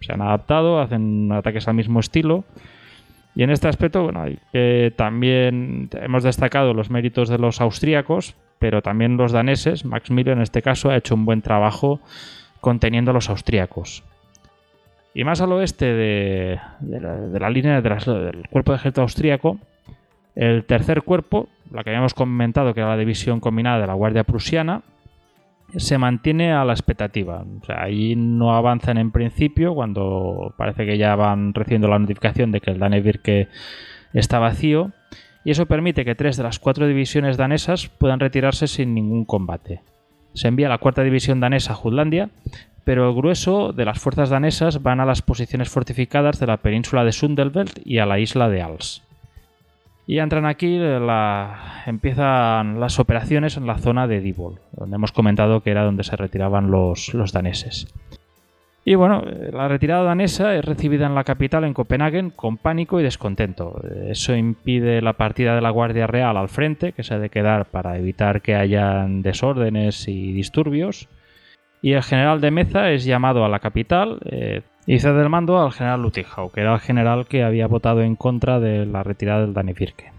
Se 0.00 0.12
han 0.14 0.22
adaptado, 0.22 0.80
hacen 0.80 1.30
ataques 1.32 1.68
al 1.68 1.74
mismo 1.74 2.00
estilo. 2.00 2.44
Y 3.34 3.42
en 3.42 3.50
este 3.50 3.68
aspecto, 3.68 4.04
bueno, 4.04 4.24
también 4.96 5.90
hemos 5.92 6.22
destacado 6.22 6.72
los 6.72 6.88
méritos 6.88 7.28
de 7.28 7.36
los 7.36 7.60
austríacos, 7.60 8.36
pero 8.58 8.80
también 8.80 9.18
los 9.18 9.32
daneses. 9.32 9.84
Max 9.84 10.10
Miller 10.10 10.34
en 10.38 10.42
este 10.42 10.62
caso 10.62 10.88
ha 10.88 10.96
hecho 10.96 11.14
un 11.14 11.26
buen 11.26 11.42
trabajo 11.42 12.00
conteniendo 12.62 13.10
a 13.10 13.14
los 13.14 13.28
austríacos. 13.28 14.02
Y 15.12 15.24
más 15.24 15.42
al 15.42 15.52
oeste 15.52 15.92
de, 15.92 16.58
la, 16.80 17.50
línea 17.50 17.82
del 17.82 18.48
cuerpo 18.48 18.72
de 18.72 18.76
ejército 18.76 19.02
austríaco, 19.02 19.58
el 20.34 20.64
tercer 20.64 21.02
cuerpo, 21.02 21.48
la 21.70 21.84
que 21.84 21.90
habíamos 21.90 22.14
comentado 22.14 22.74
que 22.74 22.80
era 22.80 22.90
la 22.90 22.96
división 22.96 23.40
combinada 23.40 23.80
de 23.80 23.86
la 23.86 23.94
Guardia 23.94 24.24
Prusiana, 24.24 24.82
se 25.76 25.98
mantiene 25.98 26.52
a 26.52 26.64
la 26.64 26.72
expectativa. 26.72 27.44
Ahí 27.68 28.14
no 28.16 28.54
avanzan 28.54 28.98
en 28.98 29.10
principio 29.10 29.74
cuando 29.74 30.54
parece 30.56 30.84
que 30.84 30.98
ya 30.98 31.16
van 31.16 31.54
recibiendo 31.54 31.88
la 31.88 31.98
notificación 31.98 32.52
de 32.52 32.60
que 32.60 32.70
el 32.70 32.78
Danevirke 32.78 33.48
está 34.12 34.38
vacío. 34.38 34.92
Y 35.44 35.50
eso 35.50 35.66
permite 35.66 36.04
que 36.04 36.14
tres 36.14 36.36
de 36.36 36.44
las 36.44 36.58
cuatro 36.58 36.86
divisiones 36.86 37.36
danesas 37.36 37.88
puedan 37.88 38.20
retirarse 38.20 38.68
sin 38.68 38.94
ningún 38.94 39.24
combate. 39.24 39.80
Se 40.34 40.48
envía 40.48 40.68
la 40.68 40.78
cuarta 40.78 41.02
división 41.02 41.40
danesa 41.40 41.72
a 41.72 41.76
Jutlandia, 41.76 42.30
pero 42.84 43.08
el 43.08 43.14
grueso 43.14 43.72
de 43.72 43.84
las 43.84 43.98
fuerzas 43.98 44.30
danesas 44.30 44.82
van 44.82 45.00
a 45.00 45.04
las 45.04 45.22
posiciones 45.22 45.68
fortificadas 45.68 46.38
de 46.38 46.46
la 46.46 46.58
península 46.58 47.04
de 47.04 47.12
Sundelbelt 47.12 47.80
y 47.84 47.98
a 47.98 48.06
la 48.06 48.18
isla 48.18 48.48
de 48.48 48.62
Als. 48.62 49.02
Y 50.06 50.18
entran 50.18 50.46
aquí, 50.46 50.80
empiezan 51.86 52.80
las 52.80 52.98
operaciones 52.98 53.56
en 53.56 53.66
la 53.66 53.78
zona 53.78 54.06
de 54.08 54.20
Dibol, 54.20 54.60
donde 54.72 54.96
hemos 54.96 55.12
comentado 55.12 55.62
que 55.62 55.70
era 55.70 55.84
donde 55.84 56.02
se 56.02 56.16
retiraban 56.16 56.70
los, 56.70 57.14
los 57.14 57.32
daneses. 57.32 57.86
Y 58.84 58.96
bueno, 58.96 59.22
la 59.52 59.68
retirada 59.68 60.02
danesa 60.02 60.56
es 60.56 60.64
recibida 60.64 61.06
en 61.06 61.14
la 61.14 61.22
capital, 61.22 61.62
en 61.62 61.72
Copenhague, 61.72 62.32
con 62.34 62.56
pánico 62.56 62.98
y 62.98 63.04
descontento. 63.04 63.80
Eso 64.08 64.34
impide 64.34 65.00
la 65.02 65.12
partida 65.12 65.54
de 65.54 65.60
la 65.60 65.70
Guardia 65.70 66.08
Real 66.08 66.36
al 66.36 66.48
frente, 66.48 66.92
que 66.92 67.04
se 67.04 67.14
ha 67.14 67.20
de 67.20 67.30
quedar 67.30 67.66
para 67.66 67.96
evitar 67.96 68.42
que 68.42 68.56
hayan 68.56 69.22
desórdenes 69.22 70.08
y 70.08 70.32
disturbios. 70.32 71.08
Y 71.82 71.92
el 71.92 72.02
general 72.02 72.40
de 72.40 72.52
Meza 72.52 72.90
es 72.90 73.04
llamado 73.04 73.44
a 73.44 73.48
la 73.48 73.58
capital, 73.58 74.20
eh, 74.24 74.62
y 74.86 74.98
cede 75.00 75.20
el 75.22 75.28
mando 75.28 75.60
al 75.60 75.72
general 75.72 76.02
Lutijau, 76.02 76.50
que 76.50 76.60
era 76.60 76.74
el 76.74 76.80
general 76.80 77.26
que 77.26 77.42
había 77.42 77.66
votado 77.66 78.02
en 78.02 78.16
contra 78.16 78.60
de 78.60 78.86
la 78.86 79.02
retirada 79.02 79.42
del 79.42 79.52
Danifirke. 79.52 80.12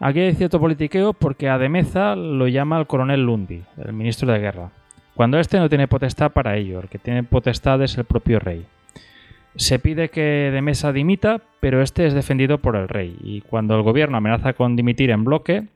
Aquí 0.00 0.20
hay 0.20 0.34
cierto 0.34 0.60
politiqueo 0.60 1.12
porque 1.12 1.48
a 1.48 1.58
Demeza 1.58 2.16
lo 2.16 2.48
llama 2.48 2.78
el 2.78 2.86
coronel 2.86 3.22
Lundi, 3.22 3.62
el 3.78 3.92
ministro 3.92 4.30
de 4.30 4.38
guerra, 4.38 4.70
cuando 5.14 5.38
este 5.38 5.58
no 5.58 5.70
tiene 5.70 5.88
potestad 5.88 6.32
para 6.32 6.56
ello, 6.56 6.80
el 6.80 6.88
que 6.88 6.98
tiene 6.98 7.22
potestad 7.22 7.82
es 7.82 7.96
el 7.96 8.04
propio 8.04 8.38
rey. 8.38 8.66
Se 9.54 9.78
pide 9.78 10.10
que 10.10 10.50
Demesa 10.52 10.92
dimita, 10.92 11.40
pero 11.60 11.80
este 11.80 12.06
es 12.06 12.12
defendido 12.12 12.58
por 12.58 12.76
el 12.76 12.88
rey, 12.88 13.16
y 13.22 13.40
cuando 13.40 13.74
el 13.74 13.82
gobierno 13.82 14.18
amenaza 14.18 14.52
con 14.52 14.76
dimitir 14.76 15.10
en 15.10 15.24
bloque, 15.24 15.68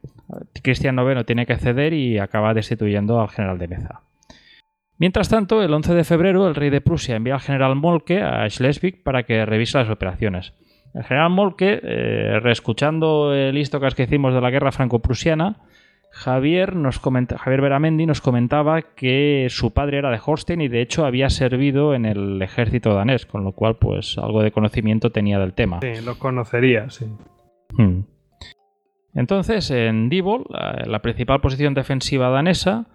Cristian 0.62 0.98
IX 0.98 1.24
tiene 1.24 1.46
que 1.46 1.56
ceder 1.56 1.94
y 1.94 2.18
acaba 2.18 2.52
destituyendo 2.52 3.20
al 3.20 3.30
general 3.30 3.58
Demeza. 3.58 4.02
Mientras 5.00 5.30
tanto, 5.30 5.62
el 5.62 5.72
11 5.72 5.94
de 5.94 6.04
febrero, 6.04 6.46
el 6.46 6.54
rey 6.54 6.68
de 6.68 6.82
Prusia 6.82 7.16
envía 7.16 7.32
al 7.32 7.40
general 7.40 7.74
Molke 7.74 8.20
a 8.20 8.48
Schleswig 8.50 9.02
para 9.02 9.22
que 9.22 9.46
revise 9.46 9.78
las 9.78 9.88
operaciones. 9.88 10.52
El 10.92 11.04
general 11.04 11.30
Molke, 11.30 11.80
eh, 11.82 12.38
reescuchando 12.40 13.32
el 13.32 13.56
histocas 13.56 13.94
que 13.94 14.02
hicimos 14.02 14.34
de 14.34 14.42
la 14.42 14.50
guerra 14.50 14.72
franco-prusiana, 14.72 15.56
Javier, 16.10 16.76
nos 16.76 16.98
comenta, 16.98 17.38
Javier 17.38 17.62
Beramendi 17.62 18.04
nos 18.04 18.20
comentaba 18.20 18.82
que 18.82 19.46
su 19.48 19.72
padre 19.72 19.96
era 19.98 20.10
de 20.10 20.20
Holstein 20.22 20.60
y 20.60 20.68
de 20.68 20.82
hecho 20.82 21.06
había 21.06 21.30
servido 21.30 21.94
en 21.94 22.04
el 22.04 22.42
ejército 22.42 22.92
danés, 22.92 23.24
con 23.24 23.42
lo 23.42 23.52
cual 23.52 23.76
pues 23.76 24.18
algo 24.18 24.42
de 24.42 24.52
conocimiento 24.52 25.12
tenía 25.12 25.38
del 25.38 25.54
tema. 25.54 25.78
Sí, 25.80 26.04
lo 26.04 26.18
conocería, 26.18 26.90
sí. 26.90 27.06
Hmm. 27.72 28.00
Entonces, 29.14 29.70
en 29.70 30.10
Dibol, 30.10 30.44
la 30.50 31.00
principal 31.00 31.40
posición 31.40 31.72
defensiva 31.72 32.28
danesa, 32.28 32.86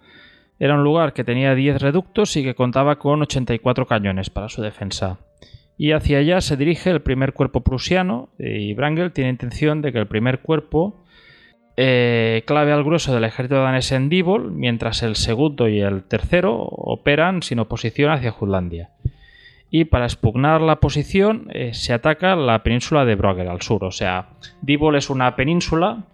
era 0.58 0.74
un 0.74 0.84
lugar 0.84 1.12
que 1.12 1.24
tenía 1.24 1.54
10 1.54 1.82
reductos 1.82 2.36
y 2.36 2.42
que 2.42 2.54
contaba 2.54 2.98
con 2.98 3.22
84 3.22 3.86
cañones 3.86 4.30
para 4.30 4.48
su 4.48 4.62
defensa. 4.62 5.18
Y 5.78 5.92
hacia 5.92 6.18
allá 6.18 6.40
se 6.40 6.56
dirige 6.56 6.90
el 6.90 7.02
primer 7.02 7.34
cuerpo 7.34 7.60
prusiano 7.60 8.30
y 8.38 8.72
Brangel 8.74 9.12
tiene 9.12 9.30
intención 9.30 9.82
de 9.82 9.92
que 9.92 9.98
el 9.98 10.06
primer 10.06 10.40
cuerpo 10.40 11.04
eh, 11.76 12.42
clave 12.46 12.72
al 12.72 12.84
grueso 12.84 13.12
del 13.12 13.24
ejército 13.24 13.62
danés 13.62 13.92
en 13.92 14.08
Dibol, 14.08 14.50
mientras 14.50 15.02
el 15.02 15.16
segundo 15.16 15.68
y 15.68 15.80
el 15.80 16.04
tercero 16.04 16.56
operan 16.56 17.42
sin 17.42 17.58
oposición 17.58 18.10
hacia 18.10 18.30
Jutlandia. 18.30 18.90
Y 19.68 19.84
para 19.84 20.06
expugnar 20.06 20.62
la 20.62 20.76
posición 20.76 21.48
eh, 21.52 21.74
se 21.74 21.92
ataca 21.92 22.34
la 22.36 22.62
península 22.62 23.04
de 23.04 23.14
Brogger 23.14 23.48
al 23.48 23.60
sur. 23.60 23.84
O 23.84 23.90
sea, 23.90 24.30
Dibol 24.62 24.96
es 24.96 25.10
una 25.10 25.36
península 25.36 26.04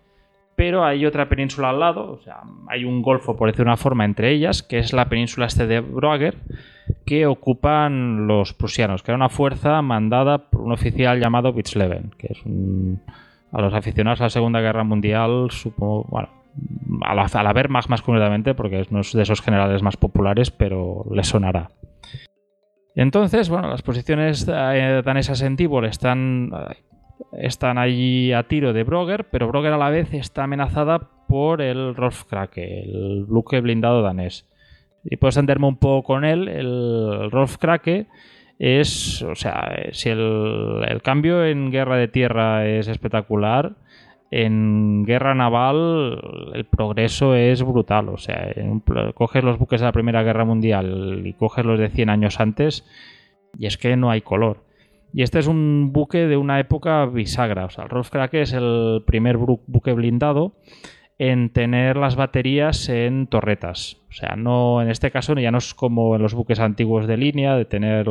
pero 0.57 0.85
hay 0.85 1.07
otra 1.07 1.29
península 1.29 1.71
al 1.71 1.81
lado, 1.81 2.13
o 2.13 2.19
sea, 2.19 2.43
hay 2.69 2.85
un 2.85 3.03
golfo, 3.03 3.37
por 3.37 3.51
decir 3.51 3.65
una 3.65 3.77
forma, 3.77 4.05
entre 4.05 4.31
ellas, 4.31 4.63
que 4.63 4.79
es 4.79 4.93
la 4.93 5.07
península 5.09 5.47
este 5.47 5.67
de 5.67 5.81
Broager, 5.81 6.37
que 7.07 7.27
ocupan 7.27 8.27
los 8.27 8.53
prusianos, 8.53 9.03
que 9.03 9.11
era 9.11 9.17
una 9.17 9.29
fuerza 9.29 9.81
mandada 9.83 10.51
por 10.51 10.63
un 10.63 10.73
oficial 10.73 11.21
llamado 11.21 11.51
Witzleben, 11.51 12.11
que 12.19 12.29
es 12.31 12.45
un, 12.45 13.01
a 13.51 13.61
los 13.61 13.75
aficionados 13.75 14.21
a 14.21 14.25
la 14.25 14.31
Segunda 14.31 14.61
Guerra 14.61 14.85
Mundial, 14.85 15.49
supongo, 15.51 16.05
bueno, 16.09 16.29
a 17.03 17.15
la, 17.15 17.25
a 17.25 17.53
Wehrmacht 17.53 17.89
más 17.89 18.03
concretamente, 18.03 18.55
porque 18.55 18.81
es 18.81 18.91
uno 18.91 19.01
de 19.01 19.23
esos 19.23 19.41
generales 19.41 19.83
más 19.83 19.97
populares, 19.97 20.51
pero 20.51 21.05
le 21.13 21.25
sonará. 21.25 21.71
Entonces, 22.95 23.49
bueno, 23.49 23.69
las 23.69 23.83
posiciones 23.83 24.47
eh, 24.53 25.03
danesas 25.05 25.41
en 25.43 25.57
Tibor 25.57 25.87
están 25.87 26.51
están 27.33 27.79
allí 27.79 28.33
a 28.33 28.45
tiro 28.45 28.73
de 28.73 28.85
Broger, 28.85 29.25
pero 29.31 29.49
Broger 29.49 29.73
a 29.73 29.79
la 29.79 29.91
vez 29.91 30.13
está 30.15 30.45
amenazada 30.45 31.11
por 31.29 31.63
el 31.63 31.95
Rolfkrake, 31.95 32.59
el 32.59 33.25
buque 33.29 33.61
blindado 33.61 34.03
danés. 34.03 34.49
Y 35.05 35.17
puedes 35.17 35.37
entenderme 35.37 35.67
un 35.67 35.77
poco 35.79 36.07
con 36.07 36.25
él, 36.25 36.49
el 36.49 37.31
Rolfkrake 37.31 38.07
es, 38.59 39.23
o 39.23 39.35
sea, 39.35 39.75
si 39.93 40.11
el, 40.11 40.85
el, 40.87 41.03
cambio 41.03 41.45
en 41.45 41.71
guerra 41.73 41.97
de 41.97 42.09
tierra 42.09 42.67
es 42.67 42.87
espectacular, 42.87 43.75
en 44.33 45.05
guerra 45.05 45.35
naval 45.35 46.51
el 46.55 46.65
progreso 46.65 47.35
es 47.35 47.63
brutal. 47.63 48.09
O 48.09 48.17
sea, 48.17 48.53
coges 49.15 49.45
los 49.45 49.59
buques 49.59 49.81
de 49.81 49.87
la 49.87 49.93
Primera 49.93 50.23
Guerra 50.23 50.47
Mundial 50.47 51.23
y 51.25 51.35
coges 51.35 51.65
los 51.65 51.79
de 51.79 51.91
100 51.91 52.09
años 52.09 52.41
antes 52.41 52.85
y 53.59 53.67
es 53.67 53.77
que 53.77 53.95
no 53.97 54.11
hay 54.11 54.23
color. 54.23 54.65
Y 55.15 55.23
este 55.23 55.39
es 55.39 55.47
un 55.47 55.93
buque 55.93 56.27
de 56.27 56.37
una 56.37 56.59
época 56.59 57.05
bisagra. 57.07 57.67
O 57.67 57.71
sea, 57.71 57.85
el 57.85 57.91
Rolfkrake 57.91 58.43
es 58.43 58.53
el 58.53 59.03
primer 59.07 59.37
buque 59.37 59.93
blindado 59.93 60.55
en 61.19 61.51
tener 61.51 61.97
las 61.97 62.17
baterías 62.17 62.89
en 62.89 63.27
torretas. 63.27 63.99
O 64.09 64.13
sea, 64.13 64.35
no 64.37 64.83
en 64.83 64.89
este 64.89 65.11
caso 65.11 65.35
ya 65.35 65.51
no 65.51 65.59
es 65.59 65.75
como 65.75 66.17
en 66.17 66.23
los 66.23 66.35
buques 66.35 66.61
antiguos 66.61 67.07
de 67.07 67.17
línea, 67.17 67.57
de 67.57 67.65
tener 67.65 68.07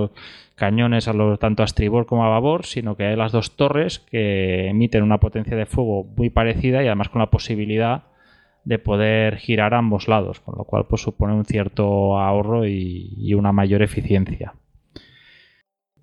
cañones 0.56 1.08
a 1.08 1.14
lo, 1.14 1.38
tanto 1.38 1.64
a 1.64 1.66
estribor 1.66 2.06
como 2.06 2.24
a 2.24 2.30
babor, 2.30 2.66
sino 2.66 2.96
que 2.96 3.06
hay 3.06 3.16
las 3.16 3.32
dos 3.32 3.56
torres 3.56 4.00
que 4.00 4.70
emiten 4.70 5.04
una 5.04 5.20
potencia 5.20 5.58
de 5.58 5.66
fuego 5.66 6.06
muy 6.16 6.30
parecida 6.30 6.84
y 6.84 6.88
además 6.88 7.10
con 7.10 7.20
la 7.20 7.32
posibilidad 7.32 8.04
de 8.64 8.78
poder 8.78 9.38
girar 9.38 9.74
a 9.74 9.80
ambos 9.80 10.08
lados, 10.08 10.40
con 10.40 10.56
lo 10.58 10.66
cual 10.66 10.86
pues 10.88 11.02
supone 11.02 11.34
un 11.34 11.46
cierto 11.46 12.20
ahorro 12.20 12.68
y 12.68 13.34
una 13.34 13.52
mayor 13.52 13.82
eficiencia 13.82 14.54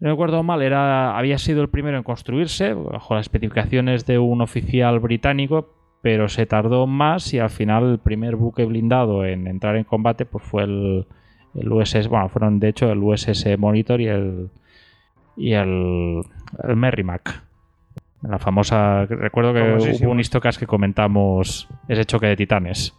no 0.01 0.11
recuerdo 0.11 0.43
mal, 0.43 0.63
era, 0.63 1.17
había 1.19 1.39
sido 1.39 1.63
el 1.63 1.69
primero 1.69 1.97
en 1.97 2.05
construirse, 2.05 2.73
bajo 2.75 3.15
las 3.15 3.27
especificaciones 3.27 4.07
de 4.07 4.19
un 4.19 4.41
oficial 4.41 5.01
británico, 5.01 5.75
pero 6.03 6.29
se 6.29 6.47
tardó 6.47 6.87
más 6.87 7.35
y 7.35 7.41
al 7.41 7.51
final 7.51 7.93
el 7.93 7.99
primer 7.99 8.37
buque 8.37 8.65
blindado 8.65 9.25
en 9.25 9.47
entrar 9.49 9.77
en 9.77 9.85
combate 9.85 10.25
pues 10.25 10.45
fue 10.45 10.63
el, 10.63 11.07
el 11.55 11.73
USS, 11.73 12.09
bueno, 12.09 12.29
fueron 12.29 12.61
de 12.61 12.69
hecho 12.69 12.91
el 12.91 13.03
USS 13.03 13.59
Monitor 13.59 14.01
y 14.01 14.07
el, 14.07 14.51
y 15.37 15.53
el, 15.53 16.23
Merrimack. 16.77 17.43
La 18.23 18.39
famosa, 18.39 19.07
recuerdo 19.07 19.55
que 19.55 19.61
hubo 20.03 20.11
un 20.11 20.19
histocas 20.19 20.59
que 20.59 20.67
comentamos 20.67 21.69
ese 21.89 22.05
choque 22.05 22.27
de 22.27 22.37
titanes. 22.37 22.93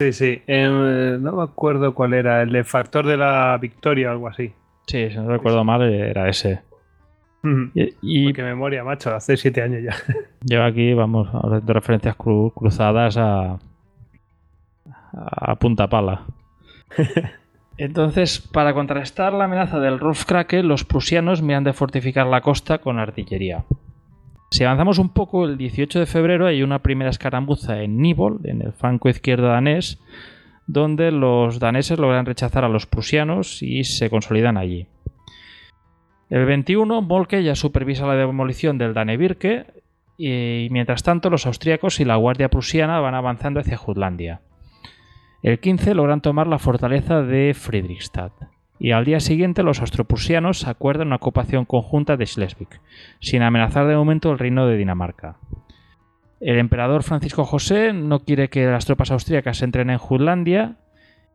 Sí, 0.00 0.12
sí. 0.12 0.42
Eh, 0.48 1.16
no 1.20 1.32
me 1.32 1.42
acuerdo 1.44 1.94
cuál 1.94 2.14
era, 2.14 2.42
el 2.42 2.50
de 2.50 2.64
Factor 2.64 3.06
de 3.06 3.16
la 3.16 3.56
Victoria 3.60 4.08
o 4.08 4.12
algo 4.12 4.28
así. 4.28 4.52
Sí, 4.88 5.10
si 5.10 5.16
no 5.16 5.28
recuerdo 5.28 5.62
mal, 5.64 5.82
era 5.82 6.28
ese. 6.28 6.62
Y, 7.74 7.94
y 8.02 8.32
Qué 8.32 8.42
memoria, 8.42 8.82
macho, 8.82 9.14
hace 9.14 9.36
siete 9.36 9.62
años 9.62 9.82
ya. 9.82 9.94
Yo 10.40 10.64
aquí, 10.64 10.92
vamos, 10.94 11.28
de 11.64 11.72
referencias 11.72 12.16
cruzadas 12.16 13.16
a, 13.16 13.58
a 15.12 15.56
punta 15.56 15.88
pala. 15.88 16.22
Entonces, 17.76 18.40
para 18.40 18.74
contrarrestar 18.74 19.32
la 19.34 19.44
amenaza 19.44 19.78
del 19.78 20.00
Rufkrake, 20.00 20.62
los 20.62 20.84
prusianos 20.84 21.42
miran 21.42 21.64
de 21.64 21.74
fortificar 21.74 22.26
la 22.26 22.40
costa 22.40 22.78
con 22.78 22.98
artillería. 22.98 23.64
Si 24.50 24.64
avanzamos 24.64 24.98
un 24.98 25.10
poco, 25.10 25.44
el 25.44 25.58
18 25.58 26.00
de 26.00 26.06
febrero 26.06 26.46
hay 26.46 26.62
una 26.62 26.80
primera 26.80 27.10
escaramuza 27.10 27.82
en 27.82 27.98
Nibol, 27.98 28.40
en 28.44 28.62
el 28.62 28.72
flanco 28.72 29.08
izquierdo 29.08 29.48
danés, 29.48 30.00
donde 30.68 31.10
los 31.10 31.58
daneses 31.58 31.98
logran 31.98 32.26
rechazar 32.26 32.62
a 32.62 32.68
los 32.68 32.86
prusianos 32.86 33.62
y 33.62 33.84
se 33.84 34.10
consolidan 34.10 34.56
allí. 34.56 34.86
El 36.28 36.44
21, 36.44 37.00
Molke 37.02 37.42
ya 37.42 37.54
supervisa 37.54 38.06
la 38.06 38.14
demolición 38.14 38.76
del 38.76 38.92
Danevirke 38.92 39.82
y 40.18 40.68
mientras 40.70 41.02
tanto 41.02 41.30
los 41.30 41.46
austríacos 41.46 42.00
y 42.00 42.04
la 42.04 42.16
guardia 42.16 42.50
prusiana 42.50 43.00
van 43.00 43.14
avanzando 43.14 43.60
hacia 43.60 43.78
Jutlandia. 43.78 44.42
El 45.42 45.58
15 45.58 45.94
logran 45.94 46.20
tomar 46.20 46.46
la 46.46 46.58
fortaleza 46.58 47.22
de 47.22 47.54
Friedrichstadt 47.54 48.32
y 48.78 48.92
al 48.92 49.06
día 49.06 49.20
siguiente 49.20 49.62
los 49.62 49.80
austroprusianos 49.80 50.66
acuerdan 50.66 51.08
una 51.08 51.16
ocupación 51.16 51.64
conjunta 51.64 52.16
de 52.16 52.26
Schleswig, 52.26 52.68
sin 53.20 53.42
amenazar 53.42 53.86
de 53.86 53.96
momento 53.96 54.30
el 54.30 54.38
reino 54.38 54.66
de 54.66 54.76
Dinamarca. 54.76 55.38
El 56.40 56.58
emperador 56.58 57.02
Francisco 57.02 57.44
José 57.44 57.92
no 57.92 58.20
quiere 58.20 58.48
que 58.48 58.66
las 58.66 58.86
tropas 58.86 59.10
austríacas 59.10 59.60
entren 59.62 59.90
en 59.90 59.98
Jutlandia 59.98 60.76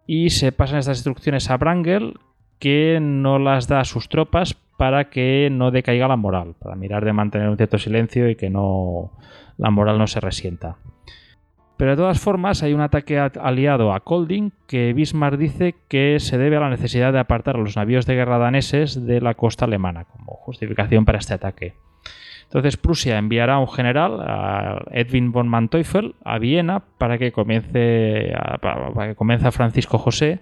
y 0.08 0.30
se 0.30 0.52
pasan 0.52 0.80
estas 0.80 0.98
instrucciones 0.98 1.50
a 1.50 1.58
Brangel, 1.58 2.14
que 2.60 3.00
no 3.02 3.40
las 3.40 3.68
da 3.68 3.82
a 3.82 3.86
sus 3.86 4.08
tropas 4.08 4.54
para 4.78 5.10
que 5.10 5.50
no 5.52 5.72
decaiga 5.72 6.08
la 6.08 6.16
moral, 6.16 6.56
para 6.58 6.76
mirar 6.76 7.04
de 7.04 7.14
mantener 7.14 7.50
un 7.50 7.58
cierto 7.58 7.78
silencio 7.78 8.30
y 8.30 8.36
que 8.36 8.50
no 8.50 9.12
la 9.58 9.70
moral 9.70 9.98
no 9.98 10.08
se 10.08 10.22
resienta. 10.22 10.78
Pero 11.76 11.92
de 11.92 11.98
todas 11.98 12.20
formas 12.22 12.64
hay 12.64 12.74
un 12.74 12.82
ataque 12.82 13.20
aliado 13.20 13.94
a 13.94 14.00
Kolding 14.00 14.52
que 14.68 14.94
Bismarck 14.94 15.38
dice 15.38 15.76
que 15.90 16.20
se 16.20 16.38
debe 16.38 16.56
a 16.56 16.62
la 16.62 16.70
necesidad 16.70 17.12
de 17.12 17.20
apartar 17.20 17.56
a 17.56 17.60
los 17.60 17.76
navíos 17.76 18.06
de 18.06 18.16
guerra 18.16 18.38
daneses 18.38 19.06
de 19.06 19.20
la 19.20 19.34
costa 19.34 19.66
alemana 19.66 20.06
como 20.06 20.34
justificación 20.34 21.04
para 21.04 21.18
este 21.18 21.34
ataque. 21.34 21.74
Entonces 22.44 22.78
Prusia 22.78 23.18
enviará 23.18 23.56
a 23.56 23.60
un 23.60 23.68
general, 23.68 24.20
a 24.22 24.84
Edwin 24.92 25.32
von 25.32 25.48
Manteuffel, 25.48 26.16
a 26.24 26.38
Viena 26.38 26.84
para 26.98 27.18
que 27.18 27.32
comience 27.32 28.34
para 28.62 29.08
que 29.08 29.16
comience 29.16 29.48
a 29.48 29.52
Francisco 29.52 29.98
José 29.98 30.40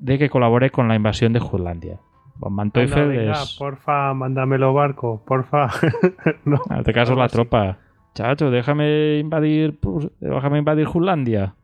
de 0.00 0.18
que 0.18 0.28
colabore 0.28 0.70
con 0.70 0.88
la 0.88 0.94
invasión 0.94 1.32
de 1.32 1.40
Jutlandia. 1.40 2.00
Von 2.36 2.54
Manteuffel 2.54 3.30
es... 3.30 3.56
Porfa, 3.58 4.14
mándamelo 4.14 4.72
barco, 4.74 5.22
porfa. 5.24 5.68
no, 6.44 6.60
en 6.70 6.78
este 6.78 6.92
caso 6.92 7.14
la 7.14 7.28
tropa. 7.28 7.78
Chacho, 8.14 8.50
déjame 8.50 9.18
invadir, 9.18 9.78
déjame 10.20 10.58
invadir 10.58 10.86
Jutlandia. 10.86 11.54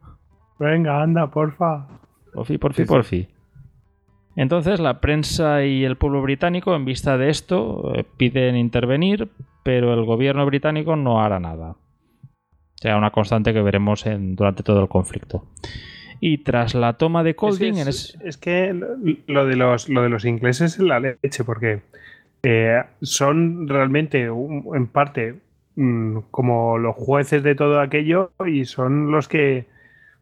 Venga, 0.59 1.03
anda, 1.03 1.27
porfa. 1.29 1.89
Porfi, 2.33 2.59
porfi, 2.59 2.85
porfi. 2.85 3.29
Entonces 4.39 4.81
la 4.81 5.01
prensa 5.01 5.65
y 5.65 5.85
el 5.85 5.97
pueblo 5.97 6.23
británico, 6.23 6.75
en 6.75 6.85
vista 6.85 7.19
de 7.19 7.29
esto, 7.29 7.93
eh, 7.95 8.05
piden 8.17 8.57
intervenir, 8.57 9.29
pero 9.63 9.93
el 9.93 10.05
gobierno 10.05 10.47
británico 10.47 10.97
no 10.97 11.21
hará 11.21 11.41
nada. 11.41 11.71
O 11.71 12.81
sea, 12.81 12.97
una 12.97 13.11
constante 13.11 13.53
que 13.53 13.61
veremos 13.61 14.07
en, 14.07 14.37
durante 14.37 14.63
todo 14.63 14.81
el 14.81 14.89
conflicto. 14.89 15.45
Y 16.21 16.39
tras 16.39 16.75
la 16.75 16.95
toma 16.95 17.23
de 17.23 17.35
Colding... 17.35 17.75
Es, 17.75 18.39
que 18.41 18.73
lo 19.27 19.47
de, 19.47 19.57
los, 19.57 19.89
lo 19.89 20.03
de 20.03 20.09
los 20.09 20.25
ingleses 20.25 20.75
es 20.75 20.81
la 20.81 21.01
leche, 21.01 21.45
porque 21.45 21.83
eh, 22.43 22.83
son 23.03 23.69
realmente, 23.69 24.23
en 24.25 24.87
parte, 24.87 25.37
Mm, 25.81 26.23
como 26.33 26.77
los 26.77 26.97
jueces 26.97 27.45
de 27.45 27.55
todo 27.55 27.81
aquello 27.81 28.33
y 28.45 28.65
son 28.65 29.13
los 29.13 29.29
que 29.29 29.67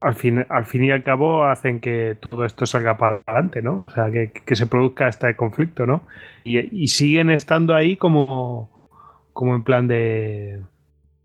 al 0.01 0.15
fin, 0.15 0.45
al 0.49 0.67
fin 0.67 0.85
y 0.85 0.91
al 0.91 1.03
cabo 1.03 1.45
hacen 1.45 1.81
que 1.81 2.17
todo 2.29 2.45
esto 2.45 2.67
salga 2.67 2.99
para 2.99 3.23
adelante, 3.27 3.63
¿no? 3.63 3.85
O 3.89 3.91
sea, 3.91 4.11
que, 4.11 4.57
se 4.57 4.67
produzca 4.67 5.09
este 5.09 5.35
conflicto, 5.37 5.87
¿no? 5.87 6.03
Y, 6.45 6.89
siguen 6.89 7.31
estando 7.31 7.75
ahí 7.75 7.97
como, 7.97 8.71
como 9.33 9.55
en 9.55 9.65
plan 9.65 9.89
de... 9.89 10.61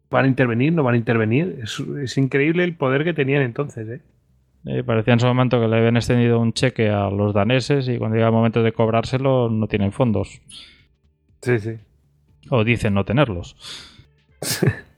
¿Van 0.10 0.26
a 0.26 0.28
intervenir? 0.28 0.74
¿No 0.74 0.84
van 0.84 0.96
a 0.96 0.98
intervenir? 0.98 1.60
Es, 1.64 2.18
increíble 2.18 2.64
el 2.64 2.76
poder 2.76 3.04
que 3.04 3.14
tenían 3.14 3.44
entonces, 3.44 3.88
¿eh? 3.88 4.02
¿eh? 4.66 4.84
parecía 4.84 5.14
en 5.14 5.20
su 5.22 5.28
momento 5.28 5.62
que 5.62 5.68
le 5.68 5.78
habían 5.78 5.96
extendido 5.96 6.40
un 6.40 6.52
cheque 6.52 6.90
a 6.90 7.10
los 7.10 7.34
daneses 7.34 7.88
y 7.88 7.98
cuando 7.98 8.16
llega 8.16 8.28
el 8.28 8.34
momento 8.34 8.62
de 8.62 8.74
cobrárselo 8.74 9.50
no 9.50 9.68
tienen 9.68 9.94
fondos. 9.94 10.42
Sí, 11.42 11.60
sí. 11.60 11.78
O 12.50 12.64
dicen 12.64 12.94
no 12.94 13.06
tenerlos. 13.06 13.56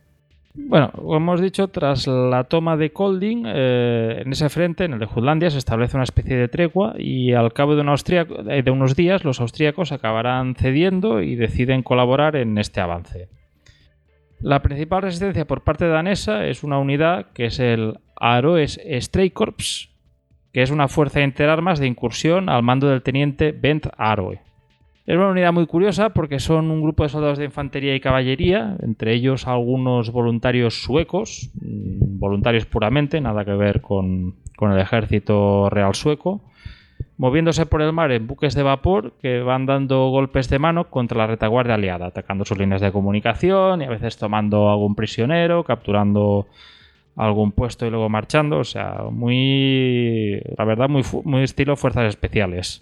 Bueno, 0.56 0.92
como 0.92 1.18
hemos 1.18 1.42
dicho, 1.42 1.70
tras 1.70 2.06
la 2.06 2.44
toma 2.44 2.78
de 2.78 2.92
Kolding, 2.92 3.44
eh, 3.48 4.22
en 4.24 4.32
ese 4.32 4.50
frente, 4.50 4.86
en 4.86 4.94
el 4.94 5.00
de 5.00 5.08
Jutlandia, 5.08 5.50
se 5.50 5.58
establece 5.58 5.98
una 5.98 6.04
especie 6.04 6.36
de 6.36 6.48
tregua 6.48 6.94
y 6.98 7.34
al 7.34 7.54
cabo 7.54 7.76
de, 7.76 7.84
eh, 8.50 8.62
de 8.62 8.72
unos 8.72 8.96
días 8.96 9.26
los 9.26 9.42
austríacos 9.42 9.92
acabarán 9.92 10.54
cediendo 10.54 11.22
y 11.22 11.36
deciden 11.36 11.82
colaborar 11.82 12.36
en 12.36 12.60
este 12.60 12.82
avance. 12.82 13.30
La 14.40 14.62
principal 14.62 15.02
resistencia 15.02 15.46
por 15.46 15.64
parte 15.64 15.88
danesa 15.88 16.46
es 16.46 16.64
una 16.64 16.78
unidad 16.78 17.32
que 17.34 17.46
es 17.46 17.60
el 17.60 17.98
Aroes 18.16 18.80
Streikorps, 19.00 19.90
que 20.52 20.62
es 20.62 20.70
una 20.70 20.88
fuerza 20.88 21.22
interarmas 21.22 21.80
de 21.80 21.88
incursión 21.88 22.50
al 22.50 22.62
mando 22.62 22.90
del 22.90 23.02
teniente 23.02 23.54
Bent 23.54 23.88
Aroe. 23.98 24.42
Es 25.06 25.18
una 25.18 25.28
unidad 25.28 25.52
muy 25.52 25.68
curiosa 25.68 26.12
porque 26.12 26.40
son 26.40 26.72
un 26.72 26.82
grupo 26.82 27.04
de 27.04 27.10
soldados 27.10 27.38
de 27.38 27.44
infantería 27.44 27.94
y 27.94 28.00
caballería, 28.00 28.78
entre 28.82 29.14
ellos 29.14 29.48
algunos 29.48 30.12
voluntarios 30.12 30.82
suecos, 30.82 31.50
mm, 31.56 32.20
voluntarios 32.20 32.66
puramente, 32.66 33.20
nada 33.20 33.44
que 33.44 33.52
ver 33.52 33.82
con, 33.82 34.36
el 34.62 34.80
ejército 34.80 35.70
real 35.70 35.94
sueco, 35.94 36.40
moviéndose 37.18 37.66
por 37.66 37.82
el 37.82 37.92
mar 37.92 38.14
en 38.14 38.28
buques 38.28 38.56
de 38.56 38.64
vapor 38.64 39.12
que 39.22 39.42
van 39.42 39.66
dando 39.66 40.08
golpes 40.08 40.50
de 40.50 40.58
mano 40.58 40.90
contra 40.90 41.18
la 41.18 41.28
retaguardia 41.28 41.76
aliada, 41.76 42.08
atacando 42.08 42.46
sus 42.46 42.58
líneas 42.58 42.80
de 42.80 42.94
comunicación 42.94 43.82
y 43.82 43.86
a 43.86 43.90
veces 43.90 44.16
tomando 44.16 44.70
algún 44.70 44.96
prisionero, 44.96 45.66
capturando 45.66 46.48
algún 47.18 47.52
puesto 47.52 47.86
y 47.86 47.90
luego 47.90 48.08
marchando. 48.08 48.60
O 48.60 48.64
sea, 48.64 49.04
muy, 49.12 50.42
la 50.58 50.64
verdad, 50.64 50.88
muy, 50.88 51.04
muy 51.26 51.44
estilo 51.44 51.76
fuerzas 51.76 52.08
especiales. 52.08 52.82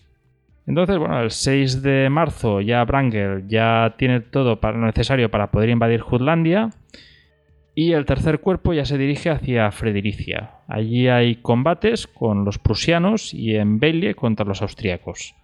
Entonces, 0.67 0.97
bueno, 0.97 1.21
el 1.21 1.31
6 1.31 1.81
de 1.81 2.09
marzo 2.09 2.61
ya 2.61 2.83
Brangel 2.85 3.47
ya 3.47 3.95
tiene 3.97 4.21
todo 4.21 4.59
para, 4.59 4.77
lo 4.77 4.85
necesario 4.85 5.31
para 5.31 5.51
poder 5.51 5.69
invadir 5.69 6.01
Jutlandia. 6.01 6.69
Y 7.73 7.93
el 7.93 8.05
tercer 8.05 8.41
cuerpo 8.41 8.73
ya 8.73 8.85
se 8.85 8.97
dirige 8.97 9.29
hacia 9.29 9.71
Fredericia. 9.71 10.51
Allí 10.67 11.07
hay 11.07 11.35
combates 11.37 12.05
con 12.05 12.43
los 12.43 12.59
prusianos 12.59 13.33
y 13.33 13.55
en 13.55 13.79
Belie 13.79 14.13
contra 14.13 14.45
los 14.45 14.61
austríacos. 14.61 15.35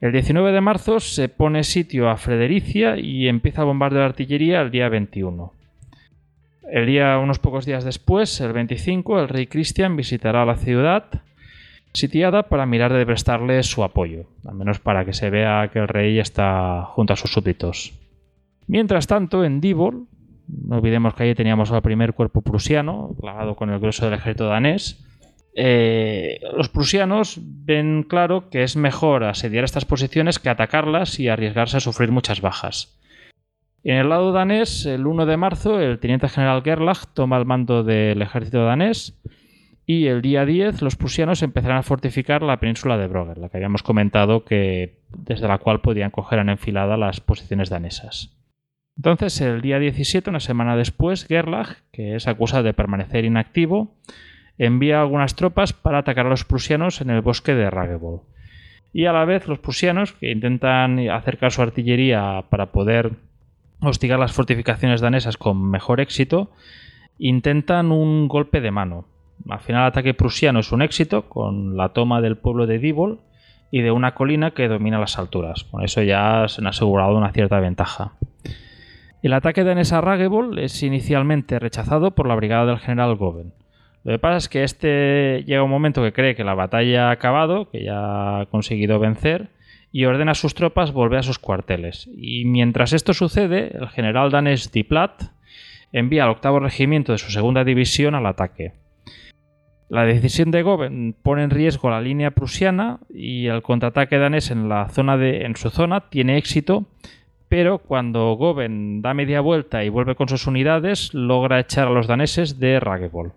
El 0.00 0.12
19 0.12 0.52
de 0.52 0.60
marzo 0.60 1.00
se 1.00 1.28
pone 1.28 1.64
sitio 1.64 2.08
a 2.08 2.16
Fredericia 2.16 2.96
y 2.96 3.26
empieza 3.26 3.62
a 3.62 3.64
bombardeo 3.64 4.00
de 4.00 4.06
artillería 4.06 4.60
el 4.60 4.70
día 4.70 4.88
21. 4.88 5.52
El 6.70 6.86
día, 6.86 7.18
unos 7.18 7.38
pocos 7.38 7.66
días 7.66 7.84
después, 7.84 8.40
el 8.40 8.52
25, 8.52 9.20
el 9.20 9.28
rey 9.28 9.46
Cristian 9.46 9.96
visitará 9.96 10.44
la 10.44 10.56
ciudad 10.56 11.22
sitiada 11.94 12.48
para 12.48 12.66
mirar 12.66 12.92
de 12.92 13.06
prestarle 13.06 13.62
su 13.62 13.84
apoyo, 13.84 14.26
al 14.44 14.56
menos 14.56 14.80
para 14.80 15.04
que 15.04 15.12
se 15.12 15.30
vea 15.30 15.70
que 15.72 15.78
el 15.78 15.88
rey 15.88 16.18
está 16.18 16.82
junto 16.90 17.12
a 17.12 17.16
sus 17.16 17.32
súbditos. 17.32 17.98
Mientras 18.66 19.06
tanto, 19.06 19.44
en 19.44 19.60
Dibol, 19.60 20.06
no 20.48 20.76
olvidemos 20.76 21.14
que 21.14 21.22
allí 21.22 21.34
teníamos 21.34 21.70
al 21.70 21.82
primer 21.82 22.14
cuerpo 22.14 22.42
prusiano, 22.42 23.14
clavado 23.20 23.56
con 23.56 23.70
el 23.70 23.78
grueso 23.78 24.04
del 24.04 24.14
ejército 24.14 24.46
danés, 24.46 25.04
eh, 25.56 26.40
los 26.56 26.68
prusianos 26.68 27.38
ven 27.40 28.02
claro 28.02 28.50
que 28.50 28.64
es 28.64 28.74
mejor 28.76 29.22
asediar 29.22 29.62
estas 29.62 29.84
posiciones 29.84 30.40
que 30.40 30.48
atacarlas 30.48 31.20
y 31.20 31.28
arriesgarse 31.28 31.76
a 31.76 31.80
sufrir 31.80 32.10
muchas 32.10 32.40
bajas. 32.40 32.98
En 33.84 33.96
el 33.96 34.08
lado 34.08 34.32
danés, 34.32 34.84
el 34.86 35.06
1 35.06 35.26
de 35.26 35.36
marzo, 35.36 35.78
el 35.78 36.00
teniente 36.00 36.28
general 36.28 36.62
Gerlach 36.64 37.06
toma 37.12 37.36
el 37.36 37.44
mando 37.44 37.84
del 37.84 38.20
ejército 38.22 38.64
danés 38.64 39.20
y 39.86 40.06
el 40.06 40.22
día 40.22 40.46
10 40.46 40.82
los 40.82 40.96
prusianos 40.96 41.42
empezarán 41.42 41.78
a 41.78 41.82
fortificar 41.82 42.42
la 42.42 42.58
península 42.58 42.96
de 42.96 43.06
Brogger, 43.06 43.38
la 43.38 43.48
que 43.48 43.58
habíamos 43.58 43.82
comentado 43.82 44.44
que 44.44 44.98
desde 45.16 45.48
la 45.48 45.58
cual 45.58 45.80
podían 45.80 46.10
coger 46.10 46.38
en 46.38 46.48
enfilada 46.48 46.96
las 46.96 47.20
posiciones 47.20 47.68
danesas. 47.68 48.34
Entonces, 48.96 49.40
el 49.40 49.60
día 49.60 49.78
17, 49.78 50.30
una 50.30 50.40
semana 50.40 50.76
después, 50.76 51.26
Gerlach, 51.26 51.78
que 51.92 52.14
es 52.14 52.28
acusado 52.28 52.62
de 52.62 52.74
permanecer 52.74 53.24
inactivo, 53.24 53.94
envía 54.56 55.00
algunas 55.00 55.34
tropas 55.34 55.72
para 55.72 55.98
atacar 55.98 56.26
a 56.26 56.30
los 56.30 56.44
prusianos 56.44 57.00
en 57.00 57.10
el 57.10 57.20
bosque 57.20 57.54
de 57.54 57.68
Ragebol. 57.70 58.22
Y 58.92 59.06
a 59.06 59.12
la 59.12 59.24
vez 59.24 59.48
los 59.48 59.58
prusianos, 59.58 60.12
que 60.12 60.30
intentan 60.30 61.00
acercar 61.10 61.50
su 61.50 61.60
artillería 61.60 62.44
para 62.48 62.66
poder 62.66 63.10
hostigar 63.80 64.20
las 64.20 64.32
fortificaciones 64.32 65.00
danesas 65.00 65.36
con 65.36 65.70
mejor 65.70 66.00
éxito, 66.00 66.52
intentan 67.18 67.90
un 67.90 68.28
golpe 68.28 68.60
de 68.60 68.70
mano 68.70 69.08
Al 69.48 69.60
final 69.60 69.82
el 69.82 69.88
ataque 69.88 70.14
prusiano 70.14 70.60
es 70.60 70.72
un 70.72 70.82
éxito 70.82 71.28
con 71.28 71.76
la 71.76 71.90
toma 71.90 72.20
del 72.20 72.36
pueblo 72.36 72.66
de 72.66 72.78
Dibol 72.78 73.20
y 73.70 73.82
de 73.82 73.90
una 73.90 74.14
colina 74.14 74.52
que 74.52 74.68
domina 74.68 74.98
las 74.98 75.18
alturas. 75.18 75.64
Con 75.64 75.82
eso 75.82 76.02
ya 76.02 76.46
se 76.48 76.60
han 76.60 76.68
asegurado 76.68 77.16
una 77.16 77.32
cierta 77.32 77.60
ventaja. 77.60 78.12
El 79.22 79.32
ataque 79.32 79.64
danés 79.64 79.92
a 79.92 80.00
Ragebol 80.00 80.58
es 80.58 80.82
inicialmente 80.82 81.58
rechazado 81.58 82.12
por 82.12 82.28
la 82.28 82.34
brigada 82.34 82.66
del 82.66 82.78
general 82.78 83.16
Goven. 83.16 83.54
Lo 84.04 84.12
que 84.12 84.18
pasa 84.18 84.36
es 84.36 84.48
que 84.50 84.64
este 84.64 85.44
llega 85.46 85.62
un 85.62 85.70
momento 85.70 86.02
que 86.02 86.12
cree 86.12 86.34
que 86.34 86.44
la 86.44 86.54
batalla 86.54 87.08
ha 87.08 87.12
acabado, 87.12 87.70
que 87.70 87.82
ya 87.82 88.40
ha 88.40 88.46
conseguido 88.46 88.98
vencer, 88.98 89.48
y 89.90 90.04
ordena 90.04 90.32
a 90.32 90.34
sus 90.34 90.54
tropas 90.54 90.92
volver 90.92 91.20
a 91.20 91.22
sus 91.22 91.38
cuarteles. 91.38 92.10
Y 92.14 92.44
mientras 92.44 92.92
esto 92.92 93.14
sucede, 93.14 93.76
el 93.76 93.88
general 93.88 94.30
danés 94.30 94.72
Diplat 94.72 95.22
envía 95.90 96.24
al 96.24 96.30
octavo 96.30 96.60
regimiento 96.60 97.12
de 97.12 97.18
su 97.18 97.30
segunda 97.30 97.64
división 97.64 98.14
al 98.14 98.26
ataque. 98.26 98.72
La 99.94 100.06
decisión 100.06 100.50
de 100.50 100.62
Goven 100.62 101.14
pone 101.22 101.44
en 101.44 101.50
riesgo 101.50 101.88
la 101.88 102.00
línea 102.00 102.32
prusiana 102.32 102.98
y 103.08 103.46
el 103.46 103.62
contraataque 103.62 104.18
danés 104.18 104.50
en, 104.50 104.66
su 105.54 105.70
zona 105.70 106.10
tiene 106.10 106.36
éxito, 106.36 106.86
pero 107.48 107.78
cuando 107.78 108.34
Goven 108.34 109.02
da 109.02 109.14
media 109.14 109.40
vuelta 109.40 109.84
y 109.84 109.90
vuelve 109.90 110.16
con 110.16 110.28
sus 110.28 110.48
unidades, 110.48 111.14
logra 111.14 111.60
echar 111.60 111.86
a 111.86 111.92
los 111.92 112.08
daneses 112.08 112.58
de 112.58 112.80
Ragebol. 112.80 113.34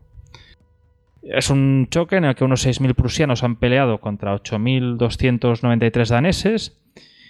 Es 1.21 1.51
un 1.51 1.89
choque 1.91 2.15
en 2.15 2.25
el 2.25 2.34
que 2.34 2.43
unos 2.43 2.65
6.000 2.65 2.95
prusianos 2.95 3.43
han 3.43 3.57
peleado 3.57 3.99
contra 3.99 4.34
8.293 4.34 6.07
daneses 6.07 6.75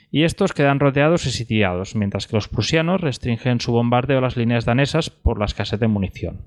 y 0.09 0.23
estos 0.23 0.53
quedan 0.53 0.79
rodeados 0.79 1.25
y 1.25 1.31
sitiados, 1.31 1.97
mientras 1.97 2.27
que 2.27 2.37
los 2.37 2.47
prusianos 2.47 3.01
restringen 3.01 3.59
su 3.59 3.73
bombardeo 3.73 4.19
a 4.19 4.21
las 4.21 4.37
líneas 4.37 4.63
danesas 4.63 5.09
por 5.09 5.37
la 5.37 5.47
escasez 5.47 5.81
de 5.81 5.89
munición. 5.89 6.45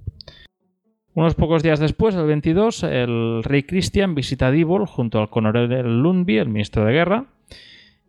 Unos 1.15 1.35
pocos 1.35 1.63
días 1.63 1.81
después, 1.81 2.15
el 2.15 2.27
22, 2.27 2.85
el 2.85 3.43
rey 3.43 3.65
Cristian 3.65 4.15
visita 4.15 4.51
Dibol 4.51 4.87
junto 4.87 5.19
al 5.19 5.29
coronel 5.29 6.03
Lundby, 6.03 6.39
el 6.39 6.49
ministro 6.49 6.85
de 6.85 6.93
guerra, 6.93 7.25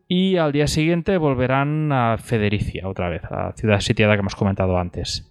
y 0.07 0.37
al 0.37 0.51
día 0.51 0.67
siguiente 0.67 1.17
volverán 1.17 1.91
a 1.91 2.17
Federicia, 2.19 2.87
otra 2.87 3.09
vez, 3.09 3.23
a 3.25 3.47
la 3.47 3.53
ciudad 3.53 3.79
sitiada 3.79 4.13
que 4.13 4.19
hemos 4.19 4.35
comentado 4.35 4.77
antes. 4.77 5.27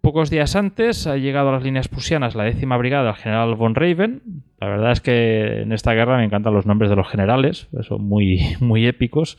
Pocos 0.00 0.30
días 0.30 0.56
antes 0.56 1.06
ha 1.06 1.16
llegado 1.16 1.50
a 1.50 1.52
las 1.52 1.64
líneas 1.64 1.88
prusianas 1.88 2.34
la 2.34 2.44
décima 2.44 2.76
brigada 2.76 3.06
del 3.06 3.16
general 3.16 3.56
von 3.56 3.74
Raven. 3.74 4.22
La 4.60 4.68
verdad 4.68 4.92
es 4.92 5.00
que 5.00 5.62
en 5.62 5.72
esta 5.72 5.92
guerra 5.92 6.16
me 6.16 6.24
encantan 6.24 6.54
los 6.54 6.64
nombres 6.64 6.88
de 6.88 6.96
los 6.96 7.08
generales, 7.08 7.68
son 7.82 8.04
muy, 8.04 8.38
muy 8.60 8.86
épicos. 8.86 9.38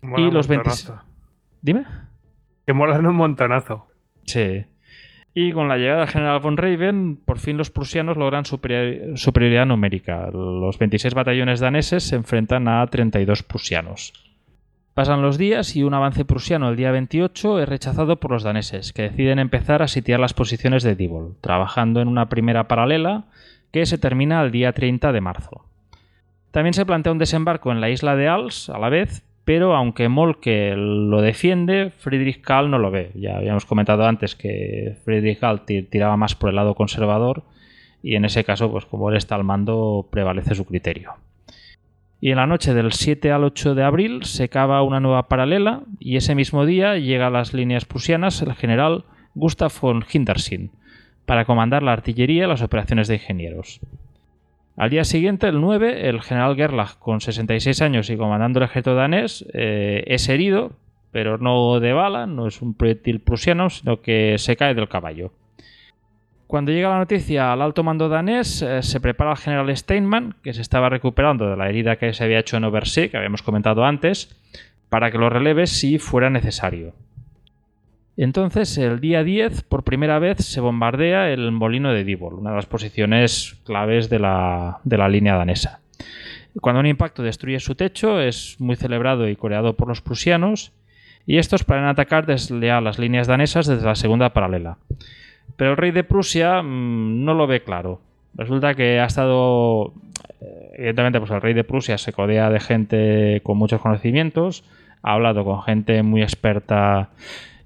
Mola 0.00 0.26
y 0.26 0.30
los 0.30 0.46
un 0.46 0.56
20... 0.56 0.68
montonazo. 0.68 1.02
Dime. 1.60 1.84
Que 2.66 2.72
molan 2.72 3.06
un 3.06 3.14
montonazo. 3.14 3.86
Sí. 4.24 4.64
Y 5.34 5.52
con 5.52 5.66
la 5.68 5.78
llegada 5.78 6.00
del 6.00 6.08
general 6.08 6.40
von 6.40 6.56
Raven, 6.58 7.18
por 7.24 7.38
fin 7.38 7.56
los 7.56 7.70
prusianos 7.70 8.16
logran 8.18 8.44
superior- 8.44 9.16
superioridad 9.16 9.64
numérica. 9.66 10.28
Los 10.30 10.78
26 10.78 11.14
batallones 11.14 11.60
daneses 11.60 12.02
se 12.04 12.16
enfrentan 12.16 12.68
a 12.68 12.86
32 12.86 13.42
prusianos. 13.42 14.12
Pasan 14.92 15.22
los 15.22 15.38
días 15.38 15.74
y 15.74 15.84
un 15.84 15.94
avance 15.94 16.26
prusiano 16.26 16.68
el 16.68 16.76
día 16.76 16.90
28 16.90 17.60
es 17.62 17.68
rechazado 17.68 18.20
por 18.20 18.30
los 18.30 18.42
daneses, 18.42 18.92
que 18.92 19.02
deciden 19.04 19.38
empezar 19.38 19.80
a 19.82 19.88
sitiar 19.88 20.20
las 20.20 20.34
posiciones 20.34 20.82
de 20.82 20.96
Dibol, 20.96 21.34
trabajando 21.40 22.02
en 22.02 22.08
una 22.08 22.28
primera 22.28 22.68
paralela 22.68 23.24
que 23.70 23.86
se 23.86 23.96
termina 23.96 24.42
el 24.42 24.50
día 24.50 24.74
30 24.74 25.12
de 25.12 25.20
marzo. 25.22 25.64
También 26.50 26.74
se 26.74 26.84
plantea 26.84 27.12
un 27.12 27.18
desembarco 27.18 27.72
en 27.72 27.80
la 27.80 27.88
isla 27.88 28.16
de 28.16 28.28
Als 28.28 28.68
a 28.68 28.78
la 28.78 28.90
vez, 28.90 29.24
pero 29.44 29.74
aunque 29.74 30.08
Molke 30.08 30.74
lo 30.76 31.20
defiende, 31.20 31.90
Friedrich 31.98 32.40
Kahl 32.40 32.70
no 32.70 32.78
lo 32.78 32.90
ve. 32.90 33.10
Ya 33.14 33.36
habíamos 33.36 33.66
comentado 33.66 34.04
antes 34.06 34.34
que 34.36 34.96
Friedrich 35.04 35.40
Kahl 35.40 35.64
ti- 35.64 35.82
tiraba 35.82 36.16
más 36.16 36.34
por 36.34 36.50
el 36.50 36.56
lado 36.56 36.74
conservador 36.74 37.42
y 38.02 38.14
en 38.16 38.24
ese 38.24 38.44
caso, 38.44 38.70
pues 38.70 38.84
como 38.86 39.10
él 39.10 39.16
está 39.16 39.34
al 39.34 39.44
mando, 39.44 40.08
prevalece 40.10 40.54
su 40.54 40.64
criterio. 40.64 41.14
Y 42.20 42.30
en 42.30 42.36
la 42.36 42.46
noche 42.46 42.72
del 42.72 42.92
7 42.92 43.32
al 43.32 43.42
8 43.42 43.74
de 43.74 43.82
abril 43.82 44.22
se 44.24 44.48
cava 44.48 44.82
una 44.82 45.00
nueva 45.00 45.26
paralela 45.28 45.82
y 45.98 46.16
ese 46.16 46.36
mismo 46.36 46.64
día 46.64 46.96
llega 46.96 47.26
a 47.26 47.30
las 47.30 47.52
líneas 47.52 47.84
prusianas 47.84 48.40
el 48.42 48.54
general 48.54 49.04
Gustav 49.34 49.72
von 49.80 50.04
Hintersin 50.12 50.70
para 51.26 51.44
comandar 51.44 51.82
la 51.82 51.92
artillería 51.92 52.44
y 52.44 52.48
las 52.48 52.62
operaciones 52.62 53.08
de 53.08 53.14
ingenieros. 53.14 53.80
Al 54.76 54.90
día 54.90 55.04
siguiente, 55.04 55.48
el 55.48 55.60
9, 55.60 56.08
el 56.08 56.22
general 56.22 56.56
Gerlach, 56.56 56.98
con 56.98 57.20
66 57.20 57.82
años 57.82 58.08
y 58.08 58.16
comandando 58.16 58.58
el 58.58 58.64
ejército 58.64 58.94
danés, 58.94 59.44
eh, 59.52 60.02
es 60.06 60.28
herido, 60.28 60.72
pero 61.10 61.36
no 61.36 61.78
de 61.78 61.92
bala, 61.92 62.26
no 62.26 62.46
es 62.46 62.62
un 62.62 62.74
proyectil 62.74 63.20
prusiano, 63.20 63.68
sino 63.68 64.00
que 64.00 64.36
se 64.38 64.56
cae 64.56 64.74
del 64.74 64.88
caballo. 64.88 65.32
Cuando 66.46 66.72
llega 66.72 66.90
la 66.90 66.98
noticia 66.98 67.52
al 67.52 67.62
alto 67.62 67.82
mando 67.82 68.08
danés, 68.08 68.62
eh, 68.62 68.82
se 68.82 69.00
prepara 69.00 69.30
el 69.32 69.36
general 69.36 69.74
Steinmann, 69.76 70.36
que 70.42 70.54
se 70.54 70.62
estaba 70.62 70.88
recuperando 70.88 71.48
de 71.48 71.56
la 71.56 71.68
herida 71.68 71.96
que 71.96 72.12
se 72.14 72.24
había 72.24 72.40
hecho 72.40 72.56
en 72.56 72.64
Oversee, 72.64 73.10
que 73.10 73.16
habíamos 73.16 73.42
comentado 73.42 73.84
antes, 73.84 74.36
para 74.88 75.10
que 75.10 75.18
lo 75.18 75.30
releve 75.30 75.66
si 75.66 75.98
fuera 75.98 76.28
necesario. 76.28 76.94
Entonces, 78.16 78.76
el 78.78 79.00
día 79.00 79.24
10, 79.24 79.62
por 79.62 79.84
primera 79.84 80.18
vez, 80.18 80.38
se 80.38 80.60
bombardea 80.60 81.30
el 81.30 81.50
molino 81.50 81.92
de 81.92 82.04
Dibol, 82.04 82.34
una 82.34 82.50
de 82.50 82.56
las 82.56 82.66
posiciones 82.66 83.56
claves 83.64 84.10
de 84.10 84.18
la, 84.18 84.80
de 84.84 84.98
la 84.98 85.08
línea 85.08 85.36
danesa. 85.36 85.80
Cuando 86.60 86.80
un 86.80 86.86
impacto 86.86 87.22
destruye 87.22 87.58
su 87.60 87.74
techo, 87.74 88.20
es 88.20 88.56
muy 88.58 88.76
celebrado 88.76 89.26
y 89.28 89.36
coreado 89.36 89.74
por 89.74 89.88
los 89.88 90.02
prusianos, 90.02 90.72
y 91.26 91.38
estos 91.38 91.64
planean 91.64 91.88
atacar 91.88 92.26
desde 92.26 92.70
a 92.70 92.80
las 92.80 92.98
líneas 92.98 93.26
danesas 93.26 93.66
desde 93.66 93.86
la 93.86 93.94
segunda 93.94 94.34
paralela. 94.34 94.76
Pero 95.56 95.70
el 95.70 95.76
rey 95.76 95.92
de 95.92 96.04
Prusia 96.04 96.62
mmm, 96.62 97.24
no 97.24 97.32
lo 97.32 97.46
ve 97.46 97.62
claro. 97.62 98.00
Resulta 98.34 98.74
que 98.74 99.00
ha 99.00 99.06
estado. 99.06 99.94
eh, 100.40 100.72
Evidentemente, 100.74 101.18
pues 101.20 101.30
el 101.30 101.40
rey 101.40 101.54
de 101.54 101.64
Prusia 101.64 101.96
se 101.96 102.12
codea 102.12 102.50
de 102.50 102.60
gente 102.60 103.40
con 103.42 103.56
muchos 103.56 103.80
conocimientos, 103.80 104.64
ha 105.02 105.12
hablado 105.12 105.44
con 105.44 105.62
gente 105.62 106.02
muy 106.02 106.22
experta 106.22 107.10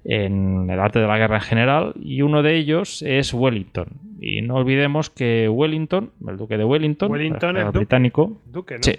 en 0.09 0.69
el 0.69 0.79
arte 0.79 0.99
de 0.99 1.07
la 1.07 1.17
guerra 1.17 1.35
en 1.35 1.41
general, 1.41 1.93
y 1.99 2.21
uno 2.21 2.41
de 2.41 2.55
ellos 2.55 3.01
es 3.01 3.33
Wellington. 3.33 3.87
Y 4.21 4.41
no 4.41 4.55
olvidemos 4.55 5.09
que 5.09 5.49
Wellington, 5.49 6.11
el 6.27 6.37
duque 6.37 6.57
de 6.57 6.63
Wellington, 6.63 7.11
Wellington, 7.11 7.57
el 7.57 7.57
el 7.57 7.65
duque. 7.67 7.77
británico, 7.79 8.41
Duque, 8.45 8.75
¿no? 8.75 8.83
sí, 8.83 8.93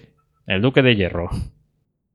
el 0.46 0.60
duque 0.60 0.82
de 0.82 0.96
Hierro, 0.96 1.30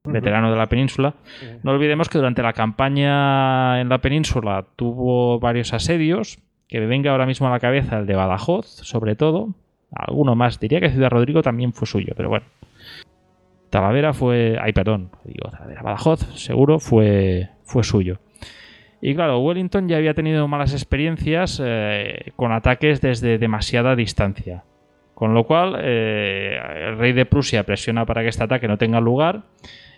veterano 0.04 0.52
de 0.52 0.58
la 0.58 0.68
península, 0.68 1.16
no 1.64 1.72
olvidemos 1.72 2.08
que 2.08 2.20
durante 2.20 2.44
la 2.44 2.54
campaña 2.54 3.82
en 3.82 3.90
la 3.90 3.98
península 3.98 4.68
tuvo 4.76 5.40
varios 5.40 5.74
asedios, 5.74 6.38
que 6.68 6.80
me 6.80 6.86
venga 6.86 7.12
ahora 7.12 7.26
mismo 7.26 7.48
a 7.48 7.52
la 7.52 7.60
cabeza 7.60 7.98
el 7.98 8.06
de 8.06 8.16
Badajoz, 8.16 8.68
sobre 8.68 9.16
todo. 9.16 9.50
Alguno 9.92 10.36
más, 10.36 10.60
diría 10.60 10.80
que 10.80 10.90
Ciudad 10.92 11.10
Rodrigo 11.10 11.42
también 11.42 11.74
fue 11.74 11.88
suyo, 11.88 12.14
pero 12.16 12.30
bueno. 12.30 12.46
Talavera 13.72 14.14
fue. 14.14 14.58
Ay, 14.62 14.72
perdón, 14.72 15.10
digo 15.24 15.50
Talavera. 15.50 15.82
Badajoz, 15.82 16.20
seguro, 16.36 16.78
fue, 16.80 17.50
fue 17.64 17.84
suyo. 17.84 18.20
Y 19.06 19.16
claro, 19.16 19.40
Wellington 19.40 19.90
ya 19.90 19.98
había 19.98 20.14
tenido 20.14 20.48
malas 20.48 20.72
experiencias 20.72 21.62
eh, 21.62 22.32
con 22.38 22.54
ataques 22.54 23.02
desde 23.02 23.38
demasiada 23.38 23.98
distancia. 23.98 24.64
Con 25.14 25.34
lo 25.34 25.44
cual, 25.44 25.76
eh, 25.82 26.58
el 26.88 26.98
rey 26.98 27.12
de 27.12 27.26
Prusia 27.26 27.66
presiona 27.66 28.06
para 28.06 28.22
que 28.22 28.30
este 28.30 28.46
ataque 28.46 28.70
no 28.70 28.78
tenga 28.78 29.02
lugar 29.02 29.42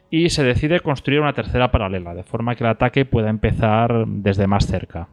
y 0.10 0.32
se 0.32 0.44
decide 0.44 0.80
construir 0.80 1.20
una 1.20 1.34
tercera 1.34 1.70
paralela, 1.70 2.16
de 2.16 2.24
forma 2.24 2.56
que 2.56 2.64
el 2.64 2.72
ataque 2.72 3.06
pueda 3.06 3.30
empezar 3.30 4.06
desde 4.08 4.48
más 4.48 4.66
cerca. 4.66 5.08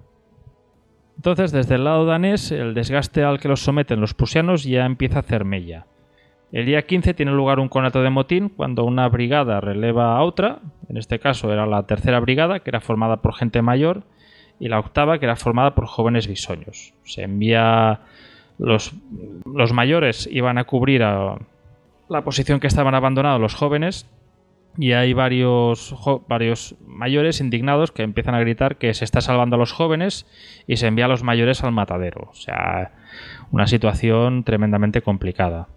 Entonces, 1.17 1.53
desde 1.53 1.75
el 1.75 1.85
lado 1.85 2.07
danés, 2.07 2.51
el 2.51 2.73
desgaste 2.73 3.23
al 3.23 3.41
que 3.41 3.49
los 3.49 3.61
someten 3.61 4.01
los 4.01 4.15
prusianos 4.15 4.65
ya 4.65 4.87
empieza 4.87 5.17
a 5.17 5.21
hacer 5.21 5.45
mella. 5.45 5.85
El 6.53 6.67
día 6.67 6.83
15 6.83 7.15
tiene 7.15 7.33
lugar 7.33 7.59
un 7.59 7.69
conato 7.69 8.03
de 8.03 8.11
motín 8.11 8.51
cuando 8.51 8.85
una 8.85 9.09
brigada 9.09 9.61
releva 9.63 10.19
a 10.19 10.23
otra, 10.23 10.61
en 10.89 10.99
este 10.99 11.19
caso 11.19 11.51
era 11.51 11.65
la 11.65 11.87
tercera 11.87 12.21
brigada, 12.21 12.61
que 12.61 12.69
era 12.69 12.83
formada 12.83 13.23
por 13.23 13.35
gente 13.35 13.63
mayor, 13.63 14.03
y 14.61 14.69
la 14.69 14.79
octava, 14.79 15.19
que 15.19 15.25
era 15.25 15.37
formada 15.37 15.75
por 15.75 15.87
jóvenes 15.87 16.29
bisoños. 16.29 16.93
Se 17.05 17.23
envía. 17.23 18.01
Los, 18.59 18.93
mayores 19.73 20.29
iban 20.31 20.59
a 20.59 20.65
cubrir 20.65 21.03
a 21.03 21.39
la 22.11 22.23
posición 22.23 22.61
que 22.61 22.67
estaban 22.67 22.95
abandonados 22.95 23.41
los 23.41 23.55
jóvenes, 23.55 24.07
y 24.77 24.93
hay 24.93 25.15
varios, 25.15 25.95
varios 26.29 26.77
mayores 26.87 27.41
indignados 27.41 27.93
que 27.93 28.03
empiezan 28.03 28.35
a 28.35 28.41
gritar 28.41 28.77
que 28.77 28.93
se 28.93 29.07
está 29.07 29.23
salvando 29.23 29.57
a 29.57 29.59
los 29.59 29.73
jóvenes 29.73 30.27
y 30.67 30.77
se 30.77 30.87
envía 30.87 31.07
a 31.07 31.09
los 31.09 31.23
mayores 31.23 31.65
al 31.65 31.73
matadero. 31.73 32.29
O 32.31 32.35
sea, 32.35 32.93
una 33.51 33.67
situación 33.67 34.45
tremendamente 34.45 35.03
complicada. 35.03 35.69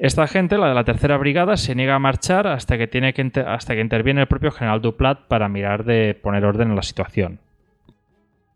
Esta 0.00 0.26
gente, 0.26 0.56
la 0.56 0.70
de 0.70 0.74
la 0.74 0.84
tercera 0.84 1.18
brigada, 1.18 1.58
se 1.58 1.74
niega 1.74 1.94
a 1.94 1.98
marchar 1.98 2.46
hasta 2.46 2.78
que, 2.78 2.86
tiene 2.86 3.12
que, 3.12 3.30
hasta 3.46 3.74
que 3.74 3.82
interviene 3.82 4.22
el 4.22 4.28
propio 4.28 4.50
general 4.50 4.80
Duplat 4.80 5.26
para 5.28 5.50
mirar 5.50 5.84
de 5.84 6.14
poner 6.14 6.42
orden 6.46 6.70
en 6.70 6.76
la 6.76 6.82
situación. 6.82 7.38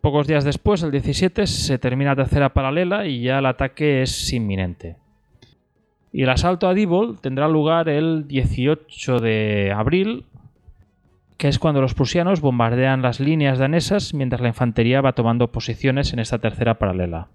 Pocos 0.00 0.26
días 0.26 0.44
después, 0.44 0.82
el 0.82 0.90
17, 0.90 1.46
se 1.46 1.78
termina 1.78 2.12
la 2.12 2.24
tercera 2.24 2.54
paralela 2.54 3.06
y 3.06 3.20
ya 3.20 3.40
el 3.40 3.46
ataque 3.46 4.00
es 4.00 4.32
inminente. 4.32 4.96
Y 6.14 6.22
el 6.22 6.30
asalto 6.30 6.66
a 6.66 6.72
Dibol 6.72 7.20
tendrá 7.20 7.46
lugar 7.46 7.90
el 7.90 8.26
18 8.26 9.18
de 9.18 9.70
abril, 9.76 10.24
que 11.36 11.48
es 11.48 11.58
cuando 11.58 11.82
los 11.82 11.92
prusianos 11.92 12.40
bombardean 12.40 13.02
las 13.02 13.20
líneas 13.20 13.58
danesas 13.58 14.14
mientras 14.14 14.40
la 14.40 14.48
infantería 14.48 15.02
va 15.02 15.12
tomando 15.12 15.52
posiciones 15.52 16.14
en 16.14 16.20
esta 16.20 16.38
tercera 16.38 16.78
paralela. 16.78 17.28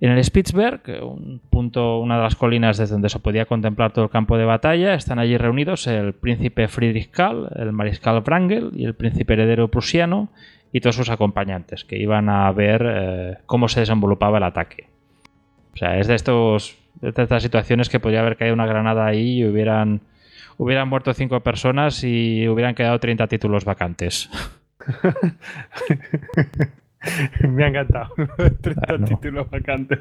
En 0.00 0.10
el 0.10 0.22
Spitzberg, 0.22 0.82
un 1.02 1.40
punto, 1.50 2.00
una 2.00 2.16
de 2.16 2.24
las 2.24 2.34
colinas 2.34 2.76
desde 2.76 2.94
donde 2.94 3.08
se 3.08 3.20
podía 3.20 3.46
contemplar 3.46 3.92
todo 3.92 4.04
el 4.04 4.10
campo 4.10 4.36
de 4.36 4.44
batalla, 4.44 4.94
están 4.94 5.18
allí 5.18 5.36
reunidos 5.36 5.86
el 5.86 6.14
príncipe 6.14 6.68
Friedrich 6.68 7.10
Karl, 7.10 7.48
el 7.56 7.72
mariscal 7.72 8.20
Wrangel 8.22 8.72
y 8.74 8.84
el 8.84 8.94
príncipe 8.94 9.34
heredero 9.34 9.68
prusiano 9.68 10.30
y 10.72 10.80
todos 10.80 10.96
sus 10.96 11.10
acompañantes, 11.10 11.84
que 11.84 11.96
iban 11.96 12.28
a 12.28 12.50
ver 12.50 12.84
eh, 12.84 13.38
cómo 13.46 13.68
se 13.68 13.80
desenvolupaba 13.80 14.38
el 14.38 14.44
ataque. 14.44 14.88
O 15.72 15.76
sea, 15.76 15.98
es 15.98 16.08
de, 16.08 16.16
estos, 16.16 16.76
de 17.00 17.10
estas 17.10 17.42
situaciones 17.42 17.88
que 17.88 18.00
podría 18.00 18.20
haber 18.20 18.36
caído 18.36 18.54
una 18.54 18.66
granada 18.66 19.06
ahí 19.06 19.38
y 19.38 19.46
hubieran, 19.46 20.00
hubieran 20.58 20.88
muerto 20.88 21.14
cinco 21.14 21.40
personas 21.40 22.02
y 22.02 22.48
hubieran 22.48 22.74
quedado 22.74 22.98
30 22.98 23.28
títulos 23.28 23.64
vacantes. 23.64 24.28
me 27.48 27.64
ha 27.64 27.68
encantado. 27.68 28.14
30 28.60 29.04
títulos 29.04 29.50
vacantes. 29.50 29.98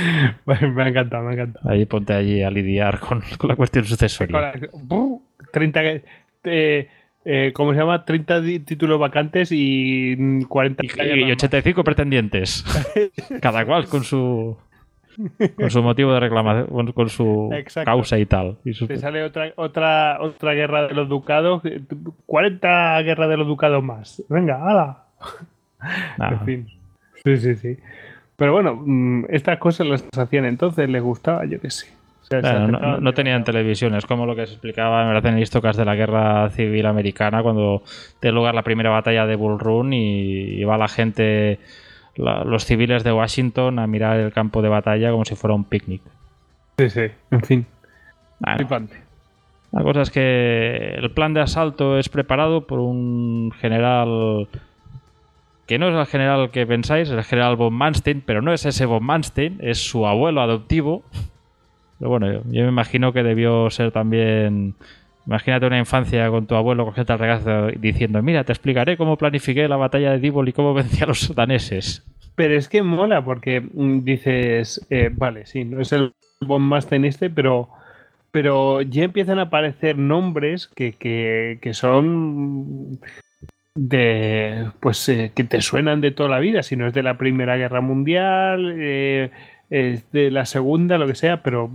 me 0.46 0.82
ha 0.82 0.88
encantado, 0.88 1.24
me 1.24 1.30
ha 1.30 1.32
encantado. 1.34 1.70
Ahí 1.70 1.86
ponte 1.86 2.12
allí 2.12 2.42
a 2.42 2.50
lidiar 2.50 3.00
con, 3.00 3.22
con 3.38 3.48
la 3.48 3.56
cuestión 3.56 3.84
sucesoria. 3.84 4.52
30. 5.52 5.82
Eh, 6.44 6.88
eh, 7.24 7.52
¿Cómo 7.54 7.72
se 7.72 7.78
llama? 7.78 8.04
30 8.04 8.42
títulos 8.64 9.00
vacantes 9.00 9.48
y 9.50 10.44
40 10.46 10.84
y, 10.84 11.32
85 11.32 11.84
pretendientes. 11.84 12.64
Cada 13.40 13.64
cual 13.64 13.86
con 13.88 14.04
su 14.04 14.56
con 15.56 15.70
su 15.70 15.82
motivo 15.82 16.12
de 16.12 16.20
reclamación, 16.20 16.92
con 16.92 17.08
su 17.08 17.50
causa 17.84 18.18
y 18.18 18.26
tal. 18.26 18.58
Y 18.64 18.72
Te 18.86 18.96
sale 18.96 19.22
otra, 19.22 19.52
otra, 19.56 20.18
otra 20.20 20.52
guerra 20.54 20.88
de 20.88 20.94
los 20.94 21.08
ducados, 21.08 21.62
40 22.26 23.02
guerras 23.02 23.28
de 23.28 23.36
los 23.36 23.46
ducados 23.46 23.82
más. 23.82 24.22
Venga, 24.28 24.60
hala. 24.62 25.04
En 26.18 26.40
fin. 26.40 26.68
Sí, 27.24 27.36
sí, 27.38 27.54
sí. 27.56 27.76
Pero 28.36 28.52
bueno, 28.52 28.74
mm, 28.84 29.26
estas 29.28 29.58
cosas 29.58 29.86
las 29.86 30.04
hacían 30.16 30.44
entonces, 30.44 30.88
les 30.88 31.02
gustaba, 31.02 31.44
yo 31.44 31.60
qué 31.60 31.70
sé. 31.70 31.86
no, 33.00 33.12
tenían 33.14 33.44
televisiones, 33.44 34.06
como 34.06 34.26
lo 34.26 34.34
que 34.34 34.46
se 34.46 34.54
explicaba 34.54 35.10
en 35.10 35.26
el 35.26 35.42
histocas 35.42 35.76
de 35.76 35.84
la 35.84 35.94
guerra 35.94 36.50
civil 36.50 36.86
americana, 36.86 37.42
cuando 37.42 37.82
tiene 38.20 38.34
lugar 38.34 38.54
la 38.54 38.62
primera 38.62 38.90
batalla 38.90 39.26
de 39.26 39.36
Bull 39.36 39.58
Run 39.58 39.92
y, 39.92 40.64
va 40.64 40.76
la 40.76 40.88
gente, 40.88 41.60
los 42.16 42.64
civiles 42.64 43.04
de 43.04 43.12
Washington, 43.12 43.78
a 43.78 43.86
mirar 43.86 44.18
el 44.18 44.32
campo 44.32 44.62
de 44.62 44.68
batalla 44.68 45.10
como 45.10 45.24
si 45.24 45.36
fuera 45.36 45.54
un 45.54 45.64
picnic. 45.64 46.02
Sí, 46.78 46.90
sí, 46.90 47.06
en 47.30 47.42
fin. 47.42 47.66
La 49.72 49.82
cosa 49.82 50.02
es 50.02 50.10
que 50.10 50.94
el 50.96 51.10
plan 51.12 51.34
de 51.34 51.40
asalto 51.40 51.98
es 51.98 52.08
preparado 52.08 52.66
por 52.66 52.80
un 52.80 53.52
general 53.60 54.48
que 55.66 55.78
no 55.78 55.88
es 55.88 55.94
el 55.94 56.06
general 56.06 56.50
que 56.50 56.66
pensáis, 56.66 57.08
es 57.08 57.14
el 57.14 57.24
general 57.24 57.56
von 57.56 57.72
Manstein, 57.72 58.22
pero 58.24 58.42
no 58.42 58.52
es 58.52 58.66
ese 58.66 58.86
von 58.86 59.04
Manstein, 59.04 59.58
es 59.60 59.78
su 59.78 60.06
abuelo 60.06 60.40
adoptivo. 60.42 61.02
Pero 61.98 62.10
bueno, 62.10 62.32
yo, 62.32 62.62
me 62.62 62.68
imagino 62.68 63.12
que 63.12 63.22
debió 63.22 63.70
ser 63.70 63.92
también. 63.92 64.74
Imagínate 65.26 65.66
una 65.66 65.78
infancia 65.78 66.28
con 66.28 66.46
tu 66.46 66.54
abuelo 66.54 66.84
cogiendo 66.84 67.14
el 67.14 67.18
regazo 67.18 67.66
diciendo: 67.78 68.22
Mira, 68.22 68.44
te 68.44 68.52
explicaré 68.52 68.96
cómo 68.96 69.16
planifiqué 69.16 69.66
la 69.68 69.76
batalla 69.76 70.12
de 70.12 70.18
Dibol 70.18 70.48
y 70.48 70.52
cómo 70.52 70.74
vencí 70.74 71.02
a 71.02 71.06
los 71.06 71.34
daneses. 71.34 72.04
Pero 72.34 72.54
es 72.54 72.68
que 72.68 72.82
mola 72.82 73.24
porque 73.24 73.60
mm, 73.60 74.04
dices: 74.04 74.86
eh, 74.90 75.10
Vale, 75.12 75.46
sí, 75.46 75.64
no 75.64 75.80
es 75.80 75.92
el 75.92 76.12
von 76.40 76.62
Manstein 76.62 77.06
este, 77.06 77.30
pero 77.30 77.70
pero 78.34 78.82
ya 78.82 79.04
empiezan 79.04 79.38
a 79.38 79.42
aparecer 79.42 79.96
nombres 79.96 80.66
que, 80.66 80.94
que, 80.94 81.60
que, 81.62 81.72
son 81.72 82.98
de 83.74 84.70
pues 84.80 85.08
eh, 85.08 85.32
que 85.34 85.44
te 85.44 85.60
suenan 85.60 86.00
de 86.00 86.12
toda 86.12 86.28
la 86.28 86.38
vida, 86.38 86.62
si 86.62 86.76
no 86.76 86.86
es 86.86 86.94
de 86.94 87.02
la 87.02 87.18
Primera 87.18 87.56
Guerra 87.56 87.80
Mundial, 87.80 88.74
eh, 88.78 89.30
es 89.70 90.10
de 90.12 90.30
la 90.30 90.46
Segunda, 90.46 90.98
lo 90.98 91.06
que 91.06 91.16
sea, 91.16 91.42
pero 91.42 91.70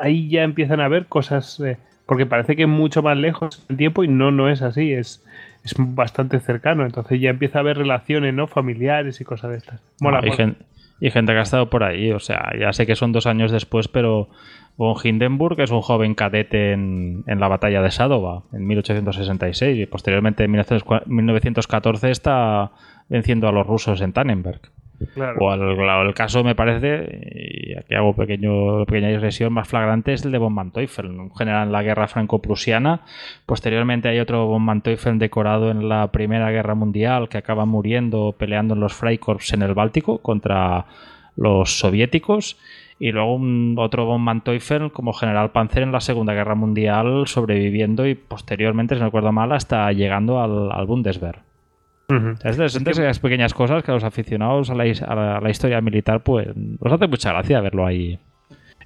ahí 0.00 0.28
ya 0.28 0.42
empiezan 0.42 0.80
a 0.80 0.88
ver 0.88 1.06
cosas, 1.06 1.60
eh, 1.60 1.76
porque 2.06 2.24
parece 2.24 2.56
que 2.56 2.62
es 2.62 2.68
mucho 2.68 3.02
más 3.02 3.18
lejos 3.18 3.64
el 3.68 3.76
tiempo 3.76 4.02
y 4.02 4.08
no, 4.08 4.30
no 4.30 4.48
es 4.48 4.62
así, 4.62 4.92
es, 4.92 5.24
es 5.62 5.74
bastante 5.76 6.40
cercano, 6.40 6.86
entonces 6.86 7.20
ya 7.20 7.30
empieza 7.30 7.58
a 7.58 7.60
haber 7.60 7.76
relaciones 7.76 8.32
¿no? 8.32 8.46
familiares 8.46 9.20
y 9.20 9.24
cosas 9.24 9.50
de 9.50 9.56
estas. 9.58 9.80
Mola, 10.00 10.22
Gente, 10.22 10.64
y 11.00 11.10
gente 11.10 11.32
que 11.32 11.38
ha 11.38 11.42
estado 11.42 11.68
por 11.68 11.84
ahí, 11.84 12.12
o 12.12 12.18
sea, 12.18 12.52
ya 12.58 12.72
sé 12.72 12.86
que 12.86 12.96
son 12.96 13.12
dos 13.12 13.26
años 13.26 13.50
después, 13.50 13.88
pero 13.88 14.28
Von 14.76 14.96
Hindenburg 15.02 15.60
es 15.60 15.70
un 15.70 15.80
joven 15.82 16.14
cadete 16.14 16.72
en, 16.72 17.24
la 17.26 17.48
batalla 17.48 17.82
de 17.82 17.90
Sadova 17.90 18.44
en 18.52 18.66
1866 18.66 19.78
y 19.78 19.86
posteriormente 19.86 20.44
en 20.44 20.50
1914 20.50 22.10
está 22.10 22.72
venciendo 23.08 23.48
a 23.48 23.52
los 23.52 23.66
rusos 23.66 24.00
en 24.00 24.12
Tannenberg. 24.12 24.60
O 25.38 25.54
el, 25.54 26.14
caso 26.14 26.44
me 26.44 26.54
parece, 26.54 27.20
y 27.34 27.76
aquí 27.76 27.94
hago 27.94 28.14
pequeña 28.14 29.08
digresión 29.08 29.52
más 29.52 29.68
flagrante, 29.68 30.12
es 30.12 30.24
el 30.24 30.32
de 30.32 30.38
von 30.38 30.54
Manteuffel, 30.54 31.06
un 31.06 31.34
general 31.34 31.66
en 31.66 31.72
la 31.72 31.82
guerra 31.82 32.08
franco-prusiana. 32.08 33.02
Posteriormente 33.46 34.08
hay 34.08 34.18
otro 34.20 34.46
von 34.46 34.62
Manteuffel 34.62 35.18
decorado 35.18 35.70
en 35.70 35.88
la 35.88 36.10
Primera 36.12 36.50
Guerra 36.50 36.74
Mundial 36.74 37.28
que 37.28 37.38
acaba 37.38 37.64
muriendo 37.64 38.34
peleando 38.38 38.74
en 38.74 38.80
los 38.80 38.94
Freikorps 38.94 39.52
en 39.52 39.62
el 39.62 39.74
Báltico 39.74 40.18
contra 40.18 40.86
los 41.36 41.78
soviéticos 41.78 42.56
y 42.98 43.12
luego 43.12 43.34
un, 43.34 43.76
otro 43.78 44.06
von 44.06 44.22
Manteuffel 44.22 44.90
como 44.90 45.12
general 45.12 45.50
Panzer 45.50 45.82
en 45.82 45.92
la 45.92 46.00
Segunda 46.00 46.32
Guerra 46.32 46.54
Mundial 46.54 47.26
sobreviviendo 47.26 48.06
y 48.06 48.14
posteriormente, 48.14 48.94
si 48.94 49.00
no 49.00 49.06
recuerdo 49.06 49.32
mal, 49.32 49.52
hasta 49.52 49.92
llegando 49.92 50.40
al, 50.40 50.86
Bundeswehr. 50.86 51.40
Es 52.44 52.56
de, 52.56 52.66
esas 52.66 53.18
pequeñas 53.18 53.52
cosas 53.52 53.82
que 53.82 53.90
a 53.90 53.94
los 53.94 54.04
aficionados 54.04 54.70
a 54.70 54.74
la, 54.74 55.50
historia 55.50 55.80
militar 55.80 56.22
pues 56.22 56.48
nos 56.54 56.92
hace 56.92 57.08
mucha 57.08 57.32
gracia 57.32 57.60
verlo 57.60 57.84
ahí. 57.84 58.18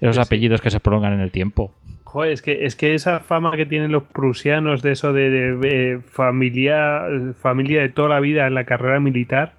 Esos 0.01 0.18
apellidos 0.18 0.62
que 0.62 0.70
se 0.70 0.80
prolongan 0.80 1.12
en 1.12 1.20
el 1.20 1.30
tiempo. 1.30 1.74
Joder, 2.05 2.32
es 2.32 2.40
que, 2.40 2.64
es 2.64 2.74
que 2.74 2.94
esa 2.94 3.20
fama 3.20 3.55
que 3.56 3.66
tienen 3.66 3.92
los 3.92 4.05
prusianos 4.05 4.80
de 4.80 4.92
eso 4.92 5.12
de, 5.12 6.01
familia, 6.10 7.02
familia 7.40 7.82
de 7.82 7.90
toda 7.90 8.09
la 8.09 8.20
vida 8.20 8.47
en 8.47 8.55
la 8.55 8.64
carrera 8.64 8.98
militar, 8.98 9.52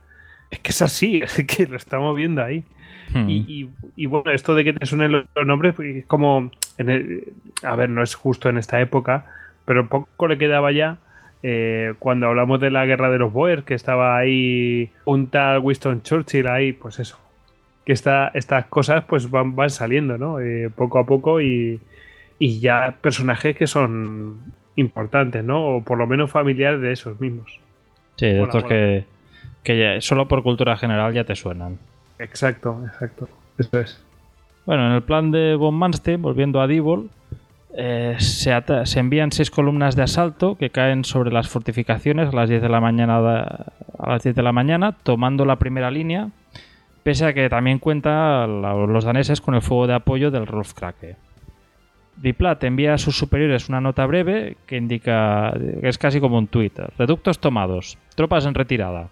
es 0.50 0.60
que 0.60 0.72
es 0.72 0.82
así, 0.82 1.22
es 1.24 1.46
que 1.46 1.68
lo 1.68 1.78
estamos 1.78 2.16
viendo 2.16 2.44
ahí. 2.44 2.64
Hmm. 3.14 3.28
Y, 3.30 4.06
bueno, 4.08 4.32
esto 4.32 4.56
de 4.56 4.64
que 4.64 4.74
te 4.74 4.86
suenen 4.86 5.12
los, 5.12 5.26
nombres, 5.46 5.76
pues, 5.76 5.96
es 5.96 6.06
como. 6.06 6.50
a 7.64 7.76
ver, 7.76 7.90
no 7.90 8.02
es 8.02 8.16
justo 8.16 8.50
en 8.50 8.58
esta 8.58 8.82
época, 8.82 9.26
pero 9.66 9.88
poco 9.88 10.28
le 10.28 10.38
quedaba 10.38 10.72
ya. 10.72 10.98
Eh, 11.44 11.94
cuando 12.00 12.28
hablamos 12.28 12.60
de 12.60 12.70
la 12.70 12.86
guerra 12.86 13.10
de 13.10 13.18
los 13.18 13.34
Boers, 13.34 13.64
que 13.64 13.74
estaba 13.74 14.18
ahí 14.18 14.92
un 15.06 15.28
tal 15.28 15.60
Winston 15.60 16.04
Churchill 16.04 16.48
ahí, 16.48 16.74
pues 16.74 17.00
eso. 17.00 17.18
Que 17.86 17.94
esta, 17.94 18.28
estas 18.34 18.66
cosas 18.66 19.04
pues 19.06 19.30
van, 19.30 19.56
van 19.56 19.70
saliendo, 19.70 20.18
¿no? 20.18 20.40
Eh, 20.40 20.70
poco 20.76 21.00
a 21.00 21.06
poco 21.06 21.42
y, 21.42 21.80
y 22.38 22.60
ya 22.60 22.96
personajes 23.02 23.58
que 23.58 23.68
son 23.68 24.40
importantes, 24.76 25.44
¿no? 25.44 25.78
O 25.78 25.84
por 25.84 25.98
lo 25.98 26.06
menos 26.06 26.30
familiares 26.30 26.82
de 26.82 26.92
esos 26.92 27.20
mismos. 27.20 27.60
Sí, 28.18 28.28
de 28.28 28.44
estos 28.44 28.64
que, 28.66 29.06
que 29.64 29.98
solo 30.02 30.28
por 30.28 30.44
cultura 30.44 30.78
general 30.78 31.14
ya 31.14 31.24
te 31.24 31.36
suenan. 31.36 31.80
Exacto, 32.20 32.84
exacto. 32.86 33.28
Eso 33.58 33.80
es. 33.80 34.04
Bueno, 34.66 34.88
en 34.88 34.94
el 34.94 35.02
plan 35.02 35.32
de 35.32 35.56
von 35.56 35.74
Manstein, 35.74 36.22
volviendo 36.22 36.62
a 36.62 36.68
Dibol, 36.68 37.10
eh, 37.74 38.16
se, 38.20 38.52
envían 39.00 39.32
seis 39.32 39.50
columnas 39.50 39.96
de 39.96 40.04
asalto 40.04 40.56
que 40.56 40.70
caen 40.70 41.06
sobre 41.06 41.32
las 41.32 41.48
fortificaciones 41.48 42.30
a 42.30 42.36
las 42.36 42.50
10 42.50 42.62
de 42.62 42.70
la 42.70 42.82
mañana, 42.82 43.18
a 43.18 44.10
las 44.10 44.24
10 44.24 44.36
de 44.36 44.44
la 44.44 44.52
mañana 44.52 44.92
tomando 45.04 45.46
la 45.46 45.58
primera 45.58 45.90
línea, 45.90 46.30
pese 47.04 47.26
a 47.26 47.34
que 47.34 47.50
también 47.50 47.80
cuenta 47.80 48.46
los 48.48 49.06
daneses 49.06 49.42
con 49.42 49.56
el 49.56 49.62
fuego 49.62 49.88
de 49.88 49.94
apoyo 49.94 50.32
del 50.32 50.48
Rolfkrake. 50.48 51.16
Diplat 52.18 52.64
envía 52.66 52.94
a 52.94 52.98
sus 52.98 53.18
superiores 53.18 53.70
una 53.70 53.82
nota 53.82 54.06
breve 54.06 54.58
que 54.68 54.78
indica 54.78 55.54
que 55.54 55.88
es 55.88 55.98
casi 55.98 56.20
como 56.20 56.38
un 56.38 56.48
tuit. 56.48 56.78
Reductos 56.98 57.40
tomados, 57.40 57.98
tropas 58.16 58.46
en 58.46 58.54
retirada. 58.54 59.10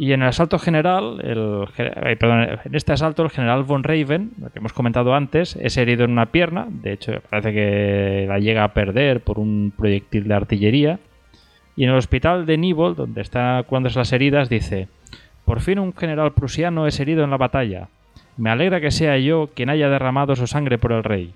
Y 0.00 0.12
en 0.12 0.22
el 0.22 0.28
asalto 0.28 0.60
general, 0.60 1.20
el, 1.24 1.66
en 1.76 2.74
este 2.76 2.92
asalto, 2.92 3.24
el 3.24 3.30
general 3.30 3.64
von 3.64 3.82
Raven, 3.82 4.30
lo 4.40 4.48
que 4.48 4.60
hemos 4.60 4.72
comentado 4.72 5.12
antes, 5.12 5.56
es 5.56 5.76
herido 5.76 6.04
en 6.04 6.12
una 6.12 6.26
pierna. 6.26 6.68
De 6.70 6.92
hecho, 6.92 7.14
parece 7.28 7.52
que 7.52 8.26
la 8.28 8.38
llega 8.38 8.62
a 8.62 8.74
perder 8.74 9.22
por 9.22 9.40
un 9.40 9.72
proyectil 9.76 10.28
de 10.28 10.34
artillería. 10.34 11.00
Y 11.74 11.82
en 11.82 11.90
el 11.90 11.96
hospital 11.96 12.46
de 12.46 12.58
Nibol, 12.58 12.94
donde 12.94 13.22
está 13.22 13.60
curándose 13.66 13.98
las 13.98 14.12
heridas, 14.12 14.48
dice: 14.48 14.86
Por 15.44 15.58
fin 15.58 15.80
un 15.80 15.92
general 15.92 16.32
prusiano 16.32 16.86
es 16.86 17.00
herido 17.00 17.24
en 17.24 17.30
la 17.30 17.36
batalla. 17.36 17.88
Me 18.36 18.50
alegra 18.50 18.80
que 18.80 18.92
sea 18.92 19.18
yo 19.18 19.50
quien 19.52 19.68
haya 19.68 19.88
derramado 19.88 20.36
su 20.36 20.46
sangre 20.46 20.78
por 20.78 20.92
el 20.92 21.02
rey. 21.02 21.34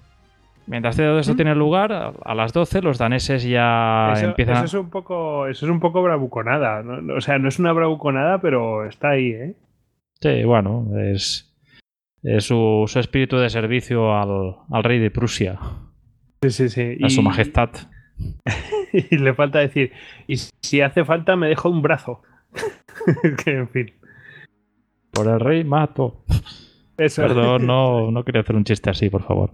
Mientras 0.67 0.97
todo 0.97 1.19
esto 1.19 1.35
¿Mm? 1.35 1.37
tiene 1.37 1.55
lugar, 1.55 2.15
a 2.25 2.35
las 2.35 2.53
12 2.53 2.83
los 2.83 2.99
daneses 2.99 3.43
ya 3.43 4.15
empiezan 4.17 4.57
eso 4.57 4.65
es 4.65 4.75
un 4.75 4.91
poco 4.91 5.49
Eso 5.49 5.67
es 5.67 5.73
un 5.73 5.81
poco 5.81 6.03
bravuconada. 6.03 6.85
O 7.17 7.21
sea, 7.21 7.39
no 7.39 7.49
es 7.49 7.59
una 7.59 7.73
bravuconada, 7.73 8.41
pero 8.41 8.87
está 8.87 9.11
ahí, 9.11 9.31
¿eh? 9.31 9.57
Sí, 10.21 10.45
bueno, 10.45 10.87
es, 10.99 11.53
es 12.23 12.45
su, 12.45 12.91
espíritu 12.95 13.39
de 13.39 13.51
servicio 13.51 14.15
al, 14.15 14.85
rey 14.85 15.01
de 15.01 15.11
Prusia. 15.11 15.59
Sí, 16.43 16.51
sí, 16.51 16.69
sí. 16.69 16.99
A 17.03 17.09
su 17.09 17.23
majestad. 17.23 17.71
y 18.93 19.17
le 19.19 19.35
falta 19.35 19.59
decir, 19.59 19.93
y 20.29 20.37
si 20.37 20.81
hace 20.81 21.05
falta 21.05 21.35
me 21.35 21.49
dejo 21.49 21.69
un 21.69 21.83
brazo. 21.83 22.23
que 23.45 23.51
en 23.51 23.69
fin. 23.69 23.93
Por 25.11 25.29
el 25.29 25.41
rey 25.41 25.65
mato. 25.65 26.25
Perdón, 26.97 27.67
no, 27.67 28.11
no 28.13 28.25
quería 28.25 28.43
hacer 28.43 28.57
un 28.57 28.65
chiste 28.65 28.91
así, 28.91 29.11
por 29.11 29.23
favor. 29.23 29.51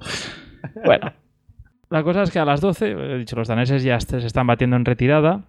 Bueno, 0.84 1.12
la 1.90 2.02
cosa 2.02 2.22
es 2.22 2.30
que 2.30 2.38
a 2.38 2.44
las 2.44 2.60
12, 2.60 2.90
he 2.90 3.18
dicho, 3.18 3.36
los 3.36 3.48
daneses 3.48 3.82
ya 3.82 3.98
se 4.00 4.18
están 4.18 4.46
batiendo 4.46 4.76
en 4.76 4.84
retirada 4.84 5.44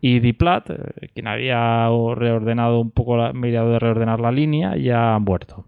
y 0.00 0.18
Diplat, 0.18 0.70
eh, 0.70 1.08
quien 1.14 1.28
había 1.28 1.88
reordenado 2.14 2.80
un 2.80 2.90
poco, 2.90 3.16
la, 3.16 3.32
mirado 3.32 3.70
de 3.72 3.78
reordenar 3.78 4.20
la 4.20 4.32
línea, 4.32 4.76
ya 4.76 5.14
han 5.14 5.22
muerto. 5.22 5.64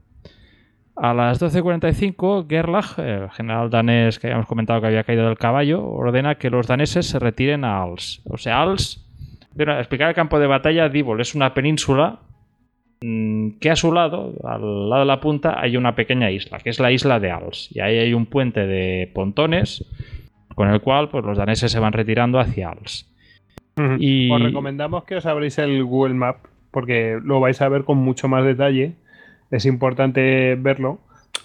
A 0.96 1.12
las 1.12 1.40
12.45, 1.40 2.48
Gerlach, 2.48 2.98
el 2.98 3.30
general 3.30 3.70
danés 3.70 4.18
que 4.18 4.28
habíamos 4.28 4.46
comentado 4.46 4.80
que 4.80 4.88
había 4.88 5.04
caído 5.04 5.26
del 5.26 5.38
caballo, 5.38 5.84
ordena 5.84 6.36
que 6.36 6.50
los 6.50 6.66
daneses 6.66 7.06
se 7.06 7.18
retiren 7.18 7.64
a 7.64 7.82
Als. 7.82 8.22
O 8.28 8.36
sea, 8.36 8.62
Als, 8.62 9.04
explicar 9.56 10.08
el 10.08 10.14
campo 10.14 10.38
de 10.38 10.46
batalla, 10.46 10.88
Dibol 10.88 11.20
es 11.20 11.34
una 11.34 11.54
península 11.54 12.20
que 13.60 13.70
a 13.70 13.76
su 13.76 13.92
lado, 13.92 14.32
al 14.44 14.88
lado 14.88 15.00
de 15.00 15.06
la 15.06 15.20
punta, 15.20 15.60
hay 15.60 15.76
una 15.76 15.94
pequeña 15.94 16.30
isla, 16.30 16.58
que 16.58 16.70
es 16.70 16.80
la 16.80 16.92
isla 16.92 17.20
de 17.20 17.30
Als. 17.30 17.68
Y 17.74 17.80
ahí 17.80 17.98
hay 17.98 18.14
un 18.14 18.26
puente 18.26 18.66
de 18.66 19.10
pontones 19.12 19.84
con 20.54 20.70
el 20.70 20.80
cual 20.80 21.08
pues, 21.08 21.24
los 21.24 21.36
daneses 21.36 21.72
se 21.72 21.80
van 21.80 21.92
retirando 21.92 22.38
hacia 22.38 22.70
Als. 22.70 23.10
Y... 23.98 24.30
Os 24.30 24.40
recomendamos 24.40 25.04
que 25.04 25.16
os 25.16 25.26
abréis 25.26 25.58
el 25.58 25.82
Google 25.84 26.14
Map 26.14 26.36
porque 26.70 27.18
lo 27.22 27.40
vais 27.40 27.60
a 27.60 27.68
ver 27.68 27.84
con 27.84 27.98
mucho 27.98 28.28
más 28.28 28.44
detalle 28.44 28.94
es 29.54 29.66
importante 29.66 30.56
verlo. 30.56 30.98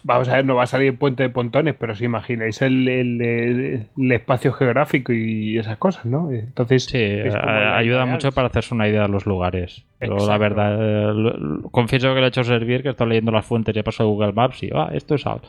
Vamos 0.04 0.30
a 0.30 0.36
ver, 0.36 0.46
no 0.46 0.56
va 0.56 0.64
a 0.64 0.68
salir 0.68 0.98
puente 0.98 1.24
de 1.24 1.30
pontones, 1.30 1.76
pero 1.78 1.96
si 1.96 2.06
imagináis 2.06 2.62
el, 2.62 2.88
el, 2.88 4.12
espacio 4.12 4.54
geográfico 4.54 5.14
y 5.14 5.58
esas 5.58 5.78
cosas, 5.78 6.06
¿no? 6.06 6.32
Entonces, 6.32 6.86
sí, 6.86 6.98
ayuda 6.98 8.06
mucho 8.06 8.32
para 8.32 8.48
hacerse 8.48 8.74
una 8.74 8.88
idea 8.88 9.04
de 9.04 9.10
los 9.10 9.26
lugares. 9.26 9.86
Pero 10.00 10.26
la 10.26 10.38
verdad, 10.38 10.78
eh, 10.80 11.60
confieso 11.72 12.14
que 12.14 12.22
le 12.22 12.28
he 12.28 12.30
hecho 12.30 12.44
servir, 12.44 12.84
que 12.84 12.90
estoy 12.90 13.10
leyendo 13.10 13.32
las 13.32 13.46
fuentes 13.46 13.76
y 13.76 13.80
he 13.80 13.84
pasado 13.84 14.10
Google 14.10 14.32
Maps 14.32 14.64
y, 14.64 14.70
ah, 14.74 14.90
esto 14.94 15.16
es 15.16 15.26
Al. 15.26 15.42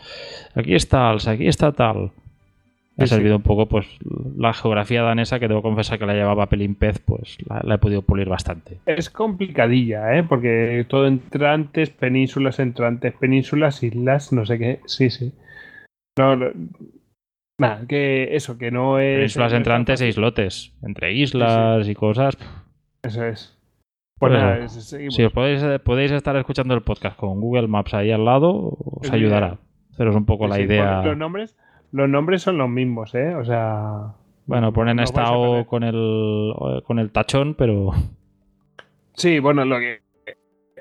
Aquí 0.55 0.75
está 0.75 1.11
Als, 1.11 1.29
aquí 1.29 1.47
está 1.47 1.73
tal 1.73 2.11
ha 3.05 3.07
servido 3.07 3.37
un 3.37 3.43
poco, 3.43 3.67
pues, 3.67 3.87
la 4.37 4.53
geografía 4.53 5.03
danesa, 5.03 5.39
que 5.39 5.49
debo 5.49 5.63
confesar 5.63 5.99
que 5.99 6.07
la 6.07 6.15
llevaba 6.15 6.49
pelín 6.49 6.75
pez, 6.75 6.99
pues 6.99 7.39
la, 7.49 7.75
he 7.75 7.79
podido 7.79 8.03
pulir 8.03 8.29
bastante. 8.29 8.79
Es 8.87 9.11
complicadilla, 9.11 10.17
¿eh? 10.17 10.23
Porque 10.23 10.85
todo 10.89 11.07
entrantes, 11.07 11.91
penínsulas, 11.91 12.59
entrantes, 12.59 13.15
penínsulas, 13.15 13.83
islas, 13.83 14.33
no 14.33 14.45
sé 14.45 14.59
qué. 14.59 14.81
Sí, 14.87 15.11
sí. 15.11 15.33
No, 16.19 16.37
nada, 17.59 17.87
que 17.89 18.35
eso, 18.37 18.59
que 18.59 18.71
no 18.71 18.99
es. 18.99 19.17
Penínsulas, 19.17 19.53
entrantes 19.53 20.01
e 20.01 20.09
islotes. 20.09 20.75
Entre 20.83 21.13
islas 21.13 21.89
y 21.89 21.95
cosas. 21.95 22.37
Eso 23.03 23.25
es. 23.25 23.57
Pues 24.19 24.33
nada, 24.35 24.69
si 24.69 25.25
os 25.25 25.33
podéis, 25.33 25.65
podéis 25.83 26.13
estar 26.13 26.37
escuchando 26.37 26.75
el 26.75 26.83
podcast 26.83 27.17
con 27.17 27.41
Google 27.41 27.69
Maps 27.69 27.95
ahí 27.95 28.11
al 28.11 28.27
lado, 28.27 28.53
os 28.53 29.11
ayudará. 29.11 29.57
Haceros 29.93 30.15
un 30.15 30.27
poco 30.27 30.47
la 30.47 30.61
idea. 30.61 31.03
Los 31.03 31.17
nombres 31.17 31.57
los 31.93 32.09
nombres 32.09 32.43
son 32.43 32.59
los 32.59 32.69
mismos, 32.69 33.15
¿eh? 33.15 33.35
O 33.35 33.45
sea. 33.45 34.15
Bueno, 34.47 34.73
ponen 34.73 34.99
esta 34.99 35.33
O 35.33 35.67
con 35.67 35.83
el, 35.85 36.55
con 36.85 36.99
el 36.99 37.11
tachón, 37.11 37.55
pero. 37.55 37.91
Sí, 39.15 39.39
bueno, 39.39 39.65
lo 39.65 39.79
que. 39.79 40.01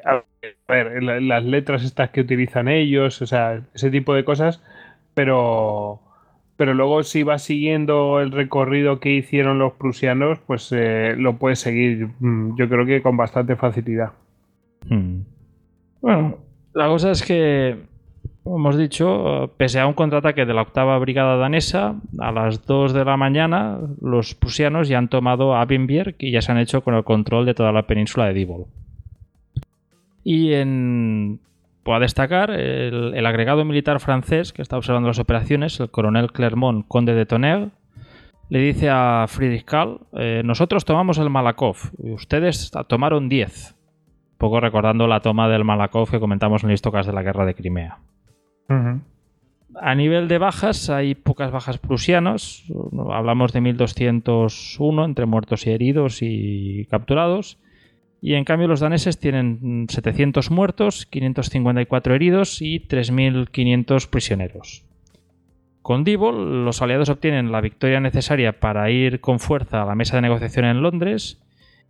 A 0.05 0.23
ver, 0.67 1.03
las 1.03 1.43
letras 1.43 1.83
estas 1.83 2.11
que 2.11 2.21
utilizan 2.21 2.67
ellos, 2.67 3.21
o 3.21 3.27
sea, 3.27 3.61
ese 3.73 3.89
tipo 3.89 4.13
de 4.13 4.23
cosas, 4.23 4.63
pero. 5.13 6.01
Pero 6.57 6.73
luego, 6.73 7.03
si 7.03 7.23
vas 7.23 7.41
siguiendo 7.41 8.19
el 8.19 8.31
recorrido 8.31 8.99
que 8.99 9.11
hicieron 9.11 9.59
los 9.59 9.73
prusianos, 9.73 10.39
pues 10.39 10.69
eh, 10.73 11.15
lo 11.17 11.37
puedes 11.37 11.59
seguir, 11.59 12.09
mm, 12.19 12.57
yo 12.57 12.67
creo 12.67 12.85
que 12.85 13.01
con 13.01 13.15
bastante 13.15 13.55
facilidad. 13.55 14.11
Hmm. 14.89 15.21
Bueno, 16.01 16.37
la 16.73 16.87
cosa 16.87 17.11
es 17.11 17.25
que 17.25 17.77
hemos 18.45 18.77
dicho, 18.77 19.53
pese 19.57 19.79
a 19.79 19.87
un 19.87 19.93
contraataque 19.93 20.45
de 20.45 20.53
la 20.53 20.61
octava 20.61 20.97
brigada 20.97 21.37
danesa, 21.37 21.95
a 22.19 22.31
las 22.31 22.65
2 22.65 22.93
de 22.93 23.05
la 23.05 23.17
mañana 23.17 23.79
los 24.01 24.35
prusianos 24.35 24.87
ya 24.87 24.97
han 24.97 25.09
tomado 25.09 25.55
Abenbjerg 25.55 26.15
y 26.19 26.31
ya 26.31 26.41
se 26.41 26.51
han 26.51 26.57
hecho 26.57 26.81
con 26.81 26.95
el 26.95 27.03
control 27.03 27.45
de 27.45 27.53
toda 27.53 27.71
la 27.71 27.83
península 27.83 28.25
de 28.25 28.33
Dibol. 28.33 28.65
Y 30.23 30.53
en... 30.53 31.39
Puedo 31.83 32.01
destacar 32.01 32.51
el, 32.51 33.25
agregado 33.25 33.65
militar 33.65 33.99
francés 33.99 34.53
que 34.53 34.61
está 34.61 34.77
observando 34.77 35.07
las 35.07 35.17
operaciones, 35.17 35.79
el 35.79 35.89
coronel 35.89 36.31
Clermont, 36.31 36.85
conde 36.87 37.15
de 37.15 37.25
Tonnerre, 37.25 37.69
le 38.49 38.59
dice 38.59 38.89
a 38.89 39.25
Friedrich 39.27 39.65
Karl, 39.65 40.01
eh, 40.13 40.41
nosotros 40.43 40.85
tomamos 40.85 41.17
el 41.17 41.29
Malakoff, 41.29 41.91
ustedes 41.97 42.71
tomaron 42.87 43.29
10. 43.29 43.75
Poco 44.37 44.59
recordando 44.59 45.07
la 45.07 45.21
toma 45.21 45.49
del 45.49 45.63
Malakoff 45.63 46.11
que 46.11 46.19
comentamos 46.19 46.63
en 46.63 46.71
el 46.71 46.77
de 46.77 47.13
la 47.13 47.23
guerra 47.23 47.45
de 47.45 47.55
Crimea. 47.55 47.97
A 48.69 49.95
nivel 49.95 50.27
de 50.27 50.37
bajas, 50.37 50.89
hay 50.89 51.15
pocas 51.15 51.51
bajas 51.51 51.77
prusianos. 51.77 52.65
Hablamos 53.11 53.53
de 53.53 53.61
1201 53.61 55.05
entre 55.05 55.25
muertos 55.25 55.65
y 55.67 55.71
heridos 55.71 56.19
y 56.21 56.85
capturados. 56.89 57.57
Y 58.21 58.33
en 58.33 58.43
cambio 58.43 58.67
los 58.67 58.81
daneses 58.81 59.19
tienen 59.19 59.87
700 59.89 60.51
muertos, 60.51 61.05
554 61.05 62.15
heridos 62.15 62.61
y 62.61 62.79
3.500 62.81 64.09
prisioneros. 64.09 64.83
Con 65.81 66.03
Dibol, 66.03 66.65
los 66.65 66.81
aliados 66.81 67.09
obtienen 67.09 67.51
la 67.51 67.61
victoria 67.61 68.01
necesaria 68.01 68.59
para 68.59 68.91
ir 68.91 69.21
con 69.21 69.39
fuerza 69.39 69.81
a 69.81 69.85
la 69.85 69.95
mesa 69.95 70.17
de 70.17 70.23
negociación 70.23 70.65
en 70.65 70.81
Londres 70.81 71.41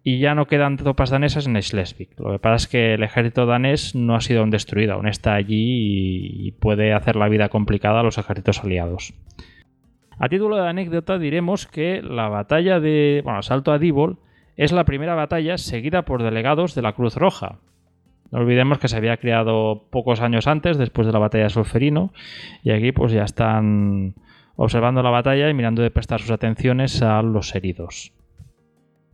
y 0.03 0.19
ya 0.19 0.33
no 0.35 0.47
quedan 0.47 0.77
tropas 0.77 1.09
danesas 1.09 1.47
en 1.47 1.61
Schleswig. 1.61 2.09
Lo 2.17 2.31
que 2.31 2.39
pasa 2.39 2.55
es 2.55 2.67
que 2.67 2.93
el 2.93 3.03
ejército 3.03 3.45
danés 3.45 3.95
no 3.95 4.15
ha 4.15 4.21
sido 4.21 4.41
aún 4.41 4.49
destruido, 4.49 4.93
aún 4.93 5.07
está 5.07 5.33
allí 5.33 6.47
y 6.47 6.51
puede 6.53 6.93
hacer 6.93 7.15
la 7.15 7.27
vida 7.27 7.49
complicada 7.49 7.99
a 7.99 8.03
los 8.03 8.17
ejércitos 8.17 8.63
aliados. 8.63 9.13
A 10.17 10.27
título 10.29 10.57
de 10.57 10.67
anécdota 10.67 11.17
diremos 11.17 11.65
que 11.65 12.01
la 12.01 12.27
batalla 12.27 12.79
de, 12.79 13.21
bueno, 13.23 13.39
asalto 13.39 13.71
a 13.71 13.79
Dibol 13.79 14.17
es 14.57 14.71
la 14.73 14.83
primera 14.83 15.15
batalla 15.15 15.57
seguida 15.57 16.03
por 16.03 16.23
delegados 16.23 16.75
de 16.75 16.81
la 16.81 16.93
Cruz 16.93 17.15
Roja. 17.15 17.59
No 18.31 18.39
olvidemos 18.39 18.77
que 18.77 18.89
se 18.89 18.97
había 18.97 19.17
creado 19.17 19.85
pocos 19.89 20.21
años 20.21 20.47
antes, 20.47 20.77
después 20.77 21.07
de 21.07 21.13
la 21.13 21.19
batalla 21.19 21.45
de 21.45 21.49
Solferino, 21.49 22.13
y 22.63 22.71
aquí 22.71 22.91
pues 22.91 23.11
ya 23.11 23.23
están 23.23 24.15
observando 24.55 25.01
la 25.01 25.09
batalla 25.09 25.49
y 25.49 25.53
mirando 25.53 25.81
de 25.81 25.89
prestar 25.89 26.19
sus 26.19 26.31
atenciones 26.31 27.01
a 27.01 27.21
los 27.21 27.55
heridos. 27.55 28.11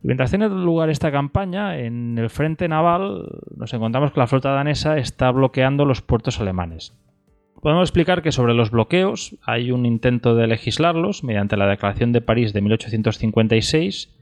Mientras 0.06 0.30
tiene 0.30 0.48
lugar 0.49 0.91
esta 0.91 1.11
campaña, 1.11 1.80
en 1.80 2.19
el 2.19 2.30
frente 2.30 2.68
naval 2.68 3.27
nos 3.57 3.73
encontramos 3.73 4.11
que 4.11 4.19
la 4.19 4.27
flota 4.27 4.52
danesa 4.52 4.99
está 4.99 5.32
bloqueando 5.32 5.84
los 5.84 6.03
puertos 6.03 6.40
alemanes. 6.40 6.94
Podemos 7.60 7.90
explicar 7.90 8.22
que 8.22 8.32
sobre 8.32 8.53
los 8.53 8.69
bloqueos 8.69 9.36
hay 9.44 9.72
un 9.72 9.88
intento 9.88 10.36
de 10.36 10.45
legislarlos 10.45 11.23
mediante 11.23 11.57
la 11.57 11.65
Declaración 11.65 12.11
de 12.11 12.22
París 12.22 12.53
de 12.53 12.61
1856, 12.61 14.14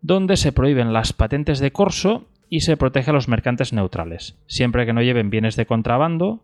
donde 0.00 0.38
se 0.38 0.52
prohíben 0.52 0.94
las 0.94 1.12
patentes 1.12 1.58
de 1.58 1.70
corso 1.70 2.24
y 2.48 2.60
se 2.60 2.78
protege 2.78 3.10
a 3.10 3.14
los 3.14 3.28
mercantes 3.28 3.74
neutrales, 3.74 4.38
siempre 4.46 4.86
que 4.86 4.94
no 4.94 5.02
lleven 5.02 5.28
bienes 5.28 5.56
de 5.56 5.66
contrabando, 5.66 6.40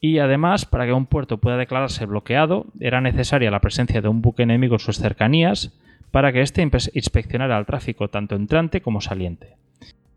y 0.00 0.18
además, 0.18 0.66
para 0.66 0.84
que 0.84 0.92
un 0.92 1.06
puerto 1.06 1.38
pueda 1.38 1.56
declararse 1.56 2.06
bloqueado, 2.06 2.66
era 2.80 3.00
necesaria 3.00 3.52
la 3.52 3.60
presencia 3.60 4.00
de 4.00 4.08
un 4.08 4.20
buque 4.20 4.42
enemigo 4.42 4.74
en 4.74 4.80
sus 4.80 4.98
cercanías, 4.98 5.78
para 6.10 6.32
que 6.32 6.42
éste 6.42 6.62
inspeccionara 6.62 7.58
el 7.58 7.66
tráfico 7.66 8.08
tanto 8.08 8.34
entrante 8.34 8.80
como 8.80 9.00
saliente. 9.00 9.56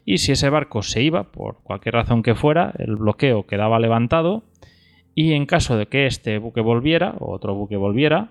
Y 0.06 0.18
si 0.18 0.32
ese 0.32 0.50
barco 0.50 0.82
se 0.82 1.04
iba, 1.04 1.32
por 1.32 1.58
cualquier 1.64 1.96
razón 1.96 2.24
que 2.24 2.36
fuera, 2.36 2.74
el 2.80 2.96
bloqueo 2.96 3.46
quedaba 3.46 3.80
levantado 3.80 4.44
y 5.14 5.34
en 5.34 5.46
caso 5.46 5.78
de 5.78 5.88
que 5.88 6.06
este 6.06 6.38
buque 6.38 6.62
volviera 6.62 7.16
o 7.20 7.32
otro 7.32 7.54
buque 7.54 7.78
volviera, 7.78 8.30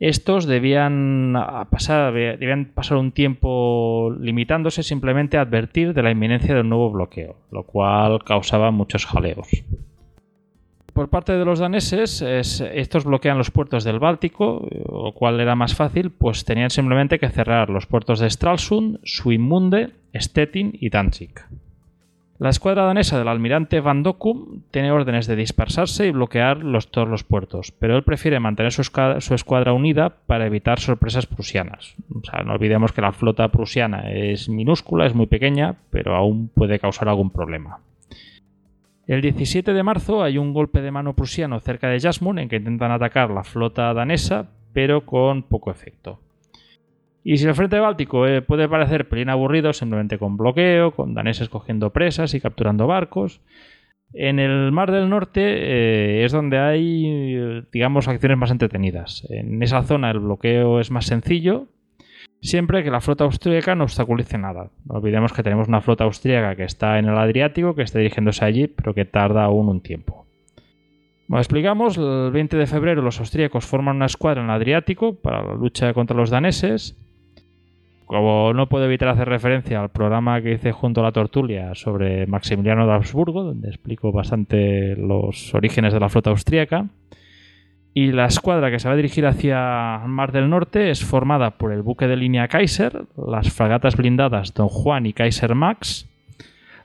estos 0.00 0.46
debían 0.46 1.34
pasar, 1.70 2.12
debían 2.12 2.66
pasar 2.66 2.98
un 2.98 3.12
tiempo 3.12 4.14
limitándose 4.20 4.82
simplemente 4.82 5.38
a 5.38 5.42
advertir 5.42 5.92
de 5.92 6.02
la 6.02 6.10
inminencia 6.10 6.54
del 6.54 6.68
nuevo 6.68 6.90
bloqueo, 6.90 7.36
lo 7.50 7.64
cual 7.64 8.22
causaba 8.24 8.70
muchos 8.70 9.06
jaleos 9.06 9.48
por 10.98 11.10
parte 11.10 11.32
de 11.32 11.44
los 11.44 11.60
daneses, 11.60 12.22
estos 12.22 13.04
bloquean 13.04 13.38
los 13.38 13.52
puertos 13.52 13.84
del 13.84 14.00
Báltico, 14.00 14.66
lo 14.92 15.12
cual 15.12 15.38
era 15.38 15.54
más 15.54 15.76
fácil, 15.76 16.10
pues 16.10 16.44
tenían 16.44 16.70
simplemente 16.70 17.20
que 17.20 17.28
cerrar 17.28 17.70
los 17.70 17.86
puertos 17.86 18.18
de 18.18 18.28
Stralsund, 18.28 18.98
Suimunde, 19.04 19.90
Stettin 20.12 20.72
y 20.72 20.90
Danzig. 20.90 21.30
La 22.40 22.48
escuadra 22.48 22.82
danesa 22.82 23.16
del 23.16 23.28
almirante 23.28 23.78
Van 23.78 24.02
Dokkum 24.02 24.62
tiene 24.72 24.90
órdenes 24.90 25.28
de 25.28 25.36
dispersarse 25.36 26.08
y 26.08 26.10
bloquear 26.10 26.62
todos 26.90 27.08
los 27.08 27.22
puertos, 27.22 27.70
pero 27.78 27.96
él 27.96 28.02
prefiere 28.02 28.40
mantener 28.40 28.72
su, 28.72 28.82
su, 28.82 29.34
escuadra 29.34 29.74
unida 29.74 30.16
para 30.26 30.46
evitar 30.46 30.80
sorpresas 30.80 31.26
prusianas. 31.26 31.94
O 32.12 32.24
sea, 32.24 32.42
no 32.42 32.54
olvidemos 32.54 32.90
que 32.90 33.02
la 33.02 33.12
flota 33.12 33.46
prusiana 33.52 34.10
es 34.10 34.48
minúscula, 34.48 35.06
es 35.06 35.14
muy 35.14 35.28
pequeña, 35.28 35.76
pero 35.90 36.16
aún 36.16 36.48
puede 36.48 36.80
causar 36.80 37.08
algún 37.08 37.30
problema. 37.30 37.78
El 39.08 39.22
17 39.22 39.72
de 39.72 39.82
marzo 39.82 40.22
hay 40.22 40.36
un 40.36 40.52
golpe 40.52 40.82
de 40.82 40.90
mano 40.90 41.16
prusiano 41.16 41.58
cerca 41.60 41.88
de 41.88 41.98
Jasmund 41.98 42.40
en 42.40 42.48
que 42.50 42.56
intentan 42.56 42.92
atacar 42.92 43.30
la 43.30 43.42
flota 43.42 43.94
danesa, 43.94 44.50
pero 44.74 45.06
con 45.06 45.44
poco 45.44 45.70
efecto. 45.70 46.20
Y 47.24 47.38
si 47.38 47.46
el 47.46 47.54
frente 47.54 47.78
báltico 47.78 48.26
eh, 48.26 48.42
puede 48.42 48.68
parecer 48.68 49.08
pelín 49.08 49.30
aburrido 49.30 49.72
simplemente 49.72 50.18
con 50.18 50.36
bloqueo, 50.36 50.90
con 50.90 51.14
daneses 51.14 51.48
cogiendo 51.48 51.90
presas 51.90 52.34
y 52.34 52.40
capturando 52.40 52.86
barcos, 52.86 53.40
En 54.12 54.38
el 54.38 54.72
Mar 54.72 54.92
del 54.92 55.08
Norte 55.08 55.40
eh, 55.42 56.24
es 56.24 56.32
donde 56.32 56.58
hay, 56.58 57.62
digamos, 57.72 58.08
acciones 58.08 58.36
más 58.36 58.50
entretenidas. 58.50 59.26
En 59.30 59.62
esa 59.62 59.82
zona 59.84 60.10
el 60.10 60.18
bloqueo 60.18 60.80
es 60.80 60.90
más 60.90 61.06
sencillo, 61.06 61.66
siempre 62.40 62.82
que 62.84 62.90
la 62.90 63.00
flota 63.00 63.24
austríaca 63.24 63.74
no 63.74 63.84
obstaculice 63.84 64.38
nada. 64.38 64.70
No 64.84 64.96
olvidemos 64.96 65.32
que 65.32 65.42
tenemos 65.42 65.68
una 65.68 65.80
flota 65.80 66.04
austríaca 66.04 66.56
que 66.56 66.64
está 66.64 66.98
en 66.98 67.06
el 67.06 67.16
Adriático, 67.16 67.74
que 67.74 67.82
está 67.82 67.98
dirigiéndose 67.98 68.44
allí, 68.44 68.66
pero 68.66 68.94
que 68.94 69.04
tarda 69.04 69.44
aún 69.44 69.68
un 69.68 69.80
tiempo. 69.80 70.26
Como 71.26 71.38
explicamos, 71.38 71.98
el 71.98 72.30
20 72.30 72.56
de 72.56 72.66
febrero 72.66 73.02
los 73.02 73.20
austríacos 73.20 73.66
forman 73.66 73.96
una 73.96 74.06
escuadra 74.06 74.40
en 74.40 74.48
el 74.48 74.54
Adriático 74.54 75.14
para 75.14 75.42
la 75.42 75.54
lucha 75.54 75.92
contra 75.92 76.16
los 76.16 76.30
daneses 76.30 76.96
como 78.08 78.54
no 78.54 78.70
puedo 78.70 78.86
evitar 78.86 79.08
hacer 79.08 79.28
referencia 79.28 79.80
al 79.80 79.90
programa 79.90 80.40
que 80.40 80.52
hice 80.52 80.72
junto 80.72 81.02
a 81.02 81.04
la 81.04 81.12
Tortulia 81.12 81.74
sobre 81.74 82.26
Maximiliano 82.26 82.86
de 82.86 82.94
Habsburgo, 82.94 83.44
donde 83.44 83.68
explico 83.68 84.12
bastante 84.12 84.96
los 84.96 85.54
orígenes 85.54 85.92
de 85.92 86.00
la 86.00 86.08
flota 86.08 86.30
austríaca. 86.30 86.86
Y 87.94 88.12
la 88.12 88.26
escuadra 88.26 88.70
que 88.70 88.78
se 88.78 88.86
va 88.88 88.94
a 88.94 88.96
dirigir 88.96 89.26
hacia 89.26 90.00
el 90.02 90.08
Mar 90.08 90.30
del 90.30 90.48
Norte 90.48 90.90
es 90.90 91.04
formada 91.04 91.52
por 91.52 91.72
el 91.72 91.82
buque 91.82 92.06
de 92.06 92.16
línea 92.16 92.46
Kaiser, 92.48 93.04
las 93.16 93.50
fragatas 93.52 93.96
blindadas 93.96 94.54
Don 94.54 94.68
Juan 94.68 95.06
y 95.06 95.12
Kaiser 95.12 95.54
Max, 95.54 96.08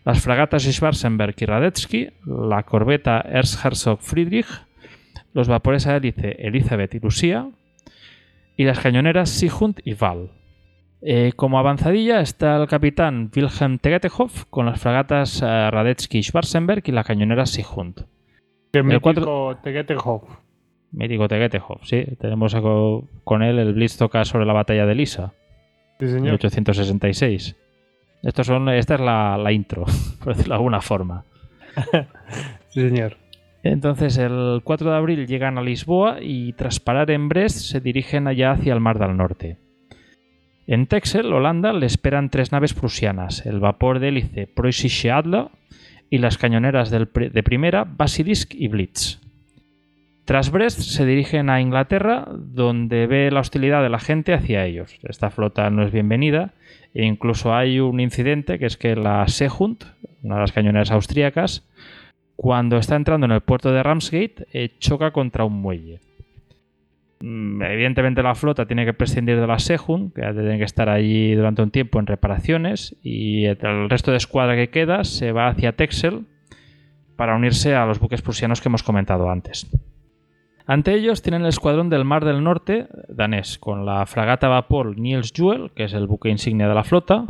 las 0.05 0.21
fragatas 0.21 0.63
Schwarzenberg 0.63 1.35
y 1.39 1.45
Radetzky, 1.45 2.09
la 2.25 2.63
corbeta 2.63 3.21
Erzherzog 3.21 3.99
Friedrich, 4.01 4.47
los 5.33 5.47
vapores 5.47 5.85
a 5.87 5.95
hélice 5.97 6.35
Elizabeth 6.39 6.95
y 6.95 6.99
Lucía, 6.99 7.47
y 8.57 8.63
las 8.65 8.79
cañoneras 8.79 9.29
Sigund 9.29 9.81
y 9.83 9.93
Val. 9.93 10.29
Eh, 11.01 11.33
como 11.35 11.59
avanzadilla 11.59 12.21
está 12.21 12.55
el 12.55 12.67
capitán 12.67 13.29
Wilhelm 13.35 13.77
Tegetehoff 13.77 14.45
con 14.49 14.65
las 14.65 14.79
fragatas 14.79 15.41
eh, 15.41 15.69
Radetzky 15.69 16.19
y 16.19 16.23
Schwarzenberg 16.23 16.81
y 16.85 16.91
la 16.91 17.03
cañonera 17.03 17.45
Sigund. 17.45 18.05
El 18.95 19.01
cuatro- 19.01 19.57
Tegetehoff. 19.61 20.23
Mítico 20.93 21.27
Tegetehoff, 21.27 21.83
sí. 21.83 22.05
Tenemos 22.19 22.55
con 23.23 23.43
él 23.43 23.59
el 23.59 23.73
Blitz 23.73 23.97
toca 23.97 24.23
sobre 24.25 24.45
la 24.45 24.53
batalla 24.53 24.85
de 24.85 24.95
Lisa, 24.95 25.33
Sí, 25.99 26.07
señor. 26.07 26.23
1866. 26.23 27.55
Estos 28.23 28.47
son, 28.47 28.69
esta 28.69 28.95
es 28.95 29.01
la, 29.01 29.37
la 29.37 29.51
intro, 29.51 29.85
por 30.23 30.35
decirlo 30.35 30.53
de 30.53 30.57
alguna 30.57 30.81
forma. 30.81 31.25
Sí, 32.69 32.81
señor. 32.81 33.17
Entonces, 33.61 34.17
el 34.17 34.61
4 34.63 34.89
de 34.89 34.97
abril 34.97 35.27
llegan 35.27 35.59
a 35.59 35.61
Lisboa 35.61 36.17
y 36.19 36.53
tras 36.53 36.79
parar 36.79 37.11
en 37.11 37.29
Brest 37.29 37.57
se 37.57 37.79
dirigen 37.79 38.27
allá 38.27 38.53
hacia 38.53 38.73
el 38.73 38.79
Mar 38.79 38.97
del 38.97 39.15
Norte. 39.15 39.57
En 40.65 40.87
Texel, 40.87 41.31
Holanda, 41.31 41.71
le 41.71 41.85
esperan 41.85 42.31
tres 42.31 42.51
naves 42.51 42.73
prusianas, 42.73 43.45
el 43.45 43.59
vapor 43.59 43.99
de 43.99 44.07
hélice 44.07 44.47
Preußische 44.47 45.11
Adler 45.11 45.49
y 46.09 46.17
las 46.17 46.39
cañoneras 46.39 46.89
del 46.89 47.07
de 47.13 47.43
primera 47.43 47.83
Basilisk 47.83 48.55
y 48.55 48.69
Blitz. 48.69 49.21
Tras 50.25 50.51
Brest 50.51 50.79
se 50.79 51.05
dirigen 51.05 51.49
a 51.49 51.59
Inglaterra, 51.59 52.25
donde 52.29 53.07
ve 53.07 53.29
la 53.29 53.41
hostilidad 53.41 53.83
de 53.83 53.89
la 53.89 53.99
gente 53.99 54.33
hacia 54.33 54.65
ellos. 54.65 54.97
Esta 55.03 55.29
flota 55.29 55.69
no 55.69 55.83
es 55.83 55.91
bienvenida 55.91 56.53
e 56.93 57.05
incluso 57.05 57.53
hay 57.53 57.81
un 57.81 57.99
incidente 57.99 58.57
que 58.57 58.65
es 58.65 58.77
que 58.77 58.95
la 58.95 59.27
Seehund, 59.27 59.83
una 60.21 60.35
de 60.35 60.41
las 60.41 60.53
cañoneras 60.53 60.91
austríacas, 60.91 61.67
cuando 62.37 62.77
está 62.77 62.95
entrando 62.95 63.25
en 63.25 63.33
el 63.33 63.41
puerto 63.41 63.73
de 63.73 63.83
Ramsgate, 63.83 64.47
eh, 64.53 64.71
choca 64.79 65.11
contra 65.11 65.43
un 65.43 65.61
muelle. 65.61 65.99
Mm, 67.19 67.61
Evidentemente 67.61 68.23
la 68.23 68.33
flota 68.33 68.65
tiene 68.65 68.85
que 68.85 68.93
prescindir 68.93 69.39
de 69.41 69.47
la 69.47 69.59
Sehun, 69.59 70.11
que 70.11 70.21
tiene 70.21 70.57
que 70.57 70.63
estar 70.63 70.87
allí 70.87 71.35
durante 71.35 71.61
un 71.61 71.71
tiempo 71.71 71.99
en 71.99 72.07
reparaciones, 72.07 72.95
y 73.03 73.43
el 73.43 73.89
resto 73.89 74.11
de 74.11 74.17
escuadra 74.17 74.55
que 74.55 74.69
queda 74.69 75.03
se 75.03 75.33
va 75.33 75.49
hacia 75.49 75.75
Texel 75.75 76.27
para 77.17 77.35
unirse 77.35 77.75
a 77.75 77.85
los 77.85 77.99
buques 77.99 78.21
prusianos 78.21 78.61
que 78.61 78.69
hemos 78.69 78.83
comentado 78.83 79.29
antes. 79.29 79.69
Ante 80.65 80.93
ellos 80.93 81.21
tienen 81.21 81.41
el 81.41 81.49
escuadrón 81.49 81.89
del 81.89 82.05
Mar 82.05 82.23
del 82.23 82.43
Norte 82.43 82.87
danés, 83.09 83.57
con 83.59 83.85
la 83.85 84.05
fragata 84.05 84.47
vapor 84.47 84.97
Niels 84.97 85.33
Juel, 85.35 85.71
que 85.75 85.83
es 85.85 85.93
el 85.93 86.07
buque 86.07 86.29
insignia 86.29 86.69
de 86.69 86.73
la 86.73 86.85
flota, 86.85 87.25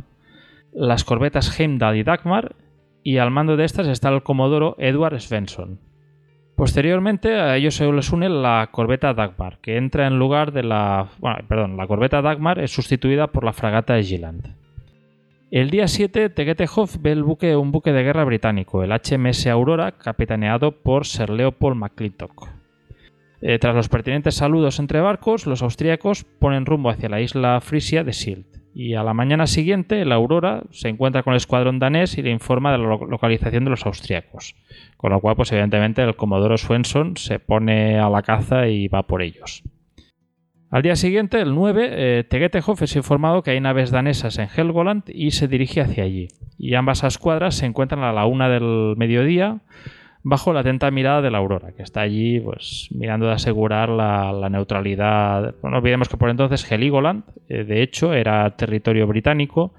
las 0.72 1.04
corbetas 1.04 1.60
Heimdall 1.60 1.98
y 1.98 2.04
Dagmar, 2.04 2.56
y 3.02 3.18
al 3.18 3.32
mando 3.32 3.58
de 3.58 3.66
estas 3.66 3.88
está 3.88 4.10
el 4.10 4.22
comodoro 4.22 4.76
Edward 4.78 5.20
Svensson. 5.20 5.80
Posteriormente 6.56 7.34
a 7.40 7.58
ellos 7.58 7.76
se 7.76 7.92
les 7.92 8.12
une 8.12 8.30
la 8.30 8.70
corbeta 8.72 9.16
Dagmar, 9.16 9.58
que 9.60 9.78
entra 9.78 10.06
en 10.06 10.20
lugar 10.20 10.52
de 10.52 10.64
la... 10.64 11.08
Bueno, 11.18 11.40
perdón, 11.48 11.78
la 11.78 11.88
corbeta 11.88 12.22
Dagmar 12.22 12.60
es 12.60 12.72
sustituida 12.72 13.28
por 13.28 13.44
la 13.44 13.54
fragata 13.54 13.98
Egiland. 13.98 14.56
El 15.50 15.72
día 15.72 15.88
7, 15.88 16.30
Tegetehoff 16.30 16.98
ve 17.00 17.12
el 17.12 17.24
buque, 17.24 17.56
un 17.56 17.72
buque 17.72 17.92
de 17.92 18.04
guerra 18.04 18.24
británico, 18.24 18.84
el 18.84 18.92
HMS 18.92 19.48
Aurora, 19.48 19.94
capitaneado 19.94 20.72
por 20.72 21.08
Sir 21.08 21.32
Leopold 21.32 21.78
McClintock. 21.78 22.63
Eh, 23.46 23.60
tras 23.60 23.76
los 23.76 23.90
pertinentes 23.90 24.36
saludos 24.36 24.80
entre 24.80 25.02
barcos, 25.02 25.46
los 25.48 25.62
austríacos 25.62 26.24
ponen 26.24 26.66
rumbo 26.66 26.90
hacia 26.90 27.10
la 27.10 27.20
isla 27.20 27.60
Frisia 27.60 28.06
de 28.06 28.14
Silt. 28.14 28.48
Y 28.74 28.94
a 28.96 29.04
la 29.04 29.14
mañana 29.14 29.48
siguiente, 29.48 30.02
el 30.02 30.14
Aurora 30.14 30.64
se 30.72 30.88
encuentra 30.88 31.24
con 31.24 31.34
el 31.34 31.38
escuadrón 31.38 31.78
danés 31.78 32.18
y 32.18 32.22
le 32.22 32.32
informa 32.32 32.72
de 32.72 32.78
la 32.78 32.86
lo- 32.86 33.06
localización 33.06 33.66
de 33.66 33.70
los 33.72 33.86
austríacos. 33.86 34.56
Con 34.98 35.12
lo 35.12 35.20
cual, 35.20 35.36
pues 35.36 35.52
evidentemente, 35.52 36.02
el 36.02 36.16
comodoro 36.16 36.58
Swenson 36.58 37.18
se 37.18 37.38
pone 37.40 38.00
a 38.00 38.10
la 38.10 38.22
caza 38.22 38.68
y 38.70 38.88
va 38.88 39.04
por 39.04 39.22
ellos. 39.22 39.62
Al 40.72 40.82
día 40.82 40.96
siguiente, 40.96 41.40
el 41.40 41.54
9, 41.54 41.90
eh, 41.92 42.24
Tegetehoff 42.24 42.82
es 42.82 42.96
informado 42.96 43.44
que 43.44 43.52
hay 43.52 43.60
naves 43.60 43.92
danesas 43.92 44.40
en 44.40 44.48
Helgoland 44.48 45.04
y 45.08 45.32
se 45.32 45.48
dirige 45.48 45.82
hacia 45.82 46.06
allí. 46.06 46.30
Y 46.58 46.74
ambas 46.76 47.04
escuadras 47.04 47.56
se 47.56 47.66
encuentran 47.68 48.04
a 48.04 48.14
la 48.14 48.26
una 48.26 48.48
del 48.50 48.96
mediodía 48.98 49.60
bajo 50.24 50.54
la 50.54 50.62
atenta 50.62 50.90
mirada 50.90 51.22
de 51.22 51.30
la 51.30 51.38
Aurora, 51.38 51.74
que 51.74 51.84
está 51.84 52.02
allí 52.02 52.40
pues 52.40 52.88
mirando 52.92 53.28
de 53.28 53.34
asegurar 53.34 53.90
la, 53.90 54.32
la 54.32 54.50
neutralidad. 54.50 55.56
No 55.62 55.78
olvidemos 55.78 56.08
que 56.10 56.18
por 56.18 56.30
entonces 56.30 56.70
Heligoland, 56.72 57.24
eh, 57.50 57.66
de 57.66 57.84
hecho, 57.84 58.14
era 58.14 58.50
territorio 58.56 59.06
británico 59.06 59.74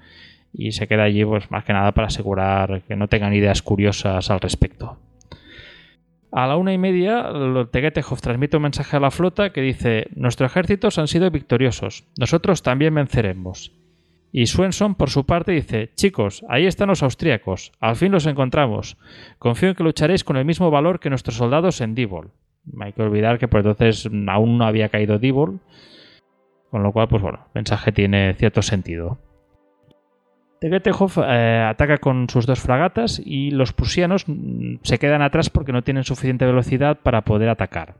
y 0.53 0.71
se 0.71 0.87
queda 0.87 1.03
allí 1.03 1.25
pues 1.25 1.49
más 1.51 1.63
que 1.65 1.73
nada 1.73 1.91
para 1.91 2.07
asegurar 2.07 2.83
que 2.83 2.95
no 2.95 3.07
tengan 3.07 3.33
ideas 3.33 3.61
curiosas 3.61 4.29
al 4.29 4.39
respecto. 4.39 4.99
A 6.31 6.47
la 6.47 6.57
una 6.57 6.73
y 6.73 6.77
media, 6.77 7.29
Tegetehoff 7.71 8.21
transmite 8.21 8.57
un 8.57 8.63
mensaje 8.63 8.97
a 8.97 8.99
la 8.99 9.09
flota 9.09 9.51
que 9.51 9.61
dice: 9.61 10.07
Nuestros 10.15 10.51
ejércitos 10.51 10.99
han 10.99 11.07
sido 11.07 11.31
victoriosos, 11.31 12.05
nosotros 12.19 12.61
también 12.61 12.93
venceremos. 12.93 13.71
Y 14.31 14.47
Swenson, 14.47 14.95
por 14.95 15.09
su 15.09 15.25
parte, 15.25 15.53
dice: 15.53 15.91
Chicos, 15.95 16.45
ahí 16.49 16.65
están 16.65 16.89
los 16.89 17.03
austríacos, 17.03 17.71
al 17.79 17.95
fin 17.95 18.11
los 18.11 18.25
encontramos. 18.25 18.97
Confío 19.39 19.69
en 19.69 19.75
que 19.75 19.83
lucharéis 19.83 20.23
con 20.23 20.37
el 20.37 20.45
mismo 20.45 20.71
valor 20.71 20.99
que 20.99 21.09
nuestros 21.09 21.37
soldados 21.37 21.81
en 21.81 21.95
Dibol. 21.95 22.31
Hay 22.79 22.93
que 22.93 23.03
olvidar 23.03 23.39
que 23.39 23.47
por 23.47 23.59
entonces 23.59 24.09
aún 24.27 24.57
no 24.57 24.65
había 24.65 24.89
caído 24.89 25.19
Dibol, 25.19 25.59
con 26.71 26.83
lo 26.83 26.91
cual, 26.91 27.07
pues 27.07 27.21
bueno, 27.21 27.39
el 27.45 27.51
mensaje 27.53 27.91
tiene 27.91 28.33
cierto 28.33 28.61
sentido. 28.61 29.19
Tegetehoff 30.59 31.17
eh, 31.17 31.65
ataca 31.69 31.97
con 31.97 32.29
sus 32.29 32.45
dos 32.45 32.59
fragatas 32.59 33.21
y 33.23 33.51
los 33.51 33.73
prusianos 33.73 34.25
mm, 34.27 34.77
se 34.81 34.97
quedan 34.97 35.21
atrás 35.21 35.49
porque 35.49 35.71
no 35.71 35.83
tienen 35.83 36.03
suficiente 36.03 36.45
velocidad 36.45 36.97
para 37.01 37.21
poder 37.21 37.49
atacar. 37.49 37.95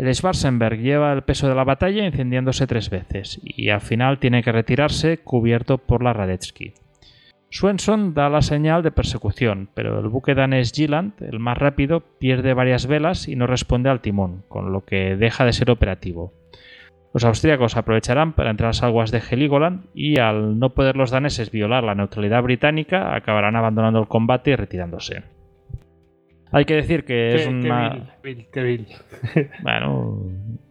El 0.00 0.14
Schwarzenberg 0.14 0.80
lleva 0.80 1.12
el 1.12 1.24
peso 1.24 1.46
de 1.46 1.54
la 1.54 1.62
batalla 1.62 2.06
incendiándose 2.06 2.66
tres 2.66 2.88
veces 2.88 3.38
y 3.44 3.68
al 3.68 3.82
final 3.82 4.18
tiene 4.18 4.42
que 4.42 4.50
retirarse 4.50 5.18
cubierto 5.18 5.76
por 5.76 6.02
la 6.02 6.14
Radetzky. 6.14 6.72
Swenson 7.50 8.14
da 8.14 8.30
la 8.30 8.40
señal 8.40 8.82
de 8.82 8.92
persecución, 8.92 9.68
pero 9.74 10.00
el 10.00 10.08
buque 10.08 10.34
danés 10.34 10.72
Gilland, 10.72 11.12
el 11.20 11.38
más 11.38 11.58
rápido, 11.58 12.00
pierde 12.18 12.54
varias 12.54 12.86
velas 12.86 13.28
y 13.28 13.36
no 13.36 13.46
responde 13.46 13.90
al 13.90 14.00
timón, 14.00 14.42
con 14.48 14.72
lo 14.72 14.86
que 14.86 15.16
deja 15.16 15.44
de 15.44 15.52
ser 15.52 15.70
operativo. 15.70 16.32
Los 17.12 17.26
austríacos 17.26 17.76
aprovecharán 17.76 18.32
para 18.32 18.48
entrar 18.48 18.68
a 18.68 18.70
las 18.70 18.82
aguas 18.82 19.10
de 19.10 19.20
Heligoland 19.30 19.84
y 19.92 20.16
al 20.16 20.58
no 20.58 20.72
poder 20.72 20.96
los 20.96 21.10
daneses 21.10 21.50
violar 21.50 21.84
la 21.84 21.94
neutralidad 21.94 22.42
británica, 22.42 23.14
acabarán 23.14 23.54
abandonando 23.54 24.00
el 24.00 24.08
combate 24.08 24.52
y 24.52 24.56
retirándose. 24.56 25.24
Hay 26.52 26.64
que 26.64 26.74
decir 26.74 27.04
que 27.04 27.34
es 27.34 27.42
Qué- 27.42 27.48
una... 27.48 27.90
qué 28.22 28.34
vil, 28.34 28.46
qué 28.52 28.62
vil. 28.62 28.86
Bueno, 29.62 30.22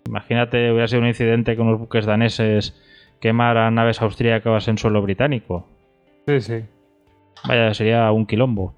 imagínate, 0.07 0.71
hubiera 0.71 0.87
sido 0.87 1.01
un 1.01 1.07
incidente 1.07 1.55
con 1.55 1.69
los 1.71 1.79
buques 1.79 2.05
daneses 2.05 2.75
quemaran 3.21 3.75
naves 3.75 4.01
austríacas 4.01 4.67
en 4.67 4.77
suelo 4.77 5.01
británico. 5.01 5.67
Sí, 6.27 6.41
sí. 6.41 6.63
Vaya, 7.47 7.73
sería 7.73 8.11
un 8.11 8.25
quilombo. 8.25 8.73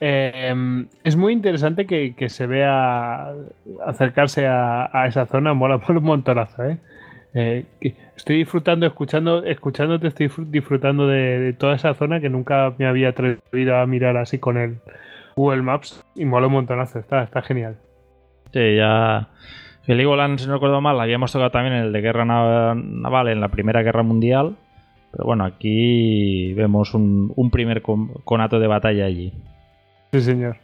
Eh, 0.00 0.54
es 1.04 1.16
muy 1.16 1.32
interesante 1.32 1.86
que, 1.86 2.14
que 2.14 2.28
se 2.28 2.46
vea 2.46 3.32
acercarse 3.86 4.46
a, 4.46 4.88
a 4.92 5.06
esa 5.08 5.26
zona, 5.26 5.54
mola 5.54 5.78
por 5.86 5.96
un 5.96 6.04
montonazo, 6.04 6.64
¿eh? 6.64 6.78
Eh, 7.34 7.64
estoy 8.16 8.38
disfrutando, 8.38 8.86
escuchando, 8.86 9.44
escuchándote, 9.44 10.08
estoy 10.08 10.28
disfr- 10.28 10.46
disfrutando 10.50 11.06
de, 11.06 11.38
de 11.38 11.52
toda 11.52 11.74
esa 11.76 11.94
zona 11.94 12.20
que 12.20 12.30
nunca 12.30 12.72
me 12.78 12.86
había 12.86 13.10
atrevido 13.10 13.76
a 13.76 13.86
mirar 13.86 14.16
así 14.16 14.38
con 14.38 14.56
el 14.56 14.78
Google 15.38 15.62
Maps 15.62 16.04
y 16.16 16.24
mola 16.24 16.48
un 16.48 16.52
montonazo, 16.54 16.98
está, 16.98 17.22
está 17.22 17.42
genial. 17.42 17.76
Sí, 18.52 18.76
ya. 18.76 19.28
Heligoland, 19.86 20.38
si 20.38 20.46
no 20.46 20.54
recuerdo 20.54 20.80
mal, 20.80 21.00
habíamos 21.00 21.32
tocado 21.32 21.50
también 21.50 21.74
en 21.76 21.84
el 21.84 21.92
de 21.92 22.00
guerra 22.00 22.24
na- 22.24 22.74
naval 22.74 23.28
en 23.28 23.40
la 23.40 23.48
Primera 23.48 23.82
Guerra 23.82 24.02
Mundial. 24.02 24.56
Pero 25.12 25.24
bueno, 25.24 25.44
aquí 25.44 26.52
vemos 26.54 26.92
un, 26.92 27.32
un 27.36 27.50
primer 27.50 27.80
con- 27.82 28.08
conato 28.24 28.58
de 28.60 28.66
batalla 28.66 29.06
allí. 29.06 29.32
Sí, 30.12 30.20
señor. 30.20 30.56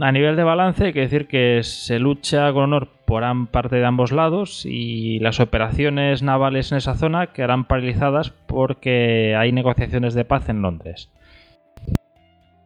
a 0.00 0.12
nivel 0.12 0.36
de 0.36 0.44
balance, 0.44 0.86
hay 0.86 0.92
que 0.92 1.00
decir 1.00 1.26
que 1.28 1.60
se 1.64 1.98
lucha 1.98 2.52
con 2.52 2.64
honor 2.64 2.88
por 3.04 3.22
parte 3.50 3.76
de 3.76 3.84
ambos 3.84 4.12
lados 4.12 4.64
y 4.64 5.18
las 5.20 5.40
operaciones 5.40 6.22
navales 6.22 6.70
en 6.72 6.78
esa 6.78 6.94
zona 6.94 7.28
quedarán 7.28 7.64
paralizadas 7.66 8.30
porque 8.30 9.34
hay 9.36 9.50
negociaciones 9.52 10.14
de 10.14 10.24
paz 10.24 10.48
en 10.48 10.62
Londres. 10.62 11.10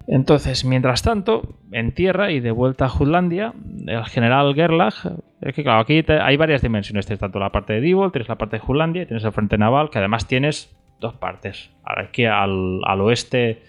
Entonces, 0.06 0.64
mientras 0.64 1.02
tanto, 1.02 1.56
en 1.70 1.92
tierra 1.92 2.32
y 2.32 2.40
de 2.40 2.50
vuelta 2.50 2.86
a 2.86 2.88
Jutlandia, 2.88 3.54
el 3.86 4.04
general 4.04 4.54
Gerlach, 4.54 5.06
es 5.40 5.54
que 5.54 5.62
claro, 5.62 5.80
aquí 5.80 6.04
hay 6.08 6.36
varias 6.36 6.62
dimensiones, 6.62 7.06
tienes 7.06 7.20
tanto 7.20 7.38
la 7.38 7.52
parte 7.52 7.74
de 7.74 7.80
Divol, 7.80 8.12
tienes 8.12 8.28
la 8.28 8.36
parte 8.36 8.56
de 8.56 8.60
Jutlandia, 8.60 9.06
tienes 9.06 9.24
el 9.24 9.32
frente 9.32 9.58
naval, 9.58 9.90
que 9.90 9.98
además 9.98 10.26
tienes 10.26 10.76
dos 11.00 11.14
partes, 11.14 11.70
aquí 11.84 12.24
al, 12.24 12.80
al 12.84 13.00
oeste 13.00 13.62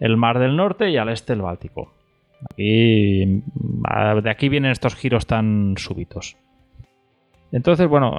el 0.00 0.16
Mar 0.16 0.38
del 0.38 0.56
Norte 0.56 0.90
y 0.90 0.96
al 0.96 1.08
este 1.08 1.32
el 1.32 1.42
Báltico. 1.42 1.92
Aquí, 2.50 3.42
de 4.22 4.30
aquí 4.30 4.48
vienen 4.48 4.70
estos 4.70 4.94
giros 4.94 5.26
tan 5.26 5.74
súbitos. 5.78 6.36
Entonces, 7.52 7.88
bueno, 7.88 8.16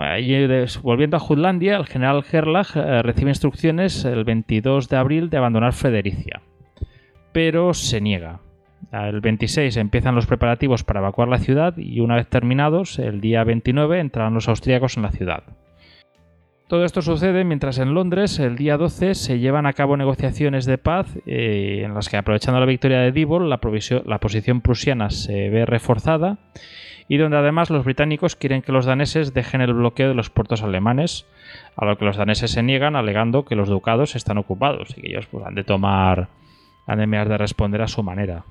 volviendo 0.82 1.18
a 1.18 1.20
Jutlandia, 1.20 1.78
el 1.78 1.86
general 1.86 2.24
Gerlach 2.24 2.76
eh, 2.76 3.04
recibe 3.04 3.30
instrucciones 3.30 4.06
el 4.06 4.24
22 4.24 4.90
de 4.90 4.98
abril 4.98 5.30
de 5.30 5.38
abandonar 5.38 5.74
Fredericia, 5.74 6.42
pero 7.38 7.76
se 7.76 8.02
niega. 8.02 8.40
El 8.92 9.22
26 9.22 9.78
empiezan 9.78 10.16
los 10.16 10.26
preparativos 10.26 10.84
para 10.84 11.02
evacuar 11.02 11.28
la 11.28 11.38
ciudad 11.38 11.78
y 11.78 12.00
una 12.00 12.16
vez 12.16 12.26
terminados, 12.28 12.98
el 12.98 13.22
día 13.22 13.44
29 13.44 14.00
entrarán 14.00 14.34
los 14.34 14.50
austríacos 14.50 14.98
en 14.98 15.04
la 15.04 15.12
ciudad. 15.12 15.44
Todo 16.68 16.84
esto 16.84 17.04
sucede 17.04 17.44
mientras 17.44 17.78
en 17.78 17.94
Londres, 17.94 18.40
el 18.40 18.56
día 18.56 18.78
12, 18.78 19.14
se 19.14 19.38
llevan 19.38 19.68
a 19.68 19.74
cabo 19.74 19.98
negociaciones 19.98 20.66
de 20.66 20.80
paz 20.80 21.16
eh, 21.28 21.84
en 21.86 21.94
las 21.94 22.10
que, 22.10 22.18
aprovechando 22.18 22.60
la 22.60 22.66
victoria 22.66 23.02
de 23.02 23.12
la, 23.12 23.60
la 24.06 24.18
posición 24.18 24.62
prusiana 24.62 25.12
se 25.12 25.50
ve 25.52 25.68
reforzada 25.68 26.40
y 27.08 27.18
donde 27.18 27.38
además 27.38 27.70
los 27.70 27.86
británicos 27.86 28.36
quieren 28.36 28.64
que 28.64 28.72
los 28.72 28.88
daneses 28.88 29.36
dejen 29.36 29.62
el 29.62 29.76
bloqueo 29.76 30.08
de 30.08 30.16
los 30.16 30.32
puertos 30.32 30.64
alemanes, 30.64 31.28
a 31.76 31.86
lo 31.86 32.00
que 32.00 32.06
los 32.06 32.18
daneses 32.18 32.50
se 32.50 32.64
niegan 32.64 32.96
alegando 32.96 33.46
que 33.46 33.56
los 33.56 33.70
ducados 33.70 34.16
están 34.16 34.40
ocupados 34.40 34.98
y 34.98 35.02
que 35.02 35.10
ellos 35.10 35.28
pues, 35.28 35.46
han 35.46 35.54
de 35.54 35.64
tomar, 35.64 36.30
han 36.88 37.00
de, 37.00 37.06
de 37.06 37.38
responder 37.38 37.82
a 37.82 37.88
su 37.88 38.02
manera. 38.02 38.44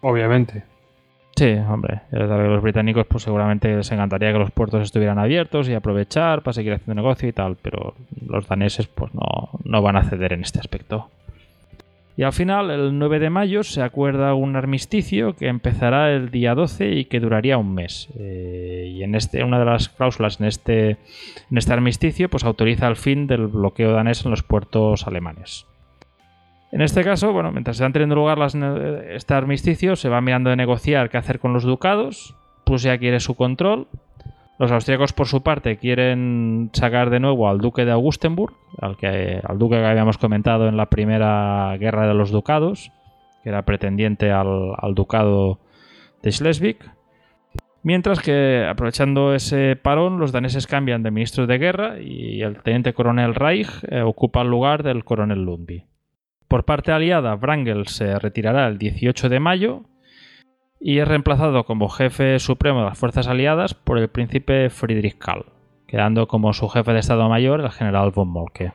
Obviamente. 0.00 0.64
Sí, 1.36 1.54
hombre, 1.54 2.02
los 2.10 2.62
británicos 2.62 3.06
pues 3.06 3.22
seguramente 3.22 3.74
les 3.74 3.90
encantaría 3.90 4.32
que 4.32 4.38
los 4.38 4.50
puertos 4.50 4.82
estuvieran 4.82 5.18
abiertos 5.18 5.68
y 5.68 5.74
aprovechar 5.74 6.42
para 6.42 6.52
seguir 6.52 6.74
haciendo 6.74 6.94
negocio 6.94 7.28
y 7.28 7.32
tal, 7.32 7.56
pero 7.60 7.94
los 8.26 8.46
daneses 8.46 8.86
pues 8.86 9.14
no, 9.14 9.50
no 9.64 9.82
van 9.82 9.96
a 9.96 10.04
ceder 10.04 10.34
en 10.34 10.42
este 10.42 10.58
aspecto. 10.58 11.08
Y 12.14 12.24
al 12.24 12.32
final, 12.34 12.70
el 12.70 12.98
9 12.98 13.18
de 13.18 13.30
mayo, 13.30 13.62
se 13.62 13.80
acuerda 13.80 14.34
un 14.34 14.54
armisticio 14.54 15.34
que 15.34 15.48
empezará 15.48 16.12
el 16.12 16.30
día 16.30 16.54
12 16.54 16.90
y 16.90 17.04
que 17.06 17.20
duraría 17.20 17.56
un 17.56 17.72
mes. 17.72 18.10
Eh, 18.18 18.92
y 18.94 19.02
en 19.02 19.14
este, 19.14 19.42
una 19.42 19.58
de 19.58 19.64
las 19.64 19.88
cláusulas 19.88 20.38
en 20.38 20.46
este, 20.46 20.90
en 20.90 21.58
este 21.58 21.72
armisticio 21.72 22.28
pues 22.28 22.44
autoriza 22.44 22.86
el 22.88 22.96
fin 22.96 23.26
del 23.26 23.46
bloqueo 23.46 23.92
danés 23.92 24.24
en 24.26 24.30
los 24.30 24.42
puertos 24.42 25.06
alemanes. 25.06 25.66
En 26.72 26.80
este 26.80 27.04
caso, 27.04 27.34
bueno, 27.34 27.52
mientras 27.52 27.76
se 27.76 27.82
van 27.82 27.92
teniendo 27.92 28.14
lugar 28.14 28.38
las, 28.38 28.54
este 28.54 29.34
armisticio, 29.34 29.94
se 29.94 30.08
va 30.08 30.22
mirando 30.22 30.48
de 30.48 30.56
negociar 30.56 31.10
qué 31.10 31.18
hacer 31.18 31.38
con 31.38 31.52
los 31.52 31.64
ducados. 31.64 32.34
Prusia 32.64 32.96
quiere 32.96 33.20
su 33.20 33.34
control. 33.34 33.88
Los 34.58 34.72
austríacos, 34.72 35.12
por 35.12 35.26
su 35.26 35.42
parte, 35.42 35.76
quieren 35.76 36.70
sacar 36.72 37.10
de 37.10 37.20
nuevo 37.20 37.48
al 37.48 37.58
duque 37.58 37.84
de 37.84 37.92
Augustenburg, 37.92 38.54
al, 38.80 38.96
que, 38.96 39.40
al 39.42 39.58
duque 39.58 39.76
que 39.76 39.84
habíamos 39.84 40.16
comentado 40.16 40.66
en 40.66 40.78
la 40.78 40.86
primera 40.86 41.76
guerra 41.78 42.08
de 42.08 42.14
los 42.14 42.30
ducados, 42.30 42.90
que 43.42 43.50
era 43.50 43.62
pretendiente 43.62 44.30
al, 44.30 44.72
al 44.78 44.94
ducado 44.94 45.58
de 46.22 46.32
Schleswig. 46.32 46.78
Mientras 47.82 48.20
que, 48.20 48.64
aprovechando 48.66 49.34
ese 49.34 49.76
parón, 49.76 50.18
los 50.18 50.32
daneses 50.32 50.66
cambian 50.66 51.02
de 51.02 51.10
ministros 51.10 51.48
de 51.48 51.58
guerra 51.58 52.00
y 52.00 52.40
el 52.40 52.62
teniente 52.62 52.94
coronel 52.94 53.34
Reich 53.34 53.68
eh, 53.90 54.00
ocupa 54.00 54.40
el 54.40 54.48
lugar 54.48 54.84
del 54.84 55.04
coronel 55.04 55.44
Lundby. 55.44 55.91
Por 56.52 56.66
parte 56.66 56.92
aliada, 56.92 57.34
Wrangel 57.34 57.86
se 57.86 58.18
retirará 58.18 58.66
el 58.66 58.76
18 58.76 59.30
de 59.30 59.40
mayo 59.40 59.84
y 60.78 60.98
es 60.98 61.08
reemplazado 61.08 61.64
como 61.64 61.88
jefe 61.88 62.38
supremo 62.40 62.80
de 62.80 62.84
las 62.90 62.98
fuerzas 62.98 63.26
aliadas 63.26 63.72
por 63.72 63.96
el 63.96 64.10
príncipe 64.10 64.68
Friedrich 64.68 65.16
Karl, 65.16 65.46
quedando 65.86 66.28
como 66.28 66.52
su 66.52 66.68
jefe 66.68 66.92
de 66.92 66.98
Estado 66.98 67.26
Mayor 67.30 67.62
el 67.62 67.70
general 67.70 68.10
von 68.10 68.28
Moltke. 68.28 68.72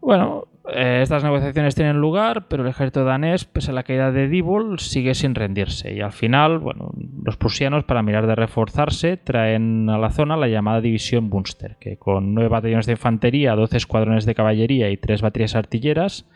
Bueno, 0.00 0.44
eh, 0.72 1.00
estas 1.02 1.22
negociaciones 1.22 1.74
tienen 1.74 1.98
lugar, 1.98 2.48
pero 2.48 2.62
el 2.62 2.70
ejército 2.70 3.04
danés, 3.04 3.44
pese 3.44 3.72
a 3.72 3.74
la 3.74 3.82
caída 3.82 4.10
de 4.10 4.28
Dibol, 4.28 4.78
sigue 4.78 5.14
sin 5.14 5.34
rendirse. 5.34 5.92
Y 5.92 6.00
al 6.00 6.12
final, 6.12 6.58
bueno, 6.60 6.92
los 7.22 7.36
prusianos, 7.36 7.84
para 7.84 8.02
mirar 8.02 8.26
de 8.26 8.36
reforzarse, 8.36 9.18
traen 9.18 9.90
a 9.90 9.98
la 9.98 10.08
zona 10.08 10.38
la 10.38 10.48
llamada 10.48 10.80
División 10.80 11.28
Bunster, 11.28 11.76
que 11.78 11.98
con 11.98 12.32
nueve 12.32 12.48
batallones 12.48 12.86
de 12.86 12.92
infantería, 12.92 13.54
12 13.54 13.76
escuadrones 13.76 14.24
de 14.24 14.34
caballería 14.34 14.88
y 14.88 14.96
tres 14.96 15.20
baterías 15.20 15.54
artilleras, 15.54 16.26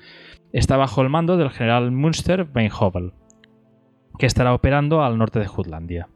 está 0.52 0.76
bajo 0.76 1.02
el 1.02 1.08
mando 1.08 1.36
del 1.36 1.50
general 1.50 1.90
Münster 1.90 2.46
Weinhobel, 2.54 3.12
que 4.18 4.26
estará 4.26 4.54
operando 4.54 5.02
al 5.02 5.18
norte 5.18 5.38
de 5.38 5.46
Jutlandia. 5.46 6.08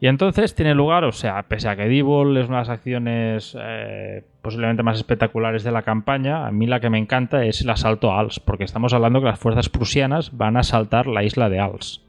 Y 0.00 0.08
entonces 0.08 0.54
tiene 0.54 0.74
lugar, 0.74 1.04
o 1.04 1.12
sea, 1.12 1.42
pese 1.44 1.68
a 1.68 1.76
que 1.76 1.88
Dibol 1.88 2.36
es 2.36 2.48
una 2.48 2.58
de 2.58 2.62
las 2.62 2.68
acciones 2.68 3.56
eh, 3.58 4.22
posiblemente 4.42 4.82
más 4.82 4.98
espectaculares 4.98 5.64
de 5.64 5.72
la 5.72 5.82
campaña, 5.82 6.46
a 6.46 6.50
mí 6.50 6.66
la 6.66 6.80
que 6.80 6.90
me 6.90 6.98
encanta 6.98 7.44
es 7.44 7.62
el 7.62 7.70
asalto 7.70 8.12
a 8.12 8.20
Als, 8.20 8.38
porque 8.38 8.64
estamos 8.64 8.92
hablando 8.92 9.20
que 9.20 9.28
las 9.28 9.38
fuerzas 9.38 9.70
prusianas 9.70 10.36
van 10.36 10.58
a 10.58 10.60
asaltar 10.60 11.06
la 11.06 11.24
isla 11.24 11.48
de 11.48 11.60
Als. 11.60 12.03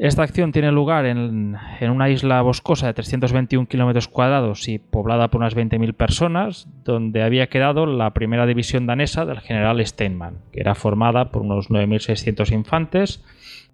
Esta 0.00 0.22
acción 0.22 0.50
tiene 0.50 0.72
lugar 0.72 1.04
en, 1.04 1.58
una 1.82 2.08
isla 2.08 2.40
boscosa 2.40 2.86
de 2.86 2.94
321 2.94 3.68
kilómetros 3.68 4.08
cuadrados 4.08 4.66
y 4.66 4.78
poblada 4.78 5.28
por 5.28 5.42
unas 5.42 5.54
20.000 5.54 5.92
personas, 5.92 6.66
donde 6.84 7.22
había 7.22 7.48
quedado 7.48 7.84
la 7.84 8.14
primera 8.14 8.46
división 8.46 8.86
danesa 8.86 9.26
del 9.26 9.40
general 9.40 9.86
Steinmann, 9.86 10.38
que 10.52 10.60
era 10.60 10.74
formada 10.74 11.30
por 11.30 11.42
unos 11.42 11.68
9.600 11.68 12.50
infantes, 12.50 13.22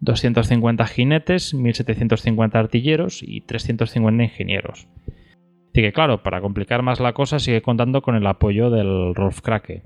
250 0.00 0.84
jinetes, 0.86 1.54
1.750 1.54 2.56
artilleros 2.56 3.22
y 3.22 3.42
350 3.42 4.24
ingenieros. 4.24 4.88
Así 5.06 5.80
que 5.80 5.92
claro, 5.92 6.24
para 6.24 6.40
complicar 6.40 6.82
más 6.82 6.98
la 6.98 7.12
cosa 7.12 7.38
sigue 7.38 7.62
contando 7.62 8.02
con 8.02 8.16
el 8.16 8.26
apoyo 8.26 8.68
del 8.70 9.14
Rolf 9.14 9.42
Krake. 9.42 9.84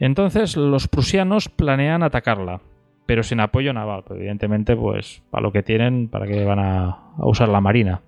Entonces 0.00 0.56
los 0.56 0.88
prusianos 0.88 1.48
planean 1.48 2.02
atacarla, 2.02 2.60
pero 3.06 3.22
sin 3.22 3.40
apoyo 3.40 3.72
naval. 3.72 4.04
Pues, 4.06 4.18
evidentemente, 4.18 4.76
pues 4.76 5.22
para 5.30 5.42
lo 5.42 5.52
que 5.52 5.62
tienen, 5.62 6.08
para 6.08 6.26
que 6.26 6.44
van 6.44 6.58
a, 6.58 6.98
usar 7.18 7.48
la 7.48 7.60
marina. 7.60 8.00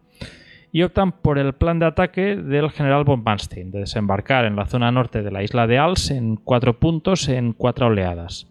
Y 0.72 0.82
optan 0.82 1.12
por 1.12 1.38
el 1.38 1.52
plan 1.52 1.78
de 1.78 1.86
ataque 1.86 2.36
del 2.36 2.70
general 2.70 3.04
von 3.04 3.22
Manstein, 3.22 3.70
de 3.70 3.80
desembarcar 3.80 4.44
en 4.44 4.56
la 4.56 4.66
zona 4.66 4.90
norte 4.90 5.22
de 5.22 5.30
la 5.30 5.42
isla 5.42 5.66
de 5.66 5.78
Als 5.78 6.10
en 6.10 6.36
cuatro 6.36 6.80
puntos 6.80 7.28
en 7.28 7.52
cuatro 7.52 7.86
oleadas. 7.86 8.48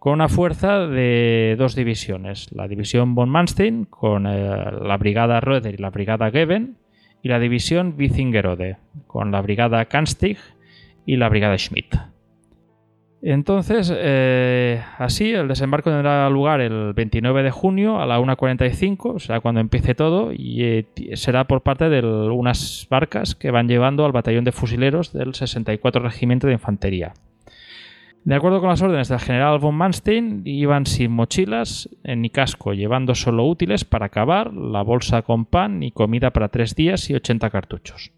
Con 0.00 0.14
una 0.14 0.28
fuerza 0.28 0.86
de 0.86 1.54
dos 1.58 1.74
divisiones, 1.74 2.50
la 2.52 2.66
división 2.66 3.14
von 3.14 3.28
Manstein 3.28 3.84
con 3.84 4.26
eh, 4.26 4.72
la 4.80 4.96
brigada 4.96 5.40
Röder 5.40 5.74
y 5.74 5.76
la 5.76 5.90
brigada 5.90 6.30
Geben, 6.30 6.76
y 7.22 7.28
la 7.28 7.38
división 7.38 7.94
Witzingerode 7.98 8.76
con 9.06 9.30
la 9.30 9.40
brigada 9.40 9.84
Kanstig 9.86 10.38
y 11.06 11.16
la 11.16 11.28
brigada 11.28 11.58
Schmidt. 11.58 11.94
Entonces, 13.20 13.92
eh, 13.94 14.80
así, 14.96 15.32
el 15.32 15.48
desembarco 15.48 15.90
tendrá 15.90 16.30
lugar 16.30 16.60
el 16.60 16.92
29 16.92 17.42
de 17.42 17.50
junio 17.50 18.00
a 18.00 18.06
la 18.06 18.20
1.45, 18.20 19.18
será 19.18 19.40
cuando 19.40 19.60
empiece 19.60 19.96
todo, 19.96 20.32
y 20.32 20.62
eh, 20.62 20.86
será 21.14 21.44
por 21.44 21.62
parte 21.62 21.88
de 21.88 22.06
unas 22.06 22.86
barcas 22.88 23.34
que 23.34 23.50
van 23.50 23.66
llevando 23.66 24.04
al 24.04 24.12
batallón 24.12 24.44
de 24.44 24.52
fusileros 24.52 25.12
del 25.12 25.34
64 25.34 26.00
Regimiento 26.00 26.46
de 26.46 26.52
Infantería. 26.52 27.12
De 28.24 28.34
acuerdo 28.34 28.60
con 28.60 28.68
las 28.68 28.82
órdenes 28.82 29.08
del 29.08 29.20
general 29.20 29.58
von 29.58 29.74
Manstein, 29.74 30.42
iban 30.44 30.86
sin 30.86 31.10
mochilas 31.10 31.88
ni 32.04 32.30
casco, 32.30 32.74
llevando 32.74 33.14
solo 33.14 33.46
útiles 33.46 33.84
para 33.84 34.06
acabar, 34.06 34.52
la 34.52 34.82
bolsa 34.82 35.22
con 35.22 35.44
pan 35.44 35.82
y 35.82 35.92
comida 35.92 36.30
para 36.30 36.48
tres 36.48 36.74
días 36.74 37.08
y 37.10 37.14
80 37.14 37.50
cartuchos. 37.50 38.12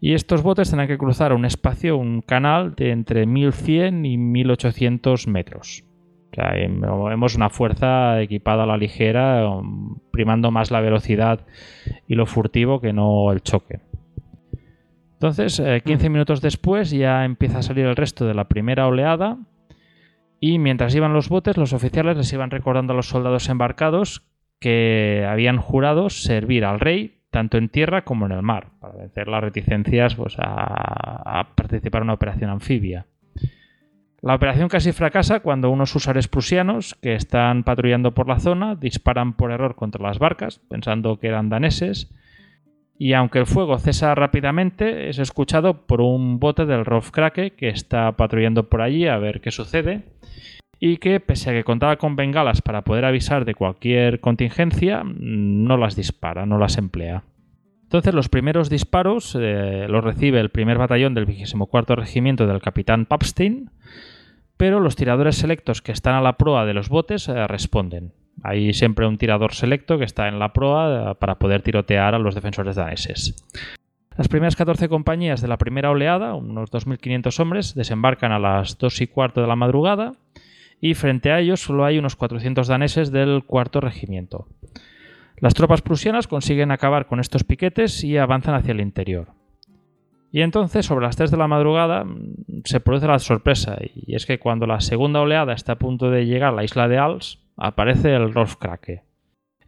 Y 0.00 0.14
estos 0.14 0.42
botes 0.42 0.68
tendrán 0.70 0.88
que 0.88 0.98
cruzar 0.98 1.32
un 1.32 1.44
espacio, 1.44 1.96
un 1.96 2.20
canal 2.20 2.74
de 2.74 2.90
entre 2.90 3.26
1100 3.26 4.04
y 4.04 4.18
1800 4.18 5.26
metros. 5.26 5.84
O 6.32 6.34
sea, 6.34 6.52
vemos 6.52 7.34
una 7.34 7.48
fuerza 7.48 8.20
equipada 8.20 8.64
a 8.64 8.66
la 8.66 8.76
ligera, 8.76 9.48
um, 9.48 9.98
primando 10.10 10.50
más 10.50 10.70
la 10.70 10.80
velocidad 10.80 11.46
y 12.06 12.14
lo 12.14 12.26
furtivo 12.26 12.80
que 12.80 12.92
no 12.92 13.32
el 13.32 13.42
choque. 13.42 13.80
Entonces, 15.14 15.62
15 15.84 16.06
eh, 16.06 16.10
minutos 16.10 16.42
después 16.42 16.90
ya 16.90 17.24
empieza 17.24 17.60
a 17.60 17.62
salir 17.62 17.86
el 17.86 17.96
resto 17.96 18.26
de 18.26 18.34
la 18.34 18.48
primera 18.48 18.86
oleada 18.86 19.38
y 20.40 20.58
mientras 20.58 20.94
iban 20.94 21.14
los 21.14 21.30
botes, 21.30 21.56
los 21.56 21.72
oficiales 21.72 22.18
les 22.18 22.32
iban 22.34 22.50
recordando 22.50 22.92
a 22.92 22.96
los 22.96 23.08
soldados 23.08 23.48
embarcados 23.48 24.26
que 24.60 25.26
habían 25.26 25.56
jurado 25.56 26.10
servir 26.10 26.66
al 26.66 26.80
rey 26.80 27.15
tanto 27.36 27.58
en 27.58 27.68
tierra 27.68 28.02
como 28.02 28.24
en 28.24 28.32
el 28.32 28.40
mar, 28.40 28.68
para 28.80 28.94
vencer 28.94 29.28
las 29.28 29.42
reticencias 29.42 30.14
pues, 30.14 30.36
a, 30.38 31.48
participar 31.54 32.00
en 32.00 32.04
una 32.04 32.14
operación 32.14 32.48
anfibia. 32.48 33.04
La 34.22 34.34
operación 34.34 34.70
casi 34.70 34.92
fracasa 34.92 35.40
cuando 35.40 35.68
unos 35.68 35.94
usares 35.94 36.28
prusianos 36.28 36.94
que 36.94 37.14
están 37.14 37.62
patrullando 37.62 38.14
por 38.14 38.26
la 38.26 38.40
zona 38.40 38.74
disparan 38.74 39.34
por 39.34 39.52
error 39.52 39.74
contra 39.74 40.02
las 40.02 40.18
barcas, 40.18 40.60
pensando 40.70 41.18
que 41.18 41.26
eran 41.26 41.50
daneses, 41.50 42.10
y 42.96 43.12
aunque 43.12 43.38
el 43.38 43.44
fuego 43.44 43.76
cesa 43.76 44.14
rápidamente, 44.14 45.10
es 45.10 45.18
escuchado 45.18 45.86
por 45.86 46.00
un 46.00 46.40
bote 46.40 46.64
del 46.64 46.86
Krake 46.86 47.50
que 47.50 47.68
está 47.68 48.12
patrullando 48.12 48.70
por 48.70 48.80
allí 48.80 49.06
a 49.08 49.18
ver 49.18 49.42
qué 49.42 49.50
sucede 49.50 50.04
y 50.78 50.98
que, 50.98 51.20
pese 51.20 51.50
a 51.50 51.52
que 51.52 51.64
contaba 51.64 51.96
con 51.96 52.16
bengalas 52.16 52.62
para 52.62 52.82
poder 52.82 53.04
avisar 53.04 53.44
de 53.44 53.54
cualquier 53.54 54.20
contingencia, 54.20 55.02
no 55.04 55.76
las 55.76 55.96
dispara, 55.96 56.46
no 56.46 56.58
las 56.58 56.78
emplea. 56.78 57.24
Entonces 57.84 58.14
los 58.14 58.28
primeros 58.28 58.68
disparos 58.68 59.36
eh, 59.40 59.86
los 59.88 60.02
recibe 60.02 60.40
el 60.40 60.50
primer 60.50 60.76
batallón 60.76 61.14
del 61.14 61.24
24 61.24 61.96
Regimiento 61.96 62.46
del 62.46 62.60
capitán 62.60 63.06
Papstein, 63.06 63.70
pero 64.56 64.80
los 64.80 64.96
tiradores 64.96 65.36
selectos 65.36 65.82
que 65.82 65.92
están 65.92 66.14
a 66.14 66.20
la 66.20 66.36
proa 66.36 66.66
de 66.66 66.74
los 66.74 66.88
botes 66.88 67.28
eh, 67.28 67.46
responden. 67.46 68.12
Hay 68.42 68.74
siempre 68.74 69.06
un 69.06 69.18
tirador 69.18 69.54
selecto 69.54 69.98
que 69.98 70.04
está 70.04 70.28
en 70.28 70.38
la 70.38 70.52
proa 70.52 71.12
eh, 71.12 71.14
para 71.14 71.36
poder 71.36 71.62
tirotear 71.62 72.14
a 72.14 72.18
los 72.18 72.34
defensores 72.34 72.76
daneses. 72.76 73.46
Las 74.16 74.28
primeras 74.28 74.56
14 74.56 74.88
compañías 74.88 75.40
de 75.40 75.48
la 75.48 75.58
primera 75.58 75.90
oleada, 75.90 76.34
unos 76.34 76.70
2.500 76.72 77.38
hombres, 77.40 77.74
desembarcan 77.74 78.32
a 78.32 78.38
las 78.38 78.78
2 78.78 79.02
y 79.02 79.06
cuarto 79.06 79.42
de 79.42 79.46
la 79.46 79.56
madrugada 79.56 80.14
y 80.80 80.94
frente 80.94 81.30
a 81.30 81.40
ellos 81.40 81.60
solo 81.60 81.84
hay 81.84 81.98
unos 81.98 82.16
400 82.16 82.68
daneses 82.68 83.12
del 83.12 83.44
cuarto 83.44 83.80
regimiento. 83.80 84.48
Las 85.38 85.54
tropas 85.54 85.82
prusianas 85.82 86.28
consiguen 86.28 86.70
acabar 86.70 87.06
con 87.06 87.20
estos 87.20 87.44
piquetes 87.44 88.02
y 88.04 88.16
avanzan 88.16 88.54
hacia 88.54 88.72
el 88.72 88.80
interior. 88.80 89.28
Y 90.32 90.42
entonces, 90.42 90.84
sobre 90.84 91.06
las 91.06 91.16
3 91.16 91.30
de 91.30 91.36
la 91.36 91.48
madrugada, 91.48 92.04
se 92.64 92.80
produce 92.80 93.06
la 93.06 93.18
sorpresa, 93.18 93.78
y 93.94 94.14
es 94.14 94.26
que 94.26 94.38
cuando 94.38 94.66
la 94.66 94.80
segunda 94.80 95.20
oleada 95.20 95.54
está 95.54 95.72
a 95.72 95.78
punto 95.78 96.10
de 96.10 96.26
llegar 96.26 96.52
a 96.52 96.56
la 96.56 96.64
isla 96.64 96.88
de 96.88 96.98
Als, 96.98 97.38
aparece 97.56 98.14
el 98.14 98.34
Rolf 98.34 98.56
Krake. 98.56 99.02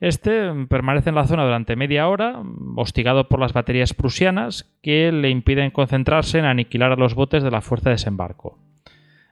Este 0.00 0.52
permanece 0.68 1.08
en 1.08 1.16
la 1.16 1.26
zona 1.26 1.44
durante 1.44 1.74
media 1.74 2.08
hora, 2.08 2.42
hostigado 2.76 3.28
por 3.28 3.40
las 3.40 3.52
baterías 3.52 3.94
prusianas 3.94 4.70
que 4.82 5.10
le 5.10 5.30
impiden 5.30 5.70
concentrarse 5.70 6.38
en 6.38 6.44
aniquilar 6.44 6.92
a 6.92 6.96
los 6.96 7.14
botes 7.14 7.42
de 7.42 7.50
la 7.50 7.62
fuerza 7.62 7.90
de 7.90 7.94
desembarco. 7.94 8.58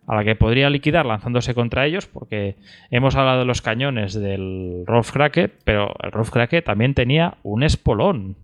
A 0.07 0.15
la 0.15 0.25
que 0.25 0.37
podría 0.37 0.71
liquidar 0.71 1.05
lanzándose 1.05 1.55
contra 1.55 1.85
ellos, 1.85 2.07
porque 2.07 2.57
hemos 2.91 3.17
hablado 3.17 3.41
de 3.41 3.45
los 3.45 3.61
cañones 3.61 4.15
del 4.15 4.85
Rolf 4.87 5.11
Krake, 5.11 5.49
pero 5.65 5.95
el 6.01 6.13
Rolf 6.13 6.31
Krake 6.31 6.63
también 6.63 6.95
tenía 6.95 7.39
un 7.43 7.65
espolón. 7.65 8.37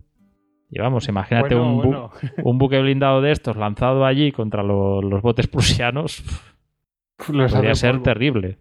Y 0.69 0.79
vamos, 0.79 1.07
imagínate 1.07 1.55
un, 1.55 2.57
buque 2.57 2.81
blindado 2.81 3.21
de 3.21 3.31
estos 3.31 3.55
lanzado 3.55 4.05
allí 4.05 4.31
contra 4.31 4.63
los 4.63 5.21
botes 5.21 5.47
prusianos. 5.47 6.23
Podría 7.27 7.75
ser 7.75 8.01
terrible. 8.01 8.57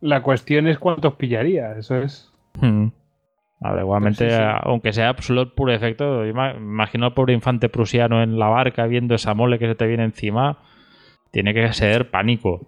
La 0.00 0.22
cuestión 0.22 0.68
es 0.68 0.78
cuántos 0.78 1.14
pillaría, 1.14 1.72
eso 1.76 1.96
es. 1.96 2.32
Hmm. 2.60 2.88
igualmente, 3.80 4.26
pues 4.26 4.40
aunque 4.62 4.92
sea 4.92 5.14
solo 5.18 5.54
puro 5.54 5.72
efecto, 5.72 6.24
imagino 6.26 7.06
al 7.06 7.14
pobre 7.14 7.34
infante 7.34 7.68
prusiano 7.68 8.22
en 8.22 8.38
la 8.38 8.48
barca 8.48 8.86
viendo 8.86 9.14
esa 9.14 9.34
mole 9.34 9.58
que 9.58 9.66
se 9.66 9.74
te 9.74 9.86
viene 9.86 10.04
encima. 10.04 10.58
Tiene 11.36 11.52
que 11.52 11.70
ser 11.74 12.10
pánico. 12.10 12.66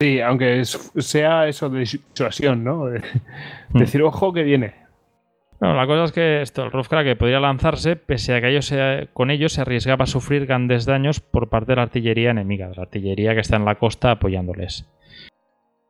Sí, 0.00 0.20
aunque 0.20 0.64
sea 0.64 1.46
eso 1.46 1.70
de 1.70 1.86
situación, 1.86 2.64
¿no? 2.64 2.86
Hmm. 3.70 3.78
Decir, 3.78 4.02
ojo 4.02 4.32
que 4.32 4.42
viene. 4.42 4.74
Bueno, 5.60 5.76
la 5.76 5.86
cosa 5.86 6.04
es 6.06 6.12
que 6.12 6.42
esto, 6.42 6.64
el 6.64 7.04
que 7.04 7.14
podría 7.14 7.38
lanzarse, 7.38 7.94
pese 7.94 8.34
a 8.34 8.40
que 8.40 8.48
ellos 8.48 8.74
con 9.12 9.30
ello 9.30 9.48
se 9.48 9.60
arriesgaba 9.60 10.02
a 10.02 10.08
sufrir 10.08 10.46
grandes 10.46 10.84
daños 10.84 11.20
por 11.20 11.48
parte 11.48 11.70
de 11.72 11.76
la 11.76 11.82
artillería 11.82 12.32
enemiga, 12.32 12.68
de 12.68 12.74
la 12.74 12.82
artillería 12.82 13.34
que 13.34 13.40
está 13.40 13.54
en 13.54 13.64
la 13.64 13.76
costa 13.76 14.10
apoyándoles. 14.10 14.90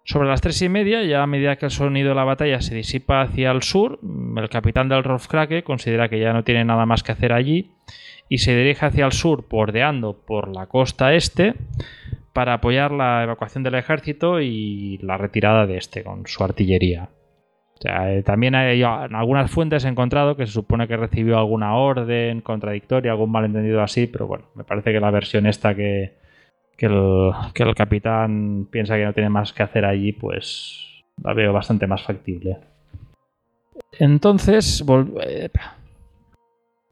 Sobre 0.05 0.29
las 0.29 0.43
tres 0.43 0.61
y 0.61 0.69
media, 0.69 1.03
ya 1.05 1.23
a 1.23 1.27
medida 1.27 1.57
que 1.57 1.65
el 1.65 1.71
sonido 1.71 2.11
de 2.11 2.15
la 2.15 2.25
batalla 2.25 2.61
se 2.61 2.75
disipa 2.75 3.23
hacia 3.23 3.51
el 3.51 3.63
sur, 3.63 4.01
el 4.37 4.49
capitán 4.51 4.91
del 4.91 5.03
Rolfkrake 5.03 5.65
considera 5.65 6.11
que 6.11 6.21
ya 6.21 6.35
no 6.35 6.45
tiene 6.45 6.67
nada 6.67 6.85
más 6.85 7.03
que 7.03 7.13
hacer 7.13 7.33
allí 7.33 7.71
y 8.29 8.39
se 8.39 8.57
dirige 8.57 8.87
hacia 8.87 9.05
el 9.05 9.13
sur, 9.13 9.47
bordeando 9.49 10.25
por 10.27 10.49
la 10.49 10.67
costa 10.67 11.13
este, 11.13 11.55
para 12.33 12.55
apoyar 12.55 12.93
la 12.93 13.23
evacuación 13.23 13.63
del 13.63 13.75
ejército 13.75 14.41
y 14.41 14.99
la 15.03 15.17
retirada 15.19 15.67
de 15.67 15.77
este 15.77 16.03
con 16.03 16.27
su 16.27 16.43
artillería. 16.43 17.11
Eh, 17.85 18.23
también 18.25 18.55
hay, 18.55 18.83
en 18.83 19.15
algunas 19.15 19.51
fuentes 19.51 19.85
he 19.85 19.89
encontrado 19.89 20.37
que 20.37 20.47
se 20.47 20.53
supone 20.53 20.87
que 20.87 20.97
recibió 20.97 21.39
alguna 21.39 21.75
orden 21.75 22.41
contradictoria, 22.41 23.13
algún 23.13 23.31
malentendido 23.31 23.83
así, 23.83 24.07
pero 24.07 24.27
bueno, 24.27 24.45
me 24.55 24.65
parece 24.65 24.93
que 24.93 25.01
la 25.01 25.11
versión 25.11 25.47
esta 25.47 25.75
que, 25.75 26.13
el, 26.79 27.75
capitán 27.77 28.69
piensa 28.71 28.97
que 28.97 29.05
no 29.05 29.13
tiene 29.13 29.31
más 29.31 29.53
que 29.53 29.63
hacer 29.63 29.85
allí, 29.85 30.13
pues 30.13 31.03
la 31.23 31.35
veo 31.35 31.53
bastante 31.53 31.87
más 31.87 32.03
factible. 32.03 32.59
Entonces, 33.99 34.85
eh, 35.25 35.49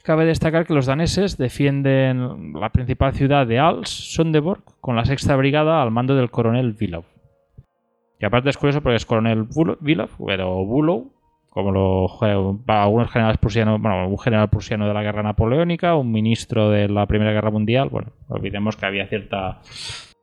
cabe 0.02 0.24
destacar 0.24 0.66
que 0.66 0.74
los 0.74 0.86
daneses 0.86 1.36
defienden 1.36 2.52
la 2.54 2.70
principal 2.70 3.12
ciudad 3.12 3.46
de 3.46 3.58
Als, 3.58 3.88
Sondeborg, 3.88 4.62
con 4.80 4.96
la 4.96 5.04
sexta 5.04 5.36
brigada 5.36 5.82
al 5.82 5.90
mando 5.90 6.14
del 6.14 6.30
coronel 6.30 6.72
Vilov. 6.72 7.04
Y 8.18 8.24
aparte 8.24 8.50
es 8.50 8.58
curioso 8.58 8.82
porque 8.82 8.96
es 8.96 9.06
coronel 9.06 9.46
Vilov, 9.80 10.10
pero 10.26 10.64
Bulow, 10.64 11.12
como 11.48 11.72
lo 11.72 12.08
algunos 12.66 13.10
generales 13.10 13.38
prusianos, 13.38 13.80
bueno, 13.80 14.08
un 14.08 14.18
general 14.18 14.50
prusiano 14.50 14.86
de 14.86 14.94
la 14.94 15.02
guerra 15.02 15.22
napoleónica, 15.22 15.94
un 15.96 16.12
ministro 16.12 16.70
de 16.70 16.88
la 16.88 17.06
Primera 17.06 17.32
Guerra 17.32 17.50
Mundial, 17.50 17.88
bueno, 17.88 18.12
olvidemos 18.28 18.76
que 18.76 18.86
había 18.86 19.08
cierta 19.08 19.60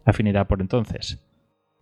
afinidad 0.06 0.48
por 0.48 0.62
entonces. 0.62 1.24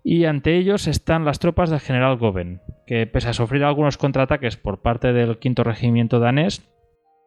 Y 0.04 0.26
ante 0.26 0.56
ellos 0.56 0.88
están 0.88 1.26
las 1.26 1.40
tropas 1.40 1.70
del 1.70 1.80
general 1.80 2.18
Goven, 2.18 2.62
que 2.86 3.08
pese 3.08 3.30
a 3.30 3.34
sufrir 3.34 3.64
algunos 3.64 3.98
contraataques 3.98 4.56
por 4.56 4.82
parte 4.82 5.14
del 5.14 5.40
quinto 5.40 5.64
regimiento 5.64 6.20
danés, 6.20 6.64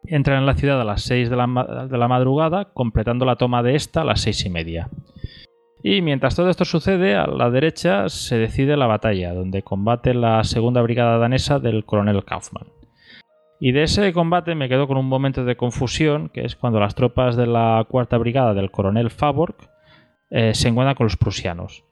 entran 0.05 0.39
en 0.39 0.45
la 0.45 0.55
ciudad 0.55 0.79
a 0.81 0.85
las 0.85 1.03
6 1.03 1.29
de 1.29 1.35
la, 1.35 1.47
madrugada, 1.47 2.65
completando 2.73 3.25
la 3.25 3.35
toma 3.35 3.63
de 3.63 3.75
esta 3.75 4.01
a 4.01 4.05
las 4.05 4.21
seis 4.21 4.45
y 4.45 4.49
media. 4.49 4.89
Y 5.81 6.01
mientras 6.01 6.35
todo 6.35 6.49
esto 6.49 6.65
sucede, 6.65 7.15
a 7.15 7.27
la 7.27 7.49
derecha 7.49 8.09
se 8.09 8.37
decide 8.37 8.75
la 8.75 8.87
batalla, 8.87 9.33
donde 9.33 9.63
combate 9.63 10.13
la 10.13 10.43
segunda 10.43 10.81
brigada 10.81 11.17
danesa 11.17 11.59
del 11.59 11.85
coronel 11.85 12.25
Kaufmann. 12.25 12.67
Y 13.61 13.71
de 13.71 13.83
ese 13.83 14.13
combate 14.13 14.55
me 14.55 14.69
quedo 14.69 14.87
con 14.87 14.97
un 14.97 15.07
momento 15.07 15.43
de 15.45 15.57
confusión, 15.57 16.29
que 16.29 16.41
es 16.41 16.55
cuando 16.55 16.79
las 16.79 16.95
tropas 16.95 17.35
de 17.35 17.47
la 17.47 17.85
cuarta 17.89 18.17
brigada 18.17 18.53
del 18.53 18.71
coronel 18.71 19.09
Faborg 19.09 19.55
eh, 20.29 20.53
se 20.53 20.69
encuentran 20.69 20.95
con 20.95 21.05
los 21.05 21.17
prusianos. 21.17 21.83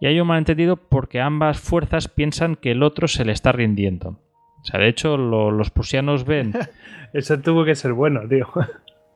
Y 0.00 0.06
hay 0.06 0.20
un 0.20 0.26
malentendido 0.26 0.76
porque 0.76 1.20
ambas 1.20 1.60
fuerzas 1.60 2.08
piensan 2.08 2.56
que 2.56 2.72
el 2.72 2.82
otro 2.82 3.08
se 3.08 3.24
le 3.24 3.32
está 3.32 3.52
rindiendo. 3.52 4.18
O 4.64 4.66
sea, 4.66 4.80
de 4.80 4.88
hecho, 4.88 5.18
los 5.18 5.70
prusianos 5.70 6.24
ven. 6.24 6.54
Eso 7.12 7.38
tuvo 7.38 7.64
que 7.64 7.74
ser 7.74 7.92
bueno, 7.92 8.26
tío. 8.26 8.48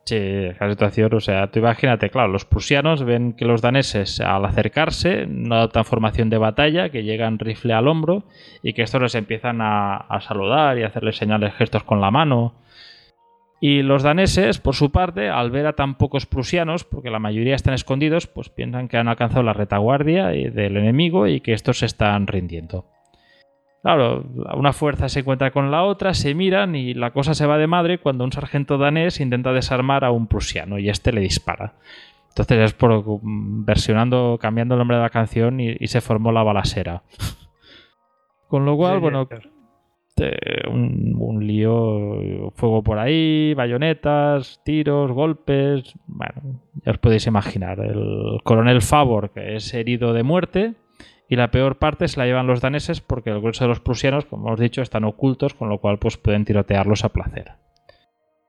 Sí, 0.04 0.48
la 0.58 0.70
situación, 0.70 1.12
o 1.12 1.20
sea, 1.20 1.48
tú 1.48 1.58
imagínate, 1.58 2.08
claro, 2.10 2.28
los 2.28 2.44
prusianos 2.44 3.04
ven 3.04 3.32
que 3.32 3.44
los 3.44 3.60
daneses 3.60 4.20
al 4.20 4.44
acercarse 4.44 5.26
no 5.26 5.56
adoptan 5.56 5.84
formación 5.84 6.30
de 6.30 6.38
batalla, 6.38 6.90
que 6.90 7.02
llegan 7.02 7.38
rifle 7.38 7.74
al 7.74 7.88
hombro 7.88 8.24
y 8.62 8.72
que 8.72 8.82
estos 8.82 9.02
les 9.02 9.14
empiezan 9.14 9.60
a, 9.60 10.06
saludar 10.20 10.78
y 10.78 10.82
a 10.82 10.86
hacerles 10.86 11.16
señales, 11.16 11.54
gestos 11.54 11.82
con 11.82 12.00
la 12.00 12.10
mano. 12.10 12.54
Y 13.60 13.82
los 13.82 14.02
daneses, 14.02 14.58
por 14.58 14.74
su 14.74 14.92
parte, 14.92 15.28
al 15.28 15.50
ver 15.50 15.66
a 15.66 15.74
tan 15.74 15.96
pocos 15.96 16.24
prusianos, 16.24 16.84
porque 16.84 17.10
la 17.10 17.18
mayoría 17.18 17.54
están 17.54 17.74
escondidos, 17.74 18.26
pues 18.26 18.48
piensan 18.48 18.88
que 18.88 18.96
han 18.96 19.08
alcanzado 19.08 19.42
la 19.42 19.52
retaguardia 19.52 20.28
del 20.28 20.76
enemigo 20.76 21.26
y 21.26 21.40
que 21.40 21.52
estos 21.52 21.80
se 21.80 21.86
están 21.86 22.26
rindiendo. 22.26 22.86
Claro, 23.82 24.24
una 24.56 24.72
fuerza 24.72 25.08
se 25.08 25.20
encuentra 25.20 25.52
con 25.52 25.70
la 25.70 25.84
otra, 25.84 26.12
se 26.12 26.34
miran 26.34 26.74
y 26.74 26.94
la 26.94 27.12
cosa 27.12 27.34
se 27.34 27.46
va 27.46 27.58
de 27.58 27.68
madre 27.68 27.98
cuando 27.98 28.24
un 28.24 28.32
sargento 28.32 28.76
danés 28.76 29.20
intenta 29.20 29.52
desarmar 29.52 30.04
a 30.04 30.10
un 30.10 30.26
prusiano 30.26 30.78
y 30.78 30.88
este 30.88 31.12
le 31.12 31.20
dispara. 31.20 31.74
Entonces 32.30 32.58
es 32.58 32.72
por 32.74 33.20
versionando, 33.22 34.38
cambiando 34.40 34.74
el 34.74 34.78
nombre 34.78 34.96
de 34.96 35.02
la 35.02 35.10
canción 35.10 35.60
y, 35.60 35.86
se 35.86 36.00
formó 36.00 36.32
la 36.32 36.42
balasera. 36.42 37.02
Con 38.48 38.64
lo 38.64 38.76
cual, 38.76 39.00
bueno, 39.00 39.28
un, 40.70 41.16
un, 41.18 41.46
lío, 41.46 42.50
fuego 42.54 42.82
por 42.82 42.98
ahí, 42.98 43.54
bayonetas, 43.54 44.60
tiros, 44.64 45.12
golpes. 45.12 45.94
Bueno, 46.06 46.60
ya 46.84 46.92
os 46.92 46.98
podéis 46.98 47.26
imaginar. 47.26 47.80
El 47.80 48.40
coronel 48.44 48.82
Favor, 48.82 49.30
que 49.30 49.56
es 49.56 49.72
herido 49.74 50.12
de 50.12 50.22
muerte, 50.22 50.74
y 51.28 51.36
la 51.36 51.50
peor 51.50 51.76
parte 51.76 52.08
se 52.08 52.18
la 52.18 52.26
llevan 52.26 52.46
los 52.46 52.60
daneses 52.60 53.00
porque 53.00 53.30
el 53.30 53.40
grueso 53.40 53.64
de 53.64 53.68
los 53.68 53.80
prusianos, 53.80 54.24
como 54.24 54.48
hemos 54.48 54.60
dicho, 54.60 54.80
están 54.80 55.04
ocultos, 55.04 55.54
con 55.54 55.68
lo 55.68 55.78
cual 55.78 55.98
pues, 55.98 56.16
pueden 56.16 56.44
tirotearlos 56.44 57.04
a 57.04 57.10
placer. 57.10 57.52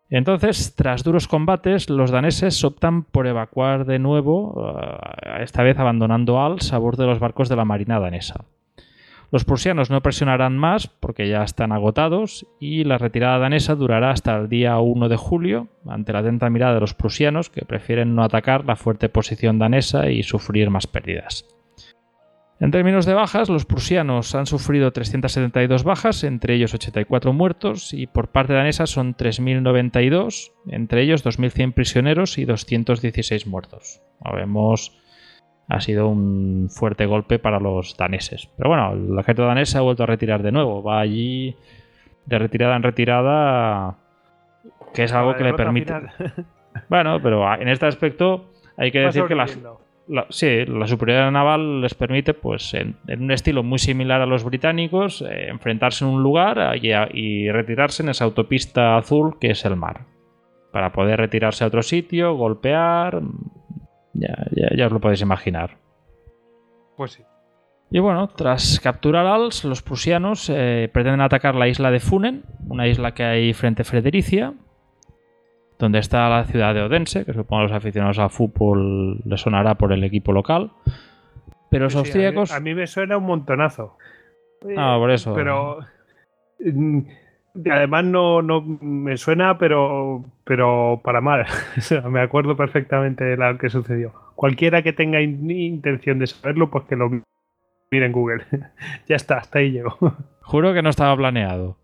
Entonces, 0.09 0.75
tras 0.75 1.03
duros 1.03 1.27
combates, 1.27 1.89
los 1.89 2.09
daneses 2.09 2.63
optan 2.63 3.03
por 3.03 3.27
evacuar 3.27 3.85
de 3.85 3.99
nuevo, 3.99 4.73
eh, 4.73 5.43
esta 5.43 5.61
vez 5.61 5.77
abandonando 5.77 6.41
Als 6.41 6.73
a 6.73 6.79
bordo 6.79 7.03
de 7.03 7.09
los 7.09 7.19
barcos 7.19 7.47
de 7.47 7.55
la 7.55 7.65
marina 7.65 7.99
danesa. 7.99 8.45
Los 9.31 9.45
prusianos 9.45 9.91
no 9.91 10.01
presionarán 10.01 10.57
más 10.57 10.87
porque 10.87 11.29
ya 11.29 11.43
están 11.43 11.71
agotados 11.71 12.47
y 12.59 12.83
la 12.85 12.97
retirada 12.97 13.37
danesa 13.37 13.75
durará 13.75 14.09
hasta 14.09 14.35
el 14.35 14.49
día 14.49 14.79
1 14.79 15.07
de 15.07 15.17
julio, 15.17 15.67
ante 15.87 16.13
la 16.13 16.19
atenta 16.19 16.49
mirada 16.49 16.73
de 16.73 16.79
los 16.79 16.95
prusianos 16.95 17.51
que 17.51 17.65
prefieren 17.65 18.15
no 18.15 18.23
atacar 18.23 18.65
la 18.65 18.75
fuerte 18.75 19.09
posición 19.09 19.59
danesa 19.59 20.09
y 20.09 20.23
sufrir 20.23 20.71
más 20.71 20.87
pérdidas. 20.87 21.45
En 22.61 22.71
términos 22.71 23.05
de 23.05 23.13
bajas, 23.13 23.47
los 23.47 23.65
prusianos 23.65 24.35
han 24.35 24.45
sufrido 24.45 24.91
372 24.91 25.85
bajas, 25.85 26.25
entre 26.25 26.55
ellos 26.55 26.73
84 26.73 27.31
muertos, 27.31 27.93
y 27.93 28.05
por 28.05 28.27
parte 28.27 28.53
danesa 28.53 28.85
son 28.85 29.15
3.092, 29.15 30.51
entre 30.67 31.03
ellos 31.03 31.25
2.100 31.25 31.73
prisioneros 31.73 32.37
y 32.37 32.43
216 32.43 33.47
muertos. 33.47 34.01
Como 34.19 34.35
vemos, 34.35 34.99
ha 35.69 35.79
sido 35.79 36.09
un 36.09 36.67
fuerte 36.69 37.05
golpe 37.05 37.39
para 37.39 37.61
los 37.61 37.95
daneses. 37.95 38.49
Pero 38.57 38.69
bueno, 38.69 38.91
el 38.91 39.17
ejército 39.19 39.45
danés 39.45 39.69
se 39.69 39.77
ha 39.77 39.81
vuelto 39.81 40.03
a 40.03 40.07
retirar 40.07 40.43
de 40.43 40.51
nuevo, 40.51 40.83
va 40.83 40.99
allí 40.99 41.55
de 42.25 42.39
retirada 42.39 42.75
en 42.75 42.83
retirada, 42.83 43.95
que 44.93 45.03
es 45.03 45.13
algo 45.13 45.35
que 45.35 45.43
le 45.43 45.53
permite... 45.53 45.93
Bueno, 46.87 47.19
pero 47.21 47.51
en 47.55 47.67
este 47.67 47.87
aspecto 47.87 48.51
hay 48.77 48.91
que 48.91 48.99
decir 48.99 49.23
que 49.25 49.33
las 49.33 49.57
la, 50.09 50.25
sí, 50.29 50.65
la 50.65 50.87
superioridad 50.87 51.31
naval 51.31 51.81
les 51.81 51.93
permite, 51.93 52.33
pues, 52.33 52.73
en, 52.73 52.97
un 53.07 53.31
estilo 53.31 53.61
muy 53.61 53.77
similar 53.77 54.21
a 54.21 54.25
los 54.25 54.43
británicos, 54.43 55.21
eh, 55.21 55.47
enfrentarse 55.49 56.03
en 56.03 56.11
un 56.11 56.23
lugar 56.23 56.77
y, 56.81 57.49
retirarse 57.49 58.01
en 58.03 58.09
esa 58.09 58.25
autopista 58.25 58.97
azul 58.97 59.37
que 59.39 59.51
es 59.51 59.63
el 59.65 59.75
mar. 59.75 60.07
Para 60.71 60.91
poder 60.91 61.19
retirarse 61.19 61.63
a 61.63 61.67
otro 61.67 61.83
sitio, 61.83 62.35
golpear. 62.35 63.21
Ya, 64.13 64.35
ya, 64.75 64.87
os 64.87 64.91
lo 64.91 64.99
podéis 64.99 65.21
imaginar. 65.21 65.77
Pues 66.97 67.13
sí. 67.13 67.23
Y 67.91 67.99
bueno, 67.99 68.27
tras 68.27 68.79
capturar 68.79 69.25
Als, 69.25 69.63
los 69.63 69.81
prusianos 69.81 70.49
eh, 70.49 70.89
pretenden 70.91 71.21
atacar 71.21 71.55
la 71.55 71.67
isla 71.67 71.89
de 71.89 71.99
Funen, 71.99 72.43
una 72.67 72.87
isla 72.87 73.13
que 73.13 73.23
hay 73.23 73.53
frente 73.53 73.81
a 73.81 73.85
Fredericia, 73.85 74.53
donde 75.79 75.99
está 75.99 76.29
la 76.29 76.43
ciudad 76.43 76.73
de 76.73 76.81
Odense, 76.81 77.25
que 77.25 77.33
supongo 77.33 77.61
a 77.61 77.63
los 77.63 77.71
aficionados 77.71 78.19
al 78.19 78.29
fútbol 78.29 79.21
les 79.25 79.41
sonará 79.41 79.75
por 79.75 79.93
el 79.93 80.03
equipo 80.03 80.33
local. 80.33 80.71
Pero 81.71 81.85
los 81.85 81.95
austríacos. 81.95 82.51
A 82.51 82.59
mí, 82.59 82.75
me 82.75 82.85
suena 82.85 83.17
un 83.17 83.25
montonazo. 83.25 83.97
Ah, 84.77 84.97
por 84.99 85.09
eso. 85.09 85.33
Pero. 85.33 85.79
Mm, 86.59 86.99
además 87.71 88.03
no, 88.03 88.41
no 88.41 88.61
me 88.61 89.15
suena, 89.17 89.57
pero, 89.57 90.25
pero 90.43 90.99
para 91.03 91.21
mal. 91.21 91.45
me 92.09 92.21
acuerdo 92.21 92.57
perfectamente 92.57 93.23
de 93.23 93.37
lo 93.37 93.57
que 93.57 93.69
sucedió. 93.69 94.13
Cualquiera 94.35 94.81
que 94.81 94.93
tenga 94.93 95.21
intención 95.21 96.19
de 96.19 96.27
saberlo, 96.27 96.69
pues 96.69 96.85
que 96.85 96.97
lo 96.97 97.09
mire 97.09 98.05
en 98.05 98.11
Google. 98.11 98.43
ya 99.07 99.15
está, 99.15 99.37
hasta 99.37 99.59
ahí 99.59 99.71
llego. 99.71 99.97
Juro 100.41 100.73
que 100.73 100.81
no 100.81 100.89
estaba 100.89 101.15
planeado. 101.15 101.77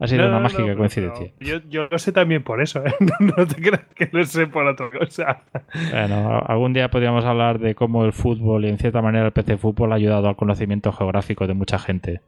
Ha 0.00 0.06
sido 0.06 0.28
una 0.28 0.38
mágica 0.38 0.76
coincidencia. 0.76 1.32
Yo, 1.40 1.88
lo 1.90 1.98
sé 1.98 2.12
también 2.12 2.44
por 2.44 2.62
eso, 2.62 2.84
¿eh? 2.86 2.94
no 3.20 3.46
te 3.46 3.56
creas 3.56 3.84
que 3.94 4.08
lo 4.12 4.24
sé 4.24 4.46
por 4.46 4.64
otra 4.66 4.90
cosa. 4.90 5.42
Bueno, 5.90 6.40
algún 6.46 6.72
día 6.72 6.88
podríamos 6.88 7.24
hablar 7.24 7.58
de 7.58 7.74
cómo 7.74 8.04
el 8.04 8.12
fútbol 8.12 8.64
y 8.64 8.68
en 8.68 8.78
cierta 8.78 9.02
manera 9.02 9.26
el 9.26 9.32
PC 9.32 9.58
fútbol 9.58 9.92
ha 9.92 9.96
ayudado 9.96 10.28
al 10.28 10.36
conocimiento 10.36 10.92
geográfico 10.92 11.48
de 11.48 11.54
mucha 11.54 11.80
gente. 11.80 12.20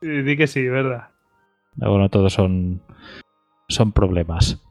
Di 0.00 0.36
que 0.36 0.46
sí, 0.46 0.68
¿verdad? 0.68 1.08
Bueno, 1.74 2.08
todos 2.10 2.32
son, 2.32 2.80
son 3.68 3.90
problemas. 3.90 4.64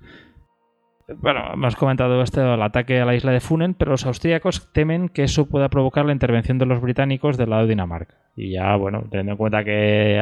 Bueno, 1.07 1.53
hemos 1.53 1.75
comentado 1.75 2.19
este 2.23 2.41
el 2.41 2.61
ataque 2.63 2.99
a 2.99 3.05
la 3.05 3.13
isla 3.13 3.31
de 3.31 3.39
Funen, 3.39 3.75
pero 3.75 3.91
los 3.91 4.07
austríacos 4.07 4.71
temen 4.73 5.07
que 5.07 5.23
eso 5.23 5.45
pueda 5.45 5.69
provocar 5.69 6.03
la 6.03 6.13
intervención 6.13 6.57
de 6.57 6.65
los 6.65 6.81
británicos 6.81 7.37
del 7.37 7.51
lado 7.51 7.63
de 7.63 7.69
Dinamarca. 7.69 8.15
Y 8.35 8.53
ya, 8.53 8.75
bueno, 8.75 9.03
teniendo 9.11 9.33
en 9.33 9.37
cuenta 9.37 9.63
que 9.63 10.19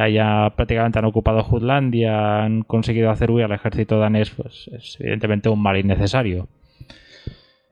prácticamente 0.54 0.98
han 0.98 1.06
ocupado 1.06 1.42
Jutlandia, 1.42 2.44
han 2.44 2.62
conseguido 2.62 3.10
hacer 3.10 3.30
huir 3.30 3.46
al 3.46 3.52
ejército 3.52 3.98
danés, 3.98 4.30
pues 4.30 4.68
es 4.72 4.98
evidentemente 5.00 5.48
un 5.48 5.62
mal 5.62 5.78
innecesario. 5.78 6.48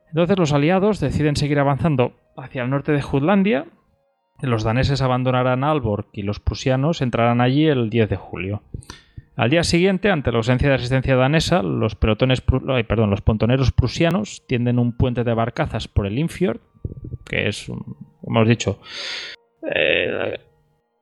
Entonces 0.08 0.38
los 0.38 0.52
aliados 0.54 0.98
deciden 0.98 1.36
seguir 1.36 1.58
avanzando 1.58 2.14
hacia 2.36 2.62
el 2.62 2.70
norte 2.70 2.92
de 2.92 3.02
Jutlandia. 3.02 3.66
Los 4.40 4.64
daneses 4.64 5.02
abandonarán 5.02 5.64
Alborg 5.64 6.06
y 6.12 6.22
los 6.22 6.40
prusianos 6.40 7.02
entrarán 7.02 7.42
allí 7.42 7.66
el 7.66 7.90
10 7.90 8.08
de 8.08 8.16
julio. 8.16 8.62
Al 9.42 9.50
día 9.50 9.64
siguiente, 9.64 10.08
ante 10.08 10.30
la 10.30 10.36
ausencia 10.36 10.68
de 10.68 10.76
resistencia 10.76 11.16
danesa, 11.16 11.64
los, 11.64 11.96
pelotones, 11.96 12.40
perdón, 12.42 13.10
los 13.10 13.22
pontoneros 13.22 13.72
prusianos 13.72 14.46
tienden 14.46 14.78
un 14.78 14.96
puente 14.96 15.24
de 15.24 15.34
barcazas 15.34 15.88
por 15.88 16.06
el 16.06 16.16
Innfjord, 16.16 16.60
que 17.28 17.48
es, 17.48 17.66
como 17.66 18.38
hemos 18.38 18.48
dicho, 18.48 18.80
eh, 19.74 20.38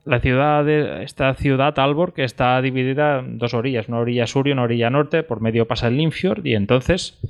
la 0.06 0.20
ciudad 0.20 0.64
de, 0.64 1.04
esta 1.04 1.34
ciudad 1.34 1.78
Alborg 1.78 2.14
que 2.14 2.24
está 2.24 2.62
dividida 2.62 3.18
en 3.18 3.36
dos 3.36 3.52
orillas, 3.52 3.88
una 3.88 3.98
orilla 3.98 4.26
sur 4.26 4.48
y 4.48 4.52
una 4.52 4.62
orilla 4.62 4.88
norte, 4.88 5.22
por 5.22 5.42
medio 5.42 5.68
pasa 5.68 5.88
el 5.88 6.00
Innfjord 6.00 6.46
y 6.46 6.54
entonces 6.54 7.20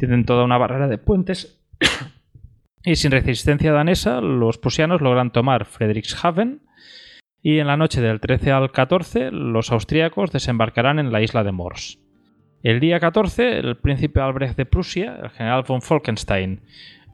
tienen 0.00 0.24
toda 0.24 0.42
una 0.42 0.58
barrera 0.58 0.88
de 0.88 0.98
puentes. 0.98 1.64
Y 2.88 2.94
sin 2.94 3.10
resistencia 3.10 3.72
danesa 3.72 4.20
los 4.20 4.58
prusianos 4.58 5.00
logran 5.00 5.32
tomar 5.32 5.64
Frederikshaven 5.64 6.65
y 7.46 7.60
en 7.60 7.68
la 7.68 7.76
noche 7.76 8.00
del 8.00 8.18
13 8.18 8.50
al 8.50 8.72
14 8.72 9.30
los 9.30 9.70
austríacos 9.70 10.32
desembarcarán 10.32 10.98
en 10.98 11.12
la 11.12 11.22
isla 11.22 11.44
de 11.44 11.52
Mors. 11.52 12.00
El 12.64 12.80
día 12.80 12.98
14 12.98 13.60
el 13.60 13.76
príncipe 13.76 14.20
Albrecht 14.20 14.56
de 14.56 14.66
Prusia, 14.66 15.16
el 15.22 15.30
general 15.30 15.62
von 15.62 15.80
Falkenstein 15.80 16.62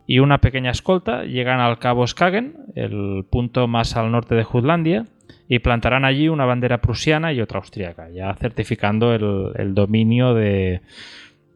y 0.06 0.20
una 0.20 0.38
pequeña 0.38 0.70
escolta 0.70 1.24
llegan 1.24 1.60
al 1.60 1.78
cabo 1.78 2.06
Skagen, 2.06 2.56
el 2.74 3.26
punto 3.28 3.68
más 3.68 3.94
al 3.98 4.10
norte 4.10 4.34
de 4.34 4.44
Jutlandia, 4.44 5.04
y 5.48 5.58
plantarán 5.58 6.06
allí 6.06 6.30
una 6.30 6.46
bandera 6.46 6.80
prusiana 6.80 7.34
y 7.34 7.42
otra 7.42 7.58
austríaca, 7.58 8.08
ya 8.08 8.32
certificando 8.32 9.14
el, 9.14 9.74
dominio 9.74 10.32
de, 10.32 10.80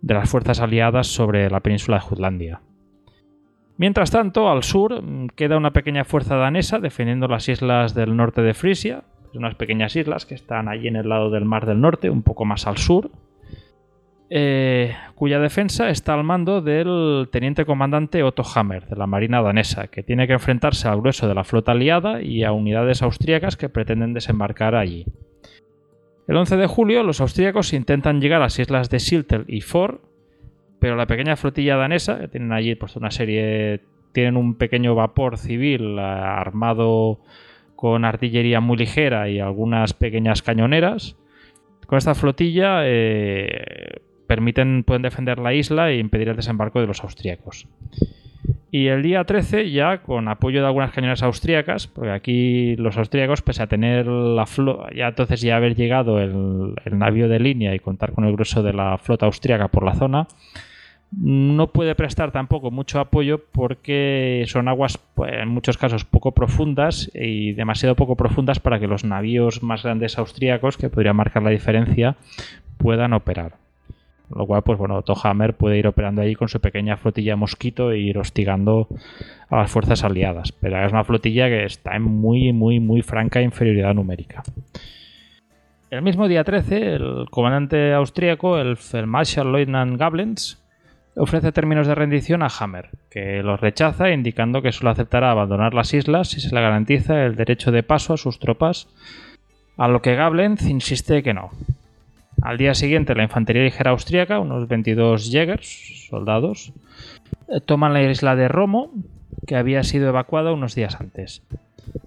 de 0.02 0.14
las 0.14 0.28
fuerzas 0.28 0.60
aliadas 0.60 1.06
sobre 1.06 1.48
la 1.48 1.60
península 1.60 1.96
de 1.96 2.02
Jutlandia. 2.02 2.60
Mientras 3.78 4.10
tanto, 4.10 4.48
al 4.48 4.62
sur 4.62 5.02
mm, 5.02 5.28
queda 5.34 5.56
una 5.56 5.72
pequeña 5.72 6.04
fuerza 6.04 6.36
danesa 6.36 6.78
defendiendo 6.78 7.28
las 7.28 7.48
islas 7.48 7.94
del 7.94 8.16
norte 8.16 8.42
de 8.42 8.54
Frisia, 8.54 9.04
unas 9.34 9.54
pequeñas 9.54 9.94
islas 9.96 10.26
que 10.26 10.34
están 10.34 10.68
allí 10.68 10.88
en 10.88 10.96
el 10.96 11.08
lado 11.08 11.30
del 11.30 11.44
Mar 11.44 11.66
del 11.66 11.80
Norte, 11.80 12.10
un 12.10 12.22
poco 12.22 12.44
más 12.44 12.66
al 12.66 12.78
sur, 12.78 13.10
eh, 14.28 14.96
cuya 15.14 15.38
defensa 15.38 15.88
está 15.88 16.14
al 16.14 16.24
mando 16.24 16.60
del 16.60 17.28
teniente 17.30 17.64
comandante 17.64 18.22
Otto 18.22 18.42
Hammer, 18.54 18.86
de 18.86 18.96
la 18.96 19.06
Marina 19.06 19.40
danesa, 19.40 19.88
que 19.88 20.02
tiene 20.02 20.26
que 20.26 20.32
enfrentarse 20.32 20.88
al 20.88 21.00
grueso 21.00 21.28
de 21.28 21.34
la 21.34 21.44
flota 21.44 21.72
aliada 21.72 22.22
y 22.22 22.42
a 22.42 22.52
unidades 22.52 23.02
austríacas 23.02 23.56
que 23.56 23.68
pretenden 23.68 24.14
desembarcar 24.14 24.74
allí. 24.74 25.06
El 26.26 26.36
11 26.36 26.56
de 26.56 26.66
julio, 26.66 27.04
los 27.04 27.20
austríacos 27.20 27.72
intentan 27.72 28.20
llegar 28.20 28.40
a 28.40 28.46
las 28.46 28.58
islas 28.58 28.90
de 28.90 28.98
Siltel 28.98 29.44
y 29.46 29.60
For, 29.60 30.00
pero 30.78 30.96
la 30.96 31.06
pequeña 31.06 31.36
flotilla 31.36 31.76
danesa, 31.76 32.18
que 32.18 32.28
tienen 32.28 32.52
allí 32.52 32.74
pues, 32.74 32.96
una 32.96 33.10
serie, 33.10 33.80
tienen 34.12 34.36
un 34.36 34.54
pequeño 34.54 34.94
vapor 34.94 35.38
civil 35.38 35.98
eh, 35.98 36.00
armado 36.00 37.20
con 37.74 38.04
artillería 38.04 38.60
muy 38.60 38.76
ligera 38.76 39.28
y 39.28 39.40
algunas 39.40 39.94
pequeñas 39.94 40.42
cañoneras. 40.42 41.16
Con 41.86 41.98
esta 41.98 42.14
flotilla 42.14 42.80
eh, 42.84 44.00
permiten, 44.26 44.82
pueden 44.84 45.02
defender 45.02 45.38
la 45.38 45.54
isla 45.54 45.90
e 45.90 45.98
impedir 45.98 46.28
el 46.28 46.36
desembarco 46.36 46.80
de 46.80 46.86
los 46.86 47.02
austríacos. 47.02 47.68
Y 48.76 48.88
el 48.88 49.02
día 49.02 49.24
13, 49.24 49.70
ya 49.70 50.02
con 50.02 50.28
apoyo 50.28 50.60
de 50.60 50.66
algunas 50.66 50.90
cañoneras 50.90 51.22
austríacas, 51.22 51.86
porque 51.86 52.10
aquí 52.10 52.76
los 52.76 52.98
austríacos, 52.98 53.40
pese 53.40 53.62
a 53.62 53.68
tener 53.68 54.06
la 54.06 54.44
flota, 54.44 54.94
ya 54.94 55.08
entonces 55.08 55.40
ya 55.40 55.56
haber 55.56 55.74
llegado 55.74 56.20
el, 56.20 56.74
navío 56.90 57.26
de 57.26 57.40
línea 57.40 57.74
y 57.74 57.78
contar 57.78 58.12
con 58.12 58.26
el 58.26 58.34
grueso 58.34 58.62
de 58.62 58.74
la 58.74 58.98
flota 58.98 59.24
austríaca 59.24 59.68
por 59.68 59.82
la 59.82 59.94
zona, 59.94 60.28
no 61.10 61.68
puede 61.68 61.94
prestar 61.94 62.32
tampoco 62.32 62.70
mucho 62.70 63.00
apoyo 63.00 63.42
porque 63.50 64.44
son 64.46 64.68
aguas 64.68 64.98
pues, 65.14 65.32
en 65.32 65.48
muchos 65.48 65.78
casos 65.78 66.04
poco 66.04 66.32
profundas 66.32 67.10
y 67.14 67.52
demasiado 67.52 67.94
poco 67.94 68.14
profundas 68.14 68.60
para 68.60 68.78
que 68.78 68.88
los 68.88 69.04
navíos 69.04 69.62
más 69.62 69.84
grandes 69.84 70.18
austríacos, 70.18 70.76
que 70.76 70.90
podrían 70.90 71.16
marcar 71.16 71.42
la 71.42 71.48
diferencia, 71.48 72.16
puedan 72.76 73.14
operar. 73.14 73.65
Lo 74.34 74.46
cual, 74.46 74.62
pues 74.62 74.78
bueno, 74.78 75.02
Tohammer 75.02 75.54
puede 75.54 75.78
ir 75.78 75.86
operando 75.86 76.22
ahí 76.22 76.34
con 76.34 76.48
su 76.48 76.60
pequeña 76.60 76.96
flotilla 76.96 77.36
mosquito 77.36 77.92
e 77.92 77.98
ir 77.98 78.18
hostigando 78.18 78.88
a 79.48 79.56
las 79.56 79.70
fuerzas 79.70 80.02
aliadas. 80.02 80.52
Pero 80.52 80.84
es 80.84 80.92
una 80.92 81.04
flotilla 81.04 81.48
que 81.48 81.64
está 81.64 81.94
en 81.94 82.02
muy, 82.02 82.52
muy, 82.52 82.80
muy 82.80 83.02
franca 83.02 83.40
inferioridad 83.40 83.94
numérica. 83.94 84.42
El 85.90 86.02
mismo 86.02 86.26
día 86.26 86.42
13, 86.42 86.94
el 86.94 87.26
comandante 87.30 87.92
austríaco, 87.92 88.58
el 88.58 88.76
Feldmarschall 88.76 89.52
Leutnant 89.52 89.96
Gablens, 89.96 90.60
ofrece 91.16 91.52
términos 91.52 91.86
de 91.86 91.94
rendición 91.94 92.42
a 92.42 92.48
Hammer, 92.48 92.90
que 93.10 93.42
los 93.42 93.60
rechaza 93.60 94.10
indicando 94.10 94.62
que 94.62 94.72
solo 94.72 94.90
aceptará 94.90 95.30
abandonar 95.30 95.74
las 95.74 95.94
islas 95.94 96.28
si 96.28 96.40
se 96.40 96.54
le 96.54 96.60
garantiza 96.60 97.24
el 97.24 97.36
derecho 97.36 97.70
de 97.70 97.82
paso 97.82 98.14
a 98.14 98.18
sus 98.18 98.38
tropas, 98.38 98.88
a 99.76 99.88
lo 99.88 100.02
que 100.02 100.14
Gablenz 100.14 100.62
insiste 100.66 101.22
que 101.22 101.34
no. 101.34 101.50
Al 102.42 102.58
día 102.58 102.74
siguiente 102.74 103.14
la 103.14 103.22
infantería 103.24 103.64
ligera 103.64 103.90
austríaca, 103.90 104.40
unos 104.40 104.68
22 104.68 105.30
Jägers, 105.30 106.06
soldados, 106.08 106.72
eh, 107.48 107.60
toman 107.64 107.92
la 107.92 108.02
isla 108.02 108.36
de 108.36 108.48
Romo, 108.48 108.92
que 109.46 109.56
había 109.56 109.82
sido 109.82 110.08
evacuada 110.08 110.52
unos 110.52 110.74
días 110.74 111.00
antes. 111.00 111.42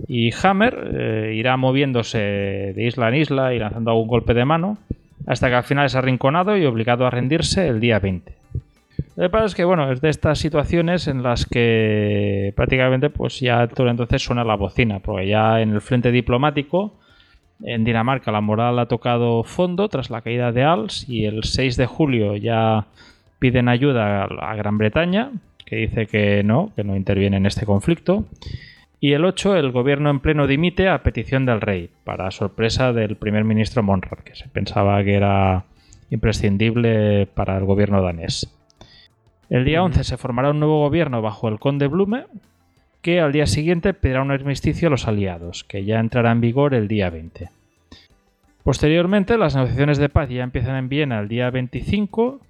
Y 0.07 0.31
Hammer 0.43 0.91
eh, 0.93 1.33
irá 1.35 1.57
moviéndose 1.57 2.17
de 2.75 2.83
isla 2.85 3.09
en 3.09 3.15
isla 3.15 3.53
y 3.53 3.59
lanzando 3.59 3.91
algún 3.91 4.07
golpe 4.07 4.33
de 4.33 4.45
mano, 4.45 4.77
hasta 5.27 5.49
que 5.49 5.55
al 5.55 5.63
final 5.63 5.85
es 5.85 5.95
arrinconado 5.95 6.57
y 6.57 6.65
obligado 6.65 7.05
a 7.05 7.09
rendirse 7.09 7.67
el 7.67 7.79
día 7.79 7.99
20. 7.99 8.33
Lo 9.15 9.23
que 9.23 9.29
pasa 9.29 9.45
es 9.45 9.55
que, 9.55 9.65
bueno, 9.65 9.91
es 9.91 10.01
de 10.01 10.09
estas 10.09 10.39
situaciones 10.39 11.07
en 11.07 11.23
las 11.23 11.45
que 11.45 12.53
prácticamente 12.55 13.09
pues 13.09 13.39
ya 13.39 13.67
todo 13.67 13.89
entonces 13.89 14.23
suena 14.23 14.43
la 14.43 14.55
bocina, 14.55 14.99
porque 14.99 15.27
ya 15.27 15.61
en 15.61 15.71
el 15.71 15.81
frente 15.81 16.11
diplomático, 16.11 16.93
en 17.63 17.83
Dinamarca 17.83 18.31
la 18.31 18.41
moral 18.41 18.79
ha 18.79 18.87
tocado 18.87 19.43
fondo 19.43 19.89
tras 19.89 20.09
la 20.09 20.21
caída 20.21 20.51
de 20.51 20.63
Als 20.63 21.07
y 21.09 21.25
el 21.25 21.43
6 21.43 21.77
de 21.77 21.85
julio 21.85 22.35
ya 22.35 22.87
piden 23.39 23.69
ayuda 23.69 24.23
a 24.23 24.55
Gran 24.55 24.77
Bretaña, 24.77 25.31
que 25.65 25.77
dice 25.77 26.07
que 26.07 26.43
no, 26.43 26.71
que 26.75 26.83
no 26.83 26.95
interviene 26.95 27.37
en 27.37 27.45
este 27.45 27.65
conflicto. 27.65 28.25
Y 28.99 29.13
el 29.13 29.23
8, 29.23 29.55
el 29.55 29.71
gobierno 29.71 30.09
en 30.09 30.19
pleno 30.19 30.45
dimite 30.45 30.89
a 30.89 31.03
petición 31.03 31.45
del 31.45 31.61
rey, 31.61 31.89
para 32.03 32.31
sorpresa 32.31 32.91
del 32.91 33.15
primer 33.15 33.45
ministro 33.45 33.81
Monrad, 33.81 34.19
que 34.19 34.35
se 34.35 34.49
pensaba 34.49 35.01
que 35.03 35.13
era 35.13 35.63
imprescindible 36.09 37.27
para 37.27 37.57
el 37.57 37.63
gobierno 37.63 38.01
danés. 38.01 38.53
El 39.49 39.63
día 39.63 39.83
11 39.83 40.03
se 40.03 40.17
formará 40.17 40.51
un 40.51 40.59
nuevo 40.59 40.81
gobierno 40.81 41.21
bajo 41.21 41.47
el 41.47 41.59
conde 41.59 41.87
Blume, 41.87 42.25
que 43.01 43.21
al 43.21 43.31
día 43.31 43.45
siguiente 43.45 43.93
pedirá 43.93 44.21
un 44.21 44.31
armisticio 44.31 44.87
a 44.87 44.91
los 44.91 45.07
aliados, 45.07 45.63
que 45.63 45.85
ya 45.85 45.99
entrará 45.99 46.31
en 46.31 46.41
vigor 46.41 46.73
el 46.73 46.87
día 46.87 47.09
20. 47.09 47.49
Posteriormente, 48.63 49.37
las 49.37 49.55
negociaciones 49.55 49.97
de 49.97 50.09
paz 50.09 50.29
ya 50.29 50.43
empiezan 50.43 50.75
en 50.75 50.89
Viena 50.89 51.19
el 51.19 51.27
día 51.27 51.49
25 51.49 52.41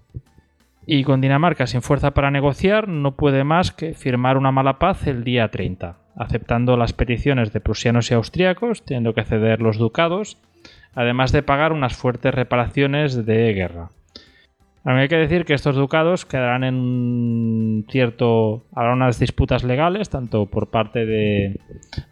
y 0.85 1.03
con 1.03 1.21
Dinamarca 1.21 1.67
sin 1.67 1.81
fuerza 1.81 2.11
para 2.11 2.31
negociar 2.31 2.87
no 2.87 3.15
puede 3.15 3.43
más 3.43 3.71
que 3.71 3.93
firmar 3.93 4.37
una 4.37 4.51
mala 4.51 4.79
paz 4.79 5.05
el 5.05 5.23
día 5.23 5.49
30, 5.49 5.97
aceptando 6.15 6.77
las 6.77 6.93
peticiones 6.93 7.53
de 7.53 7.59
prusianos 7.59 8.09
y 8.09 8.15
austriacos, 8.15 8.83
teniendo 8.83 9.13
que 9.13 9.23
ceder 9.23 9.61
los 9.61 9.77
ducados, 9.77 10.37
además 10.95 11.31
de 11.31 11.43
pagar 11.43 11.73
unas 11.73 11.95
fuertes 11.95 12.33
reparaciones 12.33 13.25
de 13.25 13.53
guerra. 13.53 13.89
A 14.85 14.93
mí 14.93 15.01
hay 15.01 15.07
que 15.09 15.17
decir 15.17 15.45
que 15.45 15.53
estos 15.53 15.75
ducados 15.75 16.25
quedarán 16.25 16.63
en 16.63 17.85
cierto. 17.89 18.63
Habrá 18.73 18.93
unas 18.93 19.19
disputas 19.19 19.63
legales, 19.63 20.09
tanto 20.09 20.45
por 20.45 20.69
parte 20.69 21.05
de, 21.05 21.59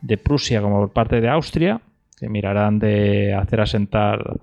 de 0.02 0.18
Prusia 0.18 0.62
como 0.62 0.82
por 0.82 0.92
parte 0.94 1.22
de 1.22 1.30
Austria, 1.30 1.82
que 2.20 2.30
mirarán 2.30 2.78
de 2.80 3.34
hacer 3.34 3.62
asentar. 3.62 4.38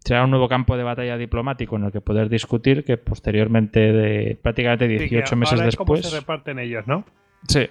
Será 0.00 0.24
un 0.24 0.30
nuevo 0.30 0.48
campo 0.48 0.76
de 0.76 0.82
batalla 0.84 1.16
diplomático 1.16 1.76
en 1.76 1.84
el 1.84 1.92
que 1.92 2.00
poder 2.00 2.28
discutir 2.28 2.84
que 2.84 2.96
posteriormente, 2.96 3.92
de 3.92 4.38
prácticamente 4.40 4.88
18 4.88 5.26
Sí, 5.26 5.30
que 5.30 5.36
meses 5.36 5.52
ahora 5.54 5.68
es 5.68 5.76
después. 5.76 6.06
se 6.08 6.18
reparten 6.20 6.58
ellos, 6.58 6.86
¿no? 6.86 7.04
Sí. 7.46 7.68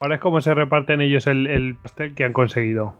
Ahora 0.00 0.16
es 0.16 0.20
como 0.20 0.40
se 0.40 0.54
reparten 0.54 1.00
ellos 1.00 1.26
el, 1.26 1.46
el 1.48 1.76
pastel 1.76 2.14
que 2.14 2.24
han 2.24 2.32
conseguido. 2.32 2.94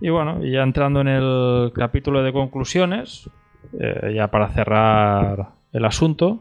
Y 0.00 0.10
bueno, 0.10 0.44
ya 0.44 0.62
entrando 0.62 1.00
en 1.00 1.08
el 1.08 1.72
capítulo 1.74 2.22
de 2.22 2.32
conclusiones, 2.32 3.28
eh, 3.78 4.12
ya 4.14 4.28
para 4.28 4.48
cerrar 4.48 5.48
el 5.72 5.84
asunto, 5.84 6.40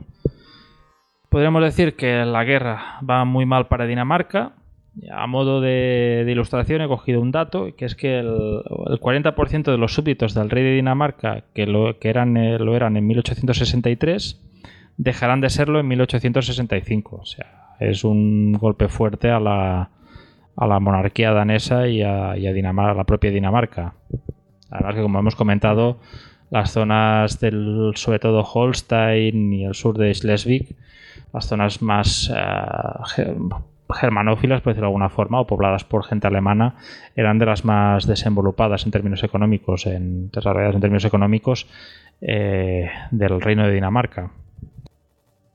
podríamos 1.30 1.64
decir 1.64 1.96
que 1.96 2.26
la 2.26 2.44
guerra 2.44 3.00
va 3.08 3.26
muy 3.26 3.46
mal 3.46 3.68
para 3.68 3.86
Dinamarca. 3.86 4.54
A 5.14 5.28
modo 5.28 5.62
de, 5.62 6.26
ilustración 6.28 6.82
he 6.82 6.88
cogido 6.88 7.22
un 7.22 7.32
dato, 7.32 7.70
que 7.78 7.86
es 7.86 7.96
que 7.96 8.20
el, 8.20 8.28
el 8.28 9.00
40% 9.00 9.64
de 9.72 9.78
los 9.78 9.94
súbditos 9.94 10.34
del 10.34 10.50
rey 10.50 10.64
de 10.64 10.76
Dinamarca, 10.76 11.44
que 11.54 11.68
lo, 11.68 12.00
que 12.00 12.10
eran, 12.10 12.36
eh, 12.36 12.58
lo 12.60 12.76
eran 12.76 12.98
en 12.98 13.08
1863, 13.08 14.42
dejarán 14.98 15.42
de 15.42 15.50
serlo 15.50 15.80
en 15.80 15.88
1865. 15.88 17.16
O 17.16 17.26
sea, 17.26 17.76
es 17.80 18.04
un 18.04 18.54
golpe 18.54 18.90
fuerte 18.90 19.30
a 19.30 19.40
la, 19.40 19.90
a 20.58 20.68
la 20.68 20.80
monarquía 20.80 21.32
danesa 21.32 21.88
y 21.88 22.02
a, 22.02 22.36
y 22.38 22.48
a 22.48 22.52
Dinamar- 22.52 22.92
a 22.92 22.94
la 22.96 23.06
propia 23.06 23.32
Dinamarca. 23.32 23.94
Además 24.70 24.96
que, 24.96 25.02
como 25.02 25.20
hemos 25.20 25.36
comentado, 25.36 26.00
las 26.52 26.72
zonas 26.72 27.40
del, 27.40 27.92
sobre 27.96 28.20
todo 28.20 28.44
Holstein 28.44 29.54
y 29.54 29.66
el 29.66 29.76
sur 29.76 29.98
de 29.98 30.14
Schleswig, 30.14 30.76
las 31.34 31.48
zonas 31.48 31.82
más 31.82 32.32
eh, 32.36 32.42
ge- 33.16 33.36
germanófilas, 33.92 34.62
por 34.62 34.74
decirlo 34.74 34.88
de 34.88 34.90
alguna 34.90 35.10
forma, 35.10 35.40
o 35.40 35.48
pobladas 35.48 35.84
por 35.84 36.04
gente 36.04 36.28
alemana, 36.28 36.76
eran 37.16 37.40
de 37.40 37.46
las 37.46 37.66
más 37.66 38.08
desenvolupadas 38.08 38.86
en 38.86 38.92
términos 38.92 39.24
económicos, 39.24 39.86
en, 39.86 40.30
desarrolladas 40.32 40.76
en 40.76 40.82
términos 40.82 41.06
económicos 41.06 41.68
eh, 42.22 42.90
del 43.12 43.42
reino 43.42 43.66
de 43.66 43.74
Dinamarca. 43.74 44.32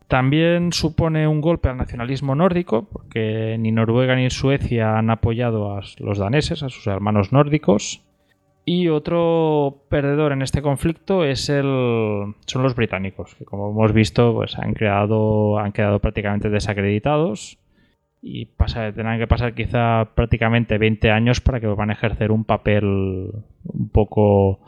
También 0.06 0.72
supone 0.72 1.26
un 1.26 1.40
golpe 1.40 1.68
al 1.68 1.76
nacionalismo 1.76 2.34
nórdico, 2.34 2.86
porque 2.92 3.56
ni 3.58 3.72
Noruega 3.72 4.14
ni 4.14 4.30
Suecia 4.30 4.98
han 4.98 5.10
apoyado 5.10 5.76
a 5.76 5.80
los 5.98 6.18
daneses, 6.18 6.62
a 6.62 6.68
sus 6.68 6.86
hermanos 6.86 7.32
nórdicos. 7.32 8.02
Y 8.66 8.88
otro 8.88 9.82
perdedor 9.90 10.32
en 10.32 10.40
este 10.40 10.62
conflicto 10.62 11.24
es 11.24 11.50
el, 11.50 11.64
son 12.46 12.62
los 12.62 12.74
británicos, 12.74 13.34
que 13.34 13.44
como 13.44 13.70
hemos 13.70 13.92
visto, 13.92 14.32
pues 14.32 14.58
han, 14.58 14.72
creado, 14.72 15.58
han 15.58 15.72
quedado 15.72 15.98
prácticamente 15.98 16.48
desacreditados 16.48 17.58
y 18.22 18.46
pasa- 18.46 18.90
tendrán 18.92 19.18
que 19.18 19.26
pasar 19.26 19.52
quizá 19.54 20.06
prácticamente 20.14 20.78
20 20.78 21.10
años 21.10 21.42
para 21.42 21.60
que 21.60 21.66
van 21.66 21.90
a 21.90 21.92
ejercer 21.92 22.32
un 22.32 22.44
papel 22.44 22.84
un 23.64 23.88
poco 23.92 24.60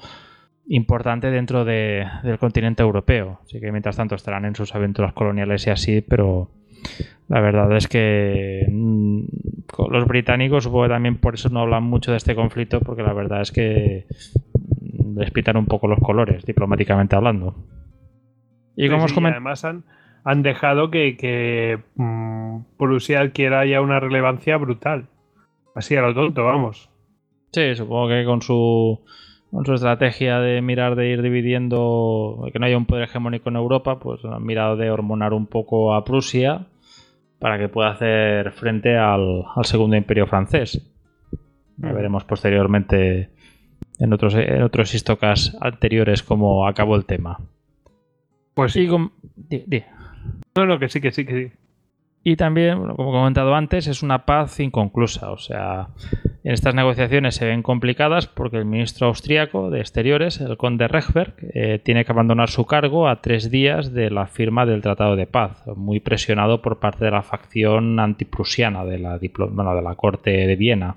importante 0.69 1.31
dentro 1.31 1.65
de- 1.65 2.05
del 2.23 2.39
continente 2.39 2.83
europeo. 2.83 3.41
Así 3.45 3.61
que 3.61 3.73
mientras 3.73 3.97
tanto 3.97 4.15
estarán 4.15 4.45
en 4.45 4.55
sus 4.57 4.75
aventuras 4.75 5.15
coloniales 5.15 5.67
y 5.67 5.71
así, 5.71 6.01
pero 6.03 6.51
la 7.29 7.41
verdad 7.41 7.77
es 7.77 7.89
que 7.89 8.67
mm, 8.71 9.21
los 9.91 10.07
británicos 10.07 10.65
supongo 10.65 10.85
que 10.85 10.91
también 10.91 11.17
por 11.19 11.35
eso 11.35 11.49
no 11.49 11.61
hablan 11.61 11.83
mucho 11.85 12.11
de 12.13 12.17
este 12.19 12.35
conflicto, 12.35 12.81
porque 12.81 13.03
la 13.03 13.13
verdad 13.13 13.41
es 13.43 13.53
que 13.53 14.07
mm, 14.81 15.19
les 15.19 15.31
pitan 15.31 15.57
un 15.57 15.67
poco 15.67 15.89
los 15.89 15.99
colores, 16.01 16.45
diplomáticamente 16.45 17.17
hablando. 17.17 17.55
Y 18.77 18.89
como 18.89 19.03
Sí, 19.03 19.05
os 19.07 19.13
sí, 19.13 19.17
comen- 19.21 19.31
además 19.33 19.65
han, 19.65 19.85
han 20.25 20.43
dejado 20.43 20.91
que, 20.91 21.17
que 21.17 21.79
mm, 21.97 22.59
Prusia 22.77 23.21
adquiera 23.21 23.65
ya 23.67 23.81
una 23.81 24.01
relevancia 24.01 24.57
brutal. 24.57 25.07
Así 25.75 25.97
a 25.97 26.03
lo 26.03 26.15
tonto, 26.15 26.45
vamos. 26.45 26.91
Sí, 27.53 27.75
supongo 27.75 28.09
que 28.09 28.25
con 28.25 28.43
su, 28.43 29.01
con 29.51 29.65
su 29.65 29.75
estrategia 29.75 30.41
de 30.41 30.61
mirar 30.61 30.95
de 30.95 31.09
ir 31.11 31.23
dividiendo, 31.23 32.47
que 32.53 32.59
no 32.59 32.67
haya 32.67 32.77
un 32.77 32.87
poder 32.87 33.05
hegemónico 33.05 33.49
en 33.49 33.57
Europa, 33.57 33.99
pues 33.99 34.23
han 34.25 34.45
mirado 34.45 34.77
de 34.77 34.91
hormonar 34.91 35.33
un 35.33 35.47
poco 35.47 35.95
a 35.95 36.05
Prusia 36.05 36.67
para 37.39 37.59
que 37.59 37.69
pueda 37.69 37.91
hacer 37.91 38.53
frente 38.53 38.97
al, 38.97 39.45
al 39.55 39.65
segundo 39.65 39.97
imperio 39.97 40.27
francés. 40.27 40.81
Ya 41.79 41.93
veremos 41.93 42.25
posteriormente 42.25 43.31
en 43.99 44.13
otros, 44.13 44.35
en 44.35 44.63
otros 44.63 44.95
histocas 44.95 45.57
anteriores 45.61 46.23
cómo 46.23 46.67
acabó 46.67 46.97
el 46.97 47.05
tema. 47.05 47.39
Pues 48.55 48.73
sí. 48.73 48.83
Y 48.83 48.89
com- 48.89 49.11
di- 49.37 49.65
di. 49.67 49.83
No, 50.55 50.65
no, 50.67 50.79
que 50.79 50.89
sí, 50.89 51.01
que 51.01 51.13
sí, 51.13 51.27
que 51.27 51.49
sí. 51.49 51.53
Y 52.25 52.37
también, 52.37 52.79
bueno, 52.79 52.97
como 52.97 53.11
he 53.11 53.13
comentado 53.21 53.55
antes, 53.55 53.87
es 53.87 54.03
una 54.03 54.25
paz 54.25 54.59
inconclusa. 54.59 55.31
O 55.31 55.39
sea, 55.39 55.89
estas 56.53 56.75
negociaciones 56.75 57.35
se 57.35 57.45
ven 57.47 57.63
complicadas 57.63 58.27
porque 58.27 58.57
el 58.59 58.65
ministro 58.65 59.09
austríaco 59.09 59.71
de 59.71 59.81
Exteriores, 59.81 60.41
el 60.41 60.57
conde 60.57 60.87
Rechberg, 60.89 61.35
eh, 61.55 61.81
tiene 61.83 62.05
que 62.05 62.13
abandonar 62.13 62.51
su 62.51 62.67
cargo 62.67 63.09
a 63.09 63.21
tres 63.21 63.51
días 63.51 63.93
de 63.93 64.11
la 64.11 64.27
firma 64.27 64.65
del 64.67 64.83
Tratado 64.83 65.17
de 65.17 65.27
Paz, 65.27 65.65
muy 65.77 66.01
presionado 66.01 66.63
por 66.63 66.79
parte 66.79 67.05
de 67.05 67.11
la 67.11 67.23
facción 67.23 67.99
antiprusiana 67.99 68.85
de 68.85 68.99
la, 68.99 69.19
de 69.19 69.31
la 69.83 69.95
corte 69.97 70.31
de 70.47 70.57
Viena. 70.57 70.97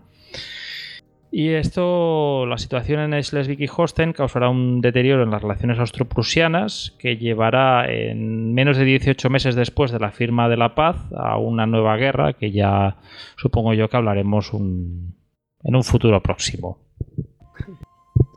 Y 1.31 1.49
esto, 1.49 2.47
la 2.47 2.57
situación 2.57 3.13
en 3.13 3.23
Schleswig 3.23 3.61
y 3.61 3.69
Holstein 3.75 4.13
causará 4.13 4.49
un 4.49 4.81
deterioro 4.81 5.21
en 5.21 5.29
las 5.29 5.43
relaciones 5.43 5.77
austro-prusianas 5.77 6.95
que 6.97 7.17
llevará 7.17 7.85
en 7.87 8.53
menos 8.55 8.77
de 8.77 8.85
18 8.85 9.29
meses 9.29 9.53
después 9.53 9.91
de 9.91 9.99
la 9.99 10.09
firma 10.11 10.49
de 10.49 10.57
la 10.57 10.73
paz 10.73 10.97
a 11.15 11.37
una 11.37 11.67
nueva 11.67 11.97
guerra 11.97 12.33
que 12.33 12.51
ya 12.51 12.97
supongo 13.37 13.75
yo 13.75 13.89
que 13.89 13.97
hablaremos 13.97 14.53
un- 14.53 15.18
en 15.63 15.75
un 15.75 15.83
futuro 15.83 16.21
próximo. 16.21 16.77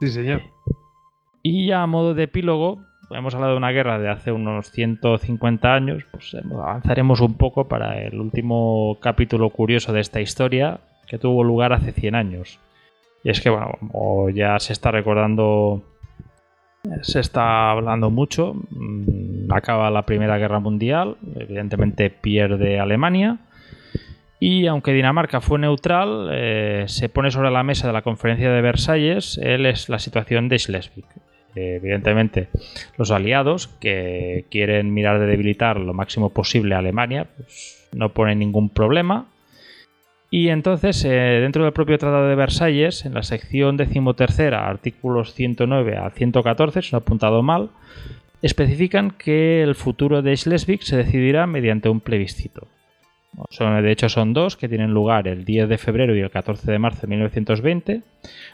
Sí, 0.00 0.08
señor. 0.08 0.42
Y 1.42 1.66
ya 1.66 1.82
a 1.82 1.86
modo 1.86 2.14
de 2.14 2.24
epílogo, 2.24 2.80
hemos 3.10 3.34
hablado 3.34 3.52
de 3.52 3.58
una 3.58 3.70
guerra 3.70 3.98
de 3.98 4.08
hace 4.08 4.32
unos 4.32 4.70
150 4.70 5.74
años, 5.74 6.04
pues 6.10 6.34
avanzaremos 6.34 7.20
un 7.20 7.34
poco 7.34 7.68
para 7.68 8.00
el 8.00 8.18
último 8.20 8.98
capítulo 9.00 9.50
curioso 9.50 9.92
de 9.92 10.00
esta 10.00 10.20
historia 10.20 10.80
que 11.06 11.18
tuvo 11.18 11.44
lugar 11.44 11.72
hace 11.72 11.92
100 11.92 12.14
años. 12.14 12.58
Y 13.24 13.30
es 13.30 13.40
que, 13.40 13.50
bueno, 13.50 13.72
como 13.78 14.30
ya 14.30 14.58
se 14.58 14.72
está 14.72 14.90
recordando, 14.90 15.82
se 17.02 17.20
está 17.20 17.70
hablando 17.70 18.10
mucho, 18.10 18.54
mm, 18.70 19.52
acaba 19.52 19.90
la 19.90 20.02
Primera 20.02 20.38
Guerra 20.38 20.58
Mundial, 20.58 21.16
evidentemente 21.36 22.10
pierde 22.10 22.80
Alemania, 22.80 23.38
y 24.44 24.66
aunque 24.66 24.92
Dinamarca 24.92 25.40
fue 25.40 25.60
neutral, 25.60 26.28
eh, 26.32 26.86
se 26.88 27.08
pone 27.08 27.30
sobre 27.30 27.52
la 27.52 27.62
mesa 27.62 27.86
de 27.86 27.92
la 27.92 28.02
conferencia 28.02 28.50
de 28.50 28.60
Versalles 28.60 29.38
él 29.40 29.66
es 29.66 29.88
la 29.88 30.00
situación 30.00 30.48
de 30.48 30.58
Schleswig. 30.58 31.04
Eh, 31.54 31.76
evidentemente, 31.76 32.48
los 32.98 33.12
aliados 33.12 33.68
que 33.68 34.46
quieren 34.50 34.92
mirar 34.92 35.20
de 35.20 35.26
debilitar 35.26 35.78
lo 35.78 35.94
máximo 35.94 36.30
posible 36.30 36.74
a 36.74 36.78
Alemania, 36.78 37.28
pues 37.36 37.88
no 37.92 38.08
ponen 38.08 38.40
ningún 38.40 38.68
problema. 38.68 39.26
Y 40.28 40.48
entonces, 40.48 41.04
eh, 41.04 41.08
dentro 41.08 41.62
del 41.62 41.72
propio 41.72 41.96
Tratado 41.96 42.26
de 42.26 42.34
Versalles, 42.34 43.06
en 43.06 43.14
la 43.14 43.22
sección 43.22 43.76
decimotercera, 43.76 44.68
artículos 44.68 45.34
109 45.34 45.98
a 45.98 46.10
114, 46.10 46.82
si 46.82 46.90
no 46.90 46.98
he 46.98 47.02
apuntado 47.02 47.44
mal, 47.44 47.70
especifican 48.42 49.12
que 49.12 49.62
el 49.62 49.76
futuro 49.76 50.20
de 50.20 50.36
Schleswig 50.36 50.82
se 50.82 50.96
decidirá 50.96 51.46
mediante 51.46 51.88
un 51.88 52.00
plebiscito. 52.00 52.66
Son, 53.50 53.82
de 53.82 53.90
hecho, 53.90 54.08
son 54.08 54.34
dos 54.34 54.56
que 54.56 54.68
tienen 54.68 54.92
lugar 54.92 55.26
el 55.26 55.44
10 55.44 55.68
de 55.68 55.78
febrero 55.78 56.14
y 56.14 56.20
el 56.20 56.30
14 56.30 56.70
de 56.70 56.78
marzo 56.78 57.02
de 57.02 57.08
1920. 57.08 58.02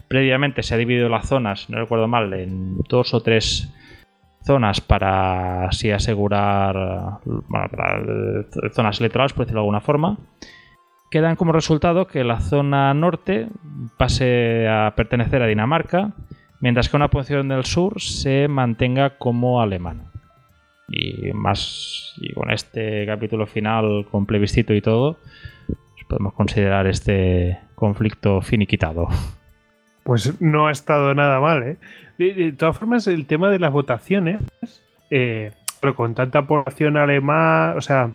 Previamente 0.06 0.62
se 0.62 0.74
ha 0.74 0.78
dividido 0.78 1.08
las 1.08 1.28
zonas, 1.28 1.68
no 1.68 1.78
recuerdo 1.78 2.06
mal, 2.06 2.32
en 2.32 2.78
dos 2.88 3.12
o 3.12 3.20
tres 3.20 3.72
zonas 4.44 4.80
para 4.80 5.66
así 5.66 5.90
asegurar 5.90 7.20
zonas 8.72 9.00
electorales, 9.00 9.32
por 9.32 9.44
decirlo 9.44 9.60
de 9.60 9.64
alguna 9.64 9.80
forma. 9.80 10.18
Quedan 11.10 11.36
como 11.36 11.52
resultado 11.52 12.06
que 12.06 12.22
la 12.22 12.40
zona 12.40 12.94
norte 12.94 13.48
pase 13.96 14.68
a 14.68 14.92
pertenecer 14.94 15.42
a 15.42 15.46
Dinamarca, 15.46 16.12
mientras 16.60 16.88
que 16.88 16.96
una 16.96 17.08
posición 17.08 17.48
del 17.48 17.64
sur 17.64 18.00
se 18.00 18.46
mantenga 18.46 19.18
como 19.18 19.60
alemana 19.60 20.12
y 20.88 21.32
más 21.32 22.14
y 22.16 22.32
con 22.32 22.50
este 22.50 23.04
capítulo 23.06 23.46
final 23.46 24.06
con 24.10 24.26
plebiscito 24.26 24.74
y 24.74 24.80
todo 24.80 25.18
pues 25.66 26.06
podemos 26.08 26.32
considerar 26.34 26.86
este 26.86 27.58
conflicto 27.74 28.40
finiquitado 28.40 29.08
pues 30.02 30.40
no 30.40 30.66
ha 30.66 30.72
estado 30.72 31.14
nada 31.14 31.40
mal 31.40 31.62
¿eh? 31.62 31.76
de, 32.18 32.52
todas 32.52 32.78
formas 32.78 33.06
el 33.06 33.26
tema 33.26 33.50
de 33.50 33.58
las 33.58 33.72
votaciones 33.72 34.40
eh, 35.10 35.52
pero 35.80 35.94
con 35.94 36.14
tanta 36.14 36.46
población 36.46 36.96
alemana 36.96 37.74
o 37.76 37.80
sea 37.80 38.10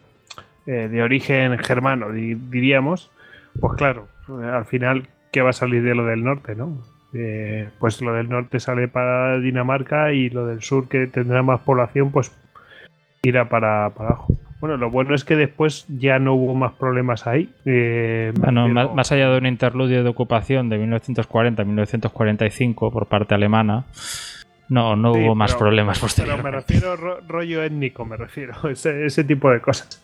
eh, 0.66 0.88
de 0.90 1.04
origen 1.04 1.58
germano 1.60 2.12
diríamos 2.12 3.12
pues 3.60 3.74
claro 3.74 4.08
al 4.28 4.66
final 4.66 5.08
qué 5.32 5.42
va 5.42 5.52
a 5.52 5.54
salir 5.54 5.84
de 5.84 5.94
lo 5.94 6.06
del 6.06 6.24
norte 6.24 6.56
no 6.56 6.82
eh, 7.16 7.70
pues 7.80 8.02
lo 8.02 8.14
del 8.14 8.28
norte 8.28 8.60
sale 8.60 8.88
para 8.88 9.40
Dinamarca 9.40 10.14
y 10.14 10.32
lo 10.32 10.48
del 10.48 10.64
sur 10.64 10.88
que 10.88 11.06
tendrá 11.06 11.44
más 11.44 11.62
población 11.62 12.12
pues 12.12 12.32
irá 13.24 13.50
para, 13.50 13.86
abajo. 13.86 14.36
Bueno, 14.60 14.78
lo 14.78 14.92
bueno 14.92 15.16
es 15.16 15.26
que 15.26 15.36
después 15.36 15.86
ya 15.90 16.20
no 16.20 16.36
hubo 16.36 16.54
más 16.56 16.72
problemas 16.74 17.26
ahí. 17.28 17.50
Eh, 17.66 18.32
bueno, 18.40 18.70
más 18.70 19.12
allá 19.12 19.30
de 19.30 19.38
un 19.38 19.46
interludio 19.46 20.04
de 20.04 20.10
ocupación 20.10 20.70
de 20.70 20.80
1940-1945 20.80 22.92
por 22.92 23.08
parte 23.08 23.36
alemana, 23.36 23.86
no, 24.70 24.96
no 24.96 25.12
hubo 25.12 25.36
más 25.36 25.54
problemas 25.56 26.00
posteriormente. 26.00 26.44
Pero 26.44 26.54
me 26.54 26.62
refiero 26.62 26.96
rollo 27.28 27.62
étnico, 27.64 28.06
me 28.06 28.16
refiero, 28.16 28.54
ese, 28.70 29.06
ese 29.06 29.24
tipo 29.24 29.50
de 29.52 29.60
cosas. 29.60 30.04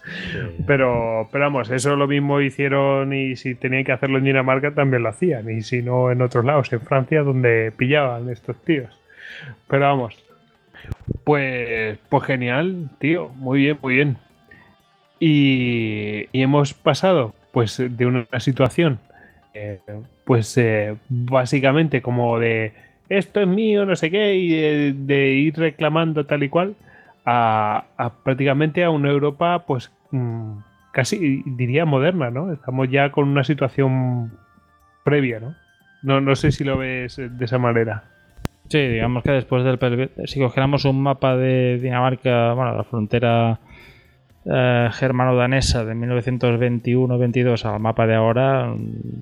Pero, 0.68 1.30
pero 1.32 1.46
vamos, 1.46 1.72
eso 1.72 1.96
lo 1.96 2.08
mismo 2.08 2.42
hicieron 2.42 3.14
y 3.14 3.38
si 3.38 3.56
tenían 3.56 3.86
que 3.86 3.94
hacerlo 3.94 4.18
en 4.18 4.26
Dinamarca 4.26 4.74
también 4.74 5.04
lo 5.04 5.10
hacían. 5.10 5.50
Y 5.50 5.62
si 5.62 5.82
no 5.82 6.12
en 6.12 6.22
otros 6.22 6.44
lados, 6.44 6.74
en 6.74 6.82
Francia, 6.82 7.24
donde 7.24 7.72
pillaban 7.76 8.30
estos 8.30 8.62
tíos. 8.64 9.00
Pero 9.68 9.86
vamos, 9.86 10.18
pues, 11.24 11.98
pues 12.10 12.24
genial, 12.24 12.90
tío. 13.00 13.30
Muy 13.30 13.60
bien, 13.60 13.78
muy 13.82 13.96
bien. 13.96 14.18
Y, 15.20 16.28
hemos 16.34 16.74
pasado, 16.74 17.34
pues, 17.52 17.78
de 17.78 18.06
una 18.06 18.26
situación, 18.40 19.00
eh, 19.54 19.80
pues, 20.26 20.58
eh, 20.58 20.96
básicamente 21.10 22.02
como 22.02 22.40
de 22.40 22.74
esto 23.10 23.42
es 23.42 23.48
mío, 23.48 23.86
no 23.86 23.96
sé 23.96 24.12
qué, 24.12 24.36
y 24.36 24.94
de, 24.94 25.34
ir 25.34 25.58
reclamando 25.58 26.26
tal 26.26 26.44
y 26.44 26.50
cual, 26.50 26.76
a, 27.26 27.86
prácticamente 28.24 28.84
a 28.84 28.92
una 28.92 29.10
Europa, 29.10 29.66
pues, 29.66 29.92
mm, 30.12 30.60
casi 30.94 31.44
diría 31.46 31.86
moderna, 31.86 32.30
¿no? 32.30 32.54
Estamos 32.54 32.90
ya 32.90 33.12
con 33.12 33.28
una 33.28 33.44
situación 33.44 34.32
previa, 35.04 35.40
¿no? 35.40 35.56
No, 36.02 36.22
no 36.22 36.36
sé 36.36 36.52
si 36.52 36.64
lo 36.64 36.78
ves 36.78 37.18
de 37.18 37.46
esa 37.46 37.58
manera. 37.58 38.04
Sí, 38.70 38.78
digamos 38.78 39.24
que 39.24 39.32
después 39.32 39.64
del 39.64 40.12
si 40.26 40.40
cogiéramos 40.40 40.86
un 40.86 41.02
mapa 41.02 41.36
de 41.36 41.80
Dinamarca, 41.82 42.54
bueno, 42.54 42.76
la 42.76 42.84
frontera 42.84 43.60
eh, 44.46 44.90
germano-danesa 44.92 45.84
de 45.86 45.96
1921-22 45.96 47.66
al 47.66 47.80
mapa 47.80 48.06
de 48.06 48.14
ahora, 48.14 48.72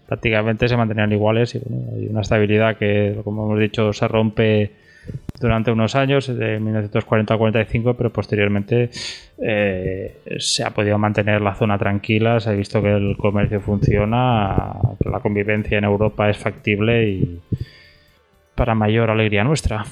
prácticamente 0.05 0.67
se 0.67 0.75
mantenían 0.75 1.13
iguales 1.13 1.55
y 1.55 1.59
hay 1.59 2.07
una 2.07 2.21
estabilidad 2.21 2.75
que, 2.77 3.21
como 3.23 3.45
hemos 3.45 3.59
dicho, 3.59 3.93
se 3.93 4.07
rompe 4.09 4.71
durante 5.39 5.71
unos 5.71 5.95
años, 5.95 6.27
de 6.27 6.59
1940 6.59 7.33
a 7.33 7.37
45, 7.37 7.93
pero 7.93 8.11
posteriormente 8.11 8.89
eh, 9.41 10.17
se 10.39 10.65
ha 10.65 10.71
podido 10.71 10.97
mantener 10.97 11.39
la 11.41 11.55
zona 11.55 11.77
tranquila, 11.77 12.41
se 12.41 12.49
ha 12.49 12.53
visto 12.53 12.81
que 12.81 12.91
el 12.91 13.15
comercio 13.15 13.61
funciona, 13.61 14.73
que 15.01 15.09
la 15.09 15.21
convivencia 15.21 15.77
en 15.77 15.85
Europa 15.85 16.29
es 16.29 16.37
factible 16.37 17.07
y 17.07 17.39
para 18.57 18.75
mayor 18.75 19.09
alegría 19.09 19.45
nuestra. 19.45 19.85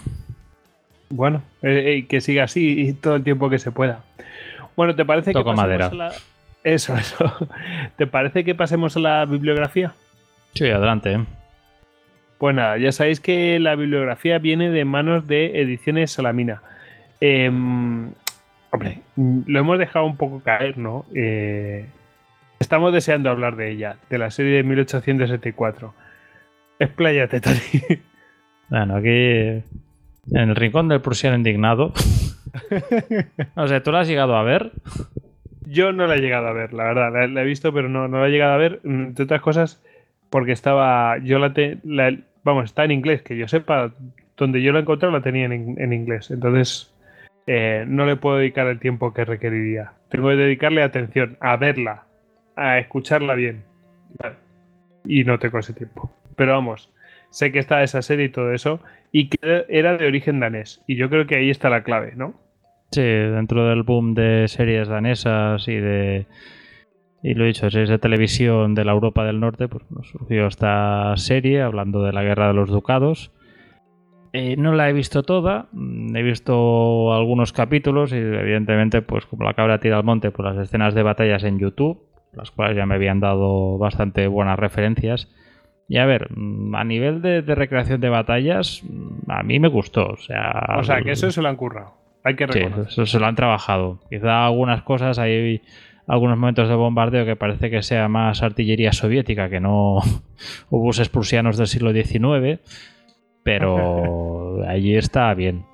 Bueno, 1.10 1.44
eh, 1.62 1.94
eh, 1.98 2.06
que 2.08 2.20
siga 2.20 2.44
así 2.44 2.98
todo 3.00 3.16
el 3.16 3.24
tiempo 3.24 3.50
que 3.50 3.60
se 3.60 3.72
pueda. 3.72 4.04
Bueno, 4.76 4.96
¿te 4.96 5.06
parece 5.06 5.32
que 5.32 5.36
pasemos 5.36 5.56
madera. 5.56 5.86
A 5.86 5.94
la... 5.94 6.12
Eso, 6.66 6.98
eso. 6.98 7.32
¿Te 7.96 8.08
parece 8.08 8.44
que 8.44 8.56
pasemos 8.56 8.98
a 8.98 9.00
la 9.00 9.26
bibliografía? 9.26 9.94
Sí, 10.56 10.68
adelante. 10.68 11.24
Pues 12.40 12.56
nada, 12.56 12.78
ya 12.78 12.92
sabéis 12.92 13.22
que 13.22 13.60
la 13.60 13.76
bibliografía 13.76 14.40
viene 14.40 14.70
de 14.72 14.84
manos 14.84 15.28
de 15.28 15.62
Ediciones 15.62 16.12
Salamina. 16.12 16.62
Em, 17.22 18.12
hombre, 18.72 19.00
lo 19.16 19.60
hemos 19.60 19.80
dejado 19.80 20.06
un 20.06 20.18
poco 20.18 20.42
caer, 20.42 20.78
¿no? 20.78 21.06
Eh, 21.14 21.86
estamos 22.60 22.92
deseando 22.92 23.30
hablar 23.30 23.56
de 23.56 23.72
ella, 23.72 23.98
de 24.10 24.18
la 24.18 24.32
serie 24.32 24.56
de 24.58 24.64
1874. 24.64 25.94
Expláyate, 26.80 27.40
Tony. 27.40 28.02
Bueno, 28.70 28.96
aquí 28.96 29.10
en 29.10 29.64
el 30.32 30.56
rincón 30.56 30.88
del 30.88 31.02
prusiano 31.02 31.38
indignado. 31.38 31.94
no 33.56 33.68
sé, 33.68 33.82
¿tú 33.82 33.92
la 33.92 34.02
has 34.02 34.08
llegado 34.08 34.36
a 34.36 34.44
ver? 34.44 34.72
Yo 35.66 35.92
no 35.92 36.08
la 36.08 36.16
he 36.16 36.22
llegado 36.22 36.48
a 36.48 36.54
ver, 36.54 36.74
la 36.74 36.86
verdad. 36.86 37.30
La, 37.30 37.42
he 37.42 37.46
visto, 37.46 37.74
pero 37.74 37.90
no, 37.90 38.08
no 38.08 38.20
la 38.20 38.28
he 38.28 38.32
llegado 38.32 38.54
a 38.54 38.58
ver. 38.58 38.80
Entre 38.84 39.26
otras 39.26 39.42
cosas, 39.42 39.84
porque 40.30 40.52
estaba. 40.52 41.18
Yo 41.20 41.40
la, 41.40 41.54
te, 41.54 41.80
Vamos, 42.44 42.66
está 42.66 42.86
en 42.86 42.92
inglés, 42.92 43.22
que 43.22 43.38
yo 43.38 43.48
sepa. 43.48 43.92
Donde 44.38 44.62
yo 44.62 44.72
la 44.74 44.80
he 44.80 44.82
encontrado 44.82 45.14
la 45.14 45.22
tenía 45.22 45.46
en, 45.46 45.94
inglés. 45.94 46.30
Entonces, 46.30 46.94
eh, 47.48 47.86
no 47.88 48.06
le 48.06 48.18
puedo 48.18 48.38
dedicar 48.38 48.68
el 48.68 48.80
tiempo 48.80 49.14
que 49.14 49.24
requeriría. 49.24 49.94
Tengo 50.10 50.30
que 50.30 50.36
dedicarle 50.36 50.84
atención 50.84 51.38
a 51.40 51.56
verla, 51.56 52.04
a 52.58 52.78
escucharla 52.80 53.34
bien. 53.34 53.64
Y 55.06 55.24
no 55.24 55.40
tengo 55.40 55.60
ese 55.60 55.74
tiempo. 55.74 56.12
Pero 56.36 56.52
vamos, 56.52 56.92
sé 57.36 57.52
que 57.52 57.60
está 57.60 57.84
esa 57.84 58.02
serie 58.02 58.28
y 58.28 58.30
todo 58.30 58.53
eso, 58.53 58.80
y 59.12 59.28
que 59.28 59.66
era 59.68 59.98
de 59.98 60.07
origen 60.07 60.40
danés. 60.40 60.82
Y 60.88 60.95
yo 60.95 61.10
creo 61.10 61.28
que 61.28 61.36
ahí 61.36 61.49
está 61.49 61.70
la 61.70 61.84
clave, 61.84 62.14
¿no? 62.16 62.34
Sí, 62.91 63.02
dentro 63.02 63.68
del 63.68 63.84
boom 63.84 64.14
de 64.14 64.48
series 64.48 64.88
danesas 64.88 65.68
y 65.68 65.76
de. 65.76 66.28
Y 67.22 67.34
lo 67.34 67.44
he 67.44 67.48
dicho, 67.48 67.70
series 67.70 67.90
de 67.90 67.99
televisión 67.99 68.74
de 68.74 68.86
la 68.86 68.94
Europa 68.94 69.26
del 69.26 69.41
Norte, 69.41 69.68
pues 69.68 69.84
nos 69.91 70.07
surgió 70.07 70.48
esta 70.48 71.12
serie 71.18 71.62
hablando 71.62 72.03
de 72.03 72.14
la 72.14 72.24
guerra 72.24 72.48
de 72.48 72.53
los 72.53 72.70
ducados. 72.70 73.34
Eh, 74.32 74.56
no 74.56 74.74
la 74.74 74.90
he 74.90 74.94
visto 74.94 75.24
toda, 75.24 75.68
mm, 75.74 76.16
he 76.16 76.24
visto 76.24 77.14
algunos 77.14 77.52
capítulos 77.52 78.14
y 78.14 78.16
evidentemente, 78.16 79.02
pues 79.02 79.26
como 79.26 79.44
la 79.44 79.56
cabra 79.56 79.82
tira 79.82 79.98
al 79.98 80.06
monte, 80.06 80.32
pues 80.32 80.56
las 80.56 80.64
escenas 80.64 80.95
de 80.95 81.03
batallas 81.03 81.44
en 81.44 81.60
YouTube, 81.60 82.02
las 82.32 82.52
cuales 82.52 82.78
ya 82.78 82.86
me 82.86 82.95
habían 82.95 83.20
dado 83.20 83.78
bastante 83.78 84.28
buenas 84.28 84.57
referencias. 84.57 85.30
Y 85.88 85.98
a 85.98 86.06
ver, 86.06 86.30
a 86.74 86.84
nivel 86.84 87.22
de, 87.22 87.41
recreación 87.41 88.02
de 88.02 88.10
batallas, 88.10 88.84
a 89.28 89.44
mí 89.44 89.60
me 89.60 89.68
gustó. 89.68 90.07
O 90.07 90.18
sea, 90.18 90.78
o 90.78 90.84
sea 90.84 91.02
que 91.02 91.12
eso 91.12 91.30
se 91.30 91.41
lo 91.41 91.49
han 91.49 91.56
currado. 91.56 91.94
Hay 92.24 92.36
que 92.36 92.48
reconocer. 92.48 92.86
Sí, 92.86 92.91
eso 93.02 93.06
se 93.06 93.20
lo 93.20 93.28
han 93.28 93.36
trabajado. 93.36 93.99
Quizá 94.10 94.45
algunas 94.45 94.82
cosas, 94.82 95.20
hay 95.20 95.62
algunos 96.07 96.38
momentos 96.38 96.70
de 96.70 96.76
bombardeo 96.76 97.26
que 97.26 97.36
parece 97.36 97.70
que 97.70 97.84
sea 97.84 98.07
más 98.07 98.41
artillería 98.41 98.94
soviética 98.94 99.49
que 99.49 99.60
no 99.60 99.99
buses 100.70 101.10
prusianos 101.10 101.57
del 101.57 101.68
siglo 101.68 101.94
XIX, 101.94 102.60
pero 103.44 104.64
allí 104.68 104.95
está 104.95 105.34
bien. 105.36 105.66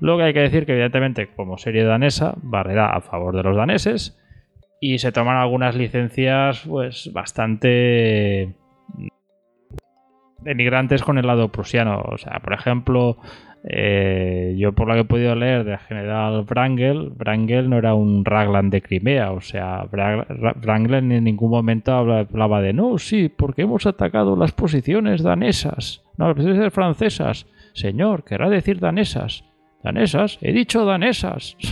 Luego 0.00 0.22
hay 0.22 0.32
que 0.32 0.40
decir 0.40 0.66
que 0.66 0.72
evidentemente 0.72 1.28
como 1.34 1.58
serie 1.58 1.84
danesa 1.84 2.34
barrerá 2.42 2.90
a 2.90 3.00
favor 3.00 3.36
de 3.36 3.42
los 3.42 3.56
daneses 3.56 4.16
y 4.80 4.98
se 4.98 5.10
toman 5.10 5.36
algunas 5.36 5.74
licencias 5.74 6.64
pues 6.66 7.12
bastante 7.12 8.54
denigrantes 10.38 11.02
con 11.02 11.18
el 11.18 11.26
lado 11.26 11.48
prusiano. 11.48 12.00
O 12.00 12.18
sea, 12.18 12.40
por 12.40 12.52
ejemplo, 12.52 13.18
eh, 13.64 14.54
yo 14.56 14.72
por 14.72 14.88
lo 14.88 14.94
que 14.94 15.00
he 15.00 15.04
podido 15.04 15.34
leer 15.34 15.64
del 15.64 15.78
general 15.78 16.44
Wrangel, 16.48 17.12
Wrangel 17.16 17.68
no 17.68 17.78
era 17.78 17.94
un 17.94 18.24
Raglan 18.24 18.70
de 18.70 18.82
Crimea. 18.82 19.32
O 19.32 19.40
sea, 19.40 19.84
Wrangel 19.90 21.12
en 21.12 21.24
ningún 21.24 21.50
momento 21.50 21.92
hablaba 21.92 22.62
de 22.62 22.72
no, 22.72 22.98
sí, 22.98 23.28
porque 23.28 23.62
hemos 23.62 23.86
atacado 23.86 24.36
las 24.36 24.52
posiciones 24.52 25.22
danesas, 25.22 26.02
no, 26.16 26.28
las 26.28 26.36
posiciones 26.36 26.72
francesas. 26.72 27.46
Señor, 27.74 28.24
querrá 28.24 28.48
decir 28.48 28.80
danesas. 28.80 29.44
Danesas, 29.82 30.38
he 30.40 30.52
dicho 30.52 30.84
danesas. 30.84 31.56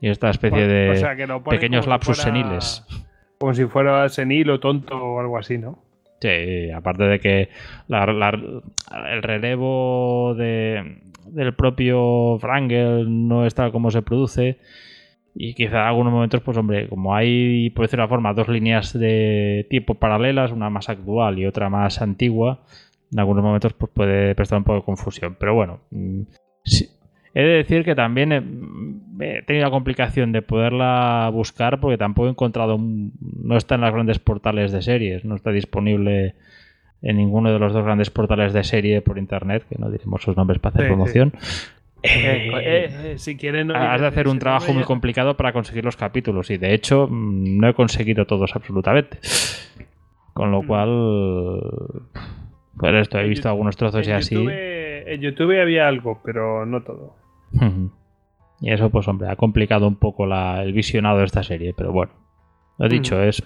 Y 0.00 0.10
esta 0.10 0.28
especie 0.28 0.66
de 0.66 1.02
pequeños 1.48 1.86
lapsus 1.86 2.18
seniles. 2.18 2.84
Como 3.38 3.54
si 3.54 3.64
fuera 3.64 4.06
senil 4.10 4.50
o 4.50 4.60
tonto 4.60 4.94
o 5.02 5.18
algo 5.18 5.38
así, 5.38 5.56
¿no? 5.56 5.83
Sí, 6.24 6.70
aparte 6.70 7.04
de 7.04 7.20
que 7.20 7.50
el 7.90 9.22
relevo 9.22 10.34
de 10.34 11.02
del 11.26 11.54
propio 11.54 12.38
Wrangel 12.38 13.28
no 13.28 13.44
está 13.44 13.70
como 13.70 13.90
se 13.90 14.00
produce. 14.00 14.56
Y 15.34 15.52
quizá 15.52 15.82
en 15.82 15.86
algunos 15.88 16.14
momentos, 16.14 16.40
pues 16.40 16.56
hombre, 16.56 16.88
como 16.88 17.14
hay, 17.14 17.68
por 17.70 17.84
decirlo 17.84 18.04
de 18.04 18.08
forma, 18.08 18.32
dos 18.32 18.48
líneas 18.48 18.98
de 18.98 19.66
tiempo 19.68 19.96
paralelas, 19.96 20.50
una 20.50 20.70
más 20.70 20.88
actual 20.88 21.38
y 21.38 21.44
otra 21.44 21.68
más 21.68 22.00
antigua, 22.00 22.62
en 23.12 23.18
algunos 23.18 23.44
momentos 23.44 23.74
pues 23.74 23.92
puede 23.92 24.34
prestar 24.34 24.56
un 24.56 24.64
poco 24.64 24.78
de 24.78 24.84
confusión. 24.84 25.36
Pero 25.38 25.54
bueno, 25.54 25.80
mm, 25.90 26.22
he 27.34 27.42
de 27.42 27.56
decir 27.56 27.84
que 27.84 27.94
también 27.94 28.32
he, 28.32 29.42
tenido 29.42 29.64
la 29.64 29.70
complicación 29.70 30.32
de 30.32 30.42
poderla 30.42 31.28
buscar 31.32 31.80
porque 31.80 31.98
tampoco 31.98 32.28
he 32.28 32.30
encontrado, 32.30 32.78
no 32.78 33.56
está 33.56 33.74
en 33.74 33.82
los 33.82 33.92
grandes 33.92 34.18
portales 34.20 34.72
de 34.72 34.82
series, 34.82 35.24
no 35.24 35.34
está 35.34 35.50
disponible 35.50 36.34
en 37.02 37.16
ninguno 37.16 37.52
de 37.52 37.58
los 37.58 37.72
dos 37.72 37.84
grandes 37.84 38.10
portales 38.10 38.52
de 38.52 38.64
serie 38.64 39.02
por 39.02 39.18
internet, 39.18 39.64
que 39.68 39.76
no 39.78 39.90
diremos 39.90 40.22
sus 40.22 40.36
nombres 40.36 40.58
para 40.60 40.76
hacer 40.76 40.86
promoción. 40.88 41.32
Eh, 42.06 42.50
eh, 42.52 43.12
eh, 43.12 43.18
si 43.18 43.34
quieren, 43.34 43.74
has 43.74 43.98
de 43.98 44.06
hacer 44.06 44.28
un 44.28 44.38
trabajo 44.38 44.74
muy 44.74 44.84
complicado 44.84 45.38
para 45.38 45.54
conseguir 45.54 45.86
los 45.86 45.96
capítulos 45.96 46.50
y 46.50 46.58
de 46.58 46.74
hecho 46.74 47.08
mm, 47.08 47.58
no 47.58 47.68
he 47.68 47.72
conseguido 47.74 48.26
todos 48.26 48.54
absolutamente. 48.54 49.18
Con 50.34 50.50
lo 50.50 50.62
mm. 50.62 50.66
cual, 50.66 52.02
pues 52.76 52.94
esto, 52.94 53.18
he 53.18 53.26
visto 53.26 53.48
algunos 53.48 53.76
trozos 53.76 54.06
y 54.06 54.10
así. 54.10 54.36
En 54.36 55.20
YouTube 55.20 55.60
había 55.60 55.88
algo, 55.88 56.20
pero 56.22 56.66
no 56.66 56.82
todo. 56.82 57.23
Y 58.60 58.70
eso, 58.70 58.90
pues 58.90 59.08
hombre, 59.08 59.28
ha 59.28 59.36
complicado 59.36 59.86
un 59.86 59.96
poco 59.96 60.24
el 60.24 60.72
visionado 60.72 61.18
de 61.18 61.24
esta 61.24 61.42
serie, 61.42 61.74
pero 61.76 61.92
bueno. 61.92 62.12
Lo 62.76 62.86
he 62.86 62.88
dicho, 62.88 63.22
es 63.22 63.40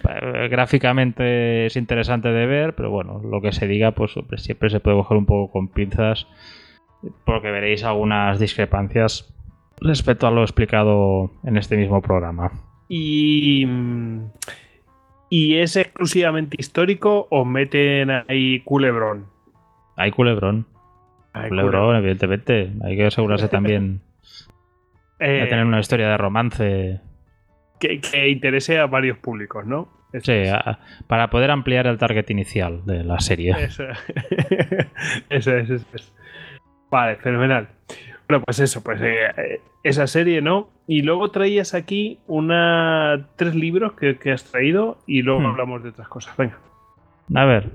gráficamente 0.49 1.67
es 1.67 1.77
interesante 1.77 2.31
de 2.31 2.47
ver, 2.47 2.75
pero 2.75 2.91
bueno, 2.91 3.21
lo 3.23 3.43
que 3.43 3.53
se 3.53 3.69
diga, 3.69 3.91
pues 3.91 4.15
siempre 4.37 4.71
se 4.71 4.81
puede 4.81 4.97
coger 4.97 5.19
un 5.19 5.27
poco 5.27 5.53
con 5.53 5.69
pinzas 5.69 6.27
porque 7.25 7.51
veréis 7.51 7.85
algunas 7.85 8.39
discrepancias 8.39 9.35
respecto 9.81 10.27
a 10.27 10.31
lo 10.31 10.43
explicado 10.43 11.31
en 11.45 11.57
este 11.57 11.77
mismo 11.77 12.01
programa. 12.01 12.51
¿Y, 12.89 13.67
¿y 15.29 15.57
es 15.57 15.77
exclusivamente 15.77 16.57
histórico 16.59 17.29
o 17.31 17.45
meten 17.45 18.11
ahí 18.29 18.61
culebrón? 18.61 19.27
Hay 19.97 20.11
culebrón. 20.11 20.67
Culebrón, 21.49 21.97
evidentemente. 21.97 22.73
Hay 22.83 22.97
que 22.97 23.07
asegurarse 23.07 23.49
también 23.49 24.01
de 25.19 25.47
tener 25.47 25.65
una 25.65 25.81
historia 25.81 26.09
de 26.09 26.17
romance. 26.17 27.01
Que, 27.79 28.01
interese 28.29 28.79
a 28.79 28.87
varios 28.87 29.19
públicos, 29.19 29.65
¿no? 29.67 29.97
sí, 30.23 30.45
para 31.07 31.29
poder 31.29 31.51
ampliar 31.51 31.87
el 31.87 31.99
target 31.99 32.31
inicial 32.31 32.85
de 32.87 33.05
la 33.05 33.21
serie. 33.21 33.53
Eso, 33.59 33.85
eso 35.29 35.57
es. 35.57 35.71
Eso 35.71 35.87
es. 35.95 36.15
Vale, 36.91 37.17
fenomenal. 37.17 37.69
Bueno, 38.29 38.45
pues 38.45 38.61
eso, 38.61 38.83
pues 38.83 39.01
eh, 39.03 39.61
esa 39.83 40.07
serie, 40.07 40.43
¿no? 40.43 40.69
Y 40.87 41.03
luego 41.03 41.31
traías 41.31 41.75
aquí 41.75 42.19
una 42.27 43.29
tres 43.37 43.55
libros 43.55 43.93
que, 43.95 44.33
has 44.33 44.45
traído 44.45 44.99
y 45.07 45.23
luego 45.23 45.41
hmm. 45.41 45.47
hablamos 45.47 45.83
de 45.83 45.91
otras 45.91 46.09
cosas. 46.09 46.37
Venga. 46.37 46.59
A 47.35 47.45
ver, 47.45 47.71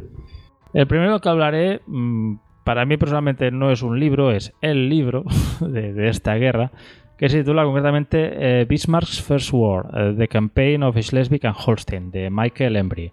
el 0.73 0.87
primero 0.87 1.19
que 1.19 1.29
hablaré, 1.29 1.81
mm, 1.85 2.35
para 2.63 2.85
mí 2.85 2.97
personalmente 2.97 3.51
no 3.51 3.71
es 3.71 3.81
un 3.81 3.99
libro, 3.99 4.31
es 4.31 4.53
el 4.61 4.89
libro 4.89 5.23
de, 5.59 6.07
esta 6.07 6.35
guerra, 6.35 6.71
que 7.17 7.29
se 7.29 7.39
titula 7.39 7.63
concretamente 7.63 8.61
eh, 8.61 8.65
Bismarck's 8.65 9.21
First 9.21 9.51
War, 9.53 9.87
eh, 9.93 10.15
The 10.17 10.27
Campaign 10.27 10.83
of 10.83 10.97
Schleswig 10.99 11.45
and 11.45 11.55
Holstein, 11.57 12.11
de 12.11 12.29
Michael 12.29 12.75
Embry. 12.75 13.11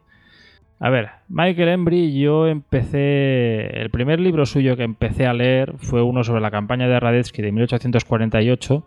A 0.82 0.88
ver, 0.88 1.10
Michael 1.28 1.68
Embry, 1.68 2.18
yo 2.18 2.46
empecé. 2.46 3.66
El 3.82 3.90
primer 3.90 4.18
libro 4.18 4.46
suyo 4.46 4.78
que 4.78 4.82
empecé 4.82 5.26
a 5.26 5.34
leer 5.34 5.74
fue 5.76 6.00
uno 6.00 6.24
sobre 6.24 6.40
la 6.40 6.50
campaña 6.50 6.88
de 6.88 6.98
Radetzky 6.98 7.42
de 7.42 7.52
1848. 7.52 8.82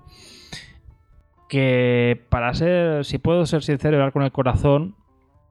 Que, 1.47 2.19
para 2.29 2.51
ser. 2.55 3.05
Si 3.05 3.19
puedo 3.19 3.45
ser 3.45 3.61
sincero 3.61 3.95
y 3.95 3.99
hablar 3.99 4.11
con 4.11 4.23
el 4.23 4.31
corazón, 4.31 4.95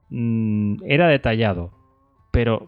mm, 0.09 0.83
era 0.85 1.07
detallado. 1.07 1.71
Pero 2.31 2.67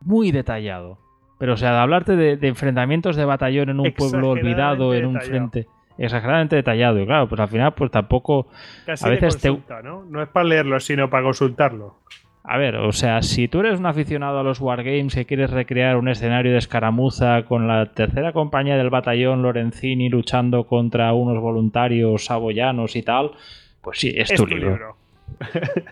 muy 0.00 0.32
detallado. 0.32 1.01
Pero, 1.42 1.54
o 1.54 1.56
sea, 1.56 1.72
de 1.72 1.78
hablarte 1.78 2.14
de, 2.14 2.46
enfrentamientos 2.46 3.16
de 3.16 3.24
batallón 3.24 3.70
en 3.70 3.80
un 3.80 3.90
pueblo 3.90 4.30
olvidado, 4.30 4.94
en 4.94 5.06
un 5.06 5.20
frente 5.20 5.66
exageradamente 5.98 6.54
detallado. 6.54 7.00
Y 7.00 7.04
claro, 7.04 7.28
pues 7.28 7.40
al 7.40 7.48
final, 7.48 7.74
pues 7.74 7.90
tampoco. 7.90 8.46
a 8.86 9.08
veces 9.08 9.38
te... 9.38 9.50
¿no? 9.82 10.04
No 10.04 10.22
es 10.22 10.28
para 10.28 10.46
leerlo, 10.46 10.78
sino 10.78 11.10
para 11.10 11.24
consultarlo. 11.24 11.96
A 12.44 12.58
ver, 12.58 12.76
o 12.76 12.92
sea, 12.92 13.22
si 13.22 13.48
tú 13.48 13.58
eres 13.58 13.80
un 13.80 13.86
aficionado 13.86 14.38
a 14.38 14.44
los 14.44 14.60
wargames 14.60 15.16
que 15.16 15.26
quieres 15.26 15.50
recrear 15.50 15.96
un 15.96 16.06
escenario 16.06 16.52
de 16.52 16.58
escaramuza 16.58 17.42
con 17.42 17.66
la 17.66 17.86
tercera 17.86 18.32
compañía 18.32 18.76
del 18.76 18.90
batallón 18.90 19.42
Lorenzini 19.42 20.08
luchando 20.10 20.68
contra 20.68 21.12
unos 21.12 21.42
voluntarios 21.42 22.26
saboyanos 22.26 22.94
y 22.94 23.02
tal, 23.02 23.32
pues 23.80 23.98
sí, 23.98 24.14
es, 24.14 24.32
tu, 24.32 24.46
libro. 24.46 24.94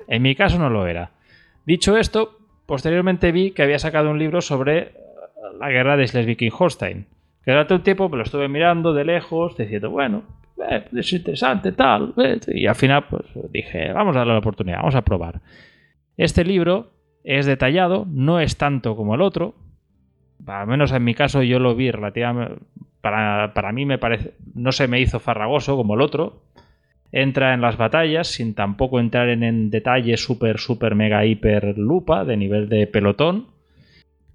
en 0.07 0.23
mi 0.23 0.37
caso 0.37 0.61
no 0.61 0.71
lo 0.71 0.87
era. 0.87 1.11
Dicho 1.67 1.97
esto, 1.97 2.39
posteriormente 2.67 3.33
vi 3.33 3.51
que 3.51 3.65
había 3.65 3.81
sacado 3.81 4.13
un 4.13 4.19
libro 4.21 4.41
sobre 4.43 5.10
la 5.59 5.71
guerra 5.71 5.97
de 5.97 6.07
Schleswig-Holstein. 6.07 7.07
Que 7.45 7.51
durante 7.51 7.75
un 7.75 7.83
tiempo 7.83 8.09
me 8.09 8.17
lo 8.17 8.23
estuve 8.23 8.49
mirando 8.49 8.93
de 8.93 9.05
lejos, 9.05 9.57
diciendo, 9.57 9.91
bueno, 9.91 10.23
eh, 10.69 10.85
es 10.95 11.13
interesante, 11.13 11.73
tal. 11.73 12.15
Eh", 12.19 12.39
y 12.49 12.67
al 12.67 12.75
final, 12.75 13.05
pues 13.09 13.25
dije, 13.51 13.93
vamos 13.93 14.15
a 14.17 14.21
darle 14.21 14.35
la 14.35 14.41
oportunidad, 14.41 14.79
vamos 14.79 14.95
a 14.95 15.03
probar. 15.03 15.41
Este 16.17 16.45
libro 16.45 16.93
es 17.25 17.47
detallado, 17.47 18.07
no 18.09 18.41
es 18.41 18.59
tanto 18.59 18.97
como 18.97 19.15
el 19.15 19.23
otro. 19.23 19.55
Al 20.47 20.67
menos 20.67 20.93
en 20.93 21.05
mi 21.05 21.15
caso 21.15 21.43
yo 21.43 21.59
lo 21.59 21.75
vi 21.75 21.91
relativamente... 21.91 22.63
Para, 23.01 23.55
para 23.55 23.73
mí 23.73 23.87
me 23.87 23.97
parece... 23.97 24.35
No 24.55 24.73
se 24.73 24.87
me 24.87 25.01
hizo 25.01 25.21
farragoso 25.21 25.77
como 25.77 25.95
el 25.95 26.03
otro. 26.03 26.43
Entra 27.13 27.55
en 27.55 27.63
las 27.63 27.77
batallas 27.77 28.29
sin 28.29 28.55
tampoco 28.55 29.01
entrar 29.01 29.31
en, 29.31 29.43
en 29.43 29.71
detalle 29.71 30.17
súper, 30.17 30.59
súper, 30.59 30.95
mega, 30.95 31.25
hiper 31.25 31.79
lupa 31.79 32.25
de 32.25 32.37
nivel 32.37 32.69
de 32.69 32.87
pelotón. 32.87 33.47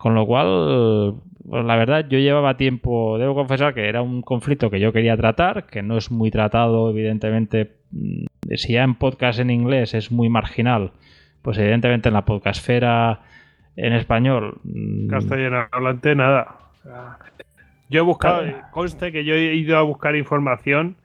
Con 0.05 0.13
lo 0.13 0.27
cual, 0.27 1.15
pues 1.49 1.65
la 1.65 1.75
verdad, 1.77 2.05
yo 2.07 2.19
llevaba 2.19 2.57
tiempo, 2.57 3.17
debo 3.17 3.33
confesar 3.33 3.73
que 3.73 3.89
era 3.89 4.03
un 4.03 4.21
conflicto 4.21 4.69
que 4.69 4.79
yo 4.79 4.93
quería 4.93 5.17
tratar, 5.17 5.65
que 5.65 5.81
no 5.81 5.97
es 5.97 6.11
muy 6.11 6.29
tratado, 6.29 6.91
evidentemente, 6.91 7.71
mm, 7.89 8.25
si 8.53 8.73
ya 8.73 8.83
en 8.83 8.93
podcast 8.93 9.39
en 9.39 9.49
inglés 9.49 9.95
es 9.95 10.11
muy 10.11 10.29
marginal, 10.29 10.91
pues 11.41 11.57
evidentemente 11.57 12.09
en 12.09 12.13
la 12.13 12.23
podcastfera 12.23 13.21
en 13.75 13.93
español. 13.93 14.59
Mm, 14.63 15.07
Castellano 15.07 15.65
hablante, 15.71 16.13
nada. 16.13 16.55
Yo 17.89 18.01
he 18.01 18.03
buscado, 18.03 18.43
conste 18.69 19.11
que 19.11 19.25
yo 19.25 19.33
he 19.33 19.55
ido 19.55 19.79
a 19.79 19.81
buscar 19.81 20.15
información 20.15 20.97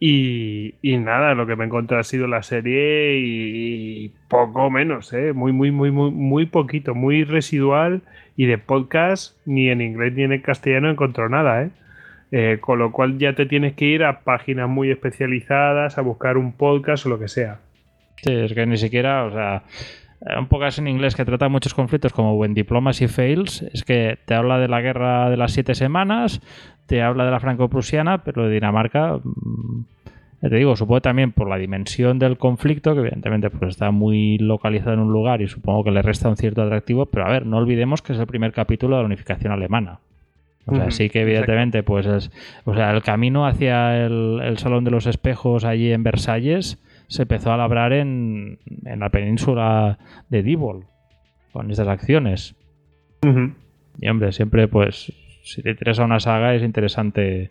y, 0.00 0.72
nada, 0.82 1.34
lo 1.34 1.46
que 1.46 1.56
me 1.56 1.64
he 1.64 1.66
encontrado 1.66 2.00
ha 2.00 2.04
sido 2.04 2.26
la 2.26 2.42
serie 2.42 3.18
y, 3.18 4.14
poco 4.28 4.70
menos, 4.70 5.12
¿eh? 5.12 5.34
muy, 5.34 5.52
muy, 5.52 5.70
muy, 5.70 5.90
muy, 5.90 6.10
muy 6.10 6.46
poquito, 6.46 6.94
muy 6.94 7.24
residual 7.24 8.00
y 8.36 8.46
de 8.46 8.58
podcast 8.58 9.36
ni 9.46 9.68
en 9.70 9.80
inglés 9.80 10.12
ni 10.14 10.22
en 10.22 10.40
castellano 10.40 10.90
encontró 10.90 11.28
nada, 11.28 11.62
¿eh? 11.62 11.70
¿eh? 12.32 12.58
con 12.60 12.78
lo 12.78 12.92
cual 12.92 13.18
ya 13.18 13.34
te 13.34 13.46
tienes 13.46 13.74
que 13.74 13.86
ir 13.86 14.04
a 14.04 14.20
páginas 14.20 14.68
muy 14.68 14.90
especializadas 14.90 15.98
a 15.98 16.02
buscar 16.02 16.36
un 16.36 16.52
podcast 16.52 17.06
o 17.06 17.08
lo 17.08 17.18
que 17.18 17.28
sea. 17.28 17.60
Sí, 18.16 18.32
es 18.32 18.52
que 18.52 18.66
ni 18.66 18.76
siquiera, 18.76 19.24
o 19.24 19.30
sea, 19.30 19.62
un 20.38 20.48
poco 20.48 20.64
en 20.66 20.88
inglés 20.88 21.14
que 21.14 21.24
trata 21.24 21.48
muchos 21.48 21.74
conflictos 21.74 22.12
como 22.12 22.34
When 22.34 22.54
Diplomacy 22.54 23.08
Fails, 23.08 23.62
es 23.72 23.84
que 23.84 24.18
te 24.24 24.34
habla 24.34 24.58
de 24.58 24.68
la 24.68 24.80
guerra 24.80 25.30
de 25.30 25.36
las 25.36 25.52
siete 25.52 25.74
semanas, 25.74 26.40
te 26.86 27.02
habla 27.02 27.24
de 27.24 27.30
la 27.30 27.40
franco-prusiana, 27.40 28.24
pero 28.24 28.46
de 28.46 28.54
Dinamarca, 28.54 29.18
te 30.40 30.56
digo, 30.56 30.76
supongo 30.76 31.00
también 31.00 31.32
por 31.32 31.48
la 31.48 31.56
dimensión 31.56 32.18
del 32.18 32.38
conflicto, 32.38 32.94
que 32.94 33.00
evidentemente 33.00 33.50
pues, 33.50 33.70
está 33.70 33.90
muy 33.90 34.38
localizado 34.38 34.94
en 34.94 35.00
un 35.00 35.12
lugar 35.12 35.42
y 35.42 35.48
supongo 35.48 35.84
que 35.84 35.90
le 35.90 36.02
resta 36.02 36.28
un 36.28 36.36
cierto 36.36 36.62
atractivo, 36.62 37.06
pero 37.06 37.26
a 37.26 37.30
ver, 37.30 37.46
no 37.46 37.56
olvidemos 37.56 38.02
que 38.02 38.12
es 38.12 38.18
el 38.18 38.26
primer 38.26 38.52
capítulo 38.52 38.96
de 38.96 39.02
la 39.02 39.06
unificación 39.06 39.52
alemana. 39.52 40.00
O 40.68 40.74
sea, 40.74 40.90
sí 40.90 41.10
que 41.10 41.22
evidentemente, 41.22 41.84
pues 41.84 42.06
es, 42.06 42.32
o 42.64 42.74
sea, 42.74 42.90
el 42.90 43.00
camino 43.02 43.46
hacia 43.46 44.04
el, 44.04 44.40
el 44.42 44.58
Salón 44.58 44.82
de 44.82 44.90
los 44.90 45.06
Espejos 45.06 45.64
allí 45.64 45.92
en 45.92 46.02
Versalles, 46.02 46.82
se 47.08 47.22
empezó 47.22 47.52
a 47.52 47.56
labrar 47.56 47.92
en, 47.92 48.58
la 48.84 49.10
península 49.10 49.98
de 50.28 50.42
Dibol 50.42 50.86
con 51.52 51.70
estas 51.70 51.88
acciones. 51.88 52.54
Y 53.98 54.08
hombre, 54.08 54.32
siempre 54.32 54.68
pues 54.68 55.12
si 55.42 55.62
te 55.62 55.70
interesa 55.70 56.04
una 56.04 56.20
saga 56.20 56.54
es 56.54 56.62
interesante 56.62 57.50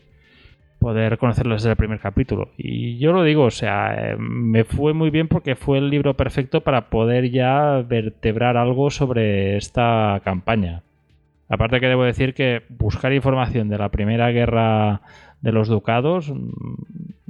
poder 0.79 1.17
conocerlo 1.17 1.55
desde 1.55 1.69
el 1.69 1.75
primer 1.75 1.99
capítulo. 1.99 2.49
Y 2.57 2.97
yo 2.97 3.11
lo 3.11 3.23
digo, 3.23 3.43
o 3.43 3.51
sea, 3.51 4.11
eh, 4.11 4.15
me 4.17 4.63
fue 4.63 4.93
muy 4.93 5.09
bien 5.09 5.27
porque 5.27 5.55
fue 5.55 5.77
el 5.77 5.89
libro 5.89 6.15
perfecto 6.15 6.61
para 6.61 6.89
poder 6.89 7.31
ya 7.31 7.83
vertebrar 7.87 8.57
algo 8.57 8.89
sobre 8.89 9.57
esta 9.57 10.21
campaña. 10.23 10.83
Aparte 11.49 11.79
que 11.79 11.87
debo 11.87 12.03
decir 12.03 12.33
que 12.33 12.63
buscar 12.69 13.13
información 13.13 13.69
de 13.69 13.77
la 13.77 13.89
primera 13.89 14.31
guerra 14.31 15.01
de 15.41 15.51
los 15.51 15.67
ducados 15.67 16.29
mm, 16.29 16.53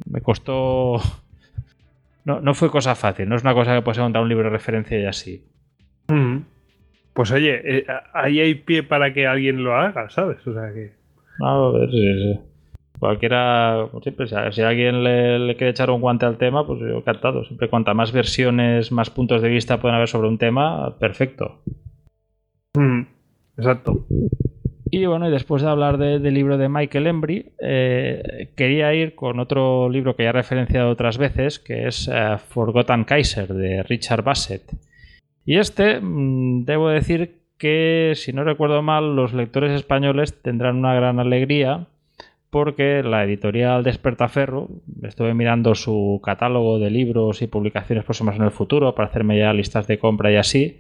me 0.06 0.22
costó 0.22 1.02
no, 2.26 2.42
no 2.42 2.54
fue 2.54 2.70
cosa 2.70 2.96
fácil, 2.96 3.28
no 3.28 3.36
es 3.36 3.44
una 3.44 3.54
cosa 3.54 3.76
que 3.76 3.82
puedes 3.82 3.98
encontrar 3.98 4.24
un 4.24 4.30
libro 4.30 4.46
de 4.46 4.52
referencia 4.52 5.00
y 5.00 5.06
así. 5.06 5.46
Mm. 6.08 6.38
Pues 7.14 7.32
oye, 7.32 7.62
eh, 7.64 7.86
ahí 8.14 8.42
hay 8.42 8.56
pie 8.56 8.84
para 8.84 9.14
que 9.14 9.26
alguien 9.26 9.64
lo 9.64 9.76
haga, 9.76 10.10
¿sabes? 10.10 10.46
O 10.46 10.54
sea 10.54 10.74
que. 10.74 10.92
A 11.42 11.72
ver, 11.72 11.90
sí, 11.90 12.14
sí. 12.14 12.40
Cualquiera, 13.00 13.88
como 13.92 14.02
siempre, 14.02 14.28
si 14.28 14.36
a- 14.62 14.68
alguien 14.68 15.04
le, 15.04 15.40
le 15.40 15.56
quiere 15.56 15.72
echar 15.72 15.90
un 15.92 16.02
guante 16.02 16.26
al 16.26 16.38
tema, 16.38 16.66
pues 16.66 16.80
yo 16.80 16.88
encantado. 16.98 17.44
Siempre 17.46 17.70
cuanta 17.70 17.94
más 17.94 18.12
versiones, 18.12 18.92
más 18.92 19.10
puntos 19.10 19.42
de 19.42 19.50
vista 19.50 19.80
pueden 19.80 19.96
haber 19.96 20.08
sobre 20.08 20.28
un 20.28 20.38
tema, 20.38 20.96
perfecto. 21.00 21.62
Mm, 22.76 23.02
exacto. 23.58 24.06
Y 24.92 25.06
bueno, 25.08 25.28
y 25.28 25.32
después 25.32 25.62
de 25.62 25.70
hablar 25.70 25.98
de- 25.98 26.20
del 26.20 26.34
libro 26.34 26.58
de 26.58 26.70
Michael 26.70 27.08
Embry, 27.08 27.52
eh, 27.62 28.52
quería 28.56 28.94
ir 28.94 29.16
con 29.16 29.40
otro 29.40 29.90
libro 29.90 30.16
que 30.16 30.24
ya 30.24 30.30
he 30.30 30.34
referenciado 30.34 30.90
otras 30.90 31.18
veces, 31.18 31.60
que 31.60 31.88
es 31.88 32.10
eh, 32.14 32.38
Forgotten 32.50 33.04
Kaiser, 33.04 33.54
de 33.54 33.84
Richard 33.84 34.24
Bassett. 34.24 34.64
Y 35.46 35.58
este, 35.58 36.00
mm, 36.00 36.66
debo 36.66 36.90
decir 36.90 37.40
que, 37.58 38.14
si 38.16 38.32
no 38.34 38.44
recuerdo 38.44 38.82
mal, 38.82 39.16
los 39.16 39.34
lectores 39.34 39.72
españoles 39.72 40.42
tendrán 40.42 40.78
una 40.78 40.94
gran 40.94 41.20
alegría 41.20 41.88
porque 42.50 43.04
la 43.04 43.24
editorial 43.24 43.84
Despertaferro, 43.84 44.70
estuve 45.04 45.34
mirando 45.34 45.76
su 45.76 46.22
catálogo 46.24 46.80
de 46.80 46.90
libros 46.90 47.42
y 47.42 47.48
publicaciones 47.48 48.06
próximas 48.06 48.36
en 48.38 48.44
el 48.44 48.52
futuro 48.52 48.96
para 48.96 49.10
hacerme 49.10 49.38
ya 49.38 49.52
listas 49.54 49.88
de 49.88 50.00
compra 50.00 50.32
y 50.32 50.36
así, 50.38 50.80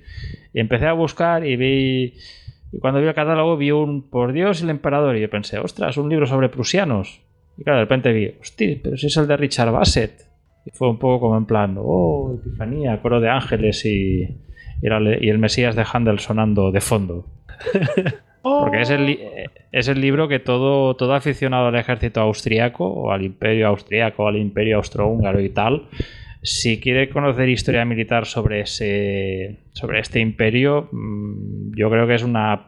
y 0.53 0.60
empecé 0.60 0.85
a 0.88 0.94
buscar 0.94 1.45
y 1.45 1.56
vi 1.58 2.14
y 2.72 2.80
cuando 2.80 3.00
vi 3.02 3.08
el 3.08 3.14
catálogo 3.14 3.56
vi 3.58 3.72
un 3.72 4.10
Por 4.10 4.34
Dios 4.34 4.61
el 4.61 4.69
Emperador 4.69 5.16
y 5.18 5.22
yo 5.22 5.30
pensé, 5.30 5.60
ostras, 5.60 5.98
un 5.98 6.10
libro 6.10 6.26
sobre 6.27 6.50
prusianos. 6.50 7.22
Y 7.58 7.64
claro, 7.64 7.80
de 7.80 7.84
repente 7.85 8.11
vi, 8.11 8.34
hostia, 8.42 8.77
pero 8.84 8.98
si 8.98 9.08
es 9.08 9.16
el 9.18 9.27
de 9.27 9.38
Richard 9.38 9.72
Bassett. 9.72 10.27
Y 10.66 10.72
fue 10.72 10.90
un 10.90 10.98
poco 10.98 11.19
como 11.22 11.38
en 11.38 11.45
plan, 11.45 11.76
oh, 11.80 12.35
Epifanía, 12.38 13.02
coro 13.02 13.22
de 13.22 13.30
ángeles 13.30 13.85
y, 13.85 14.24
y, 14.82 14.90
le- 14.90 15.19
y 15.24 15.30
el 15.30 15.38
Mesías 15.40 15.76
de 15.76 15.85
Handel 15.90 16.19
sonando 16.19 16.72
de 16.72 16.82
fondo. 16.82 17.27
Porque 18.61 18.82
es 18.82 18.90
el, 18.91 19.06
li- 19.07 19.19
es 19.72 19.88
el 19.88 19.99
libro 19.99 20.27
que 20.27 20.40
todo, 20.40 20.95
todo 20.95 21.14
aficionado 21.15 21.67
al 21.67 21.75
ejército 21.75 22.22
austriaco 22.22 22.85
o 22.88 23.11
al 23.11 23.24
imperio 23.24 23.67
austriaco 23.67 24.24
o 24.24 24.27
al 24.27 24.38
imperio 24.38 24.77
austrohúngaro 24.77 25.40
y 25.41 25.49
tal, 25.49 25.88
si 26.43 26.80
quiere 26.80 27.09
conocer 27.09 27.49
historia 27.49 27.85
militar 27.85 28.27
sobre 28.27 28.61
ese 28.61 29.57
sobre 29.74 29.99
este 29.99 30.19
imperio, 30.19 30.90
mm, 30.91 31.75
yo 31.75 31.90
creo 31.90 32.06
que 32.07 32.14
es 32.15 32.24
una 32.24 32.67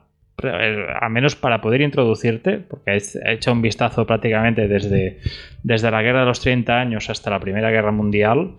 a 1.02 1.10
menos 1.10 1.36
para 1.36 1.62
poder 1.62 1.82
introducirte, 1.82 2.58
porque 2.60 2.92
he 2.98 3.34
hecho 3.34 3.52
un 3.52 3.62
vistazo 3.64 4.06
prácticamente 4.06 4.68
desde, 4.68 5.18
desde 5.64 5.90
la 5.90 6.04
guerra 6.04 6.20
de 6.20 6.26
los 6.28 6.42
30 6.42 6.80
años 6.80 7.10
hasta 7.10 7.32
la 7.32 7.40
Primera 7.40 7.72
Guerra 7.72 7.92
Mundial, 7.92 8.52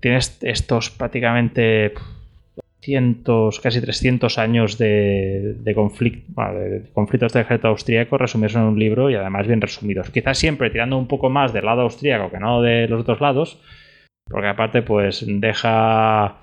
tienes 0.00 0.38
estos 0.42 0.90
prácticamente 0.90 1.92
casi 3.62 3.80
300 3.80 4.38
años 4.38 4.78
de, 4.78 5.54
de, 5.60 5.76
conflict- 5.76 6.24
bueno, 6.28 6.58
de 6.58 6.90
conflictos 6.92 7.32
del 7.32 7.42
ejército 7.42 7.68
austríaco 7.68 8.18
resumidos 8.18 8.54
en 8.56 8.62
un 8.62 8.78
libro 8.78 9.10
y 9.10 9.14
además 9.14 9.46
bien 9.46 9.60
resumidos. 9.60 10.10
Quizás 10.10 10.38
siempre 10.38 10.70
tirando 10.70 10.96
un 10.98 11.06
poco 11.08 11.28
más 11.30 11.52
del 11.52 11.64
lado 11.66 11.82
austríaco 11.82 12.30
que 12.30 12.38
no 12.38 12.62
de 12.62 12.88
los 12.88 13.00
otros 13.02 13.20
lados, 13.20 13.60
porque 14.24 14.48
aparte 14.48 14.82
pues 14.82 15.24
deja 15.26 16.36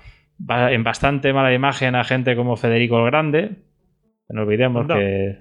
en 0.48 0.84
bastante 0.84 1.32
mala 1.32 1.52
imagen 1.54 1.94
a 1.94 2.04
gente 2.04 2.36
como 2.36 2.56
Federico 2.56 2.98
el 2.98 3.06
Grande. 3.06 3.50
No 4.28 4.42
olvidemos 4.42 4.86
No. 4.86 4.94
que 4.94 5.38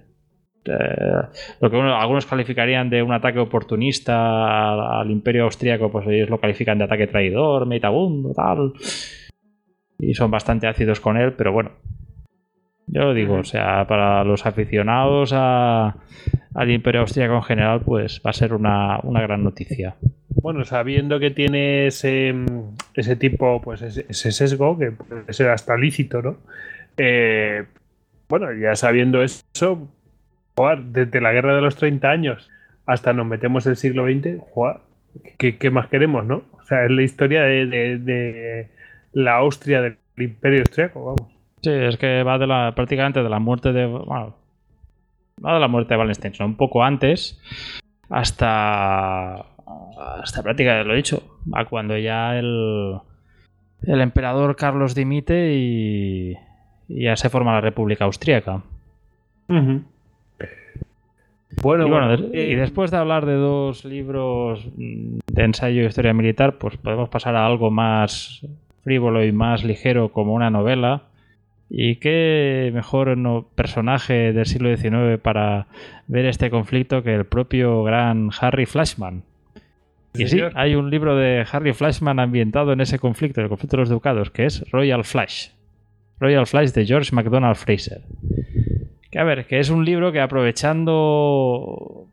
eh, 0.67 1.21
lo 1.61 1.69
que 1.69 1.77
uno- 1.77 1.95
algunos 1.99 2.25
calificarían 2.25 2.89
de 2.89 3.03
un 3.03 3.11
ataque 3.13 3.37
oportunista 3.39 4.71
al, 4.73 5.01
al 5.01 5.11
imperio 5.11 5.43
austríaco, 5.43 5.91
pues 5.91 6.07
ellos 6.07 6.29
lo 6.29 6.39
califican 6.39 6.77
de 6.79 6.85
ataque 6.85 7.07
traidor, 7.07 7.67
metabundo, 7.67 8.33
tal. 8.33 8.73
Y 9.99 10.13
son 10.13 10.31
bastante 10.31 10.67
ácidos 10.67 10.99
con 10.99 11.17
él, 11.17 11.33
pero 11.33 11.51
bueno. 11.51 11.71
Yo 12.87 13.01
lo 13.01 13.13
digo, 13.13 13.35
o 13.35 13.43
sea, 13.43 13.85
para 13.87 14.23
los 14.23 14.45
aficionados 14.45 15.31
a- 15.33 15.95
al 16.53 16.71
imperio 16.71 17.01
austríaco 17.01 17.35
en 17.35 17.43
general, 17.43 17.81
pues 17.81 18.21
va 18.25 18.29
a 18.29 18.33
ser 18.33 18.53
una, 18.53 18.99
una 19.03 19.21
gran 19.21 19.43
noticia. 19.43 19.95
Bueno, 20.41 20.63
sabiendo 20.65 21.19
que 21.19 21.31
tiene 21.31 21.87
ese, 21.87 22.33
ese 22.93 23.15
tipo, 23.15 23.61
pues 23.61 23.81
ese, 23.81 24.05
ese 24.07 24.31
sesgo, 24.31 24.77
que 24.77 24.91
puede 24.91 25.33
ser 25.33 25.49
hasta 25.49 25.75
lícito, 25.77 26.21
¿no? 26.21 26.37
Eh, 26.97 27.65
bueno, 28.29 28.53
ya 28.53 28.75
sabiendo 28.75 29.23
eso, 29.23 29.87
jugar 30.55 30.83
desde 30.83 31.19
la 31.21 31.33
guerra 31.33 31.55
de 31.55 31.61
los 31.61 31.75
30 31.75 32.09
años 32.11 32.49
hasta 32.85 33.13
nos 33.13 33.25
metemos 33.25 33.65
el 33.65 33.75
siglo 33.75 34.05
XX, 34.05 34.39
jugar, 34.39 34.81
¿qué, 35.37 35.57
qué 35.57 35.71
más 35.71 35.87
queremos, 35.87 36.23
no? 36.25 36.43
O 36.53 36.63
sea, 36.63 36.85
es 36.85 36.91
la 36.91 37.01
historia 37.01 37.41
de, 37.43 37.65
de- 37.65 37.97
de 37.97 38.67
la 39.15 39.37
Austria, 39.37 39.81
del 39.81 39.97
imperio 40.17 40.59
austriaco, 40.59 41.03
vamos. 41.05 41.33
Sí, 41.61 41.71
es 41.71 41.97
que 41.97 42.21
va 42.21 42.37
de 42.37 42.45
la, 42.45 42.73
prácticamente 42.75 43.23
de 43.23 43.29
la 43.29 43.39
muerte 43.39 43.71
de. 43.71 43.85
Bueno, 43.87 44.35
no 45.41 45.53
de 45.53 45.59
la 45.59 45.67
muerte 45.67 45.93
de 45.93 45.99
Wallenstein, 45.99 46.33
sino 46.33 46.45
un 46.45 46.57
poco 46.57 46.83
antes, 46.83 47.41
hasta. 48.09 49.45
Hasta 50.21 50.43
prácticamente, 50.43 50.85
lo 50.85 50.93
he 50.93 50.97
dicho, 50.97 51.23
a 51.53 51.65
cuando 51.65 51.97
ya 51.97 52.37
el. 52.37 52.99
El 53.83 54.01
emperador 54.01 54.55
Carlos 54.55 54.93
dimite 54.93 55.53
y. 55.53 56.37
y 56.87 57.03
ya 57.05 57.15
se 57.15 57.29
forma 57.29 57.53
la 57.53 57.61
República 57.61 58.05
Austríaca. 58.05 58.61
Bueno, 61.61 61.87
y, 61.87 61.89
bueno, 61.89 62.13
eh, 62.13 62.49
y 62.51 62.55
después 62.55 62.91
de 62.91 62.97
hablar 62.97 63.25
de 63.25 63.35
dos 63.35 63.85
libros 63.85 64.67
mm, 64.75 65.19
de 65.25 65.43
ensayo 65.43 65.81
de 65.81 65.87
historia 65.87 66.13
militar, 66.13 66.57
pues 66.57 66.75
podemos 66.77 67.07
pasar 67.07 67.35
a 67.37 67.45
algo 67.45 67.71
más 67.71 68.45
frívolo 68.85 69.25
y 69.25 69.33
más 69.33 69.65
ligero 69.65 70.09
como 70.13 70.33
una 70.33 70.49
novela. 70.49 71.03
Y 71.69 71.95
qué 71.97 72.71
mejor 72.73 73.17
no- 73.17 73.47
personaje 73.55 74.31
del 74.31 74.45
siglo 74.45 74.73
XIX 74.77 75.19
para 75.21 75.67
ver 76.07 76.25
este 76.27 76.49
conflicto 76.49 77.03
que 77.03 77.13
el 77.13 77.25
propio 77.25 77.83
gran 77.83 78.29
Harry 78.39 78.65
Flashman. 78.65 79.23
Y 80.13 80.19
sí, 80.19 80.27
señor. 80.29 80.53
hay 80.55 80.75
un 80.75 80.89
libro 80.89 81.17
de 81.17 81.45
Harry 81.51 81.73
Flashman 81.73 82.19
ambientado 82.19 82.71
en 82.71 82.79
ese 82.79 82.99
conflicto, 82.99 83.41
el 83.41 83.49
conflicto 83.49 83.75
de 83.75 83.81
los 83.81 83.89
ducados, 83.89 84.29
que 84.31 84.45
es 84.45 84.63
Royal 84.71 85.03
Flash. 85.03 85.49
Royal 86.21 86.45
Flash 86.47 86.69
de 86.71 86.85
George 86.85 87.13
MacDonald 87.13 87.57
Fraser. 87.57 88.01
Que 89.11 89.19
a 89.19 89.23
ver, 89.25 89.45
que 89.47 89.59
es 89.59 89.69
un 89.69 89.83
libro 89.83 90.11
que 90.13 90.21
aprovechando. 90.21 92.07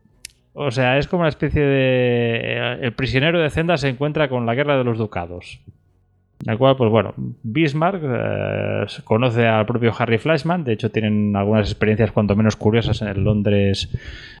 O 0.55 0.71
sea, 0.71 0.97
es 0.97 1.07
como 1.07 1.21
una 1.21 1.29
especie 1.29 1.61
de. 1.61 2.79
El 2.81 2.91
prisionero 2.93 3.39
de 3.39 3.49
Zenda 3.49 3.77
se 3.77 3.89
encuentra 3.89 4.27
con 4.29 4.45
la 4.45 4.55
guerra 4.55 4.77
de 4.77 4.83
los 4.83 4.97
ducados. 4.97 5.61
El 6.45 6.57
cual, 6.57 6.75
pues 6.75 6.91
bueno, 6.91 7.13
Bismarck 7.43 8.01
eh, 8.03 8.85
conoce 9.05 9.47
al 9.47 9.65
propio 9.65 9.93
Harry 9.97 10.17
Flashman. 10.17 10.63
De 10.63 10.73
hecho, 10.73 10.91
tienen 10.91 11.35
algunas 11.35 11.69
experiencias, 11.69 12.11
cuanto 12.11 12.35
menos 12.35 12.55
curiosas, 12.55 13.01
en 13.01 13.07
el 13.07 13.23
Londres 13.23 13.89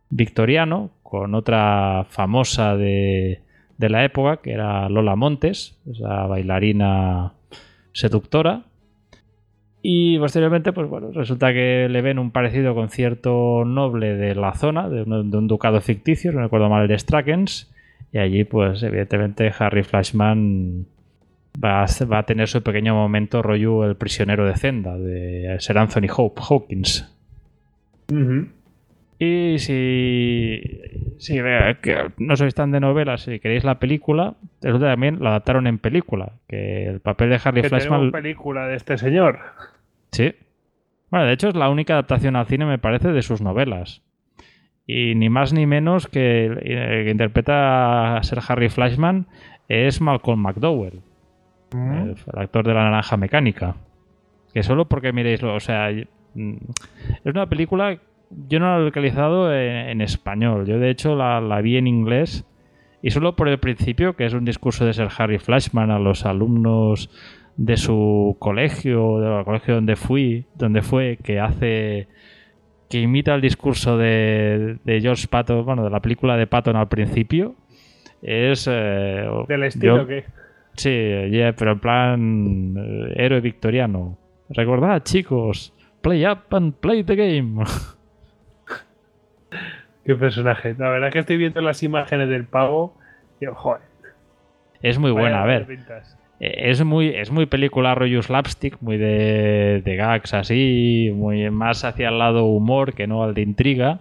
victoriano, 0.09 0.91
con 1.01 1.33
otra 1.33 2.05
famosa 2.09 2.75
de, 2.75 3.41
de 3.77 3.89
la 3.89 4.03
época, 4.03 4.37
que 4.37 4.51
era 4.51 4.89
Lola 4.89 5.15
Montes, 5.15 5.79
esa 5.89 6.27
bailarina 6.27 7.33
seductora. 7.93 8.63
Y 9.81 10.17
posteriormente, 10.17 10.71
pues 10.73 10.89
bueno, 10.89 11.11
resulta 11.11 11.53
que 11.53 11.87
le 11.89 12.01
ven 12.01 12.19
un 12.19 12.31
parecido 12.31 12.73
con 12.75 12.89
cierto 12.89 13.63
noble 13.65 14.15
de 14.15 14.35
la 14.35 14.53
zona, 14.53 14.89
de 14.89 15.03
un, 15.03 15.31
de 15.31 15.37
un 15.37 15.47
ducado 15.47 15.79
ficticio, 15.81 16.31
no 16.31 16.41
recuerdo 16.41 16.69
mal, 16.69 16.83
el 16.83 16.87
de 16.87 16.99
Strakens. 16.99 17.69
Y 18.11 18.17
allí, 18.19 18.43
pues 18.43 18.83
evidentemente, 18.83 19.51
Harry 19.57 19.83
Flashman 19.83 20.85
va 21.61 21.83
a, 21.83 22.05
va 22.05 22.19
a 22.19 22.23
tener 22.23 22.47
su 22.47 22.61
pequeño 22.63 22.93
momento 22.93 23.41
rollo 23.41 23.83
el 23.85 23.95
prisionero 23.95 24.45
de 24.45 24.55
Zenda, 24.55 24.97
de 24.97 25.55
Sir 25.59 25.77
Anthony 25.77 26.07
Hope, 26.15 26.41
Hawkins. 26.47 27.09
Y 29.19 29.57
si, 29.59 30.61
si 31.17 31.35
que 31.81 32.11
no 32.17 32.35
sois 32.35 32.53
tan 32.53 32.71
de 32.71 32.79
novelas, 32.79 33.21
si 33.21 33.39
queréis 33.39 33.63
la 33.63 33.79
película, 33.79 34.35
resulta 34.61 34.87
también 34.87 35.19
la 35.21 35.29
adaptaron 35.29 35.67
en 35.67 35.77
película. 35.77 36.33
Que 36.47 36.87
el 36.87 36.99
papel 36.99 37.29
de 37.29 37.39
Harry 37.43 37.61
que 37.61 37.69
Flashman. 37.69 38.11
película 38.11 38.67
de 38.67 38.75
este 38.75 38.97
señor. 38.97 39.39
Sí. 40.11 40.33
Bueno, 41.09 41.25
de 41.25 41.33
hecho 41.33 41.47
es 41.47 41.55
la 41.55 41.69
única 41.69 41.93
adaptación 41.93 42.35
al 42.35 42.47
cine, 42.47 42.65
me 42.65 42.79
parece, 42.79 43.11
de 43.11 43.21
sus 43.21 43.41
novelas. 43.41 44.01
Y 44.85 45.15
ni 45.15 45.29
más 45.29 45.53
ni 45.53 45.65
menos 45.65 46.07
que 46.07 46.45
el 46.45 46.59
que 46.59 47.09
interpreta 47.09 48.17
a 48.17 48.23
ser 48.23 48.39
Harry 48.47 48.69
Flashman 48.69 49.27
es 49.69 50.01
Malcolm 50.01 50.41
McDowell, 50.41 51.01
el, 51.73 52.09
el 52.33 52.39
actor 52.41 52.65
de 52.65 52.73
la 52.73 52.83
naranja 52.83 53.17
mecánica. 53.17 53.75
Que 54.53 54.63
solo 54.63 54.85
porque 54.85 55.11
miréis, 55.13 55.41
o 55.43 55.59
sea, 55.59 55.89
mm, 56.35 56.53
es 57.23 57.33
una 57.33 57.47
película, 57.47 57.97
yo 58.47 58.59
no 58.59 58.65
la 58.75 58.81
he 58.81 58.85
localizado 58.85 59.53
en, 59.53 59.89
en 59.89 60.01
español, 60.01 60.65
yo 60.65 60.77
de 60.79 60.89
hecho 60.89 61.15
la, 61.15 61.41
la 61.41 61.61
vi 61.61 61.77
en 61.77 61.87
inglés 61.87 62.45
y 63.01 63.09
solo 63.11 63.35
por 63.35 63.47
el 63.49 63.57
principio, 63.57 64.15
que 64.15 64.25
es 64.25 64.33
un 64.33 64.45
discurso 64.45 64.85
de 64.85 64.93
ser 64.93 65.09
Harry 65.17 65.39
Flashman 65.39 65.91
a 65.91 65.99
los 65.99 66.25
alumnos 66.25 67.09
de 67.57 67.77
su 67.77 68.35
colegio, 68.39 69.19
del 69.19 69.43
colegio 69.43 69.75
donde 69.75 69.95
fui, 69.95 70.45
donde 70.55 70.81
fue, 70.81 71.17
que 71.21 71.39
hace 71.39 72.07
que 72.89 72.99
imita 72.99 73.33
el 73.33 73.41
discurso 73.41 73.97
de, 73.97 74.77
de 74.83 75.01
George 75.01 75.27
Patton, 75.27 75.65
bueno, 75.65 75.83
de 75.83 75.89
la 75.89 75.99
película 75.99 76.37
de 76.37 76.45
Patton 76.47 76.75
al 76.75 76.87
principio, 76.87 77.55
es 78.21 78.67
eh, 78.71 79.27
Del 79.47 79.63
estilo 79.63 79.97
yo- 79.97 80.07
que. 80.07 80.25
Sí, 80.75 80.89
yeah, 81.29 81.53
pero 81.53 81.73
en 81.73 81.79
plan 81.79 82.75
eh, 82.77 83.13
héroe 83.15 83.41
victoriano. 83.41 84.17
Recordad, 84.49 85.03
chicos, 85.03 85.73
play 86.01 86.25
up 86.25 86.39
and 86.51 86.73
play 86.73 87.03
the 87.03 87.15
game. 87.15 87.63
Qué 90.05 90.15
personaje. 90.15 90.75
La 90.77 90.89
verdad 90.89 91.09
es 91.09 91.13
que 91.13 91.19
estoy 91.19 91.37
viendo 91.37 91.61
las 91.61 91.81
imágenes 91.83 92.27
del 92.29 92.45
pavo 92.45 92.97
y, 93.39 93.45
joder. 93.45 93.81
Es 94.81 94.99
muy 94.99 95.11
buena, 95.11 95.43
a 95.43 95.45
ver. 95.45 95.65
pintas. 95.65 96.17
Eh, 96.39 96.71
Es 96.71 96.83
muy, 96.83 97.07
es 97.09 97.31
muy 97.31 97.45
película 97.45 97.95
rollo 97.95 98.21
slapstick, 98.21 98.77
muy 98.81 98.97
de, 98.97 99.81
de 99.83 99.95
gags 99.95 100.33
así, 100.33 101.11
muy 101.15 101.49
más 101.51 101.85
hacia 101.85 102.09
el 102.09 102.19
lado 102.19 102.45
humor 102.45 102.93
que 102.93 103.07
no 103.07 103.23
al 103.23 103.33
de 103.33 103.41
intriga. 103.41 103.99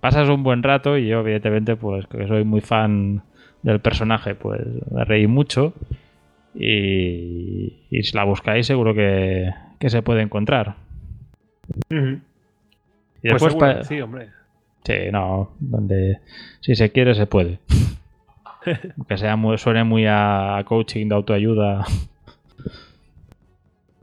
Pasas 0.00 0.28
un 0.28 0.42
buen 0.42 0.62
rato 0.62 0.96
y 0.96 1.08
yo, 1.08 1.20
evidentemente, 1.20 1.76
pues 1.76 2.06
que 2.06 2.26
soy 2.28 2.44
muy 2.44 2.60
fan 2.60 3.22
del 3.62 3.80
personaje, 3.80 4.34
pues 4.34 4.60
me 4.90 5.04
reí 5.04 5.26
mucho. 5.26 5.74
Y, 6.54 7.84
y 7.90 8.02
si 8.02 8.16
la 8.16 8.24
buscáis, 8.24 8.66
seguro 8.66 8.94
que, 8.94 9.50
que 9.78 9.90
se 9.90 10.02
puede 10.02 10.22
encontrar. 10.22 10.76
Y 11.88 13.28
Pues 13.28 13.42
después, 13.42 13.52
seguro 13.52 13.84
sí, 13.84 14.00
hombre. 14.00 14.28
Sí, 14.84 14.94
no, 15.12 15.50
donde 15.60 16.18
si 16.60 16.74
se 16.74 16.90
quiere 16.90 17.14
se 17.14 17.26
puede. 17.26 17.58
Aunque 18.96 19.16
sea 19.16 19.36
muy, 19.36 19.58
suene 19.58 19.84
muy 19.84 20.06
a, 20.06 20.56
a 20.56 20.64
coaching 20.64 21.08
de 21.08 21.14
autoayuda. 21.14 21.84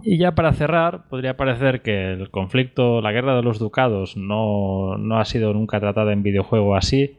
Y 0.04 0.18
ya 0.18 0.36
para 0.36 0.54
cerrar, 0.54 1.08
podría 1.10 1.36
parecer 1.36 1.82
que 1.82 2.14
el 2.14 2.30
conflicto, 2.30 3.02
la 3.02 3.12
guerra 3.12 3.36
de 3.36 3.42
los 3.42 3.60
ducados, 3.60 4.16
no, 4.16 4.98
no 4.98 5.20
ha 5.20 5.26
sido 5.26 5.54
nunca 5.54 5.80
tratada 5.80 6.14
en 6.14 6.24
videojuego 6.24 6.76
así. 6.76 7.18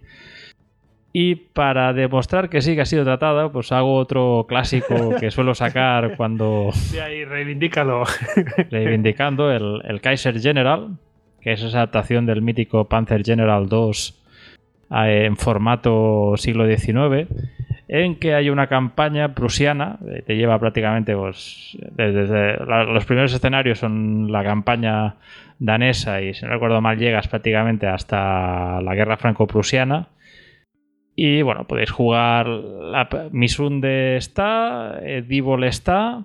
Y 1.13 1.35
para 1.37 1.93
demostrar 1.95 2.49
que 2.51 2.61
sí 2.61 2.75
que 2.75 2.83
ha 2.83 2.87
sido 2.87 3.03
tratada, 3.05 3.51
pues 3.51 3.73
hago 3.73 3.97
otro 3.97 4.45
clásico 4.49 5.15
que 5.19 5.31
suelo 5.31 5.55
sacar 5.55 6.17
cuando 6.17 6.69
Sí, 6.73 6.99
ahí, 6.99 7.25
reivindícalo. 7.25 8.05
reivindicando 8.71 9.51
el, 9.51 9.81
el 9.85 10.01
Kaiser 10.01 10.39
General, 10.41 10.97
que 11.41 11.53
es 11.53 11.63
esa 11.63 11.79
adaptación 11.79 12.27
del 12.27 12.43
mítico 12.43 12.89
Panzer 12.89 13.23
General 13.25 13.69
2 13.69 14.23
eh, 14.91 15.25
en 15.27 15.37
formato 15.37 16.35
siglo 16.37 16.67
XIX, 16.67 17.27
en 17.89 18.17
que 18.17 18.35
hay 18.35 18.51
una 18.51 18.67
campaña 18.67 19.35
prusiana, 19.35 19.99
eh, 20.07 20.23
te 20.27 20.37
lleva 20.37 20.59
prácticamente, 20.59 21.17
pues, 21.17 21.77
desde, 21.93 22.21
desde 22.23 22.65
la- 22.67 22.85
los 22.85 23.07
primeros 23.07 23.33
escenarios 23.33 23.79
son 23.79 24.31
la 24.31 24.45
campaña 24.45 25.15
danesa 25.59 26.21
y 26.21 26.35
si 26.35 26.45
no 26.45 26.53
recuerdo 26.53 26.81
mal 26.83 26.99
llegas 26.99 27.29
prácticamente 27.29 27.87
hasta 27.87 28.81
la 28.83 28.95
guerra 28.95 29.17
franco-prusiana. 29.17 30.09
Y 31.21 31.43
bueno, 31.43 31.65
podéis 31.65 31.91
jugar. 31.91 32.47
La, 32.47 33.09
Misunde 33.33 34.17
está, 34.17 35.01
eh, 35.03 35.25
Divol 35.27 35.65
está, 35.65 36.23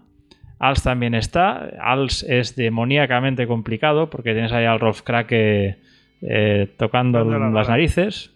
Als 0.59 0.83
también 0.83 1.15
está. 1.15 1.67
Als 1.81 2.21
es 2.21 2.55
demoníacamente 2.55 3.47
complicado 3.47 4.11
porque 4.11 4.33
tienes 4.33 4.51
ahí 4.51 4.65
al 4.65 4.79
Rolf 4.79 5.01
Krake 5.01 5.77
eh, 6.21 6.67
tocando 6.77 7.23
las 7.25 7.69
narices. 7.69 8.35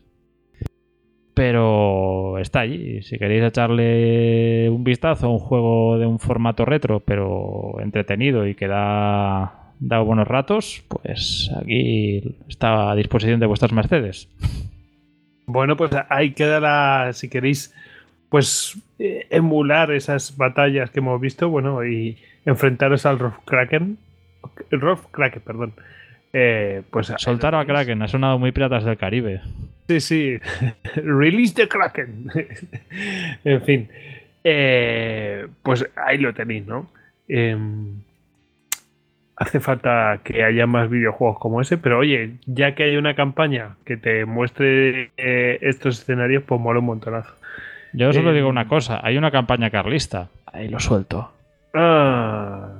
Pero 1.36 2.40
está 2.40 2.62
allí. 2.62 3.04
Si 3.04 3.20
queréis 3.20 3.44
echarle 3.44 4.68
un 4.72 4.84
vistazo 4.84 5.28
a 5.28 5.30
un 5.30 5.38
juego 5.38 6.00
de 6.00 6.08
un 6.08 6.18
formato 6.18 6.66
retro, 6.66 7.02
pero 7.02 7.80
entretenido 7.82 8.48
y 8.48 8.56
que 8.56 8.68
da, 8.68 9.74
da 9.80 10.00
buenos 10.00 10.28
ratos, 10.28 10.84
pues 10.88 11.52
aquí 11.56 12.36
está 12.50 12.90
a 12.90 12.96
disposición 12.96 13.40
de 13.40 13.46
vuestras 13.46 13.74
mercedes. 13.74 14.28
Bueno, 15.48 15.78
pues 15.78 15.92
ahí 16.10 16.32
queda 16.32 16.60
la. 16.60 17.14
Si 17.14 17.30
queréis, 17.30 17.74
pues 18.30 18.78
eh, 19.00 19.28
emular 19.30 19.92
esas 19.92 20.36
batallas 20.36 20.92
que 20.92 21.00
hemos 21.00 21.20
visto, 21.22 21.50
bueno, 21.50 21.86
y 21.86 22.18
enfrentaros 22.46 23.06
al 23.06 23.18
Rolf 23.18 23.38
Kraken. 23.46 23.98
Rolf 24.72 25.06
Kraken, 25.12 25.42
perdón. 25.42 25.74
Eh, 26.34 26.84
pues 26.92 27.14
Soltar 27.18 27.56
a 27.56 27.66
Kraken, 27.66 28.02
ha 28.02 28.10
sonado 28.10 28.38
muy 28.38 28.52
Piratas 28.52 28.84
del 28.84 28.98
Caribe. 28.98 29.42
Sí, 29.88 30.02
sí. 30.02 30.40
Release 30.96 31.54
the 31.56 31.70
Kraken. 31.70 32.30
en 33.46 33.62
fin. 33.62 33.90
Eh, 34.44 35.48
pues 35.64 35.90
ahí 35.96 36.18
lo 36.18 36.34
tenéis, 36.34 36.68
¿no? 36.68 36.92
Hace 39.40 39.60
falta 39.60 40.20
que 40.24 40.44
haya 40.44 40.66
más 40.66 40.90
videojuegos 40.90 41.38
como 41.38 41.62
ese, 41.62 41.78
pero 41.78 42.00
oye, 42.00 42.38
ya 42.48 42.74
que 42.74 42.84
hay 42.84 42.98
una 42.98 43.14
campaña 43.14 43.76
que 43.86 43.96
te 43.96 44.26
muestre 44.26 45.12
eh, 45.16 45.60
estos 45.62 46.00
escenarios, 46.02 46.44
pues 46.44 46.60
mola 46.60 46.80
un 46.80 46.86
montonazo. 46.88 47.34
Yo 47.94 48.12
solo 48.14 48.32
Eh, 48.32 48.34
digo 48.34 48.50
una 48.50 48.68
cosa, 48.68 49.00
hay 49.04 49.16
una 49.18 49.30
campaña 49.30 49.70
carlista. 49.70 50.30
Ahí 50.52 50.68
lo 50.70 50.80
suelto. 50.80 51.32
Ah. 51.76 52.72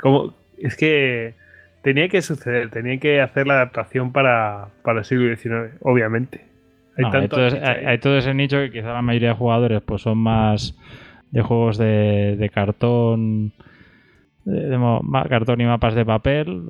Como, 0.00 0.34
es 0.56 0.76
que 0.76 1.34
tenía 1.82 2.08
que 2.08 2.22
suceder, 2.22 2.70
tenía 2.70 2.98
que 2.98 3.20
hacer 3.20 3.46
la 3.46 3.54
adaptación 3.54 4.12
para, 4.12 4.68
para 4.82 5.00
el 5.00 5.04
siglo 5.04 5.34
XIX, 5.34 5.74
obviamente. 5.80 6.44
Hay 6.96 7.02
No, 7.02 7.06
hay, 7.08 7.12
tanto 7.12 7.36
todo 7.36 7.48
hay- 7.86 7.98
todo 7.98 8.18
ese 8.18 8.34
nicho 8.34 8.58
que 8.58 8.70
quizá 8.70 8.92
la 8.92 9.02
mayoría 9.02 9.30
de 9.30 9.34
jugadores 9.34 9.82
pues 9.82 10.02
son 10.02 10.18
más 10.18 10.76
de 11.30 11.42
juegos 11.42 11.78
de, 11.78 12.36
de 12.36 12.48
cartón, 12.50 13.52
cartón 15.28 15.60
y 15.60 15.64
mapas 15.64 15.94
de 15.94 16.04
papel, 16.04 16.62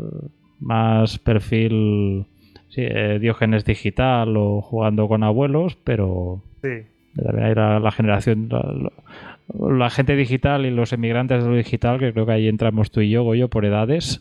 más 0.60 1.18
perfil 1.18 2.26
sí, 2.68 2.82
eh, 2.84 3.18
Diógenes 3.20 3.64
digital 3.64 4.36
o 4.36 4.60
jugando 4.60 5.08
con 5.08 5.22
abuelos, 5.22 5.76
pero 5.84 6.42
Sí. 6.62 6.82
también 7.22 7.46
hay 7.46 7.54
la, 7.54 7.80
la 7.80 7.90
generación, 7.90 8.48
la, 8.48 9.90
gente 9.90 10.16
digital 10.16 10.66
y 10.66 10.70
los 10.70 10.92
emigrantes 10.92 11.42
de 11.44 11.50
lo 11.50 11.56
digital, 11.56 11.98
que 11.98 12.12
creo 12.12 12.26
que 12.26 12.32
ahí 12.32 12.48
entramos 12.48 12.90
tú 12.90 13.00
y 13.00 13.10
yo, 13.10 13.22
Goyo, 13.22 13.48
por 13.48 13.64
edades. 13.64 14.20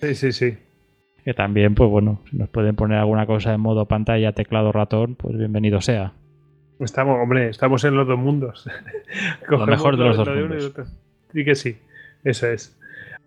Sí, 0.00 0.14
sí, 0.14 0.32
sí. 0.32 0.56
Que 1.24 1.34
también, 1.34 1.74
pues 1.74 1.90
bueno, 1.90 2.20
si 2.30 2.36
nos 2.38 2.48
pueden 2.48 2.76
poner 2.76 2.98
alguna 2.98 3.26
cosa 3.26 3.52
en 3.52 3.60
modo 3.60 3.86
pantalla, 3.86 4.32
teclado, 4.32 4.72
ratón, 4.72 5.16
pues 5.16 5.36
bienvenido 5.36 5.80
sea. 5.80 6.12
Estamos, 6.78 7.18
hombre, 7.22 7.50
estamos 7.50 7.84
en 7.84 7.94
los 7.94 8.06
dos 8.08 8.18
mundos. 8.18 8.66
Cogemos 9.46 9.68
mejor 9.68 9.98
de 9.98 10.04
los 10.04 10.16
lo 10.16 10.24
dos 10.24 10.34
y 10.34 10.40
mundos. 10.40 10.72
lo. 10.78 10.84
Sí 11.32 11.44
que 11.44 11.54
sí, 11.54 11.76
eso 12.24 12.46
es. 12.46 12.79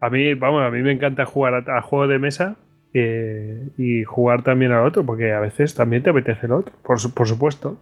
A 0.05 0.09
mí, 0.09 0.33
vamos, 0.33 0.63
a 0.63 0.69
mí 0.71 0.81
me 0.81 0.91
encanta 0.91 1.25
jugar 1.25 1.53
a, 1.69 1.77
a 1.77 1.81
juegos 1.81 2.09
de 2.09 2.19
mesa 2.19 2.55
eh, 2.93 3.69
y 3.77 4.03
jugar 4.03 4.43
también 4.43 4.71
al 4.71 4.85
otro, 4.85 5.05
porque 5.05 5.31
a 5.31 5.39
veces 5.39 5.75
también 5.75 6.03
te 6.03 6.09
apetece 6.09 6.45
el 6.47 6.51
otro, 6.53 6.73
por, 6.83 6.97
por 7.13 7.27
supuesto. 7.27 7.77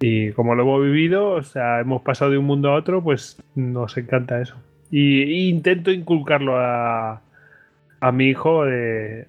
Y 0.00 0.32
como 0.32 0.54
lo 0.54 0.62
hemos 0.62 0.82
vivido, 0.84 1.30
o 1.30 1.42
sea, 1.42 1.80
hemos 1.80 2.02
pasado 2.02 2.30
de 2.32 2.38
un 2.38 2.44
mundo 2.46 2.70
a 2.70 2.74
otro, 2.74 3.02
pues 3.02 3.40
nos 3.54 3.96
encanta 3.96 4.40
eso. 4.40 4.56
Y, 4.90 5.22
y 5.22 5.48
intento 5.48 5.90
inculcarlo 5.92 6.58
a, 6.58 7.22
a 8.00 8.12
mi 8.12 8.26
hijo. 8.28 8.64
de- 8.64 9.26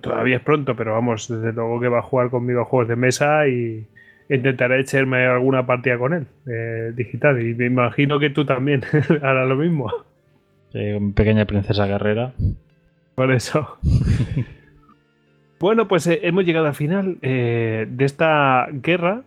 todavía 0.00 0.36
es 0.36 0.42
pronto, 0.42 0.76
pero 0.76 0.94
vamos, 0.94 1.28
desde 1.28 1.52
luego 1.52 1.80
que 1.80 1.88
va 1.88 2.00
a 2.00 2.02
jugar 2.02 2.30
conmigo 2.30 2.60
a 2.62 2.64
juegos 2.64 2.88
de 2.88 2.96
mesa 2.96 3.48
y 3.48 3.86
intentaré 4.28 4.80
echarme 4.80 5.26
alguna 5.26 5.66
partida 5.66 5.98
con 5.98 6.14
él, 6.14 6.26
eh, 6.48 6.92
digital. 6.94 7.40
Y 7.46 7.54
me 7.54 7.66
imagino 7.66 8.18
que 8.18 8.30
tú 8.30 8.44
también 8.44 8.82
harás 9.22 9.48
lo 9.48 9.56
mismo. 9.56 9.92
Mi 10.76 11.12
pequeña 11.12 11.44
princesa 11.44 11.86
guerrera. 11.86 12.32
Por 13.14 13.32
eso. 13.32 13.78
bueno, 15.60 15.88
pues 15.88 16.06
eh, 16.06 16.20
hemos 16.22 16.44
llegado 16.44 16.66
al 16.66 16.74
final 16.74 17.18
eh, 17.22 17.86
de 17.88 18.04
esta 18.04 18.68
guerra 18.70 19.22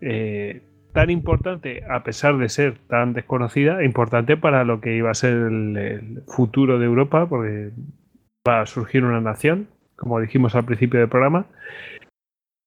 eh, 0.00 0.62
tan 0.92 1.10
importante, 1.10 1.82
a 1.90 2.04
pesar 2.04 2.38
de 2.38 2.48
ser 2.48 2.78
tan 2.88 3.14
desconocida, 3.14 3.82
importante 3.84 4.36
para 4.36 4.64
lo 4.64 4.80
que 4.80 4.96
iba 4.96 5.10
a 5.10 5.14
ser 5.14 5.32
el, 5.32 5.76
el 5.76 6.22
futuro 6.26 6.78
de 6.78 6.86
Europa, 6.86 7.26
porque 7.26 7.70
va 8.46 8.60
a 8.60 8.66
surgir 8.66 9.04
una 9.04 9.20
nación, 9.20 9.68
como 9.96 10.20
dijimos 10.20 10.54
al 10.54 10.64
principio 10.64 11.00
del 11.00 11.08
programa. 11.08 11.46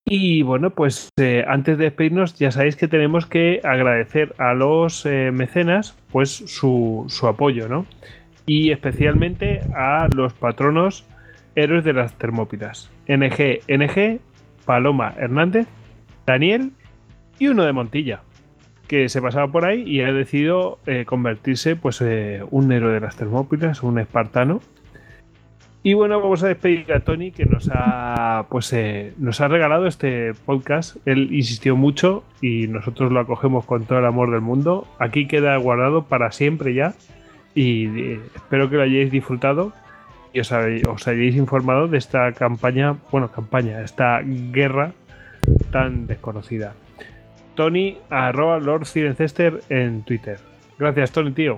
Y 0.08 0.44
bueno, 0.44 0.70
pues 0.70 1.10
eh, 1.18 1.44
antes 1.48 1.80
de 1.80 1.86
despedirnos, 1.86 2.38
ya 2.38 2.52
sabéis 2.52 2.76
que 2.76 2.88
tenemos 2.88 3.26
que 3.26 3.60
agradecer 3.64 4.36
a 4.38 4.54
los 4.54 5.04
eh, 5.08 5.32
mecenas 5.34 5.98
pues 6.12 6.30
su, 6.30 7.06
su 7.08 7.28
apoyo, 7.28 7.68
¿no? 7.68 7.88
Y 8.46 8.72
especialmente 8.72 9.62
a 9.76 10.08
los 10.14 10.34
patronos 10.34 11.06
héroes 11.56 11.84
de 11.84 11.94
las 11.94 12.18
Termópilas. 12.18 12.92
NG, 13.08 13.62
NG, 13.68 14.20
Paloma 14.66 15.14
Hernández, 15.18 15.68
Daniel 16.26 16.72
y 17.40 17.48
uno 17.48 17.64
de 17.64 17.74
Montilla, 17.74 18.22
que 18.88 19.10
se 19.10 19.22
pasaba 19.22 19.52
por 19.52 19.66
ahí 19.66 19.84
y 19.84 20.02
ha 20.02 20.12
decidido 20.12 20.80
eh, 20.86 21.06
convertirse 21.06 21.76
pues 21.76 22.02
eh, 22.02 22.44
un 22.52 22.72
héroe 22.72 22.94
de 22.94 23.00
las 23.00 23.16
Termópilas, 23.16 23.84
un 23.84 24.00
espartano. 24.00 24.62
Y 25.82 25.94
bueno, 25.94 26.20
vamos 26.20 26.42
a 26.42 26.48
despedir 26.48 26.92
a 26.94 27.02
Tony 27.02 27.32
que 27.32 27.46
nos 27.46 27.70
ha 27.72 28.48
pues 28.50 28.74
eh, 28.74 29.14
nos 29.20 29.40
ha 29.40 29.48
regalado 29.48 29.86
este 29.86 30.34
podcast. 30.34 30.98
Él 31.06 31.30
insistió 31.32 31.76
mucho 31.76 32.24
y 32.42 32.68
nosotros 32.68 33.12
lo 33.12 33.20
acogemos 33.20 33.66
con 33.66 33.86
todo 33.86 34.00
el 34.00 34.06
amor 34.06 34.32
del 34.32 34.42
mundo. 34.42 34.88
Aquí 34.98 35.28
queda 35.28 35.56
guardado 35.58 36.06
para 36.06 36.32
siempre 36.32 36.74
ya 36.74 36.96
y 37.56 38.20
espero 38.36 38.70
que 38.70 38.76
lo 38.76 38.84
hayáis 38.84 39.10
disfrutado 39.10 39.74
y 40.34 40.42
os, 40.42 40.52
hayáis 40.52 41.36
informado 41.36 41.88
de 41.88 41.98
esta 41.98 42.32
campaña, 42.34 42.98
bueno, 43.12 43.32
campaña, 43.32 43.82
esta 43.82 44.22
guerra 44.24 44.92
tan 45.72 46.08
desconocida. 46.08 46.74
Tony, 47.56 47.98
arroba 48.10 48.60
Lord 48.60 48.86
Cirencester 48.86 49.62
en 49.70 50.04
Twitter. 50.04 50.40
Gracias, 50.78 51.12
Tony, 51.12 51.32
tío. 51.32 51.58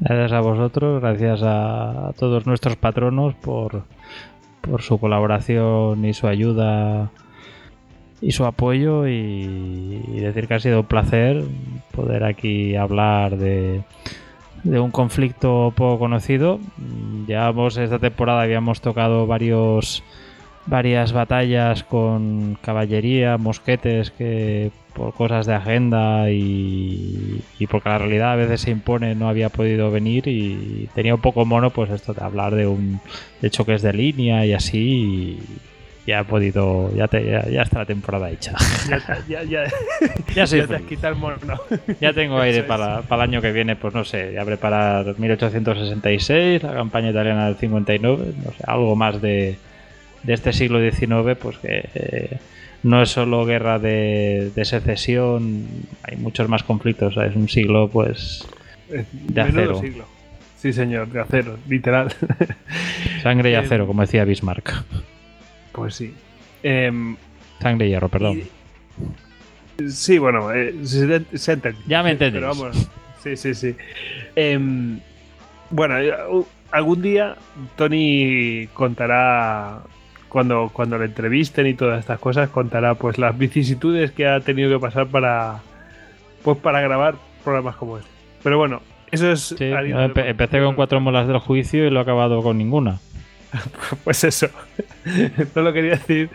Gracias 0.00 0.32
a 0.32 0.40
vosotros, 0.40 1.02
gracias 1.02 1.42
a, 1.42 2.08
a 2.08 2.12
todos 2.14 2.46
nuestros 2.46 2.76
patronos 2.76 3.34
por, 3.34 3.82
por 4.62 4.82
su 4.82 4.98
colaboración 4.98 6.04
y 6.04 6.14
su 6.14 6.26
ayuda 6.26 7.10
y 8.20 8.32
su 8.32 8.44
apoyo 8.44 9.06
y, 9.06 10.20
decir 10.20 10.48
que 10.48 10.54
ha 10.54 10.60
sido 10.60 10.80
un 10.80 10.86
placer 10.86 11.42
poder 11.92 12.24
aquí 12.24 12.76
hablar 12.76 13.36
de, 13.36 13.82
de 14.66 14.80
un 14.80 14.90
conflicto 14.90 15.72
poco 15.76 15.98
conocido. 15.98 16.58
Ya 17.26 17.52
esta 17.68 17.98
temporada 17.98 18.42
habíamos 18.42 18.80
tocado 18.80 19.26
varios 19.26 20.02
varias 20.66 21.12
batallas 21.12 21.84
con 21.84 22.58
caballería, 22.60 23.38
mosquetes 23.38 24.10
que 24.10 24.72
por 24.94 25.14
cosas 25.14 25.46
de 25.46 25.54
agenda 25.54 26.30
y, 26.30 27.40
y, 27.58 27.66
porque 27.68 27.88
la 27.88 27.98
realidad 27.98 28.32
a 28.32 28.36
veces 28.36 28.62
se 28.62 28.72
impone 28.72 29.14
no 29.14 29.28
había 29.28 29.48
podido 29.48 29.90
venir 29.92 30.26
y 30.26 30.88
tenía 30.94 31.14
un 31.14 31.20
poco 31.20 31.44
mono 31.44 31.70
pues 31.70 31.90
esto 31.90 32.14
de 32.14 32.24
hablar 32.24 32.54
de 32.54 32.66
un 32.66 33.00
de 33.40 33.50
choques 33.50 33.82
de 33.82 33.92
línea 33.92 34.44
y 34.44 34.54
así 34.54 35.38
ya 36.06 36.20
ha 36.20 36.24
podido 36.24 36.94
ya, 36.94 37.08
ya, 37.10 37.62
está 37.62 37.80
la 37.80 37.86
temporada 37.86 38.30
hecha 38.30 38.54
ya, 39.28 39.42
ya, 39.42 39.64
ya, 40.34 40.46
te 40.46 40.74
has 40.74 40.82
quitado 40.82 41.14
el 41.14 41.20
mono 41.20 41.36
ya 42.00 42.12
tengo 42.12 42.38
aire 42.40 42.62
para, 42.62 43.02
para, 43.02 43.24
el 43.24 43.30
año 43.30 43.42
que 43.42 43.52
viene 43.52 43.76
pues 43.76 43.92
no 43.94 44.04
sé 44.04 44.32
ya 44.32 44.44
preparar 44.44 45.18
1866 45.18 46.62
la 46.62 46.74
campaña 46.74 47.10
italiana 47.10 47.46
del 47.46 47.56
59 47.56 48.34
no 48.44 48.52
sé 48.52 48.64
algo 48.66 48.94
más 48.94 49.20
de 49.20 49.58
de 50.26 50.34
este 50.34 50.52
siglo 50.52 50.78
XIX, 50.80 51.38
pues 51.40 51.56
que 51.58 51.88
eh, 51.94 52.38
no 52.82 53.00
es 53.00 53.10
solo 53.10 53.46
guerra 53.46 53.78
de, 53.78 54.52
secesión, 54.64 55.66
hay 56.02 56.16
muchos 56.16 56.48
más 56.48 56.64
conflictos, 56.64 57.16
es 57.16 57.36
un 57.36 57.48
siglo 57.48 57.88
pues 57.88 58.46
de 58.88 59.40
acero. 59.40 59.80
Siglo. 59.80 60.04
Sí, 60.56 60.72
señor, 60.72 61.08
de 61.08 61.20
acero, 61.20 61.58
literal. 61.68 62.12
Sangre 63.22 63.50
y 63.50 63.52
eh, 63.54 63.58
acero, 63.58 63.86
como 63.86 64.02
decía 64.02 64.24
Bismarck. 64.24 64.84
Pues 65.76 65.94
sí. 65.94 66.14
Em, 66.62 67.16
Sangre 67.60 67.86
y 67.86 67.90
hierro, 67.90 68.08
perdón. 68.08 68.40
sí, 69.88 70.18
bueno, 70.18 70.52
eh, 70.52 70.74
se, 70.84 71.60
Ya 71.86 72.02
me. 72.02 72.16
Pero 72.16 72.48
vamos, 72.48 72.88
sí, 73.22 73.36
sí, 73.36 73.54
sí. 73.54 73.76
Em, 74.34 74.98
bueno, 75.70 75.96
algún 76.70 77.02
día 77.02 77.36
Tony 77.76 78.68
contará 78.72 79.82
cuando, 80.30 80.70
cuando 80.72 80.98
le 80.98 81.04
entrevisten 81.04 81.66
y 81.66 81.74
todas 81.74 82.00
estas 82.00 82.18
cosas, 82.18 82.48
contará 82.48 82.94
pues 82.94 83.18
las 83.18 83.36
vicisitudes 83.36 84.12
que 84.12 84.26
ha 84.26 84.40
tenido 84.40 84.70
que 84.70 84.80
pasar 84.80 85.06
para 85.08 85.60
pues 86.42 86.56
para 86.58 86.80
grabar 86.80 87.16
programas 87.44 87.76
como 87.76 87.98
este. 87.98 88.10
Pero 88.42 88.56
bueno, 88.56 88.80
eso 89.10 89.30
es. 89.30 89.54
empecé 89.58 90.60
con 90.62 90.74
cuatro 90.74 91.00
molas 91.00 91.28
del 91.28 91.38
juicio 91.38 91.86
y 91.86 91.90
lo 91.90 92.00
he 92.00 92.02
acabado 92.02 92.42
con 92.42 92.56
ninguna. 92.56 92.98
pues 94.04 94.24
eso. 94.24 94.48
no 95.54 95.62
lo 95.62 95.72
quería 95.72 95.92
decir. 95.92 96.30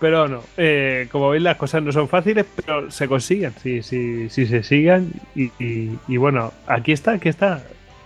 Pero 0.00 0.28
no. 0.28 0.42
Eh, 0.56 1.08
como 1.10 1.30
veis, 1.30 1.42
las 1.42 1.56
cosas 1.56 1.82
no 1.82 1.92
son 1.92 2.08
fáciles, 2.08 2.46
pero 2.56 2.90
se 2.90 3.08
consiguen. 3.08 3.52
Si, 3.62 3.82
sí, 3.82 4.28
sí, 4.30 4.46
se 4.46 4.62
sigan. 4.62 5.12
Y, 5.34 5.50
y, 5.58 6.16
bueno, 6.16 6.52
aquí 6.66 6.92
está, 6.92 7.12
aquí 7.12 7.28
está. 7.28 7.62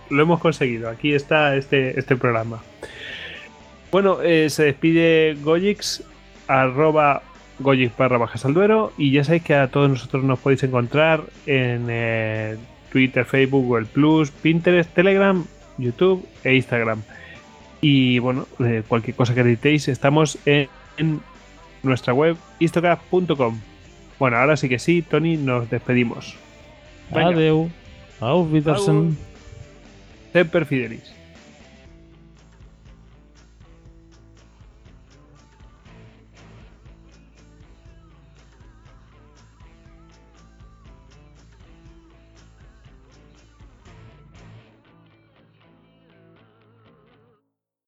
Lo 0.09 0.23
hemos 0.23 0.39
conseguido. 0.39 0.89
Aquí 0.89 1.13
está 1.13 1.55
este, 1.55 1.99
este 1.99 2.15
programa. 2.15 2.61
Bueno, 3.91 4.21
eh, 4.21 4.49
se 4.49 4.63
despide 4.63 5.35
Gojix, 5.41 6.03
arroba 6.47 7.23
Gojix 7.59 7.95
barra 7.97 8.17
bajas 8.17 8.45
al 8.45 8.53
duero. 8.53 8.93
Y 8.97 9.11
ya 9.11 9.23
sabéis 9.23 9.43
que 9.43 9.55
a 9.55 9.67
todos 9.67 9.89
nosotros 9.89 10.23
nos 10.23 10.39
podéis 10.39 10.63
encontrar 10.63 11.23
en 11.45 11.87
eh, 11.89 12.57
Twitter, 12.91 13.25
Facebook, 13.25 13.65
Google 13.65 13.85
Plus, 13.85 14.31
Pinterest, 14.31 14.93
Telegram, 14.93 15.45
YouTube 15.77 16.25
e 16.43 16.55
Instagram. 16.55 17.03
Y 17.81 18.19
bueno, 18.19 18.47
eh, 18.59 18.83
cualquier 18.87 19.15
cosa 19.15 19.33
que 19.33 19.43
necesitéis, 19.43 19.87
estamos 19.87 20.37
en, 20.45 20.69
nuestra 21.83 22.13
web 22.13 22.37
istocraft.com. 22.59 23.59
Bueno, 24.19 24.37
ahora 24.37 24.55
sí 24.55 24.69
que 24.69 24.77
sí, 24.77 25.01
Tony, 25.01 25.35
nos 25.35 25.69
despedimos. 25.69 26.35
Adeu. 27.11 27.69
Auf 28.19 28.51
Wiedersehen. 28.53 29.17
Semper 30.31 30.65
Fidelis. 30.65 31.20